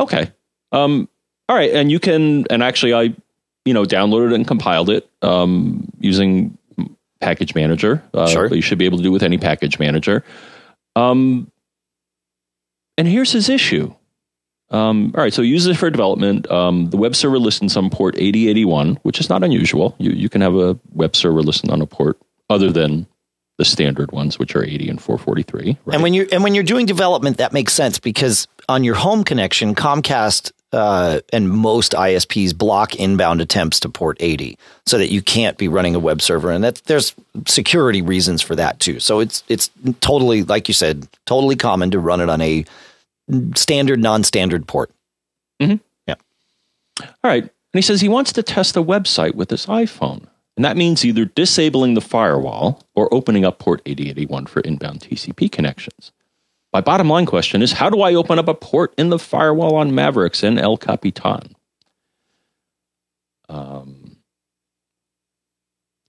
Okay. 0.00 0.32
Um, 0.72 1.08
all 1.48 1.56
right, 1.56 1.72
and 1.72 1.90
you 1.92 2.00
can, 2.00 2.44
and 2.50 2.62
actually, 2.62 2.92
I, 2.92 3.14
you 3.64 3.72
know, 3.72 3.84
downloaded 3.84 4.34
and 4.34 4.46
compiled 4.46 4.90
it 4.90 5.08
um, 5.22 5.88
using 6.00 6.58
Package 7.20 7.54
Manager. 7.54 8.02
Uh, 8.12 8.26
Sure. 8.26 8.52
You 8.52 8.62
should 8.62 8.78
be 8.78 8.86
able 8.86 8.98
to 8.98 9.04
do 9.04 9.12
with 9.12 9.22
any 9.22 9.38
package 9.38 9.78
manager. 9.78 10.24
Um, 10.96 11.50
and 12.98 13.06
here's 13.06 13.30
his 13.32 13.48
issue. 13.48 13.94
Um, 14.70 15.12
all 15.16 15.22
right, 15.22 15.32
so 15.32 15.42
use 15.42 15.66
it 15.66 15.76
for 15.76 15.90
development. 15.90 16.50
Um, 16.50 16.90
the 16.90 16.96
web 16.96 17.14
server 17.14 17.38
lists 17.38 17.76
on 17.76 17.90
port 17.90 18.16
8081, 18.16 18.96
which 19.02 19.20
is 19.20 19.28
not 19.28 19.44
unusual. 19.44 19.94
You 19.98 20.10
you 20.10 20.28
can 20.28 20.40
have 20.40 20.56
a 20.56 20.78
web 20.92 21.14
server 21.14 21.42
listed 21.42 21.70
on 21.70 21.80
a 21.80 21.86
port 21.86 22.18
other 22.50 22.70
than 22.70 23.06
the 23.58 23.64
standard 23.64 24.12
ones, 24.12 24.38
which 24.38 24.54
are 24.54 24.64
80 24.64 24.88
and 24.90 25.00
443. 25.00 25.78
Right? 25.84 25.94
And 25.94 26.02
when 26.02 26.14
you're 26.14 26.26
and 26.32 26.42
when 26.42 26.54
you're 26.54 26.64
doing 26.64 26.86
development, 26.86 27.38
that 27.38 27.52
makes 27.52 27.72
sense 27.72 27.98
because 27.98 28.48
on 28.68 28.84
your 28.84 28.96
home 28.96 29.24
connection, 29.24 29.74
Comcast 29.74 30.52
uh, 30.72 31.20
and 31.32 31.48
most 31.48 31.92
ISPs 31.92 32.56
block 32.56 32.96
inbound 32.96 33.40
attempts 33.40 33.80
to 33.80 33.88
port 33.88 34.16
80, 34.20 34.58
so 34.84 34.98
that 34.98 35.10
you 35.10 35.22
can't 35.22 35.56
be 35.56 35.68
running 35.68 35.94
a 35.94 35.98
web 35.98 36.20
server, 36.20 36.50
and 36.50 36.64
there's 36.64 37.14
security 37.46 38.02
reasons 38.02 38.42
for 38.42 38.56
that 38.56 38.80
too. 38.80 39.00
So 39.00 39.20
it's 39.20 39.44
it's 39.48 39.70
totally 40.00 40.42
like 40.42 40.68
you 40.68 40.74
said, 40.74 41.08
totally 41.24 41.56
common 41.56 41.92
to 41.92 42.00
run 42.00 42.20
it 42.20 42.28
on 42.28 42.40
a 42.40 42.64
standard 43.54 44.00
non-standard 44.00 44.66
port. 44.66 44.90
Mm-hmm. 45.60 45.76
Yeah. 46.06 46.14
All 47.00 47.08
right. 47.24 47.42
And 47.42 47.50
he 47.72 47.82
says 47.82 48.00
he 48.00 48.08
wants 48.08 48.32
to 48.34 48.42
test 48.42 48.74
the 48.74 48.84
website 48.84 49.34
with 49.34 49.50
his 49.50 49.66
iPhone. 49.66 50.26
And 50.56 50.64
that 50.64 50.76
means 50.76 51.04
either 51.04 51.26
disabling 51.26 51.94
the 51.94 52.00
firewall 52.00 52.82
or 52.94 53.12
opening 53.12 53.44
up 53.44 53.58
port 53.58 53.82
8081 53.84 54.46
for 54.46 54.60
inbound 54.60 55.00
TCP 55.00 55.52
connections. 55.52 56.12
My 56.72 56.80
bottom 56.80 57.08
line 57.08 57.26
question 57.26 57.62
is 57.62 57.72
how 57.72 57.90
do 57.90 58.00
I 58.00 58.14
open 58.14 58.38
up 58.38 58.48
a 58.48 58.54
port 58.54 58.94
in 58.96 59.10
the 59.10 59.18
firewall 59.18 59.76
on 59.76 59.94
Mavericks 59.94 60.42
and 60.42 60.58
El 60.58 60.76
Capitan? 60.76 61.54
Um, 63.48 64.16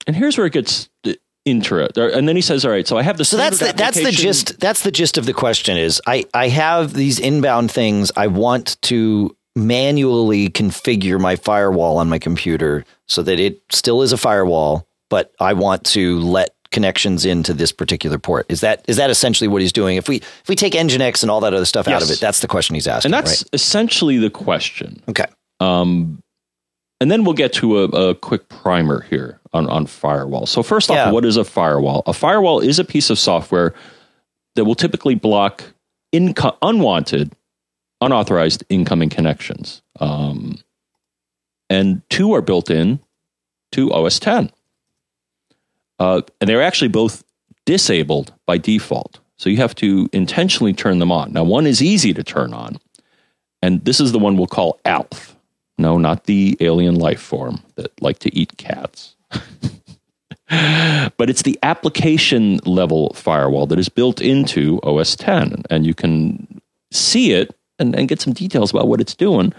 and 0.06 0.16
here's 0.16 0.36
where 0.38 0.46
it 0.46 0.52
gets 0.52 0.88
interesting. 1.50 2.10
And 2.12 2.28
then 2.28 2.36
he 2.36 2.42
says, 2.42 2.64
all 2.64 2.70
right, 2.70 2.86
so 2.86 2.96
I 2.96 3.02
have 3.02 3.16
the 3.16 3.24
So 3.24 3.36
that's 3.36 3.58
the, 3.58 3.72
that's 3.76 4.02
the 4.02 4.12
gist. 4.12 4.60
That's 4.60 4.82
the 4.82 4.90
gist 4.90 5.18
of 5.18 5.26
the 5.26 5.34
question. 5.34 5.76
Is 5.76 6.00
I 6.06 6.24
I 6.34 6.48
have 6.48 6.94
these 6.94 7.18
inbound 7.18 7.70
things. 7.70 8.12
I 8.16 8.26
want 8.26 8.80
to 8.82 9.36
manually 9.56 10.48
configure 10.48 11.20
my 11.20 11.36
firewall 11.36 11.98
on 11.98 12.08
my 12.08 12.18
computer 12.18 12.84
so 13.06 13.22
that 13.22 13.40
it 13.40 13.60
still 13.70 14.02
is 14.02 14.12
a 14.12 14.16
firewall, 14.16 14.86
but 15.10 15.32
I 15.40 15.54
want 15.54 15.84
to 15.86 16.20
let 16.20 16.54
connections 16.70 17.24
into 17.24 17.54
this 17.54 17.72
particular 17.72 18.18
port. 18.18 18.46
Is 18.48 18.60
that 18.60 18.84
is 18.88 18.96
that 18.98 19.10
essentially 19.10 19.48
what 19.48 19.62
he's 19.62 19.72
doing? 19.72 19.96
If 19.96 20.08
we 20.08 20.16
if 20.16 20.48
we 20.48 20.54
take 20.54 20.74
Nginx 20.74 21.22
and 21.22 21.30
all 21.30 21.40
that 21.40 21.54
other 21.54 21.64
stuff 21.64 21.88
out 21.88 22.02
of 22.02 22.10
it, 22.10 22.20
that's 22.20 22.40
the 22.40 22.48
question 22.48 22.74
he's 22.74 22.86
asking. 22.86 23.12
And 23.12 23.26
that's 23.26 23.44
essentially 23.52 24.18
the 24.18 24.30
question. 24.30 25.02
okay. 25.08 25.26
Um, 25.60 26.22
and 27.00 27.10
then 27.10 27.24
we'll 27.24 27.34
get 27.34 27.52
to 27.54 27.78
a, 27.78 27.84
a 27.84 28.14
quick 28.14 28.48
primer 28.48 29.02
here 29.02 29.37
on, 29.52 29.68
on 29.68 29.86
firewall. 29.86 30.46
So 30.46 30.62
first 30.62 30.90
off, 30.90 30.96
Yeah. 30.96 31.10
what 31.10 31.24
is 31.24 31.36
a 31.36 31.44
firewall? 31.44 32.02
A 32.06 32.12
firewall 32.12 32.60
is 32.60 32.78
a 32.78 32.84
piece 32.84 33.10
of 33.10 33.18
software 33.18 33.74
that 34.54 34.64
will 34.64 34.74
typically 34.74 35.14
block 35.14 35.64
inco- 36.12 36.56
unwanted, 36.62 37.32
unauthorized 38.00 38.64
incoming 38.68 39.08
connections. 39.08 39.82
Um, 40.00 40.58
and 41.70 42.02
two 42.10 42.32
are 42.34 42.42
built 42.42 42.70
in 42.70 43.00
to 43.72 43.92
OS 43.92 44.18
10. 44.18 44.50
Uh, 45.98 46.22
and 46.40 46.48
they're 46.48 46.62
actually 46.62 46.88
both 46.88 47.24
disabled 47.66 48.32
by 48.46 48.56
default. 48.58 49.18
So 49.36 49.50
you 49.50 49.58
have 49.58 49.74
to 49.76 50.08
intentionally 50.12 50.72
turn 50.72 50.98
them 50.98 51.12
on. 51.12 51.32
Now, 51.32 51.44
one 51.44 51.66
is 51.66 51.82
easy 51.82 52.12
to 52.14 52.22
turn 52.24 52.52
on, 52.52 52.78
and 53.62 53.84
this 53.84 54.00
is 54.00 54.10
the 54.12 54.18
one 54.18 54.36
we'll 54.36 54.46
call 54.48 54.80
ALF. 54.84 55.36
No, 55.76 55.96
not 55.96 56.24
the 56.24 56.56
alien 56.60 56.96
life 56.96 57.20
form 57.20 57.60
that 57.76 57.92
like 58.02 58.18
to 58.20 58.34
eat 58.36 58.56
cats. 58.56 59.14
but 61.16 61.28
it's 61.28 61.42
the 61.42 61.58
application 61.62 62.58
level 62.64 63.12
firewall 63.14 63.66
that 63.66 63.78
is 63.78 63.88
built 63.88 64.20
into 64.20 64.80
OS 64.82 65.16
10. 65.16 65.62
And 65.70 65.86
you 65.86 65.94
can 65.94 66.60
see 66.90 67.32
it 67.32 67.54
and, 67.78 67.94
and 67.94 68.08
get 68.08 68.20
some 68.20 68.32
details 68.32 68.70
about 68.70 68.88
what 68.88 69.00
it's 69.00 69.14
doing 69.14 69.52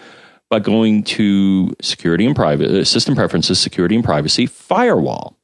by 0.50 0.60
going 0.60 1.04
to 1.04 1.72
security 1.82 2.26
and 2.26 2.36
private 2.36 2.72
uh, 2.72 2.84
system 2.84 3.16
preferences, 3.16 3.60
security 3.60 3.96
and 3.96 4.04
privacy, 4.04 4.46
firewall. 4.46 5.36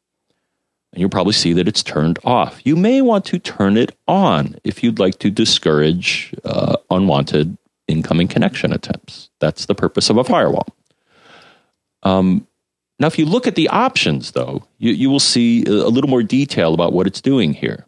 And 0.91 1.02
you'll 1.02 1.10
probably 1.10 1.34
see 1.34 1.53
that 1.53 1.68
it's 1.68 1.84
turned 1.84 2.18
off. 2.23 2.65
You 2.65 2.76
may 2.76 3.02
want 3.02 3.26
to 3.26 3.38
turn 3.38 3.77
it 3.77 3.95
on 4.07 4.56
if 4.64 4.84
you'd 4.84 4.97
like 4.97 5.19
to 5.19 5.30
discourage 5.30 6.34
uh, 6.43 6.77
unwanted 6.89 7.57
incoming 7.88 8.27
connection 8.27 8.73
attempts. 8.73 9.30
That's 9.39 9.65
the 9.65 9.76
purpose 9.76 10.10
of 10.10 10.18
a 10.18 10.23
firewall. 10.23 10.68
Um, 12.02 12.47
now, 12.99 13.07
if 13.07 13.19
you 13.19 13.26
look 13.26 13.47
at 13.47 13.55
the 13.55 13.67
options, 13.69 14.31
though, 14.31 14.63
you, 14.77 14.91
you 14.91 15.09
will 15.09 15.19
see 15.19 15.63
a 15.65 15.89
little 15.89 16.09
more 16.09 16.23
detail 16.23 16.73
about 16.73 16.93
what 16.93 17.07
it's 17.07 17.22
doing 17.22 17.53
here. 17.53 17.85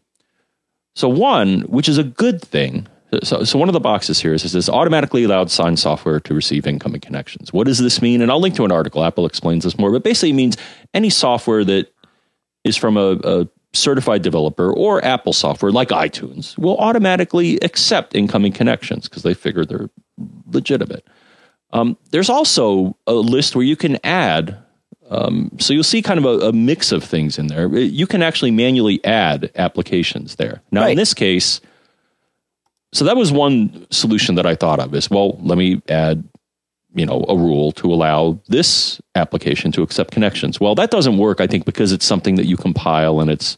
So, 0.96 1.08
one, 1.08 1.62
which 1.62 1.88
is 1.88 1.98
a 1.98 2.04
good 2.04 2.42
thing, 2.42 2.88
so, 3.24 3.44
so 3.44 3.58
one 3.58 3.70
of 3.70 3.74
the 3.74 3.80
boxes 3.80 4.20
here 4.20 4.34
is 4.34 4.44
it 4.44 4.50
says 4.50 4.68
automatically 4.68 5.24
allowed 5.24 5.50
sign 5.50 5.78
software 5.78 6.20
to 6.20 6.34
receive 6.34 6.68
incoming 6.68 7.00
connections. 7.00 7.54
What 7.54 7.68
does 7.68 7.78
this 7.78 8.02
mean? 8.02 8.22
And 8.22 8.30
I'll 8.30 8.42
link 8.42 8.56
to 8.56 8.66
an 8.66 8.72
article. 8.72 9.04
Apple 9.04 9.26
explains 9.26 9.64
this 9.64 9.78
more, 9.78 9.92
but 9.92 10.04
basically 10.04 10.34
means 10.34 10.58
any 10.94 11.10
software 11.10 11.64
that 11.64 11.94
is 12.66 12.76
from 12.76 12.98
a, 12.98 13.18
a 13.24 13.48
certified 13.74 14.24
developer 14.24 14.74
or 14.74 15.04
Apple 15.06 15.32
software 15.32 15.72
like 15.72 15.90
iTunes 15.90 16.58
will 16.58 16.78
automatically 16.78 17.58
accept 17.62 18.16
incoming 18.16 18.52
connections 18.52 19.08
because 19.08 19.24
they 19.24 19.34
figure 19.34 19.64
they're 19.64 19.90
legitimate. 20.48 21.08
Um, 21.72 21.98
there's 22.12 22.30
also 22.30 22.98
a 23.08 23.14
list 23.14 23.56
where 23.56 23.66
you 23.66 23.76
can 23.76 23.98
add. 24.04 24.58
Um, 25.10 25.52
so 25.58 25.74
you'll 25.74 25.84
see 25.84 26.02
kind 26.02 26.18
of 26.18 26.26
a, 26.26 26.48
a, 26.48 26.54
mix 26.54 26.92
of 26.92 27.04
things 27.04 27.40
in 27.40 27.48
there. 27.48 27.68
You 27.78 28.06
can 28.06 28.22
actually 28.22 28.52
manually 28.52 29.04
add 29.06 29.50
applications 29.56 30.36
there. 30.36 30.62
Now, 30.72 30.82
right. 30.82 30.92
in 30.92 30.98
this 30.98 31.14
case, 31.14 31.62
so 32.94 33.06
that 33.06 33.16
was 33.16 33.32
one 33.32 33.88
solution 33.90 34.36
that 34.36 34.46
I 34.46 34.56
thought 34.56 34.80
of 34.80 34.94
is 34.94 35.10
well, 35.10 35.38
let 35.42 35.58
me 35.58 35.82
add 35.88 36.28
you 36.94 37.06
know 37.06 37.26
a 37.30 37.38
rule 37.38 37.72
to 37.74 37.94
allow 37.94 38.40
this 38.48 39.00
application 39.16 39.72
to 39.74 39.82
accept 39.82 40.12
connections. 40.12 40.60
Well, 40.60 40.76
that 40.76 40.92
doesn't 40.92 41.18
work 41.18 41.40
I 41.40 41.48
think 41.48 41.66
because 41.66 41.92
it's 41.92 42.06
something 42.06 42.36
that 42.36 42.46
you 42.46 42.58
compile 42.58 43.20
and 43.20 43.30
it's 43.30 43.58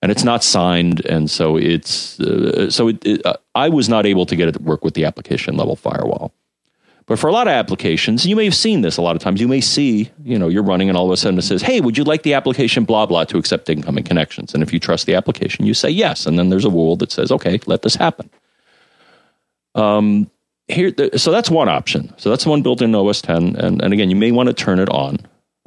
and 0.00 0.10
it's 0.10 0.24
not 0.24 0.42
signed 0.42 1.04
and 1.06 1.30
so 1.30 1.56
it's 1.56 2.18
uh, 2.20 2.70
so 2.70 2.88
it, 2.88 3.04
it, 3.04 3.26
uh, 3.26 3.34
I 3.54 3.68
was 3.68 3.88
not 3.88 4.06
able 4.06 4.26
to 4.26 4.34
get 4.34 4.48
it 4.48 4.52
to 4.52 4.62
work 4.62 4.84
with 4.84 4.94
the 4.94 5.04
application 5.04 5.56
level 5.56 5.76
firewall. 5.76 6.32
But 7.12 7.18
for 7.18 7.28
a 7.28 7.32
lot 7.32 7.46
of 7.46 7.52
applications, 7.52 8.24
you 8.24 8.34
may 8.34 8.46
have 8.46 8.54
seen 8.54 8.80
this 8.80 8.96
a 8.96 9.02
lot 9.02 9.16
of 9.16 9.20
times. 9.20 9.38
You 9.38 9.46
may 9.46 9.60
see, 9.60 10.10
you 10.24 10.38
know, 10.38 10.48
you're 10.48 10.62
running 10.62 10.88
and 10.88 10.96
all 10.96 11.04
of 11.04 11.10
a 11.10 11.18
sudden 11.18 11.38
it 11.38 11.42
says, 11.42 11.60
hey, 11.60 11.78
would 11.78 11.98
you 11.98 12.04
like 12.04 12.22
the 12.22 12.32
application 12.32 12.84
blah, 12.84 13.04
blah 13.04 13.24
to 13.24 13.36
accept 13.36 13.68
incoming 13.68 14.04
connections? 14.04 14.54
And 14.54 14.62
if 14.62 14.72
you 14.72 14.80
trust 14.80 15.04
the 15.04 15.14
application, 15.14 15.66
you 15.66 15.74
say 15.74 15.90
yes. 15.90 16.24
And 16.24 16.38
then 16.38 16.48
there's 16.48 16.64
a 16.64 16.70
rule 16.70 16.96
that 16.96 17.12
says, 17.12 17.30
okay, 17.30 17.60
let 17.66 17.82
this 17.82 17.96
happen. 17.96 18.30
Um, 19.74 20.30
here, 20.68 20.94
so 21.18 21.30
that's 21.30 21.50
one 21.50 21.68
option. 21.68 22.14
So 22.16 22.30
that's 22.30 22.44
the 22.44 22.50
one 22.50 22.62
built 22.62 22.80
in 22.80 22.94
OS 22.94 23.20
10, 23.20 23.56
and, 23.56 23.82
and 23.82 23.92
again, 23.92 24.08
you 24.08 24.16
may 24.16 24.32
want 24.32 24.46
to 24.46 24.54
turn 24.54 24.78
it 24.78 24.88
on 24.88 25.18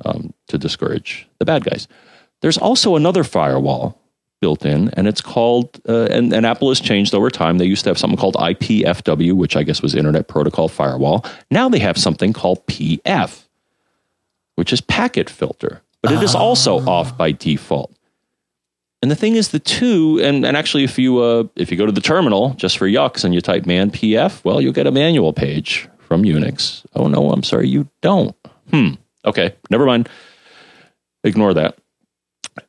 um, 0.03 0.33
to 0.47 0.57
discourage 0.57 1.27
the 1.37 1.45
bad 1.45 1.63
guys. 1.63 1.87
There's 2.41 2.57
also 2.57 2.95
another 2.95 3.23
firewall 3.23 4.01
built 4.45 4.63
in, 4.63 4.89
and 4.89 5.07
it's 5.07 5.21
called, 5.21 5.81
uh, 5.89 6.05
and, 6.11 6.31
and 6.31 6.45
Apple 6.45 6.69
has 6.69 6.79
changed 6.79 7.15
over 7.15 7.31
time. 7.31 7.57
They 7.57 7.65
used 7.65 7.83
to 7.85 7.89
have 7.89 7.97
something 7.97 8.15
called 8.15 8.35
IPFW, 8.35 9.33
which 9.33 9.55
I 9.55 9.63
guess 9.63 9.81
was 9.81 9.95
Internet 9.95 10.27
Protocol 10.27 10.67
Firewall. 10.67 11.25
Now 11.49 11.67
they 11.67 11.79
have 11.79 11.97
something 11.97 12.31
called 12.31 12.63
PF, 12.67 13.45
which 14.53 14.71
is 14.71 14.81
Packet 14.81 15.31
Filter, 15.31 15.81
but 16.03 16.11
it 16.11 16.21
is 16.21 16.35
also 16.35 16.79
ah. 16.81 16.91
off 16.91 17.17
by 17.17 17.31
default. 17.31 17.91
And 19.01 19.09
the 19.09 19.15
thing 19.15 19.35
is, 19.35 19.49
the 19.49 19.57
two, 19.57 20.19
and, 20.21 20.45
and 20.45 20.55
actually, 20.55 20.83
if 20.83 20.99
you 20.99 21.17
uh, 21.17 21.45
if 21.55 21.71
you 21.71 21.77
go 21.77 21.87
to 21.87 21.91
the 21.91 21.99
terminal 21.99 22.53
just 22.53 22.77
for 22.77 22.87
yucks 22.87 23.23
and 23.23 23.33
you 23.33 23.41
type 23.41 23.65
man 23.65 23.89
pf, 23.89 24.43
well, 24.45 24.61
you'll 24.61 24.73
get 24.73 24.85
a 24.85 24.91
manual 24.91 25.33
page 25.33 25.89
from 25.97 26.21
Unix. 26.21 26.85
Oh 26.93 27.07
no, 27.07 27.31
I'm 27.31 27.41
sorry, 27.41 27.67
you 27.67 27.89
don't. 28.01 28.35
Hmm. 28.69 28.89
Okay, 29.25 29.55
never 29.71 29.87
mind. 29.87 30.07
Ignore 31.23 31.55
that. 31.55 31.79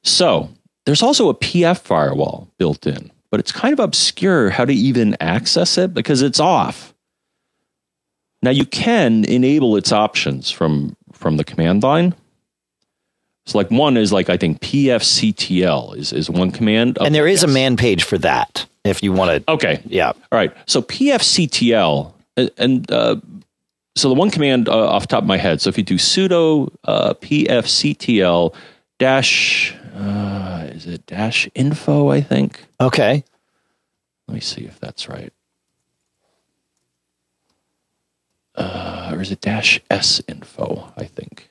So 0.02 0.48
there's 0.86 1.02
also 1.02 1.28
a 1.28 1.34
PF 1.34 1.80
firewall 1.80 2.48
built 2.58 2.86
in, 2.86 3.10
but 3.30 3.38
it's 3.38 3.52
kind 3.52 3.74
of 3.74 3.80
obscure 3.80 4.48
how 4.50 4.64
to 4.64 4.72
even 4.72 5.16
access 5.20 5.76
it 5.76 5.92
because 5.92 6.22
it's 6.22 6.40
off. 6.40 6.94
Now 8.42 8.50
you 8.50 8.64
can 8.64 9.24
enable 9.26 9.76
its 9.76 9.92
options 9.92 10.50
from 10.50 10.96
from 11.12 11.36
the 11.36 11.44
command 11.44 11.82
line 11.82 12.14
so 13.46 13.58
like 13.58 13.70
one 13.70 13.96
is 13.96 14.12
like 14.12 14.28
I 14.28 14.36
think 14.36 14.60
pfctl 14.60 15.96
is 15.96 16.12
is 16.12 16.28
one 16.28 16.50
command, 16.50 16.98
and 17.00 17.14
there 17.14 17.28
is 17.28 17.42
yes. 17.42 17.50
a 17.50 17.54
man 17.54 17.76
page 17.76 18.02
for 18.02 18.18
that 18.18 18.66
if 18.84 19.02
you 19.02 19.12
want 19.12 19.46
to. 19.46 19.52
Okay, 19.52 19.80
yeah, 19.86 20.08
all 20.08 20.16
right. 20.32 20.52
So 20.66 20.82
pfctl 20.82 22.12
and 22.58 22.90
uh, 22.90 23.16
so 23.94 24.08
the 24.08 24.14
one 24.14 24.30
command 24.30 24.68
uh, 24.68 24.88
off 24.88 25.02
the 25.02 25.08
top 25.08 25.22
of 25.22 25.28
my 25.28 25.36
head. 25.36 25.60
So 25.60 25.68
if 25.68 25.78
you 25.78 25.84
do 25.84 25.94
sudo 25.94 26.74
uh, 26.84 27.14
pfctl 27.14 28.52
dash 28.98 29.74
uh, 29.96 30.66
is 30.70 30.86
it 30.86 31.06
dash 31.06 31.48
info? 31.54 32.08
I 32.08 32.20
think. 32.20 32.66
Okay. 32.80 33.24
Let 34.28 34.34
me 34.34 34.40
see 34.40 34.64
if 34.64 34.78
that's 34.80 35.08
right. 35.08 35.32
Uh, 38.54 39.12
or 39.14 39.20
is 39.20 39.30
it 39.30 39.40
dash 39.40 39.80
s 39.90 40.20
info? 40.28 40.92
I 40.96 41.04
think. 41.04 41.50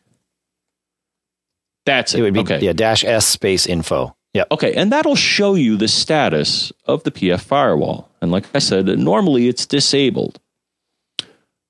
That's 1.86 2.14
it. 2.14 2.20
It 2.20 2.22
would 2.24 2.34
be 2.34 2.40
okay. 2.42 2.60
yeah 2.60 2.74
dash 2.74 3.04
s 3.04 3.26
space 3.26 3.66
info. 3.68 4.16
Yeah. 4.34 4.44
Okay, 4.52 4.74
and 4.74 4.92
that'll 4.92 5.16
show 5.16 5.56
you 5.56 5.78
the 5.78 5.88
status 5.88 6.74
of 6.86 7.04
the 7.04 7.12
PF 7.12 7.42
firewall. 7.42 8.10
And 8.22 8.32
like 8.32 8.46
I 8.54 8.60
said, 8.60 8.86
normally 9.00 9.48
it's 9.48 9.66
disabled. 9.66 10.40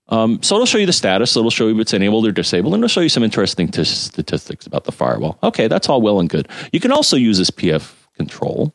Um, 0.09 0.41
so 0.43 0.55
it'll 0.55 0.67
show 0.67 0.77
you 0.77 0.85
the 0.85 0.93
status. 0.93 1.35
It'll 1.35 1.49
show 1.49 1.67
you 1.67 1.75
if 1.75 1.81
it's 1.81 1.93
enabled 1.93 2.27
or 2.27 2.31
disabled, 2.31 2.73
and 2.73 2.83
it'll 2.83 2.93
show 2.93 3.01
you 3.01 3.09
some 3.09 3.23
interesting 3.23 3.67
t- 3.67 3.83
statistics 3.83 4.67
about 4.67 4.83
the 4.83 4.91
firewall. 4.91 5.39
Okay, 5.41 5.67
that's 5.67 5.89
all 5.89 6.01
well 6.01 6.19
and 6.19 6.29
good. 6.29 6.47
You 6.71 6.79
can 6.79 6.91
also 6.91 7.17
use 7.17 7.37
this 7.37 7.49
PF 7.49 7.93
control 8.15 8.73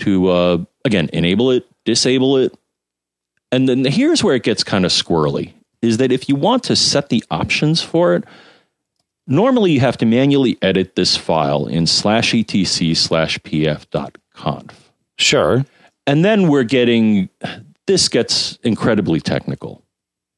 to 0.00 0.28
uh, 0.28 0.58
again 0.84 1.10
enable 1.12 1.50
it, 1.50 1.66
disable 1.84 2.36
it, 2.38 2.56
and 3.52 3.68
then 3.68 3.84
here's 3.84 4.24
where 4.24 4.34
it 4.34 4.42
gets 4.42 4.64
kind 4.64 4.84
of 4.84 4.90
squirrely. 4.90 5.52
Is 5.80 5.96
that 5.98 6.12
if 6.12 6.28
you 6.28 6.36
want 6.36 6.64
to 6.64 6.76
set 6.76 7.08
the 7.08 7.24
options 7.30 7.80
for 7.80 8.14
it, 8.14 8.24
Normally, 9.30 9.70
you 9.70 9.78
have 9.78 9.96
to 9.98 10.06
manually 10.06 10.58
edit 10.60 10.96
this 10.96 11.16
file 11.16 11.66
in 11.66 11.86
slash 11.86 12.34
etc 12.34 12.94
slash 12.96 13.38
pf 13.38 13.88
dot 13.90 14.18
conf. 14.34 14.92
Sure. 15.18 15.64
And 16.04 16.24
then 16.24 16.48
we're 16.48 16.64
getting, 16.64 17.28
this 17.86 18.08
gets 18.08 18.58
incredibly 18.64 19.20
technical 19.20 19.84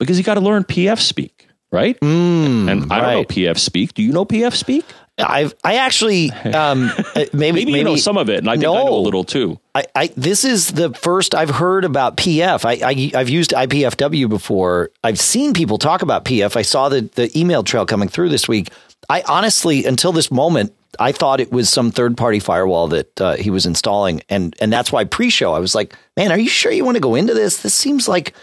because 0.02 0.18
you 0.18 0.24
got 0.24 0.34
to 0.34 0.40
learn 0.40 0.64
PF 0.64 0.98
speak, 0.98 1.48
right? 1.70 1.98
Mm, 2.00 2.70
and 2.70 2.92
I 2.92 3.00
right. 3.00 3.12
don't 3.12 3.22
know 3.22 3.24
PF 3.24 3.58
speak. 3.58 3.94
Do 3.94 4.02
you 4.02 4.12
know 4.12 4.24
PF 4.24 4.54
speak? 4.54 4.84
I've 5.18 5.54
I 5.62 5.76
actually 5.76 6.30
um, 6.30 6.90
uh, 6.98 7.02
maybe, 7.14 7.30
maybe 7.32 7.64
maybe 7.66 7.78
you 7.78 7.84
know 7.84 7.96
some 7.96 8.16
of 8.16 8.30
it, 8.30 8.38
and 8.38 8.48
I 8.48 8.54
think 8.54 8.62
no, 8.62 8.74
I 8.74 8.84
know 8.84 8.94
a 8.94 9.00
little 9.00 9.24
too. 9.24 9.58
I, 9.74 9.84
I 9.94 10.06
this 10.16 10.44
is 10.44 10.68
the 10.72 10.92
first 10.94 11.34
I've 11.34 11.50
heard 11.50 11.84
about 11.84 12.16
PF. 12.16 12.64
I, 12.64 12.86
I 12.86 13.18
have 13.18 13.28
used 13.28 13.50
IPFW 13.50 14.28
before. 14.28 14.90
I've 15.04 15.20
seen 15.20 15.52
people 15.52 15.78
talk 15.78 16.02
about 16.02 16.24
PF. 16.24 16.56
I 16.56 16.62
saw 16.62 16.88
the 16.88 17.02
the 17.14 17.30
email 17.38 17.62
trail 17.62 17.86
coming 17.86 18.08
through 18.08 18.30
this 18.30 18.48
week. 18.48 18.70
I 19.08 19.22
honestly, 19.28 19.84
until 19.84 20.12
this 20.12 20.30
moment, 20.30 20.72
I 20.98 21.12
thought 21.12 21.40
it 21.40 21.52
was 21.52 21.68
some 21.68 21.90
third 21.90 22.16
party 22.16 22.38
firewall 22.38 22.88
that 22.88 23.20
uh, 23.20 23.36
he 23.36 23.50
was 23.50 23.66
installing, 23.66 24.22
and 24.28 24.54
and 24.60 24.72
that's 24.72 24.92
why 24.92 25.04
pre 25.04 25.28
show 25.28 25.52
I 25.52 25.58
was 25.58 25.74
like, 25.74 25.94
man, 26.16 26.32
are 26.32 26.38
you 26.38 26.48
sure 26.48 26.72
you 26.72 26.84
want 26.84 26.96
to 26.96 27.00
go 27.00 27.14
into 27.14 27.34
this? 27.34 27.58
This 27.58 27.74
seems 27.74 28.08
like 28.08 28.34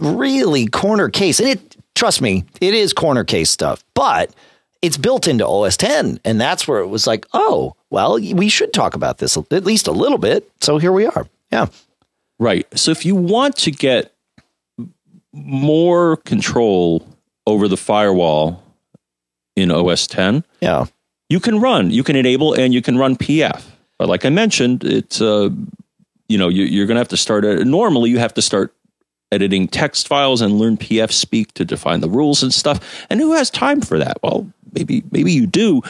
really 0.00 0.66
corner 0.66 1.08
case, 1.08 1.40
and 1.40 1.48
it 1.48 1.76
trust 1.94 2.22
me, 2.22 2.44
it 2.60 2.74
is 2.74 2.92
corner 2.92 3.24
case 3.24 3.50
stuff, 3.50 3.84
but 3.94 4.32
it's 4.82 4.96
built 4.96 5.26
into 5.26 5.46
OS 5.46 5.76
10. 5.76 6.20
And 6.24 6.40
that's 6.40 6.68
where 6.68 6.78
it 6.78 6.86
was 6.86 7.06
like, 7.06 7.26
oh, 7.32 7.74
well, 7.90 8.14
we 8.14 8.48
should 8.48 8.72
talk 8.72 8.94
about 8.94 9.18
this 9.18 9.36
at 9.36 9.64
least 9.64 9.88
a 9.88 9.92
little 9.92 10.18
bit. 10.18 10.50
So 10.60 10.78
here 10.78 10.92
we 10.92 11.06
are. 11.06 11.26
Yeah. 11.50 11.66
Right. 12.38 12.66
So 12.78 12.92
if 12.92 13.04
you 13.04 13.16
want 13.16 13.56
to 13.56 13.70
get 13.70 14.14
more 15.32 16.16
control 16.18 17.06
over 17.46 17.66
the 17.66 17.76
firewall 17.76 18.62
in 19.56 19.70
OS 19.70 20.06
10, 20.06 20.44
yeah, 20.60 20.86
you 21.28 21.40
can 21.40 21.60
run, 21.60 21.90
you 21.90 22.04
can 22.04 22.16
enable 22.16 22.54
and 22.54 22.72
you 22.72 22.80
can 22.80 22.96
run 22.96 23.16
PF. 23.16 23.64
But 23.98 24.08
like 24.08 24.24
I 24.24 24.30
mentioned, 24.30 24.84
it's, 24.84 25.20
uh, 25.20 25.50
you 26.28 26.38
know, 26.38 26.48
you, 26.48 26.82
are 26.82 26.86
going 26.86 26.94
to 26.94 27.00
have 27.00 27.08
to 27.08 27.16
start, 27.16 27.44
at, 27.44 27.66
normally 27.66 28.10
you 28.10 28.18
have 28.18 28.34
to 28.34 28.42
start 28.42 28.72
editing 29.30 29.68
text 29.68 30.08
files 30.08 30.40
and 30.40 30.58
learn 30.58 30.76
PF 30.76 31.12
speak 31.12 31.52
to 31.54 31.64
define 31.64 32.00
the 32.00 32.08
rules 32.08 32.42
and 32.42 32.52
stuff. 32.52 33.06
And 33.10 33.20
who 33.20 33.32
has 33.32 33.50
time 33.50 33.80
for 33.80 33.98
that? 33.98 34.18
Well, 34.22 34.50
maybe 34.72 35.02
maybe 35.10 35.32
you 35.32 35.46
do, 35.46 35.82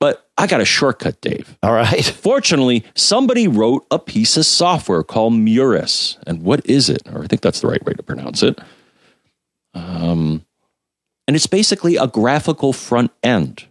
but 0.00 0.28
I 0.36 0.46
got 0.46 0.60
a 0.60 0.64
shortcut, 0.64 1.20
Dave. 1.20 1.58
All 1.62 1.72
right. 1.72 2.04
Fortunately, 2.22 2.84
somebody 2.94 3.48
wrote 3.48 3.86
a 3.90 3.98
piece 3.98 4.36
of 4.36 4.46
software 4.46 5.02
called 5.02 5.32
Murus. 5.34 6.18
And 6.26 6.42
what 6.42 6.64
is 6.64 6.88
it? 6.88 7.02
Or 7.12 7.24
I 7.24 7.26
think 7.26 7.42
that's 7.42 7.60
the 7.60 7.66
right 7.66 7.84
way 7.84 7.94
to 7.94 8.02
pronounce 8.02 8.42
it. 8.42 8.58
Um, 9.74 10.44
And 11.26 11.36
it's 11.36 11.46
basically 11.46 11.96
a 11.96 12.06
graphical 12.06 12.72
front 12.72 13.10
end. 13.22 13.64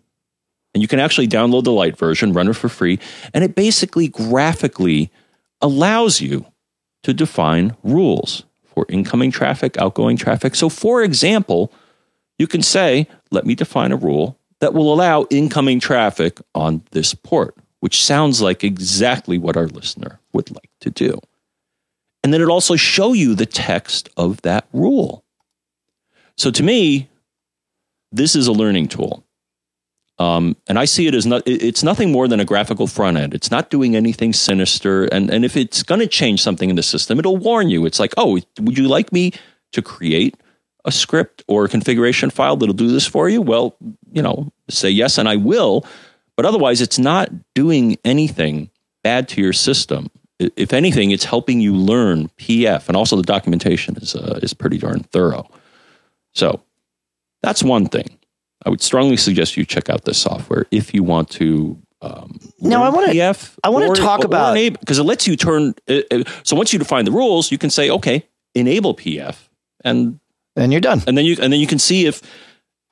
And 0.74 0.82
you 0.82 0.88
can 0.88 0.99
actually 0.99 1.28
download 1.28 1.64
the 1.64 1.72
light 1.72 1.98
version, 1.98 2.34
run 2.34 2.49
it 2.49 2.53
for 2.53 2.69
free, 2.69 2.99
and 3.34 3.44
it 3.44 3.56
basically 3.56 4.07
graphically 4.07 5.10
allows 5.60 6.22
you 6.22 6.45
to 7.03 7.14
define 7.14 7.76
rules 7.84 8.44
for 8.78 8.86
incoming 8.90 9.32
traffic, 9.32 9.76
outgoing 9.80 10.16
traffic. 10.16 10.54
So, 10.54 10.70
for 10.70 11.02
example, 11.02 11.74
you 12.38 12.45
can 12.45 12.62
say, 12.62 13.08
let 13.32 13.44
me 13.44 13.56
define 13.56 13.91
a 13.91 13.95
rule 13.95 14.38
that 14.60 14.76
will 14.76 14.94
allow 14.94 15.26
incoming 15.32 15.80
traffic 15.80 16.40
on 16.54 16.84
this 16.91 17.16
port, 17.16 17.56
which 17.80 18.04
sounds 18.04 18.40
like 18.40 18.64
exactly 18.64 19.40
what 19.40 19.58
our 19.58 19.66
listener 19.66 20.20
would 20.32 20.52
like 20.52 20.70
to 20.82 20.91
do. 20.91 21.20
And 22.24 22.32
then 22.32 22.40
it 22.40 22.49
also 22.49 22.76
show 22.76 23.14
you 23.14 23.34
the 23.34 23.48
text 23.48 24.10
of 24.16 24.44
that 24.44 24.68
rule. 24.74 25.24
So 26.38 26.52
to 26.52 26.62
me, 26.62 27.10
this 28.12 28.36
is 28.36 28.45
a 28.45 28.52
learning 28.52 28.90
tool. 28.90 29.24
Um, 30.19 30.57
and 30.68 30.80
I 30.80 30.85
see 30.85 31.06
it 31.07 31.14
as 31.14 31.26
not, 31.26 31.44
it's 31.45 31.84
nothing 31.84 32.11
more 32.11 32.27
than 32.27 32.39
a 32.39 32.45
graphical 32.45 32.88
front 32.88 33.18
end. 33.18 33.34
It's 33.34 33.52
not 33.52 33.69
doing 33.69 33.95
anything 33.95 34.34
sinister. 34.34 35.06
And, 35.06 35.30
and 35.30 35.45
if 35.45 35.56
it's 35.56 35.84
going 35.84 36.02
to 36.02 36.07
change 36.07 36.41
something 36.41 36.69
in 36.69 36.76
the 36.76 36.84
system, 36.84 37.19
it'll 37.19 37.38
warn 37.38 37.69
you. 37.69 37.85
It's 37.85 37.99
like, 37.99 38.14
oh, 38.18 38.39
would 38.60 38.77
you 38.77 38.88
like 38.88 39.14
me 39.14 39.34
to 39.73 39.81
create 39.81 40.35
a 40.85 40.91
script 40.91 41.44
or 41.48 41.65
a 41.65 41.69
configuration 41.69 42.31
file 42.31 42.56
that'll 42.56 42.73
do 42.73 42.88
this 42.88 43.06
for 43.06 43.30
you? 43.30 43.41
Well, 43.41 43.76
you 44.11 44.23
know, 44.23 44.52
say 44.69 44.89
yes, 44.89 45.19
and 45.19 45.30
I 45.30 45.35
will. 45.35 45.85
But 46.35 46.45
otherwise, 46.45 46.81
it's 46.81 46.99
not 46.99 47.30
doing 47.53 47.98
anything 48.03 48.69
bad 49.03 49.27
to 49.30 49.41
your 49.41 49.53
system. 49.53 50.10
If 50.39 50.72
anything, 50.72 51.11
it's 51.11 51.26
helping 51.26 51.60
you 51.61 51.76
learn 51.76 52.30
PF, 52.38 52.88
and 52.88 52.95
also 52.95 53.15
the 53.15 53.23
documentation 53.23 53.98
is 53.98 54.15
uh, 54.15 54.39
is 54.44 54.53
pretty 54.53 54.77
darn 54.77 55.02
thorough. 55.11 55.49
So 56.34 56.61
that's 57.41 57.64
one 57.64 57.88
thing. 57.88 58.16
I 58.68 58.69
would 58.69 58.81
strongly 58.81 59.15
suggest 59.15 59.56
you 59.56 59.64
check 59.64 59.89
out 59.89 60.03
this 60.03 60.18
software 60.18 60.65
if 60.72 60.94
you 60.94 61.02
want 61.02 61.30
to. 61.31 61.81
Um, 62.02 62.38
now 62.60 62.84
I 62.84 62.89
want 62.89 63.06
to. 63.06 63.14
I 63.64 63.69
want 63.69 63.95
to 63.95 64.02
talk 64.02 64.26
about 64.26 64.56
because 64.56 64.99
it 64.99 65.03
lets 65.03 65.26
you 65.26 65.38
turn. 65.38 65.73
Uh, 65.88 66.02
uh, 66.11 66.23
so 66.44 66.57
once 66.57 66.73
you 66.73 66.80
define 66.80 67.06
the 67.06 67.11
rules, 67.14 67.49
you 67.49 67.57
can 67.57 67.69
say, 67.69 67.89
okay, 67.89 68.27
enable 68.56 68.94
PF, 68.94 69.38
and 69.85 70.19
and 70.57 70.73
you're 70.73 70.81
done. 70.81 71.02
And 71.07 71.18
then 71.18 71.23
you 71.23 71.38
and 71.41 71.53
then 71.53 71.61
you 71.61 71.65
can 71.65 71.80
see 71.80 72.07
if 72.07 72.22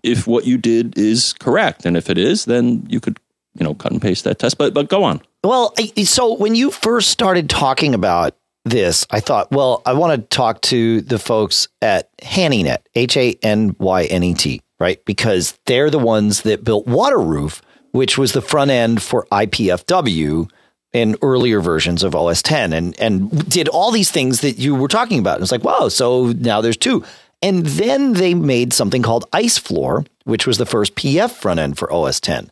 if 0.02 0.26
what 0.26 0.45
you 0.45 0.57
did 0.57 0.97
is 0.97 1.34
correct, 1.34 1.85
and 1.85 1.97
if 1.97 2.10
it 2.10 2.18
is, 2.18 2.45
then 2.45 2.85
you 2.88 3.02
could 3.02 3.19
you 3.60 3.65
know 3.65 3.73
cut 3.73 3.91
and 3.91 4.02
paste 4.02 4.23
that 4.23 4.39
test. 4.39 4.57
But 4.57 4.73
but 4.73 4.88
go 4.88 5.03
on. 5.03 5.22
Well, 5.43 5.73
so 6.06 6.35
when 6.35 6.56
you 6.56 6.72
first 6.72 7.10
started 7.10 7.49
talking 7.49 7.93
about 7.93 8.34
this, 8.64 9.06
I 9.11 9.19
thought, 9.19 9.52
well, 9.52 9.81
I 9.85 9.91
want 9.91 10.22
to 10.22 10.35
talk 10.35 10.61
to 10.61 11.02
the 11.02 11.19
folks 11.19 11.68
at 11.81 12.15
Hanynet, 12.19 12.80
H 12.95 13.18
A 13.18 13.38
N 13.43 13.76
Y 13.77 14.06
N 14.06 14.23
E 14.23 14.34
T, 14.35 14.61
right? 14.80 15.03
Because 15.06 15.57
they're 15.65 15.89
the 15.89 15.99
ones 15.99 16.41
that 16.41 16.64
built 16.64 16.85
WaterRoof, 16.85 17.61
which 17.91 18.18
was 18.18 18.34
the 18.34 18.41
front 18.41 18.72
end 18.72 19.02
for 19.02 19.26
IPFW 19.31 20.49
in 20.93 21.18
earlier 21.22 21.60
versions 21.60 22.03
of 22.03 22.15
OS 22.15 22.41
10 22.41 22.72
and 22.72 22.97
and 22.99 23.49
did 23.49 23.68
all 23.68 23.91
these 23.91 24.11
things 24.11 24.39
that 24.41 24.57
you 24.57 24.73
were 24.73 24.88
talking 24.88 25.19
about. 25.19 25.35
And 25.35 25.43
it's 25.43 25.52
like, 25.52 25.64
wow, 25.64 25.89
so 25.89 26.27
now 26.27 26.61
there's 26.61 26.77
two. 26.77 27.03
And 27.41 27.65
then 27.65 28.14
they 28.14 28.34
made 28.34 28.72
something 28.73 29.02
called 29.02 29.30
IceFloor, 29.31 30.07
which 30.23 30.47
was 30.47 30.57
the 30.57 30.65
first 30.65 30.95
PF 30.95 31.31
front 31.31 31.60
end 31.60 31.77
for 31.77 31.91
OS 31.91 32.19
10. 32.22 32.49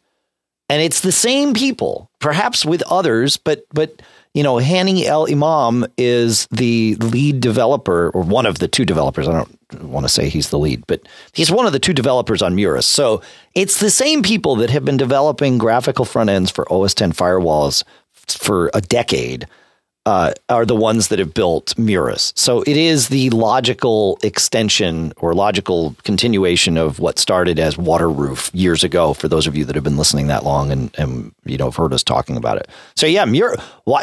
And 0.69 0.81
it's 0.81 1.01
the 1.01 1.11
same 1.11 1.53
people, 1.53 2.09
perhaps 2.19 2.65
with 2.65 2.83
others, 2.83 3.37
but 3.37 3.65
but 3.73 4.01
you 4.33 4.43
know, 4.43 4.57
Hany 4.57 5.05
El 5.05 5.31
Imam 5.31 5.85
is 5.97 6.47
the 6.47 6.95
lead 6.95 7.39
developer, 7.39 8.09
or 8.09 8.23
one 8.23 8.45
of 8.45 8.59
the 8.59 8.67
two 8.67 8.83
developers. 8.83 9.27
I 9.27 9.33
don't 9.33 9.59
want 9.81 10.05
to 10.05 10.09
say 10.09 10.29
he's 10.29 10.49
the 10.49 10.59
lead, 10.59 10.85
but 10.87 11.07
he's 11.33 11.51
one 11.51 11.65
of 11.65 11.73
the 11.73 11.79
two 11.79 11.93
developers 11.93 12.41
on 12.41 12.55
Murus. 12.55 12.85
So 12.85 13.21
it's 13.55 13.79
the 13.79 13.89
same 13.89 14.23
people 14.23 14.55
that 14.57 14.69
have 14.69 14.85
been 14.85 14.97
developing 14.97 15.57
graphical 15.57 16.05
front 16.05 16.29
ends 16.29 16.51
for 16.51 16.71
OS 16.71 16.93
10 16.93 17.13
firewalls 17.13 17.83
for 18.27 18.69
a 18.73 18.81
decade 18.81 19.47
uh, 20.05 20.33
are 20.49 20.65
the 20.65 20.75
ones 20.75 21.07
that 21.07 21.19
have 21.19 21.33
built 21.33 21.77
Murus. 21.77 22.33
So 22.35 22.61
it 22.63 22.75
is 22.75 23.07
the 23.07 23.29
logical 23.29 24.19
extension 24.21 25.13
or 25.17 25.33
logical 25.33 25.95
continuation 26.03 26.77
of 26.77 26.99
what 26.99 27.17
started 27.17 27.57
as 27.57 27.77
WaterRoof 27.77 28.51
years 28.53 28.83
ago. 28.83 29.13
For 29.13 29.29
those 29.29 29.47
of 29.47 29.55
you 29.55 29.63
that 29.65 29.75
have 29.75 29.83
been 29.83 29.97
listening 29.97 30.27
that 30.27 30.43
long 30.43 30.71
and, 30.71 30.93
and 30.97 31.33
you 31.45 31.57
know 31.57 31.65
have 31.65 31.77
heard 31.77 31.93
us 31.93 32.03
talking 32.03 32.35
about 32.35 32.57
it. 32.57 32.67
So 32.95 33.05
yeah, 33.05 33.23
Mur- 33.23 33.55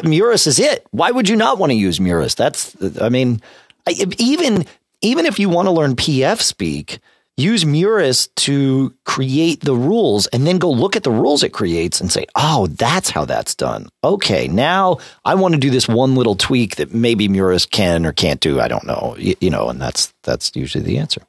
Murus 0.02 0.46
is 0.46 0.58
it. 0.58 0.86
Why 0.90 1.10
would 1.10 1.28
you 1.28 1.36
not 1.36 1.58
want 1.58 1.70
to 1.70 1.76
use 1.76 2.00
Murus? 2.00 2.34
That's 2.34 2.74
I 3.00 3.10
mean, 3.10 3.42
I, 3.86 3.94
even 4.18 4.64
even 5.02 5.26
if 5.26 5.38
you 5.38 5.48
want 5.48 5.66
to 5.66 5.72
learn 5.72 5.96
PF 5.96 6.40
speak 6.40 7.00
use 7.40 7.64
Murus 7.64 8.28
to 8.36 8.94
create 9.04 9.60
the 9.60 9.74
rules 9.74 10.26
and 10.28 10.46
then 10.46 10.58
go 10.58 10.70
look 10.70 10.94
at 10.94 11.02
the 11.02 11.10
rules 11.10 11.42
it 11.42 11.50
creates 11.50 12.00
and 12.00 12.12
say, 12.12 12.26
oh, 12.36 12.66
that's 12.68 13.10
how 13.10 13.24
that's 13.24 13.54
done. 13.54 13.88
Okay, 14.04 14.46
now 14.46 14.98
I 15.24 15.34
want 15.34 15.54
to 15.54 15.60
do 15.60 15.70
this 15.70 15.88
one 15.88 16.14
little 16.14 16.36
tweak 16.36 16.76
that 16.76 16.94
maybe 16.94 17.28
Murus 17.28 17.66
can 17.66 18.06
or 18.06 18.12
can't 18.12 18.40
do. 18.40 18.60
I 18.60 18.68
don't 18.68 18.86
know. 18.86 19.16
You, 19.18 19.34
you 19.40 19.50
know, 19.50 19.68
and 19.68 19.80
that's 19.80 20.12
that's 20.22 20.54
usually 20.54 20.84
the 20.84 20.98
answer. 20.98 21.22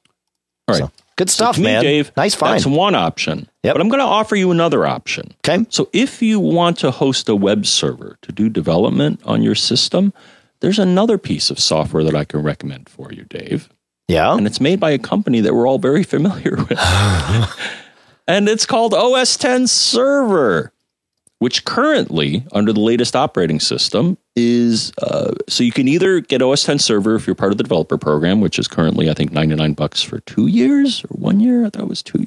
All 0.67 0.75
right. 0.75 0.79
So, 0.79 0.91
good 1.15 1.29
stuff, 1.29 1.55
so 1.55 1.63
man. 1.63 1.81
Me, 1.81 1.87
Dave, 1.87 2.11
nice 2.15 2.35
find. 2.35 2.55
That's 2.55 2.65
one 2.65 2.95
option. 2.95 3.47
Yep. 3.63 3.75
But 3.75 3.81
I'm 3.81 3.89
going 3.89 3.99
to 3.99 4.05
offer 4.05 4.35
you 4.35 4.51
another 4.51 4.85
option. 4.85 5.33
Okay. 5.47 5.65
So 5.69 5.89
if 5.93 6.21
you 6.21 6.39
want 6.39 6.79
to 6.79 6.91
host 6.91 7.29
a 7.29 7.35
web 7.35 7.65
server 7.65 8.17
to 8.21 8.31
do 8.31 8.49
development 8.49 9.21
on 9.25 9.41
your 9.43 9.55
system, 9.55 10.13
there's 10.61 10.79
another 10.79 11.17
piece 11.17 11.49
of 11.49 11.59
software 11.59 12.03
that 12.03 12.15
I 12.15 12.23
can 12.23 12.41
recommend 12.41 12.87
for 12.87 13.11
you, 13.11 13.25
Dave. 13.25 13.69
Yeah. 14.07 14.35
And 14.35 14.47
it's 14.47 14.61
made 14.61 14.79
by 14.79 14.91
a 14.91 14.99
company 14.99 15.41
that 15.41 15.53
we're 15.53 15.67
all 15.67 15.79
very 15.79 16.03
familiar 16.03 16.55
with. 16.55 16.79
and 18.27 18.47
it's 18.47 18.65
called 18.65 18.93
OS 18.93 19.37
10 19.37 19.67
Server, 19.67 20.71
which 21.39 21.65
currently, 21.65 22.45
under 22.51 22.71
the 22.73 22.79
latest 22.79 23.15
operating 23.15 23.59
system, 23.59 24.17
is 24.35 24.91
uh, 25.01 25.33
so 25.49 25.63
you 25.63 25.71
can 25.71 25.87
either 25.87 26.19
get 26.19 26.41
OS 26.41 26.63
10 26.63 26.79
Server 26.79 27.15
if 27.15 27.25
you're 27.25 27.35
part 27.35 27.51
of 27.51 27.57
the 27.57 27.63
developer 27.63 27.97
program, 27.97 28.41
which 28.41 28.59
is 28.59 28.67
currently, 28.67 29.09
I 29.09 29.13
think, 29.13 29.31
99 29.31 29.73
bucks 29.73 30.01
for 30.01 30.19
two 30.21 30.47
years 30.47 31.03
or 31.05 31.15
one 31.17 31.39
year. 31.39 31.65
I 31.65 31.69
thought 31.69 31.83
it 31.83 31.87
was 31.87 32.03
two. 32.03 32.25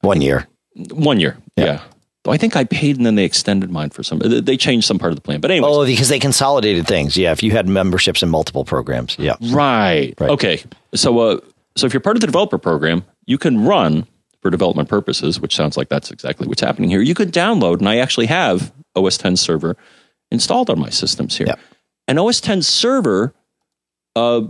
One 0.00 0.20
year. 0.20 0.46
One 0.92 1.20
year. 1.20 1.38
yeah. 1.56 1.64
yeah. 1.64 1.80
I 2.30 2.36
think 2.36 2.56
I 2.56 2.64
paid 2.64 2.96
and 2.96 3.06
then 3.06 3.14
they 3.14 3.24
extended 3.24 3.70
mine 3.70 3.90
for 3.90 4.02
some. 4.02 4.18
They 4.18 4.56
changed 4.56 4.86
some 4.86 4.98
part 4.98 5.12
of 5.12 5.16
the 5.16 5.22
plan, 5.22 5.40
but 5.40 5.50
anyway. 5.50 5.68
Oh, 5.70 5.84
because 5.84 6.08
they 6.08 6.18
consolidated 6.18 6.86
things. 6.86 7.16
Yeah, 7.16 7.32
if 7.32 7.42
you 7.42 7.52
had 7.52 7.68
memberships 7.68 8.22
in 8.22 8.28
multiple 8.28 8.64
programs. 8.64 9.16
Yeah. 9.18 9.36
Right. 9.40 10.14
right. 10.18 10.30
Okay. 10.30 10.62
So, 10.94 11.18
uh, 11.18 11.40
so 11.76 11.86
if 11.86 11.92
you're 11.92 12.00
part 12.00 12.16
of 12.16 12.20
the 12.20 12.26
developer 12.26 12.58
program, 12.58 13.04
you 13.26 13.38
can 13.38 13.64
run 13.64 14.06
for 14.40 14.50
development 14.50 14.88
purposes, 14.88 15.40
which 15.40 15.54
sounds 15.54 15.76
like 15.76 15.88
that's 15.88 16.10
exactly 16.10 16.46
what's 16.46 16.60
happening 16.60 16.90
here. 16.90 17.00
You 17.00 17.14
could 17.14 17.32
download, 17.32 17.78
and 17.78 17.88
I 17.88 17.98
actually 17.98 18.26
have 18.26 18.72
OS 18.94 19.18
10 19.18 19.36
Server 19.36 19.76
installed 20.30 20.70
on 20.70 20.78
my 20.78 20.90
systems 20.90 21.36
here. 21.36 21.48
Yeah. 21.48 21.56
And 22.06 22.18
OS 22.18 22.40
10 22.40 22.62
Server. 22.62 23.34
Uh, 24.16 24.42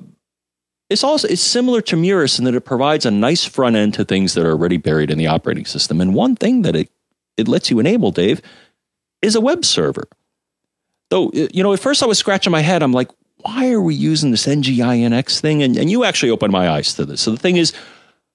it's 0.91 1.05
also 1.05 1.29
it's 1.29 1.43
similar 1.43 1.83
to 1.83 1.97
Murus 1.97 2.39
in 2.39 2.47
that 2.47 2.55
it 2.55 2.63
provides 2.63 3.05
a 3.05 3.11
nice 3.11 3.45
front 3.45 3.77
end 3.77 3.95
to 3.95 4.05
things 4.05 4.35
that 4.35 4.47
are 4.47 4.53
already 4.53 4.79
buried 4.79 5.11
in 5.11 5.19
the 5.19 5.27
operating 5.27 5.67
system. 5.67 6.01
And 6.01 6.15
one 6.15 6.35
thing 6.35 6.63
that 6.63 6.75
it 6.75 6.91
it 7.39 7.49
lets 7.49 7.71
you 7.71 7.79
enable, 7.79 8.11
Dave, 8.11 8.43
is 9.23 9.35
a 9.35 9.41
web 9.41 9.65
server. 9.65 10.09
Though, 11.11 11.29
uh, 11.29 11.49
you 11.53 11.63
know, 11.63 11.73
at 11.73 11.81
first 11.81 12.03
I 12.03 12.07
was 12.07 12.19
scratching 12.19 12.51
my 12.51 12.61
head. 12.61 12.83
I'm 12.83 12.93
like, 12.93 13.11
why 13.43 13.71
are 13.71 13.81
we 13.81 13.95
using 13.95 14.31
this 14.31 14.47
NGINX 14.47 15.41
thing? 15.41 15.63
And, 15.63 15.77
and 15.77 15.91
you 15.91 16.05
actually 16.05 16.31
opened 16.31 16.53
my 16.53 16.69
eyes 16.69 16.95
to 16.95 17.05
this. 17.05 17.21
So 17.21 17.31
the 17.31 17.37
thing 17.37 17.57
is, 17.57 17.73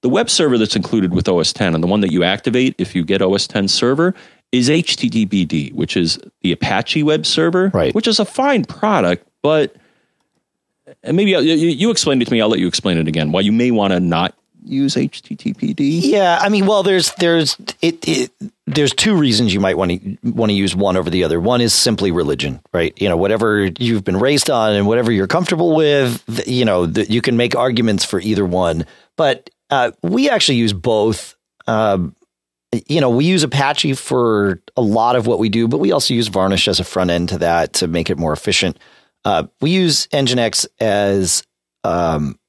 the 0.01 0.09
web 0.09 0.29
server 0.29 0.57
that's 0.57 0.75
included 0.75 1.13
with 1.13 1.29
OS 1.29 1.53
10 1.53 1.75
and 1.75 1.83
the 1.83 1.87
one 1.87 2.01
that 2.01 2.11
you 2.11 2.23
activate 2.23 2.75
if 2.77 2.95
you 2.95 3.05
get 3.05 3.21
OS 3.21 3.47
10 3.47 3.67
server 3.67 4.13
is 4.51 4.69
HTTPD, 4.69 5.73
which 5.73 5.97
is 5.97 6.19
the 6.41 6.51
Apache 6.51 7.03
web 7.03 7.25
server, 7.25 7.69
right. 7.73 7.95
which 7.95 8.07
is 8.07 8.19
a 8.19 8.25
fine 8.25 8.65
product, 8.65 9.27
but 9.41 9.75
and 11.03 11.17
maybe 11.17 11.31
you, 11.31 11.39
you 11.39 11.89
explained 11.89 12.21
it 12.21 12.25
to 12.25 12.31
me. 12.31 12.41
I'll 12.41 12.49
let 12.49 12.59
you 12.59 12.67
explain 12.67 12.97
it 12.97 13.07
again. 13.07 13.31
Why 13.31 13.41
you 13.41 13.51
may 13.51 13.71
want 13.71 13.93
to 13.93 13.99
not 13.99 14.37
use 14.65 14.95
HTTPD? 14.95 16.01
Yeah, 16.03 16.39
I 16.41 16.49
mean, 16.49 16.65
well, 16.65 16.83
there's 16.83 17.11
there's 17.15 17.55
it, 17.81 18.07
it 18.07 18.31
there's 18.65 18.93
two 18.93 19.15
reasons 19.15 19.53
you 19.53 19.59
might 19.59 19.77
want 19.77 19.91
to 19.91 20.17
want 20.23 20.49
to 20.49 20.53
use 20.53 20.75
one 20.75 20.97
over 20.97 21.09
the 21.09 21.23
other. 21.23 21.39
One 21.39 21.61
is 21.61 21.73
simply 21.73 22.11
religion, 22.11 22.61
right? 22.73 22.99
You 23.01 23.09
know, 23.09 23.17
whatever 23.17 23.65
you've 23.77 24.03
been 24.03 24.17
raised 24.17 24.49
on 24.49 24.73
and 24.73 24.87
whatever 24.87 25.11
you're 25.11 25.27
comfortable 25.27 25.75
with, 25.75 26.23
you 26.47 26.65
know, 26.65 26.85
the, 26.85 27.09
you 27.11 27.21
can 27.21 27.37
make 27.37 27.55
arguments 27.55 28.05
for 28.05 28.19
either 28.19 28.45
one. 28.45 28.85
But 29.17 29.49
uh, 29.69 29.91
we 30.01 30.29
actually 30.29 30.57
use 30.57 30.73
both. 30.73 31.35
Um, 31.67 32.15
you 32.87 33.01
know, 33.01 33.09
we 33.09 33.25
use 33.25 33.43
Apache 33.43 33.93
for 33.93 34.59
a 34.75 34.81
lot 34.81 35.15
of 35.15 35.27
what 35.27 35.37
we 35.37 35.49
do, 35.49 35.67
but 35.67 35.79
we 35.79 35.91
also 35.91 36.13
use 36.13 36.27
Varnish 36.27 36.67
as 36.67 36.79
a 36.79 36.83
front 36.83 37.11
end 37.11 37.29
to 37.29 37.37
that 37.37 37.73
to 37.73 37.87
make 37.87 38.09
it 38.09 38.17
more 38.17 38.33
efficient. 38.33 38.79
Uh, 39.25 39.43
we 39.61 39.69
use 39.69 40.07
Nginx 40.07 40.65
as 40.79 41.43
um, 41.83 42.39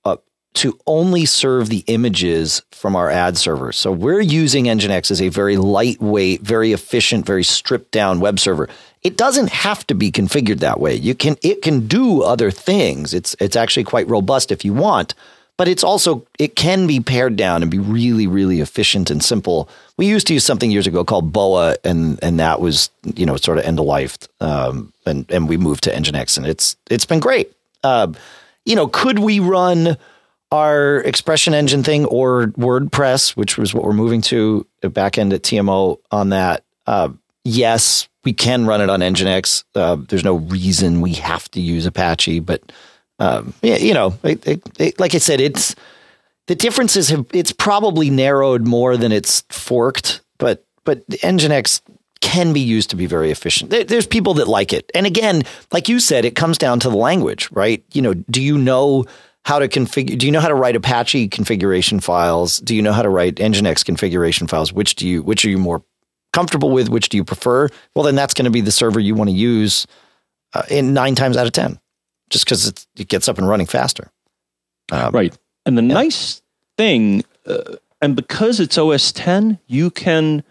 to 0.54 0.78
only 0.86 1.24
serve 1.26 1.68
the 1.68 1.84
images 1.88 2.62
from 2.70 2.94
our 2.94 3.10
ad 3.10 3.36
server. 3.36 3.72
So 3.72 3.90
we're 3.90 4.20
using 4.20 4.66
Nginx 4.66 5.10
as 5.10 5.20
a 5.20 5.28
very 5.28 5.56
lightweight, 5.56 6.42
very 6.42 6.72
efficient, 6.72 7.26
very 7.26 7.42
stripped 7.42 7.90
down 7.90 8.20
web 8.20 8.38
server. 8.38 8.68
It 9.02 9.16
doesn't 9.16 9.50
have 9.50 9.86
to 9.88 9.94
be 9.94 10.12
configured 10.12 10.60
that 10.60 10.80
way. 10.80 10.94
You 10.94 11.14
can 11.14 11.36
it 11.42 11.60
can 11.60 11.86
do 11.86 12.22
other 12.22 12.50
things. 12.50 13.12
It's 13.12 13.34
it's 13.40 13.56
actually 13.56 13.84
quite 13.84 14.08
robust 14.08 14.52
if 14.52 14.64
you 14.64 14.72
want, 14.72 15.14
but 15.56 15.66
it's 15.66 15.84
also 15.84 16.24
it 16.38 16.56
can 16.56 16.86
be 16.86 17.00
pared 17.00 17.36
down 17.36 17.62
and 17.62 17.70
be 17.70 17.78
really 17.78 18.26
really 18.26 18.60
efficient 18.60 19.10
and 19.10 19.22
simple. 19.22 19.68
We 19.96 20.06
used 20.06 20.26
to 20.28 20.34
use 20.34 20.44
something 20.44 20.70
years 20.70 20.86
ago 20.86 21.04
called 21.04 21.32
Boa, 21.32 21.76
and 21.84 22.18
and 22.22 22.38
that 22.38 22.60
was 22.60 22.90
you 23.14 23.26
know 23.26 23.36
sort 23.36 23.58
of 23.58 23.64
end 23.64 23.80
of 23.80 23.86
life, 23.86 24.16
um, 24.40 24.92
and 25.04 25.28
and 25.30 25.48
we 25.48 25.56
moved 25.56 25.84
to 25.84 25.90
Nginx, 25.90 26.38
and 26.38 26.46
it's 26.46 26.76
it's 26.88 27.06
been 27.06 27.20
great. 27.20 27.52
Uh, 27.82 28.12
you 28.64 28.74
know, 28.76 28.86
could 28.86 29.18
we 29.18 29.40
run 29.40 29.98
our 30.54 30.98
expression 30.98 31.52
engine 31.52 31.82
thing 31.82 32.04
or 32.04 32.46
WordPress, 32.56 33.36
which 33.36 33.58
was 33.58 33.74
what 33.74 33.82
we're 33.82 33.92
moving 33.92 34.20
to 34.20 34.64
back 34.82 35.18
end 35.18 35.32
at 35.32 35.42
TMO 35.42 35.98
on 36.12 36.28
that? 36.28 36.62
Uh, 36.86 37.08
yes, 37.42 38.08
we 38.22 38.32
can 38.32 38.64
run 38.64 38.80
it 38.80 38.88
on 38.88 39.00
Nginx. 39.00 39.64
Uh, 39.74 39.96
there's 40.08 40.22
no 40.22 40.36
reason 40.36 41.00
we 41.00 41.14
have 41.14 41.50
to 41.50 41.60
use 41.60 41.86
Apache, 41.86 42.38
but 42.38 42.62
um, 43.18 43.52
yeah, 43.62 43.78
you 43.78 43.94
know, 43.94 44.14
it, 44.22 44.46
it, 44.46 44.62
it, 44.78 45.00
like 45.00 45.16
I 45.16 45.18
said, 45.18 45.40
it's 45.40 45.74
the 46.46 46.54
differences 46.54 47.08
have 47.08 47.26
it's 47.32 47.52
probably 47.52 48.08
narrowed 48.08 48.64
more 48.64 48.96
than 48.96 49.10
it's 49.10 49.42
forked, 49.50 50.20
but 50.38 50.64
but 50.84 51.04
Nginx 51.08 51.80
can 52.20 52.52
be 52.52 52.60
used 52.60 52.90
to 52.90 52.96
be 52.96 53.06
very 53.06 53.32
efficient. 53.32 53.70
There, 53.70 53.82
there's 53.82 54.06
people 54.06 54.34
that 54.34 54.46
like 54.46 54.72
it, 54.72 54.88
and 54.94 55.04
again, 55.04 55.42
like 55.72 55.88
you 55.88 55.98
said, 55.98 56.24
it 56.24 56.36
comes 56.36 56.58
down 56.58 56.78
to 56.80 56.90
the 56.90 56.96
language, 56.96 57.50
right? 57.50 57.82
You 57.92 58.02
know, 58.02 58.14
do 58.14 58.40
you 58.40 58.56
know 58.56 59.04
how 59.44 59.58
to 59.58 59.68
configure? 59.68 60.16
Do 60.18 60.26
you 60.26 60.32
know 60.32 60.40
how 60.40 60.48
to 60.48 60.54
write 60.54 60.76
Apache 60.76 61.28
configuration 61.28 62.00
files? 62.00 62.58
Do 62.58 62.74
you 62.74 62.82
know 62.82 62.92
how 62.92 63.02
to 63.02 63.08
write 63.08 63.36
Nginx 63.36 63.84
configuration 63.84 64.46
files? 64.46 64.72
Which 64.72 64.94
do 64.94 65.06
you 65.06 65.22
which 65.22 65.44
are 65.44 65.50
you 65.50 65.58
more 65.58 65.84
comfortable 66.32 66.70
with? 66.70 66.88
Which 66.88 67.08
do 67.08 67.16
you 67.16 67.24
prefer? 67.24 67.68
Well, 67.94 68.04
then 68.04 68.14
that's 68.14 68.34
going 68.34 68.46
to 68.46 68.50
be 68.50 68.60
the 68.60 68.72
server 68.72 69.00
you 69.00 69.14
want 69.14 69.30
to 69.30 69.36
use 69.36 69.86
uh, 70.54 70.62
in 70.70 70.94
nine 70.94 71.14
times 71.14 71.36
out 71.36 71.46
of 71.46 71.52
ten 71.52 71.78
just 72.30 72.44
because 72.44 72.86
it 72.96 73.08
gets 73.08 73.28
up 73.28 73.38
and 73.38 73.48
running 73.48 73.66
faster. 73.66 74.10
Um, 74.92 75.12
right. 75.12 75.36
And 75.66 75.78
the 75.78 75.82
yeah. 75.82 75.94
nice 75.94 76.42
thing, 76.76 77.24
uh, 77.46 77.76
and 78.02 78.16
because 78.16 78.60
it's 78.60 78.76
OS 78.76 79.12
10, 79.12 79.58
you 79.66 79.90
can, 79.90 80.42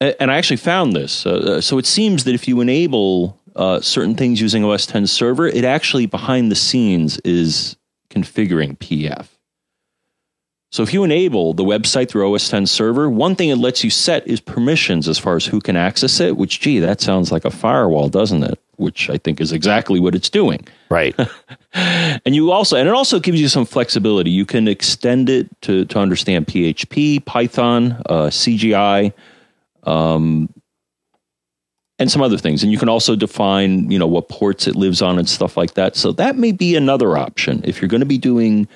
and 0.00 0.30
I 0.30 0.36
actually 0.36 0.56
found 0.56 0.94
this. 0.94 1.26
Uh, 1.26 1.30
uh, 1.30 1.60
so 1.60 1.78
it 1.78 1.86
seems 1.86 2.24
that 2.24 2.34
if 2.34 2.48
you 2.48 2.60
enable 2.60 3.37
uh, 3.58 3.80
certain 3.80 4.14
things 4.14 4.40
using 4.40 4.64
OS 4.64 4.86
10 4.86 5.06
server, 5.08 5.48
it 5.48 5.64
actually 5.64 6.06
behind 6.06 6.50
the 6.50 6.54
scenes 6.54 7.18
is 7.18 7.76
configuring 8.08 8.78
PF. 8.78 9.26
So 10.70 10.82
if 10.82 10.92
you 10.94 11.02
enable 11.02 11.54
the 11.54 11.64
website 11.64 12.08
through 12.08 12.32
OS 12.32 12.48
10 12.48 12.66
server, 12.66 13.10
one 13.10 13.34
thing 13.34 13.48
it 13.48 13.56
lets 13.56 13.82
you 13.82 13.90
set 13.90 14.26
is 14.28 14.38
permissions 14.38 15.08
as 15.08 15.18
far 15.18 15.34
as 15.34 15.46
who 15.46 15.60
can 15.60 15.76
access 15.76 16.20
it, 16.20 16.36
which, 16.36 16.60
gee, 16.60 16.78
that 16.78 17.00
sounds 17.00 17.32
like 17.32 17.44
a 17.44 17.50
firewall, 17.50 18.08
doesn't 18.08 18.44
it? 18.44 18.60
Which 18.76 19.10
I 19.10 19.16
think 19.16 19.40
is 19.40 19.50
exactly 19.50 19.98
what 19.98 20.14
it's 20.14 20.30
doing. 20.30 20.64
Right. 20.88 21.18
and 21.72 22.34
you 22.34 22.52
also, 22.52 22.76
and 22.76 22.86
it 22.86 22.94
also 22.94 23.18
gives 23.18 23.40
you 23.40 23.48
some 23.48 23.64
flexibility. 23.64 24.30
You 24.30 24.46
can 24.46 24.68
extend 24.68 25.28
it 25.28 25.48
to, 25.62 25.84
to 25.86 25.98
understand 25.98 26.46
PHP, 26.46 27.24
Python, 27.24 28.02
uh, 28.06 28.26
CGI, 28.26 29.12
um, 29.84 30.48
and 31.98 32.10
some 32.10 32.22
other 32.22 32.38
things. 32.38 32.62
And 32.62 32.70
you 32.70 32.78
can 32.78 32.88
also 32.88 33.16
define, 33.16 33.90
you 33.90 33.98
know, 33.98 34.06
what 34.06 34.28
ports 34.28 34.66
it 34.66 34.76
lives 34.76 35.02
on 35.02 35.18
and 35.18 35.28
stuff 35.28 35.56
like 35.56 35.74
that. 35.74 35.96
So 35.96 36.12
that 36.12 36.36
may 36.36 36.52
be 36.52 36.76
another 36.76 37.16
option 37.16 37.62
if 37.64 37.80
you're 37.80 37.88
going 37.88 38.00
to 38.00 38.06
be 38.06 38.18
doing 38.18 38.68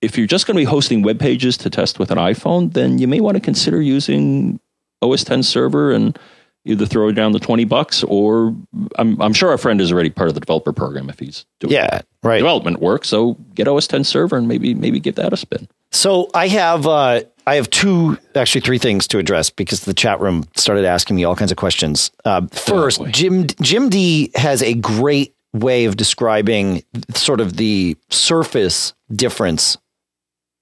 if 0.00 0.16
you're 0.16 0.26
just 0.26 0.46
going 0.46 0.54
to 0.54 0.60
be 0.60 0.64
hosting 0.64 1.02
web 1.02 1.18
pages 1.18 1.56
to 1.58 1.70
test 1.70 1.98
with 1.98 2.10
an 2.10 2.18
iPhone, 2.18 2.72
then 2.72 2.98
you 2.98 3.06
may 3.06 3.20
want 3.20 3.36
to 3.36 3.40
consider 3.40 3.82
using 3.82 4.58
OS 5.02 5.24
10 5.24 5.42
server 5.42 5.92
and 5.92 6.18
either 6.64 6.86
throw 6.86 7.10
down 7.12 7.32
the 7.32 7.38
20 7.38 7.64
bucks 7.64 8.02
or 8.04 8.54
I'm, 8.96 9.20
I'm 9.20 9.32
sure 9.32 9.50
our 9.50 9.58
friend 9.58 9.80
is 9.80 9.92
already 9.92 10.10
part 10.10 10.28
of 10.28 10.34
the 10.34 10.40
developer 10.40 10.72
program 10.72 11.08
if 11.08 11.18
he's 11.18 11.46
doing 11.58 11.72
yeah, 11.72 12.02
right. 12.22 12.38
development 12.38 12.80
work. 12.80 13.04
So 13.04 13.34
get 13.54 13.66
OS 13.68 13.86
10 13.86 14.04
server 14.04 14.36
and 14.36 14.48
maybe, 14.48 14.74
maybe 14.74 15.00
give 15.00 15.16
that 15.16 15.32
a 15.32 15.36
spin. 15.36 15.68
So 15.90 16.30
I 16.34 16.48
have, 16.48 16.86
uh, 16.86 17.22
I 17.46 17.56
have 17.56 17.70
two, 17.70 18.18
actually 18.34 18.60
three 18.60 18.78
things 18.78 19.08
to 19.08 19.18
address 19.18 19.50
because 19.50 19.80
the 19.80 19.94
chat 19.94 20.20
room 20.20 20.44
started 20.56 20.84
asking 20.84 21.16
me 21.16 21.24
all 21.24 21.36
kinds 21.36 21.50
of 21.50 21.56
questions. 21.56 22.10
Uh, 22.24 22.46
first, 22.52 23.00
oh, 23.00 23.06
Jim, 23.06 23.46
Jim 23.60 23.88
D 23.88 24.30
has 24.34 24.62
a 24.62 24.74
great 24.74 25.34
way 25.52 25.86
of 25.86 25.96
describing 25.96 26.82
sort 27.14 27.40
of 27.40 27.56
the 27.56 27.96
surface 28.08 28.94
difference 29.10 29.76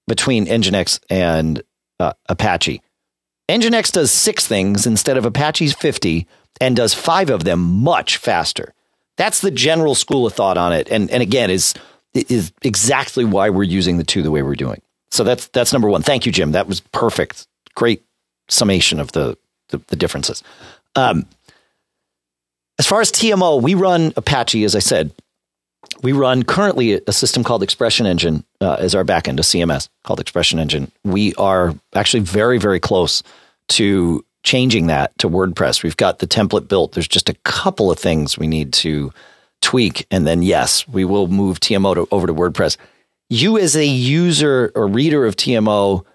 between 0.07 0.45
Nginx 0.45 0.99
and 1.09 1.61
uh, 1.99 2.13
Apache. 2.27 2.81
Nginx 3.49 3.91
does 3.91 4.11
six 4.11 4.47
things 4.47 4.87
instead 4.87 5.17
of 5.17 5.25
Apache's 5.25 5.73
50 5.73 6.27
and 6.61 6.75
does 6.75 6.93
five 6.93 7.29
of 7.29 7.43
them 7.43 7.59
much 7.59 8.17
faster. 8.17 8.73
That's 9.17 9.41
the 9.41 9.51
general 9.51 9.95
school 9.95 10.25
of 10.25 10.33
thought 10.33 10.57
on 10.57 10.73
it. 10.73 10.89
And, 10.89 11.09
and 11.11 11.21
again, 11.21 11.49
is, 11.49 11.73
is 12.13 12.51
exactly 12.61 13.25
why 13.25 13.49
we're 13.49 13.63
using 13.63 13.97
the 13.97 14.03
two 14.03 14.23
the 14.23 14.31
way 14.31 14.41
we're 14.41 14.55
doing. 14.55 14.81
So 15.11 15.23
that's, 15.23 15.47
that's 15.47 15.73
number 15.73 15.89
one. 15.89 16.01
Thank 16.01 16.25
you, 16.25 16.31
Jim. 16.31 16.51
That 16.51 16.67
was 16.67 16.81
perfect. 16.81 17.47
Great 17.75 18.03
summation 18.47 18.99
of 18.99 19.11
the, 19.11 19.37
the, 19.69 19.81
the 19.87 19.95
differences. 19.95 20.43
Um, 20.95 21.25
as 22.77 22.87
far 22.87 23.01
as 23.01 23.11
TMO, 23.11 23.61
we 23.61 23.73
run 23.73 24.13
Apache, 24.15 24.63
as 24.63 24.75
I 24.75 24.79
said, 24.79 25.11
we 26.01 26.13
run 26.13 26.43
currently 26.43 27.01
a 27.07 27.11
system 27.11 27.43
called 27.43 27.63
Expression 27.63 28.05
Engine 28.05 28.43
uh, 28.61 28.77
as 28.79 28.95
our 28.95 29.03
backend, 29.03 29.39
a 29.39 29.43
CMS 29.43 29.89
called 30.03 30.19
Expression 30.19 30.59
Engine. 30.59 30.91
We 31.03 31.33
are 31.35 31.75
actually 31.93 32.21
very, 32.21 32.57
very 32.57 32.79
close 32.79 33.23
to 33.69 34.25
changing 34.43 34.87
that 34.87 35.17
to 35.19 35.29
WordPress. 35.29 35.83
We've 35.83 35.97
got 35.97 36.19
the 36.19 36.27
template 36.27 36.67
built. 36.67 36.93
There's 36.93 37.07
just 37.07 37.29
a 37.29 37.33
couple 37.43 37.91
of 37.91 37.99
things 37.99 38.37
we 38.37 38.47
need 38.47 38.71
to 38.73 39.11
tweak, 39.61 40.07
and 40.09 40.25
then 40.25 40.41
yes, 40.41 40.87
we 40.87 41.03
will 41.03 41.27
move 41.27 41.59
TMO 41.59 41.95
to, 41.95 42.07
over 42.11 42.27
to 42.27 42.33
WordPress. 42.33 42.77
You, 43.29 43.57
as 43.57 43.75
a 43.75 43.85
user 43.85 44.71
or 44.75 44.87
reader 44.87 45.25
of 45.25 45.35
TMO, 45.35 46.05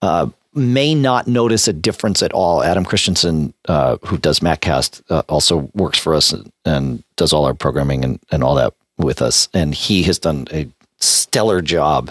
uh, 0.00 0.28
may 0.54 0.94
not 0.94 1.26
notice 1.26 1.68
a 1.68 1.72
difference 1.72 2.22
at 2.22 2.32
all. 2.32 2.62
Adam 2.62 2.84
Christianson, 2.84 3.54
uh, 3.68 3.96
who 4.06 4.18
does 4.18 4.40
MacCast, 4.40 5.02
uh, 5.10 5.22
also 5.28 5.70
works 5.74 5.98
for 5.98 6.14
us 6.14 6.34
and, 6.64 7.04
does 7.16 7.32
all 7.32 7.44
our 7.44 7.54
programming 7.54 8.04
and, 8.04 8.18
and 8.32 8.42
all 8.42 8.56
that 8.56 8.74
with 8.98 9.22
us, 9.22 9.48
and 9.54 9.74
he 9.74 10.02
has 10.02 10.18
done 10.18 10.46
a 10.52 10.68
stellar 10.98 11.62
job 11.62 12.10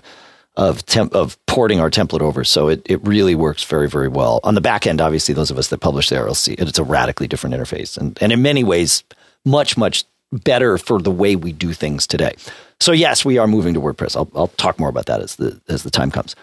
of 0.55 0.85
temp- 0.85 1.13
of 1.13 1.43
porting 1.47 1.79
our 1.79 1.89
template 1.89 2.21
over. 2.21 2.43
So 2.43 2.67
it, 2.67 2.81
it 2.85 3.05
really 3.05 3.35
works 3.35 3.63
very, 3.63 3.89
very 3.89 4.07
well. 4.07 4.39
On 4.43 4.55
the 4.55 4.61
back 4.61 4.85
end, 4.85 5.01
obviously, 5.01 5.33
those 5.33 5.51
of 5.51 5.57
us 5.57 5.69
that 5.69 5.79
publish 5.79 6.09
the 6.09 6.15
RLC, 6.15 6.55
it's 6.59 6.79
a 6.79 6.83
radically 6.83 7.27
different 7.27 7.55
interface 7.55 7.97
and, 7.97 8.17
and 8.21 8.31
in 8.31 8.41
many 8.41 8.63
ways, 8.63 9.03
much, 9.43 9.75
much 9.75 10.05
better 10.31 10.77
for 10.77 11.01
the 11.01 11.11
way 11.11 11.35
we 11.35 11.51
do 11.51 11.73
things 11.73 12.07
today. 12.07 12.33
So 12.79 12.91
yes, 12.91 13.25
we 13.25 13.37
are 13.37 13.47
moving 13.47 13.73
to 13.73 13.81
WordPress. 13.81 14.15
I'll, 14.15 14.29
I'll 14.35 14.47
talk 14.47 14.79
more 14.79 14.89
about 14.89 15.05
that 15.07 15.21
as 15.21 15.35
the, 15.35 15.59
as 15.67 15.83
the 15.83 15.91
time 15.91 16.11
comes. 16.11 16.35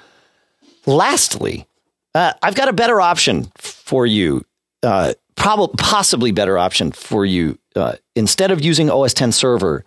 Lastly, 0.87 1.67
uh, 2.15 2.33
I've 2.43 2.55
got 2.55 2.69
a 2.69 2.73
better 2.73 3.01
option 3.01 3.51
for 3.57 4.07
you. 4.07 4.45
Uh, 4.83 5.15
probably, 5.37 5.75
possibly 5.79 6.33
better 6.33 6.59
option 6.59 6.93
for 6.93 7.25
you. 7.25 7.59
Uh, 7.75 7.97
instead 8.15 8.51
of 8.51 8.65
using 8.65 8.91
OS 8.91 9.15
10 9.15 9.33
server, 9.33 9.85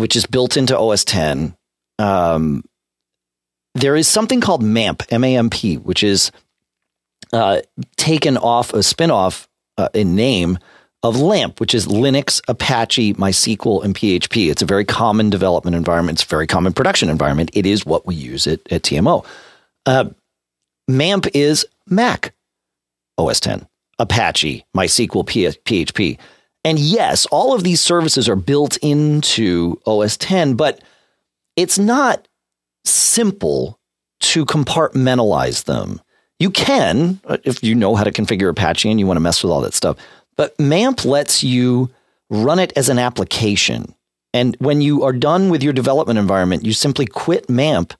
which 0.00 0.16
is 0.16 0.24
built 0.24 0.56
into 0.56 0.78
OS 0.78 1.04
10. 1.04 1.54
Um, 1.98 2.64
there 3.74 3.94
is 3.94 4.08
something 4.08 4.40
called 4.40 4.62
MAMP, 4.62 5.02
M 5.10 5.22
A 5.22 5.36
M 5.36 5.50
P, 5.50 5.76
which 5.76 6.02
is 6.02 6.32
uh, 7.32 7.60
taken 7.96 8.36
off 8.36 8.72
a 8.72 8.78
spinoff 8.78 9.46
uh, 9.76 9.90
in 9.94 10.16
name 10.16 10.58
of 11.02 11.16
LAMP, 11.16 11.60
which 11.60 11.74
is 11.74 11.86
Linux, 11.86 12.40
Apache, 12.48 13.14
MySQL, 13.14 13.84
and 13.84 13.94
PHP. 13.94 14.50
It's 14.50 14.62
a 14.62 14.66
very 14.66 14.84
common 14.84 15.30
development 15.30 15.74
environment. 15.74 16.16
It's 16.16 16.24
a 16.24 16.28
very 16.28 16.46
common 16.46 16.72
production 16.72 17.08
environment. 17.08 17.50
It 17.54 17.66
is 17.66 17.86
what 17.86 18.06
we 18.06 18.14
use 18.14 18.46
at, 18.46 18.60
at 18.70 18.82
TMO. 18.82 19.24
Uh, 19.86 20.10
MAMP 20.88 21.26
is 21.34 21.64
Mac 21.86 22.34
OS 23.16 23.40
10, 23.40 23.66
Apache, 23.98 24.64
MySQL, 24.76 25.54
PHP. 25.64 26.18
And 26.64 26.78
yes, 26.78 27.26
all 27.26 27.54
of 27.54 27.64
these 27.64 27.80
services 27.80 28.28
are 28.28 28.36
built 28.36 28.76
into 28.78 29.80
OS 29.86 30.16
10, 30.18 30.54
but 30.54 30.82
it's 31.56 31.78
not 31.78 32.28
simple 32.84 33.78
to 34.20 34.44
compartmentalize 34.44 35.64
them. 35.64 36.00
You 36.38 36.50
can, 36.50 37.20
uh, 37.24 37.38
if 37.44 37.62
you 37.62 37.74
know 37.74 37.94
how 37.94 38.04
to 38.04 38.12
configure 38.12 38.50
Apache 38.50 38.90
and 38.90 39.00
you 39.00 39.06
want 39.06 39.16
to 39.16 39.22
mess 39.22 39.42
with 39.42 39.52
all 39.52 39.60
that 39.62 39.74
stuff, 39.74 39.96
but 40.40 40.58
MAMP 40.58 41.04
lets 41.04 41.44
you 41.44 41.90
run 42.30 42.58
it 42.58 42.72
as 42.74 42.88
an 42.88 42.98
application. 42.98 43.94
And 44.32 44.56
when 44.58 44.80
you 44.80 45.02
are 45.02 45.12
done 45.12 45.50
with 45.50 45.62
your 45.62 45.74
development 45.74 46.18
environment, 46.18 46.64
you 46.64 46.72
simply 46.72 47.04
quit 47.04 47.50
MAMP 47.50 47.92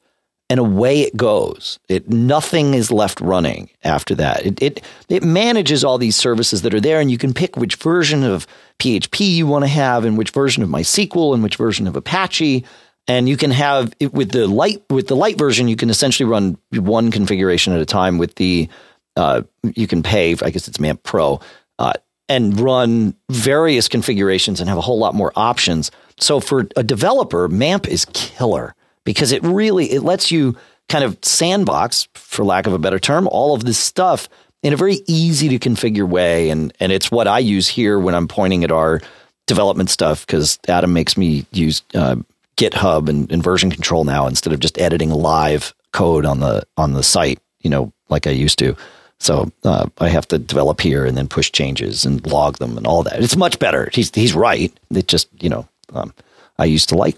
and 0.48 0.58
away 0.58 1.02
it 1.02 1.14
goes. 1.14 1.78
It 1.90 2.08
nothing 2.08 2.72
is 2.72 2.90
left 2.90 3.20
running 3.20 3.68
after 3.84 4.14
that. 4.14 4.46
It, 4.46 4.62
it 4.62 4.82
it 5.10 5.22
manages 5.22 5.84
all 5.84 5.98
these 5.98 6.16
services 6.16 6.62
that 6.62 6.72
are 6.72 6.80
there, 6.80 6.98
and 6.98 7.10
you 7.10 7.18
can 7.18 7.34
pick 7.34 7.58
which 7.58 7.74
version 7.74 8.24
of 8.24 8.46
PHP 8.78 9.20
you 9.20 9.46
want 9.46 9.64
to 9.64 9.68
have, 9.68 10.06
and 10.06 10.16
which 10.16 10.30
version 10.30 10.62
of 10.62 10.70
MySQL, 10.70 11.34
and 11.34 11.42
which 11.42 11.56
version 11.56 11.86
of 11.86 11.94
Apache. 11.94 12.64
And 13.06 13.28
you 13.28 13.36
can 13.36 13.50
have 13.50 13.92
it 14.00 14.14
with 14.14 14.30
the 14.30 14.46
light 14.46 14.82
with 14.88 15.08
the 15.08 15.16
light 15.16 15.36
version. 15.36 15.68
You 15.68 15.76
can 15.76 15.90
essentially 15.90 16.26
run 16.26 16.56
one 16.72 17.10
configuration 17.10 17.74
at 17.74 17.82
a 17.82 17.86
time. 17.86 18.16
With 18.16 18.36
the 18.36 18.70
uh, 19.14 19.42
you 19.76 19.86
can 19.86 20.02
pay. 20.02 20.34
I 20.40 20.48
guess 20.48 20.68
it's 20.68 20.80
MAMP 20.80 21.02
Pro. 21.02 21.40
Uh, 21.78 21.92
and 22.30 22.60
run 22.60 23.12
various 23.28 23.88
configurations 23.88 24.60
and 24.60 24.68
have 24.68 24.78
a 24.78 24.82
whole 24.82 24.98
lot 24.98 25.16
more 25.16 25.32
options. 25.34 25.90
So 26.20 26.38
for 26.38 26.68
a 26.76 26.84
developer, 26.84 27.48
MAMP 27.48 27.88
is 27.88 28.06
killer 28.12 28.76
because 29.04 29.32
it 29.32 29.42
really 29.42 29.90
it 29.90 30.02
lets 30.02 30.30
you 30.30 30.56
kind 30.88 31.02
of 31.02 31.18
sandbox, 31.22 32.08
for 32.14 32.44
lack 32.44 32.68
of 32.68 32.72
a 32.72 32.78
better 32.78 33.00
term, 33.00 33.28
all 33.28 33.54
of 33.54 33.64
this 33.64 33.78
stuff 33.78 34.28
in 34.62 34.72
a 34.72 34.76
very 34.76 35.00
easy 35.08 35.48
to 35.48 35.58
configure 35.58 36.08
way. 36.08 36.50
And 36.50 36.72
and 36.78 36.92
it's 36.92 37.10
what 37.10 37.26
I 37.26 37.40
use 37.40 37.66
here 37.66 37.98
when 37.98 38.14
I'm 38.14 38.28
pointing 38.28 38.62
at 38.62 38.70
our 38.70 39.00
development 39.48 39.90
stuff 39.90 40.24
because 40.24 40.60
Adam 40.68 40.92
makes 40.92 41.16
me 41.16 41.44
use 41.50 41.82
uh, 41.96 42.14
GitHub 42.56 43.08
and, 43.08 43.30
and 43.32 43.42
version 43.42 43.72
control 43.72 44.04
now 44.04 44.28
instead 44.28 44.52
of 44.52 44.60
just 44.60 44.78
editing 44.80 45.10
live 45.10 45.74
code 45.92 46.24
on 46.24 46.38
the 46.38 46.62
on 46.76 46.92
the 46.92 47.02
site, 47.02 47.40
you 47.58 47.70
know, 47.70 47.92
like 48.08 48.28
I 48.28 48.30
used 48.30 48.60
to. 48.60 48.76
So 49.20 49.52
uh, 49.64 49.86
I 49.98 50.08
have 50.08 50.26
to 50.28 50.38
develop 50.38 50.80
here 50.80 51.04
and 51.06 51.16
then 51.16 51.28
push 51.28 51.52
changes 51.52 52.04
and 52.06 52.26
log 52.26 52.56
them 52.58 52.76
and 52.78 52.86
all 52.86 53.02
that. 53.04 53.22
It's 53.22 53.36
much 53.36 53.58
better. 53.58 53.88
He's 53.92 54.10
he's 54.14 54.34
right. 54.34 54.72
It 54.94 55.06
just 55.08 55.28
you 55.42 55.48
know 55.50 55.68
um, 55.92 56.12
I 56.58 56.64
used 56.64 56.88
to 56.88 56.96
like 56.96 57.16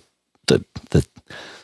the 0.48 0.64
the 0.90 1.06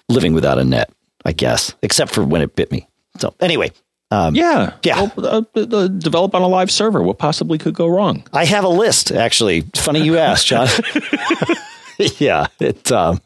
living 0.08 0.32
without 0.34 0.58
a 0.58 0.64
net, 0.64 0.90
I 1.24 1.32
guess, 1.32 1.74
except 1.82 2.12
for 2.14 2.24
when 2.24 2.40
it 2.40 2.54
bit 2.56 2.70
me. 2.70 2.88
So 3.18 3.34
anyway, 3.40 3.72
um, 4.12 4.34
Yeah. 4.36 4.74
Yeah. 4.84 5.10
Well, 5.16 5.44
uh, 5.56 5.58
uh, 5.60 5.88
develop 5.88 6.34
on 6.36 6.42
a 6.42 6.48
live 6.48 6.70
server. 6.70 7.02
What 7.02 7.18
possibly 7.18 7.58
could 7.58 7.74
go 7.74 7.88
wrong? 7.88 8.22
I 8.32 8.44
have 8.44 8.62
a 8.64 8.68
list 8.68 9.10
actually. 9.10 9.62
Funny 9.74 10.02
you 10.02 10.18
asked, 10.18 10.46
John. 10.46 10.68
yeah, 12.18 12.46
it. 12.60 12.90
Um, 12.92 13.20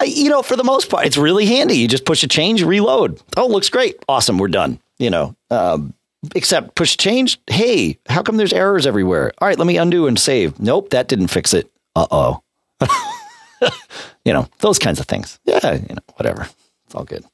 I- 0.00 0.04
you 0.04 0.30
know, 0.30 0.42
for 0.42 0.56
the 0.56 0.64
most 0.64 0.90
part, 0.90 1.06
it's 1.06 1.16
really 1.16 1.46
handy. 1.46 1.76
You 1.76 1.88
just 1.88 2.04
push 2.04 2.22
a 2.24 2.28
change, 2.28 2.62
reload. 2.62 3.20
Oh, 3.36 3.46
looks 3.46 3.68
great, 3.68 3.96
awesome, 4.08 4.38
we're 4.38 4.48
done. 4.48 4.80
You 4.98 5.10
know, 5.10 5.36
um, 5.50 5.94
except 6.34 6.74
push 6.74 6.96
change. 6.96 7.40
Hey, 7.46 7.98
how 8.08 8.22
come 8.22 8.36
there's 8.36 8.52
errors 8.52 8.86
everywhere? 8.86 9.32
All 9.38 9.48
right, 9.48 9.58
let 9.58 9.66
me 9.66 9.76
undo 9.76 10.06
and 10.06 10.18
save. 10.18 10.58
Nope, 10.58 10.90
that 10.90 11.08
didn't 11.08 11.28
fix 11.28 11.54
it. 11.54 11.70
Uh 11.94 12.06
oh. 12.10 12.42
you 14.24 14.32
know, 14.32 14.48
those 14.60 14.78
kinds 14.78 15.00
of 15.00 15.06
things. 15.06 15.38
Yeah, 15.44 15.74
you 15.74 15.94
know, 15.94 16.02
whatever. 16.16 16.48
It's 16.86 16.94
all 16.94 17.04
good. 17.04 17.24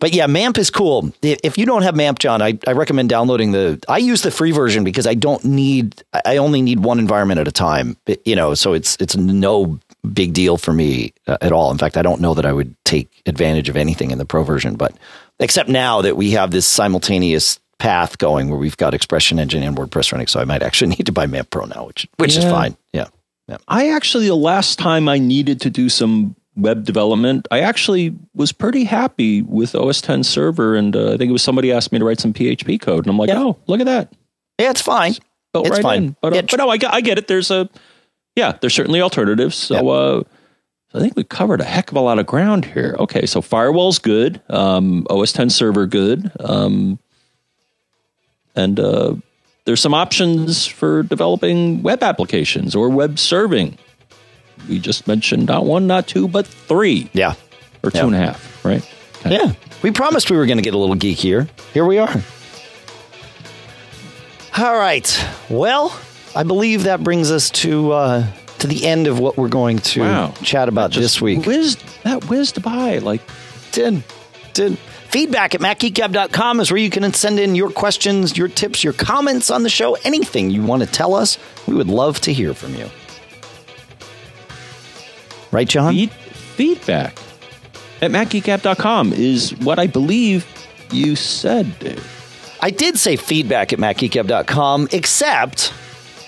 But 0.00 0.14
yeah, 0.14 0.26
MAMP 0.26 0.56
is 0.56 0.70
cool. 0.70 1.12
If 1.22 1.58
you 1.58 1.66
don't 1.66 1.82
have 1.82 1.94
MAMP, 1.94 2.18
John, 2.18 2.40
I, 2.40 2.58
I 2.66 2.72
recommend 2.72 3.10
downloading 3.10 3.52
the. 3.52 3.78
I 3.86 3.98
use 3.98 4.22
the 4.22 4.30
free 4.30 4.50
version 4.50 4.82
because 4.82 5.06
I 5.06 5.12
don't 5.14 5.44
need. 5.44 6.02
I 6.24 6.38
only 6.38 6.62
need 6.62 6.80
one 6.80 6.98
environment 6.98 7.38
at 7.38 7.46
a 7.46 7.52
time. 7.52 7.98
You 8.24 8.34
know, 8.34 8.54
so 8.54 8.72
it's 8.72 8.96
it's 8.98 9.14
no 9.14 9.78
big 10.10 10.32
deal 10.32 10.56
for 10.56 10.72
me 10.72 11.12
uh, 11.26 11.36
at 11.42 11.52
all. 11.52 11.70
In 11.70 11.76
fact, 11.76 11.98
I 11.98 12.02
don't 12.02 12.22
know 12.22 12.32
that 12.32 12.46
I 12.46 12.52
would 12.52 12.74
take 12.84 13.10
advantage 13.26 13.68
of 13.68 13.76
anything 13.76 14.10
in 14.10 14.16
the 14.16 14.24
pro 14.24 14.42
version. 14.42 14.74
But 14.74 14.94
except 15.38 15.68
now 15.68 16.00
that 16.00 16.16
we 16.16 16.30
have 16.30 16.50
this 16.50 16.66
simultaneous 16.66 17.60
path 17.80 18.18
going 18.18 18.48
where 18.48 18.58
we've 18.58 18.76
got 18.76 18.94
Expression 18.94 19.38
Engine 19.40 19.62
and 19.64 19.76
WordPress 19.76 20.12
running, 20.12 20.28
so 20.28 20.38
I 20.40 20.44
might 20.44 20.62
actually 20.62 20.90
need 20.96 21.06
to 21.06 21.12
buy 21.12 21.26
MAMP 21.26 21.50
Pro 21.50 21.64
now, 21.64 21.86
which 21.86 22.06
which 22.18 22.36
is 22.36 22.44
fine. 22.44 22.76
Yeah. 22.92 23.06
I 23.66 23.90
actually, 23.90 24.28
the 24.28 24.36
last 24.36 24.78
time 24.78 25.08
I 25.08 25.18
needed 25.18 25.60
to 25.62 25.70
do 25.70 25.88
some 25.88 26.36
web 26.54 26.84
development, 26.84 27.48
I 27.50 27.60
actually 27.60 28.14
was 28.32 28.52
pretty 28.52 28.84
happy 28.84 29.42
with 29.42 29.74
OS 29.74 30.00
10 30.00 30.22
server. 30.22 30.76
And 30.76 30.94
uh, 30.94 31.14
I 31.14 31.16
think 31.16 31.30
it 31.30 31.32
was 31.32 31.42
somebody 31.42 31.72
asked 31.72 31.90
me 31.90 31.98
to 31.98 32.04
write 32.04 32.20
some 32.20 32.32
PHP 32.32 32.80
code. 32.80 33.04
And 33.06 33.08
I'm 33.10 33.18
like, 33.18 33.28
Yeah. 33.28 33.40
oh, 33.42 33.56
look 33.66 33.80
at 33.80 33.86
that. 33.86 34.12
Yeah, 34.60 34.70
it's 34.70 34.80
fine. 34.82 35.14
Built 35.52 35.66
It's 35.66 35.74
right 35.78 35.82
fine. 35.82 36.04
in. 36.04 36.16
But, 36.22 36.32
uh, 36.32 36.36
Yeah, 36.36 36.42
but 36.42 36.56
no, 36.58 36.68
I, 36.68 36.76
get- 36.76 36.94
I 36.94 37.00
get 37.00 37.18
it. 37.18 37.26
There's 37.26 37.50
a, 37.50 37.68
yeah, 38.36 38.56
there's 38.60 38.74
certainly 38.74 39.00
alternatives. 39.00 39.56
So, 39.56 39.88
uh, 39.88 40.22
I 40.94 41.00
think 41.00 41.16
we 41.16 41.24
covered 41.24 41.60
a 41.60 41.64
heck 41.64 41.90
of 41.90 41.96
a 41.96 42.00
lot 42.00 42.20
of 42.20 42.26
ground 42.26 42.66
here. 42.66 42.94
Okay, 43.00 43.26
so 43.26 43.40
firewall's 43.40 43.98
good, 43.98 44.40
um, 44.48 45.06
OS 45.10 45.32
10 45.32 45.50
server 45.50 45.86
good, 45.86 46.30
um, 46.38 47.00
and 48.60 48.78
uh, 48.80 49.14
there's 49.64 49.80
some 49.80 49.94
options 49.94 50.66
for 50.66 51.02
developing 51.02 51.82
web 51.82 52.02
applications 52.02 52.74
or 52.74 52.88
web 52.88 53.18
serving. 53.18 53.78
We 54.68 54.78
just 54.78 55.06
mentioned 55.08 55.46
not 55.46 55.64
one, 55.64 55.86
not 55.86 56.06
two, 56.06 56.28
but 56.28 56.46
three 56.46 57.08
Yeah. 57.12 57.34
or 57.82 57.90
two 57.90 57.98
Yeah. 57.98 58.04
and 58.06 58.14
a 58.14 58.18
half, 58.18 58.64
right? 58.64 58.82
Okay. 59.20 59.36
Yeah. 59.36 59.52
We 59.82 59.90
promised 59.90 60.30
we 60.30 60.36
were 60.36 60.46
going 60.46 60.58
to 60.58 60.62
get 60.62 60.74
a 60.74 60.78
little 60.78 60.96
geekier. 60.96 61.48
Here 61.72 61.84
we 61.84 61.98
are. 61.98 62.14
All 64.58 64.76
right. 64.76 65.26
Well, 65.48 65.98
I 66.34 66.42
believe 66.42 66.82
that 66.84 67.02
brings 67.02 67.30
us 67.30 67.50
to 67.50 67.92
uh, 67.92 68.26
to 68.58 68.66
the 68.66 68.86
end 68.86 69.06
of 69.06 69.18
what 69.18 69.36
we're 69.38 69.48
going 69.48 69.78
to 69.78 70.00
Wow. 70.00 70.34
chat 70.42 70.68
about 70.68 70.92
this 70.92 71.20
week. 71.20 71.46
Whizzed, 71.46 71.82
that 72.02 72.28
whizzed 72.28 72.62
by 72.62 72.98
like 72.98 73.22
Did. 73.72 74.02
Did. 74.52 74.76
Feedback 75.10 75.56
at 75.56 75.60
macgeekgab.com 75.60 76.60
is 76.60 76.70
where 76.70 76.78
you 76.78 76.88
can 76.88 77.12
send 77.12 77.40
in 77.40 77.56
your 77.56 77.68
questions, 77.68 78.38
your 78.38 78.46
tips, 78.46 78.84
your 78.84 78.92
comments 78.92 79.50
on 79.50 79.64
the 79.64 79.68
show, 79.68 79.94
anything 80.04 80.50
you 80.50 80.62
want 80.62 80.84
to 80.84 80.88
tell 80.88 81.16
us. 81.16 81.36
We 81.66 81.74
would 81.74 81.88
love 81.88 82.20
to 82.20 82.32
hear 82.32 82.54
from 82.54 82.76
you. 82.76 82.88
Right, 85.50 85.68
John? 85.68 85.92
feed, 85.94 86.12
feedback 86.12 87.18
at 88.00 88.12
macgeekapp.com 88.12 89.12
is 89.12 89.50
what 89.58 89.80
I 89.80 89.88
believe 89.88 90.46
you 90.92 91.16
said, 91.16 91.76
Dave. 91.80 92.56
I 92.60 92.70
did 92.70 92.96
say 92.96 93.16
feedback 93.16 93.72
at 93.72 93.80
macgeekgab.com, 93.80 94.90
except 94.92 95.72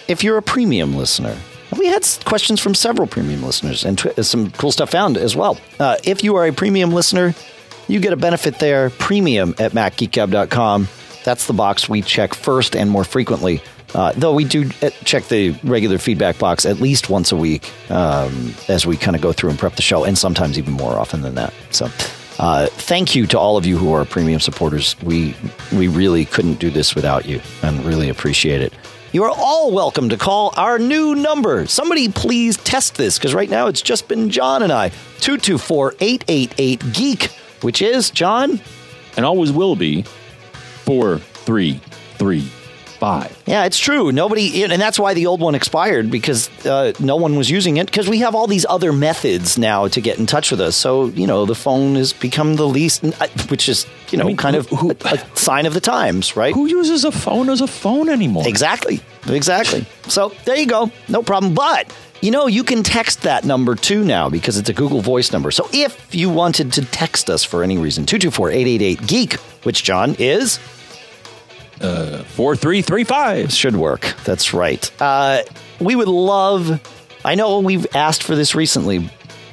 if 0.08 0.24
you're 0.24 0.38
a 0.38 0.42
premium 0.42 0.96
listener. 0.96 1.36
We 1.78 1.86
had 1.86 2.04
questions 2.24 2.58
from 2.58 2.74
several 2.74 3.06
premium 3.06 3.44
listeners 3.44 3.84
and 3.84 3.96
tw- 3.96 4.24
some 4.24 4.50
cool 4.50 4.72
stuff 4.72 4.90
found 4.90 5.16
as 5.16 5.36
well. 5.36 5.56
Uh, 5.78 5.98
if 6.02 6.24
you 6.24 6.34
are 6.34 6.46
a 6.46 6.52
premium 6.52 6.90
listener, 6.90 7.32
you 7.88 8.00
get 8.00 8.12
a 8.12 8.16
benefit 8.16 8.58
there, 8.58 8.90
premium 8.90 9.54
at 9.58 9.72
macgeekgab.com. 9.72 10.88
That's 11.24 11.46
the 11.46 11.52
box 11.52 11.88
we 11.88 12.02
check 12.02 12.34
first 12.34 12.74
and 12.74 12.90
more 12.90 13.04
frequently. 13.04 13.62
Uh, 13.94 14.12
though 14.16 14.32
we 14.32 14.44
do 14.44 14.70
uh, 14.80 14.90
check 15.04 15.24
the 15.28 15.50
regular 15.64 15.98
feedback 15.98 16.38
box 16.38 16.64
at 16.64 16.80
least 16.80 17.10
once 17.10 17.30
a 17.30 17.36
week 17.36 17.70
um, 17.90 18.54
as 18.68 18.86
we 18.86 18.96
kind 18.96 19.14
of 19.14 19.22
go 19.22 19.32
through 19.32 19.50
and 19.50 19.58
prep 19.58 19.76
the 19.76 19.82
show, 19.82 20.04
and 20.04 20.16
sometimes 20.16 20.58
even 20.58 20.72
more 20.72 20.92
often 20.92 21.20
than 21.20 21.34
that. 21.34 21.52
So, 21.70 21.86
uh, 22.38 22.66
thank 22.68 23.14
you 23.14 23.26
to 23.26 23.38
all 23.38 23.58
of 23.58 23.66
you 23.66 23.76
who 23.76 23.92
are 23.92 24.06
premium 24.06 24.40
supporters. 24.40 24.96
We 25.02 25.34
we 25.72 25.88
really 25.88 26.24
couldn't 26.24 26.54
do 26.54 26.70
this 26.70 26.94
without 26.94 27.26
you, 27.26 27.40
and 27.62 27.84
really 27.84 28.08
appreciate 28.08 28.62
it. 28.62 28.72
You 29.12 29.24
are 29.24 29.30
all 29.30 29.72
welcome 29.72 30.08
to 30.08 30.16
call 30.16 30.54
our 30.56 30.78
new 30.78 31.14
number. 31.14 31.66
Somebody 31.66 32.08
please 32.08 32.56
test 32.56 32.94
this 32.94 33.18
because 33.18 33.34
right 33.34 33.50
now 33.50 33.66
it's 33.66 33.82
just 33.82 34.08
been 34.08 34.30
John 34.30 34.62
and 34.62 34.72
I. 34.72 34.88
224 35.20 35.96
888 36.00 36.92
Geek, 36.94 37.28
which 37.62 37.82
is, 37.82 38.10
John? 38.10 38.60
And 39.16 39.24
always 39.26 39.52
will 39.52 39.76
be 39.76 40.02
four, 40.84 41.18
three, 41.18 41.80
three, 42.16 42.40
five. 42.98 43.36
Yeah, 43.46 43.64
it's 43.64 43.78
true. 43.78 44.10
Nobody, 44.12 44.62
and 44.64 44.80
that's 44.80 44.98
why 44.98 45.12
the 45.14 45.26
old 45.26 45.40
one 45.40 45.54
expired 45.54 46.10
because 46.10 46.48
uh, 46.66 46.92
no 47.00 47.16
one 47.16 47.36
was 47.36 47.50
using 47.50 47.76
it 47.76 47.86
because 47.86 48.08
we 48.08 48.18
have 48.20 48.34
all 48.34 48.46
these 48.46 48.64
other 48.68 48.92
methods 48.92 49.58
now 49.58 49.88
to 49.88 50.00
get 50.00 50.18
in 50.18 50.26
touch 50.26 50.50
with 50.50 50.60
us. 50.60 50.76
So, 50.76 51.06
you 51.06 51.26
know, 51.26 51.44
the 51.44 51.54
phone 51.54 51.96
has 51.96 52.12
become 52.12 52.54
the 52.56 52.66
least, 52.66 53.02
which 53.50 53.68
is, 53.68 53.86
you 54.10 54.18
know, 54.18 54.24
I 54.24 54.28
mean, 54.28 54.36
kind 54.36 54.54
who- 54.56 54.60
of 54.60 54.68
who- 54.80 54.90
a, 54.90 55.14
a 55.14 55.36
sign 55.36 55.66
of 55.66 55.74
the 55.74 55.80
times, 55.80 56.36
right? 56.36 56.54
Who 56.54 56.66
uses 56.66 57.04
a 57.04 57.12
phone 57.12 57.50
as 57.50 57.60
a 57.60 57.66
phone 57.66 58.08
anymore? 58.08 58.46
Exactly. 58.46 59.00
Exactly. 59.28 59.84
So 60.08 60.32
there 60.46 60.56
you 60.56 60.66
go. 60.66 60.90
No 61.08 61.22
problem. 61.22 61.54
But, 61.54 61.92
you 62.22 62.30
know, 62.30 62.46
you 62.46 62.62
can 62.62 62.84
text 62.84 63.22
that 63.22 63.44
number 63.44 63.74
too 63.74 64.04
now 64.04 64.30
because 64.30 64.56
it's 64.56 64.68
a 64.68 64.72
Google 64.72 65.00
Voice 65.00 65.32
number. 65.32 65.50
So 65.50 65.68
if 65.72 66.14
you 66.14 66.30
wanted 66.30 66.72
to 66.74 66.84
text 66.86 67.28
us 67.28 67.42
for 67.44 67.64
any 67.64 67.76
reason, 67.76 68.06
224 68.06 68.50
888 68.50 69.06
Geek, 69.06 69.32
which, 69.64 69.82
John, 69.82 70.14
is 70.18 70.60
three, 72.54 73.02
five. 73.04 73.52
should 73.52 73.74
work. 73.74 74.14
That's 74.24 74.54
right. 74.54 75.02
Uh, 75.02 75.42
we 75.80 75.96
would 75.96 76.06
love, 76.06 76.80
I 77.24 77.34
know 77.34 77.58
we've 77.58 77.86
asked 77.94 78.22
for 78.22 78.36
this 78.36 78.54
recently, 78.54 79.10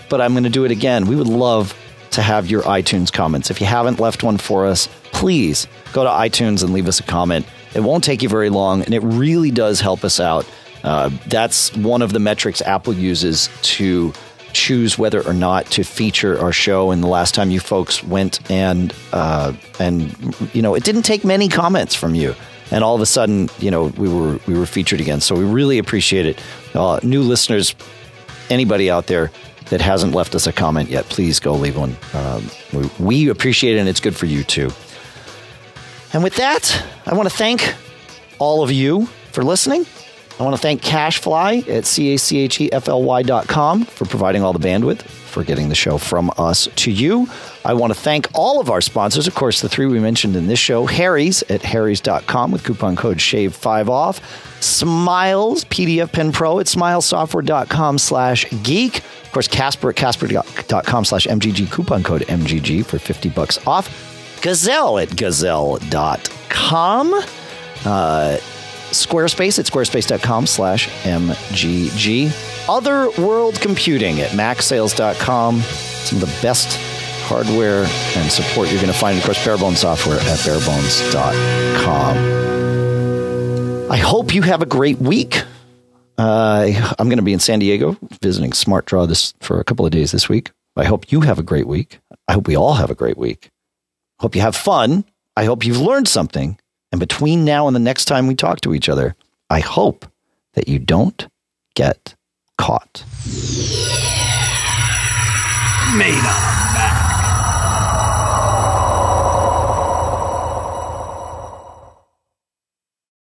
but 0.08 0.22
I'm 0.22 0.34
going 0.34 0.44
to 0.44 0.50
do 0.50 0.64
it 0.64 0.72
again. 0.72 1.08
We 1.08 1.16
would 1.16 1.28
love 1.28 1.76
to 2.12 2.22
have 2.22 2.52
your 2.52 2.62
iTunes 2.64 3.12
comments. 3.12 3.50
If 3.50 3.62
you 3.62 3.68
haven't 3.68 4.00
left 4.00 4.22
one 4.22 4.38
for 4.38 4.68
us, 4.68 4.88
please 5.12 5.68
go 5.91 6.04
to 6.04 6.10
iTunes 6.10 6.64
and 6.64 6.72
leave 6.72 6.88
us 6.88 7.00
a 7.00 7.04
comment. 7.04 7.48
It 7.74 7.82
won't 7.82 8.04
take 8.04 8.22
you 8.22 8.30
very 8.30 8.50
long, 8.50 8.84
and 8.84 8.94
it 8.94 9.02
really 9.02 9.52
does 9.52 9.82
help 9.82 10.04
us 10.04 10.20
out. 10.20 10.46
Uh, 10.84 11.10
that's 11.28 11.76
one 11.76 12.02
of 12.02 12.14
the 12.14 12.20
metrics 12.20 12.62
Apple 12.62 12.94
uses 12.94 13.50
to 13.62 14.14
choose 14.54 14.98
whether 14.98 15.26
or 15.28 15.34
not 15.34 15.66
to 15.68 15.84
feature 15.84 16.40
our 16.40 16.52
show. 16.52 16.92
And 16.92 17.04
the 17.04 17.08
last 17.08 17.36
time 17.36 17.52
you 17.52 17.60
folks 17.60 18.04
went 18.04 18.50
and 18.50 18.94
uh, 19.14 19.54
and 19.80 20.14
you 20.54 20.62
know, 20.62 20.76
it 20.76 20.84
didn't 20.84 21.04
take 21.04 21.24
many 21.24 21.50
comments 21.50 21.96
from 21.96 22.16
you, 22.16 22.36
and 22.72 22.84
all 22.84 22.96
of 22.96 23.02
a 23.02 23.06
sudden, 23.06 23.50
you 23.60 23.72
know, 23.72 23.86
we 23.86 24.08
were 24.08 24.40
we 24.48 24.58
were 24.58 24.66
featured 24.66 25.02
again. 25.02 25.22
So 25.22 25.36
we 25.36 25.44
really 25.44 25.78
appreciate 25.78 26.26
it. 26.26 26.42
Uh, 26.74 27.00
new 27.04 27.22
listeners, 27.22 27.76
anybody 28.50 28.90
out 28.90 29.08
there 29.08 29.32
that 29.70 29.82
hasn't 29.82 30.14
left 30.14 30.34
us 30.34 30.48
a 30.48 30.54
comment 30.54 30.90
yet, 30.90 31.06
please 31.06 31.40
go 31.40 31.54
leave 31.54 31.78
one. 31.78 31.96
Um, 32.14 32.50
we, 32.74 32.90
we 33.00 33.30
appreciate 33.30 33.76
it, 33.76 33.80
and 33.80 33.90
it's 33.90 34.00
good 34.00 34.16
for 34.16 34.26
you 34.26 34.44
too. 34.44 34.72
And 36.12 36.24
with 36.24 36.36
that, 36.38 36.84
I 37.06 37.14
want 37.14 37.30
to 37.30 37.36
thank 37.36 37.76
all 38.40 38.64
of 38.64 38.72
you 38.72 39.06
for 39.32 39.44
listening. 39.44 39.86
I 40.40 40.44
want 40.44 40.56
to 40.56 40.61
thank 40.61 40.82
CacheFly 40.82 41.68
at 41.68 41.86
C-A-C-H-E-F-L-Y 41.86 43.24
dot 43.24 43.48
com 43.48 43.84
for 43.84 44.06
providing 44.06 44.41
all 44.41 44.53
the 44.53 44.60
bandwidth 44.60 45.02
for 45.02 45.44
getting 45.44 45.70
the 45.70 45.76
show 45.76 45.98
from 45.98 46.32
us 46.38 46.68
to 46.78 46.91
you. 46.91 47.30
I 47.66 47.74
want 47.74 47.94
to 47.94 47.99
thank 47.99 48.28
all 48.34 48.60
of 48.60 48.70
our 48.70 48.82
sponsors. 48.82 49.28
Of 49.28 49.36
course, 49.36 49.61
the 49.61 49.70
three 49.70 49.86
we 49.86 49.99
mentioned 49.99 50.36
in 50.36 50.48
this 50.48 50.60
show, 50.60 50.86
Harry's 50.86 51.44
at 51.44 51.61
harrys.com 51.61 52.52
with 52.52 52.64
coupon 52.64 52.95
code 52.95 53.18
SHAVE5 53.18 53.90
off. 53.90 54.61
Smiles, 54.64 55.66
PDFpen 55.66 56.34
Pro 56.34 56.60
at 56.60 56.66
smilesoftware.com 56.68 57.98
slash 57.98 58.45
geek. 58.64 58.98
Of 58.98 59.32
course, 59.32 59.48
Casper 59.48 59.90
at 59.90 59.95
casper.com 59.98 61.06
slash 61.06 61.28
MGG, 61.28 61.70
coupon 61.72 62.02
code 62.02 62.22
MGG 62.24 62.86
for 62.86 62.98
50 62.98 63.30
bucks 63.30 63.60
off. 63.68 64.40
Gazelle 64.41 64.99
at 64.99 65.16
gazelle.com. 65.16 67.14
Uh, 67.86 68.38
Squarespace 68.91 69.60
at 69.60 69.66
squarespace.com 69.66 70.48
slash 70.48 70.90
MGG. 71.03 72.70
Other 72.70 73.10
World 73.22 73.60
Computing 73.61 74.20
at 74.20 74.32
macsales.com. 74.32 75.61
Some 75.61 76.22
of 76.22 76.28
the 76.28 76.41
best 76.41 76.78
hardware 77.30 77.86
and 78.16 78.32
support 78.32 78.70
you're 78.70 78.82
going 78.82 78.91
to 78.91 78.99
find. 78.99 79.18
Of 79.18 79.24
course, 79.24 79.45
Barebones 79.45 79.78
software 79.78 80.20
at 80.20 80.40
barebones.com. 80.40 82.40
I 83.91 83.98
hope 83.98 84.36
you 84.36 84.41
have 84.44 84.61
a 84.61 84.66
great 84.66 84.99
week. 84.99 85.44
Uh, 86.18 86.94
I'm 86.99 87.07
going 87.07 87.18
to 87.18 87.24
be 87.24 87.34
in 87.34 87.40
San 87.40 87.60
Diego 87.60 87.98
visiting 88.22 88.52
SmartDraw 88.52 89.07
this 89.07 89.34
for 89.40 89.60
a 89.60 89.64
couple 89.64 89.86
of 89.86 89.91
days 89.91 90.11
this 90.11 90.28
week. 90.28 90.52
I 90.76 90.86
hope 90.86 91.11
you 91.11 91.22
have 91.22 91.40
a 91.40 91.44
great 91.44 91.68
week. 91.68 91.99
I 92.28 92.34
hope 92.34 92.48
we 92.48 92.56
all 92.56 92.74
have 92.74 92.91
a 92.91 92.95
great 92.95 93.18
week. 93.18 93.49
Hope 94.20 94.36
you 94.36 94.41
have 94.41 94.56
fun. 94.56 95.06
I 95.36 95.45
hope 95.45 95.66
you've 95.66 95.80
learned 95.80 96.07
something. 96.07 96.60
And 96.91 96.99
between 96.99 97.45
now 97.45 97.68
and 97.68 97.76
the 97.76 97.80
next 97.80 98.06
time 98.06 98.28
we 98.28 98.36
talk 98.36 98.61
to 98.61 98.74
each 98.74 98.90
other, 98.90 99.16
I 99.49 99.60
hope 99.60 100.06
that 100.53 100.68
you 100.68 100.80
don't 100.80 101.28
get 101.76 102.16
caught. 102.57 103.03
Made 105.95 106.24
up. 106.24 106.69